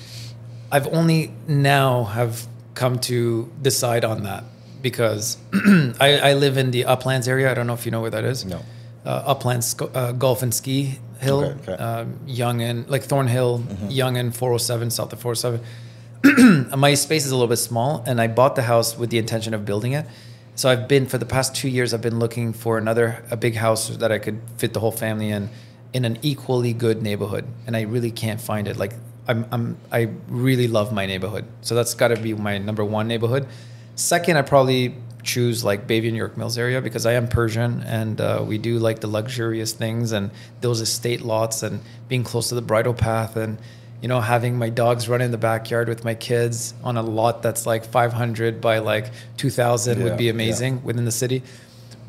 I've 0.73 0.87
only 0.89 1.33
now 1.49 2.05
have 2.05 2.47
come 2.75 2.99
to 3.01 3.51
decide 3.61 4.05
on 4.05 4.23
that 4.23 4.45
because 4.83 5.37
I, 6.01 6.19
I 6.23 6.35
live 6.35 6.57
in 6.57 6.71
the 6.71 6.85
Uplands 6.87 7.29
area. 7.29 7.51
I 7.51 7.55
don't 7.55 7.67
know 7.67 7.75
if 7.75 7.85
you 7.85 7.93
know 7.93 8.01
where 8.01 8.11
that 8.11 8.25
is. 8.25 8.45
No. 8.45 8.63
Uh, 9.05 9.23
Uplands 9.27 9.75
uh, 9.81 10.13
Golf 10.13 10.43
and 10.43 10.55
Ski 10.55 10.99
Hill, 11.21 11.45
Okay, 11.45 11.73
okay. 11.73 11.83
Um, 11.83 12.19
Yonge 12.27 12.63
and 12.63 12.89
like 12.89 13.03
Thornhill, 13.03 13.63
Yonge 13.89 14.17
and 14.17 14.35
407, 14.35 14.91
south 14.91 15.13
of 15.13 15.21
407. 15.21 16.71
My 16.79 16.95
space 16.95 17.27
is 17.27 17.31
a 17.31 17.35
little 17.35 17.49
bit 17.49 17.57
small, 17.57 18.03
and 18.07 18.21
I 18.21 18.27
bought 18.27 18.57
the 18.57 18.63
house 18.63 18.97
with 18.97 19.11
the 19.11 19.19
intention 19.19 19.53
of 19.53 19.65
building 19.65 19.93
it. 19.93 20.07
So 20.55 20.69
I've 20.69 20.89
been 20.89 21.07
for 21.07 21.19
the 21.19 21.27
past 21.27 21.55
two 21.55 21.69
years. 21.69 21.93
I've 21.95 22.03
been 22.03 22.19
looking 22.19 22.53
for 22.53 22.79
another 22.79 23.23
a 23.31 23.37
big 23.37 23.55
house 23.57 23.89
that 23.89 24.11
I 24.13 24.19
could 24.19 24.41
fit 24.57 24.73
the 24.73 24.81
whole 24.81 24.93
family 24.93 25.31
in, 25.31 25.51
in 25.93 26.05
an 26.05 26.19
equally 26.23 26.73
good 26.73 27.03
neighborhood, 27.03 27.47
and 27.67 27.77
I 27.77 27.83
really 27.83 28.11
can't 28.11 28.41
find 28.41 28.67
it. 28.67 28.77
Like 28.77 28.93
I'm, 29.31 29.47
I'm 29.53 29.77
I 29.93 30.09
really 30.29 30.69
love 30.69 30.93
my 30.93 31.07
neighborhood, 31.07 31.45
so 31.63 31.75
that's 31.75 31.95
got 31.95 32.09
to 32.09 32.17
be 32.17 32.35
my 32.35 32.59
number 32.59 32.85
one 32.85 33.07
neighborhood. 33.09 33.47
Second, 33.95 34.37
I 34.37 34.43
probably 34.43 34.95
choose 35.23 35.63
like 35.65 35.87
Bayview, 35.87 36.11
New 36.13 36.17
York 36.17 36.37
Mills 36.37 36.57
area 36.57 36.81
because 36.81 37.05
I 37.07 37.13
am 37.13 37.29
Persian 37.29 37.83
and 37.83 38.21
uh, 38.21 38.43
we 38.47 38.57
do 38.59 38.79
like 38.79 39.01
the 39.01 39.07
luxurious 39.07 39.73
things 39.75 40.13
and 40.13 40.31
those 40.63 40.81
estate 40.81 41.21
lots 41.21 41.63
and 41.63 41.81
being 42.09 42.25
close 42.25 42.49
to 42.49 42.55
the 42.55 42.63
bridle 42.63 42.95
path 42.95 43.37
and 43.37 43.59
you 44.01 44.09
know 44.09 44.21
having 44.23 44.57
my 44.57 44.71
dogs 44.71 45.11
run 45.11 45.21
in 45.21 45.31
the 45.31 45.37
backyard 45.51 45.89
with 45.91 46.05
my 46.07 46.15
kids 46.15 46.73
on 46.83 46.97
a 46.97 47.03
lot 47.03 47.43
that's 47.43 47.67
like 47.67 47.85
500 47.85 48.63
by 48.63 48.79
like 48.79 49.11
2000 49.37 49.99
Yeah, 49.99 50.05
would 50.05 50.17
be 50.17 50.25
yeah. 50.25 50.31
amazing 50.31 50.83
within 50.85 51.05
the 51.05 51.13
city 51.13 51.43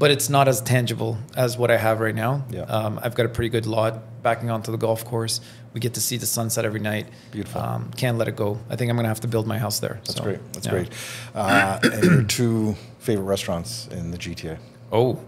but 0.02 0.10
it's 0.10 0.30
not 0.30 0.48
as 0.48 0.60
tangible 0.62 1.16
as 1.38 1.58
what 1.60 1.70
I 1.70 1.78
have 1.78 2.00
right 2.00 2.16
now. 2.16 2.44
Yeah. 2.50 2.62
Um, 2.64 3.00
I've 3.04 3.14
got 3.14 3.28
a 3.28 3.30
pretty 3.30 3.50
good 3.50 3.68
lot 3.68 4.22
backing 4.24 4.50
onto 4.50 4.72
the 4.72 4.78
golf 4.78 5.06
course. 5.06 5.42
We 5.74 5.80
get 5.80 5.94
to 5.94 6.02
see 6.02 6.18
the 6.18 6.26
sunset 6.26 6.66
every 6.66 6.80
night. 6.80 7.06
Beautiful. 7.32 7.62
Um, 7.62 7.92
can't 7.96 8.18
let 8.18 8.28
it 8.28 8.36
go. 8.36 8.58
I 8.68 8.76
think 8.76 8.90
I'm 8.90 8.96
going 8.98 9.04
to 9.06 9.10
have 9.10 9.20
to 9.22 9.28
build 9.28 9.46
my 9.46 9.60
house 9.60 9.80
there. 9.80 9.96
That's 10.04 10.16
So, 10.16 10.24
great. 10.24 10.40
That's 10.54 10.66
yeah. 10.66 10.72
great. 10.72 10.90
Uh, 11.36 11.80
and 11.84 12.04
your 12.04 12.24
two 12.24 12.76
favorite 12.98 13.26
restaurants 13.26 13.88
in 13.92 14.10
the 14.10 14.18
GTA? 14.18 14.58
Oh, 14.92 15.20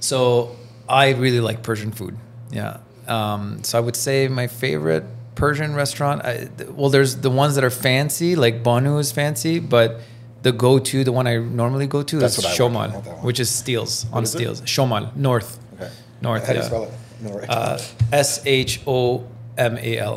so 0.00 0.56
I 0.88 1.10
really 1.10 1.40
like 1.40 1.62
Persian 1.62 1.92
food. 1.92 2.16
Yeah. 2.50 2.78
Um, 3.06 3.62
so 3.62 3.76
I 3.76 3.82
would 3.82 3.96
say 3.96 4.28
my 4.28 4.46
favorite 4.46 5.04
Persian 5.34 5.74
restaurant. 5.74 6.24
I, 6.24 6.48
well, 6.70 6.88
there's 6.88 7.16
the 7.16 7.30
ones 7.30 7.56
that 7.56 7.64
are 7.64 7.70
fancy, 7.90 8.36
like 8.36 8.62
Banu 8.62 8.96
is 8.98 9.12
fancy, 9.12 9.58
but 9.58 10.00
the 10.44 10.52
go-to, 10.52 11.02
the 11.04 11.10
one 11.12 11.26
I 11.26 11.36
normally 11.38 11.86
go 11.86 12.02
to, 12.02 12.16
That's 12.18 12.38
is 12.38 12.44
what 12.44 12.46
I 12.46 12.50
like. 12.50 12.60
I 12.60 12.64
Shomal, 12.64 12.92
want 12.92 13.04
that 13.04 13.14
one. 13.16 13.24
which 13.26 13.40
is 13.40 13.50
Steeles 13.50 14.06
on 14.12 14.22
is 14.22 14.34
it? 14.34 14.38
Steeles. 14.38 14.60
Shomal, 14.62 15.04
North. 15.16 15.58
Okay. 15.74 15.90
North. 16.20 16.46
How 16.46 16.52
do 16.52 16.58
you 16.58 16.62
yeah. 16.62 16.68
spell 16.68 16.84
it? 16.84 16.92
No, 17.22 17.30
right. 17.38 17.48
Uh, 17.50 17.78
S 18.12 18.30
H 18.46 18.80
O 18.86 19.26
M 19.58 19.78
A 19.78 19.98
L. 19.98 20.16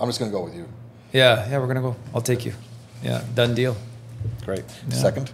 I'm 0.00 0.08
just 0.08 0.18
going 0.18 0.30
to 0.30 0.36
go 0.36 0.44
with 0.44 0.54
you. 0.54 0.66
Yeah, 1.12 1.48
yeah, 1.48 1.58
we're 1.58 1.66
gonna 1.72 1.80
go. 1.80 1.96
I'll 2.14 2.20
take 2.20 2.44
you. 2.44 2.52
Yeah, 3.02 3.22
done 3.34 3.54
deal. 3.54 3.76
Great. 4.44 4.64
Yeah. 4.90 4.94
Second? 4.96 5.32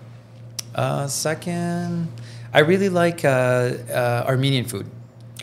Uh, 0.74 1.06
second, 1.08 2.08
I 2.52 2.60
really 2.60 2.88
like 2.88 3.24
uh, 3.24 3.28
uh, 3.90 4.24
Armenian 4.28 4.66
food, 4.66 4.86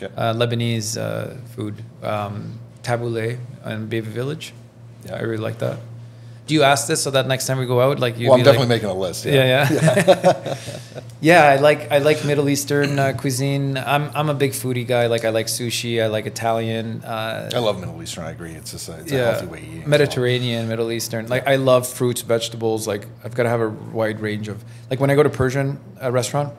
Okay. 0.00 0.12
uh, 0.16 0.32
Lebanese 0.32 0.96
uh, 0.96 1.34
food, 1.54 1.74
um, 2.02 2.58
tabbouleh 2.82 3.36
in 3.66 3.88
Bayview 3.88 4.12
Village. 4.20 4.54
Yeah. 5.04 5.16
I 5.16 5.22
really 5.22 5.42
like 5.42 5.58
that. 5.58 5.78
Do 6.46 6.54
you 6.54 6.62
ask 6.64 6.86
this 6.88 7.02
so 7.02 7.10
that 7.12 7.26
next 7.28 7.46
time 7.46 7.58
we 7.58 7.66
go 7.66 7.80
out, 7.80 8.00
like 8.00 8.18
you? 8.18 8.28
well, 8.28 8.38
I'm 8.38 8.44
definitely 8.44 8.68
making 8.68 8.88
a 8.88 8.94
list. 8.94 9.24
Yeah, 9.24 9.68
yeah. 9.68 10.56
Yeah, 11.22 11.44
I 11.44 11.56
like 11.58 11.88
I 11.92 11.98
like 11.98 12.24
Middle 12.24 12.48
Eastern 12.48 12.98
uh, 12.98 13.12
cuisine. 13.16 13.78
I'm 13.78 14.10
I'm 14.12 14.28
a 14.28 14.34
big 14.34 14.50
foodie 14.50 14.84
guy. 14.84 15.06
Like 15.06 15.24
I 15.24 15.28
like 15.30 15.46
sushi. 15.46 16.02
I 16.02 16.08
like 16.08 16.26
Italian. 16.26 17.04
Uh, 17.04 17.48
I 17.54 17.60
love 17.60 17.78
Middle 17.78 18.02
Eastern. 18.02 18.24
I 18.24 18.32
agree. 18.32 18.50
It's 18.54 18.72
just 18.72 18.88
a, 18.88 18.98
it's 18.98 19.12
a 19.12 19.16
healthy 19.18 19.46
way 19.46 19.60
eating. 19.60 19.88
Mediterranean, 19.88 20.68
Middle 20.68 20.90
Eastern. 20.90 21.28
Like 21.28 21.46
I 21.46 21.56
love 21.56 21.86
fruits, 21.86 22.22
vegetables. 22.22 22.88
Like 22.88 23.06
I've 23.22 23.36
got 23.36 23.44
to 23.44 23.50
have 23.50 23.60
a 23.60 23.68
wide 23.68 24.18
range 24.18 24.48
of. 24.48 24.64
Like 24.90 24.98
when 24.98 25.10
I 25.10 25.14
go 25.14 25.22
to 25.22 25.30
Persian 25.30 25.78
uh, 26.02 26.10
restaurant, 26.10 26.52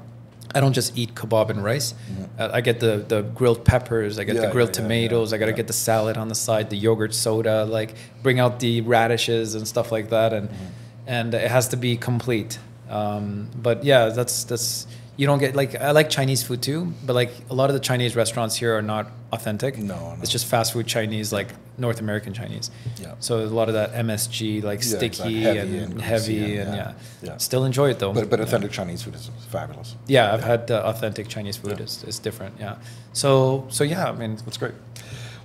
I 0.55 0.59
don't 0.59 0.73
just 0.73 0.97
eat 0.97 1.15
kebab 1.15 1.49
and 1.49 1.63
rice. 1.63 1.93
Uh, 2.37 2.49
I 2.53 2.61
get 2.61 2.79
the 2.79 2.97
the 3.07 3.21
grilled 3.21 3.63
peppers. 3.65 4.19
I 4.19 4.23
get. 4.23 4.35
Yeah, 4.35 4.41
the 4.47 4.51
grilled 4.51 4.69
yeah, 4.75 4.81
tomatoes. 4.83 5.31
yeah, 5.31 5.35
I 5.35 5.39
got 5.39 5.45
to 5.47 5.53
get 5.53 5.67
the 5.67 5.73
salad 5.73 6.17
on 6.17 6.27
the 6.27 6.35
side, 6.35 6.69
the 6.69 6.77
yogurt 6.77 7.13
soda. 7.13 7.65
Like 7.65 7.95
bring 8.21 8.39
out 8.39 8.59
the 8.59 8.81
radishes 8.81 9.55
and 9.55 9.67
stuff 9.67 9.91
like 9.91 10.09
that, 10.09 10.31
and 10.33 10.49
Mm-hmm. 10.49 10.65
and 11.07 11.33
it 11.33 11.49
has 11.51 11.67
to 11.69 11.77
be 11.77 11.97
complete. 11.97 12.59
Um, 12.89 13.49
but 13.55 13.83
yeah, 13.83 14.09
that's 14.09 14.43
that's. 14.43 14.87
You 15.15 15.27
don't 15.27 15.37
get 15.39 15.55
like 15.55 15.75
I 15.75 15.91
like 15.91 16.09
Chinese 16.09 16.41
food 16.41 16.61
too, 16.63 16.91
but 17.05 17.13
like 17.13 17.31
a 17.49 17.53
lot 17.53 17.69
of 17.69 17.75
the 17.75 17.79
Chinese 17.79 18.15
restaurants 18.15 18.55
here 18.55 18.75
are 18.75 18.81
not 18.81 19.11
authentic. 19.31 19.77
No, 19.77 19.95
no. 19.95 20.17
it's 20.21 20.31
just 20.31 20.45
fast 20.47 20.73
food 20.73 20.87
Chinese, 20.87 21.31
like 21.31 21.49
North 21.77 21.99
American 21.99 22.33
Chinese. 22.33 22.71
Yeah. 22.99 23.13
So 23.19 23.39
a 23.39 23.45
lot 23.45 23.67
of 23.67 23.75
that 23.75 23.93
MSG, 23.93 24.63
like 24.63 24.79
Yeah, 24.79 24.97
sticky 24.97 25.37
exactly. 25.37 25.77
And, 25.77 25.93
and 25.93 26.01
heavy, 26.01 26.37
and- 26.37 26.45
and, 26.67 26.75
yeah, 26.75 26.93
yeah. 27.21 27.29
yeah. 27.31 27.37
Still 27.37 27.63
enjoy 27.65 27.91
it 27.91 27.99
though. 27.99 28.11
But, 28.13 28.29
but 28.29 28.39
authentic 28.39 28.71
Chinese 28.71 29.03
food 29.03 29.15
is 29.15 29.29
fabulous. 29.49 29.95
Yeah, 30.07 30.33
I've 30.33 30.43
had 30.43 30.71
uh, 30.71 30.81
authentic 30.85 31.27
Chinese 31.27 31.57
food. 31.57 31.79
It's, 31.79 32.03
it's 32.03 32.19
different. 32.19 32.55
Yeah. 32.59 32.77
So 33.13 33.67
so 33.69 33.83
yeah, 33.83 34.09
I 34.09 34.13
mean, 34.13 34.39
it's 34.47 34.57
great. 34.57 34.73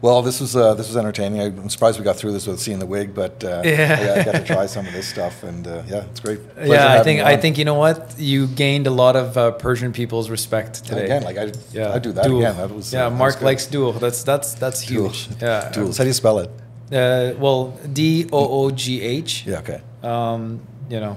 Well, 0.00 0.22
this 0.22 0.40
was 0.40 0.54
uh, 0.54 0.74
this 0.74 0.86
was 0.86 0.96
entertaining. 0.96 1.40
I'm 1.40 1.68
surprised 1.68 1.98
we 1.98 2.04
got 2.04 2.16
through 2.16 2.32
this 2.32 2.46
with 2.46 2.60
seeing 2.60 2.78
the 2.78 2.86
wig, 2.86 3.14
but 3.14 3.42
uh, 3.42 3.62
Yeah. 3.64 4.14
I, 4.16 4.20
I 4.20 4.24
got 4.24 4.32
to 4.32 4.44
try 4.44 4.66
some 4.66 4.86
of 4.86 4.92
this 4.92 5.08
stuff, 5.08 5.42
and 5.42 5.66
uh, 5.66 5.82
yeah, 5.88 6.04
it's 6.04 6.20
great. 6.20 6.38
Pleasure 6.54 6.72
yeah, 6.72 6.92
I 6.92 7.02
think 7.02 7.18
you 7.18 7.24
I 7.24 7.36
think 7.36 7.58
you 7.58 7.64
know 7.64 7.74
what 7.74 8.14
you 8.18 8.46
gained 8.46 8.86
a 8.86 8.90
lot 8.92 9.16
of 9.16 9.36
uh, 9.36 9.50
Persian 9.52 9.92
people's 9.92 10.30
respect 10.30 10.78
And 10.78 10.86
today. 10.88 11.04
again, 11.06 11.22
like 11.24 11.36
I, 11.38 11.52
yeah, 11.72 11.92
I 11.92 11.98
do 11.98 12.12
that 12.12 12.26
Doogh. 12.26 12.38
again. 12.38 12.56
That 12.56 12.70
was 12.74 12.92
yeah. 12.92 13.06
uh, 13.06 13.10
was 13.10 13.18
Mark 13.18 13.42
likes 13.42 13.66
doogh. 13.66 13.98
That's 13.98 14.22
that's 14.22 14.54
that's 14.54 14.80
huge. 14.80 15.28
Yeah. 15.40 15.70
Duels. 15.72 15.98
How 15.98 16.04
do 16.04 16.08
you 16.08 16.14
spell 16.14 16.38
it? 16.38 16.50
Uh, 16.92 17.34
well, 17.38 17.76
D 17.92 18.26
O 18.32 18.64
O 18.66 18.70
G 18.70 19.02
H. 19.02 19.44
Yeah. 19.46 19.58
Okay. 19.58 19.80
Um, 20.02 20.60
you 20.88 21.00
know, 21.00 21.16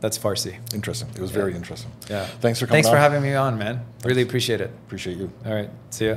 that's 0.00 0.18
Farsi. 0.18 0.54
Interesting. 0.74 1.08
It 1.16 1.20
was 1.20 1.30
very 1.30 1.54
interesting. 1.54 1.90
Yeah. 2.10 2.26
Thanks 2.40 2.60
for 2.60 2.66
coming. 2.66 2.82
Thanks 2.82 2.88
for 2.90 2.98
having 2.98 3.22
me 3.22 3.34
on, 3.34 3.56
man. 3.58 3.80
Really 4.04 4.22
appreciate 4.22 4.60
it. 4.60 4.70
Appreciate 4.86 5.16
you. 5.16 5.30
All 5.46 5.54
right. 5.54 5.70
See 5.90 6.08
ya. 6.08 6.16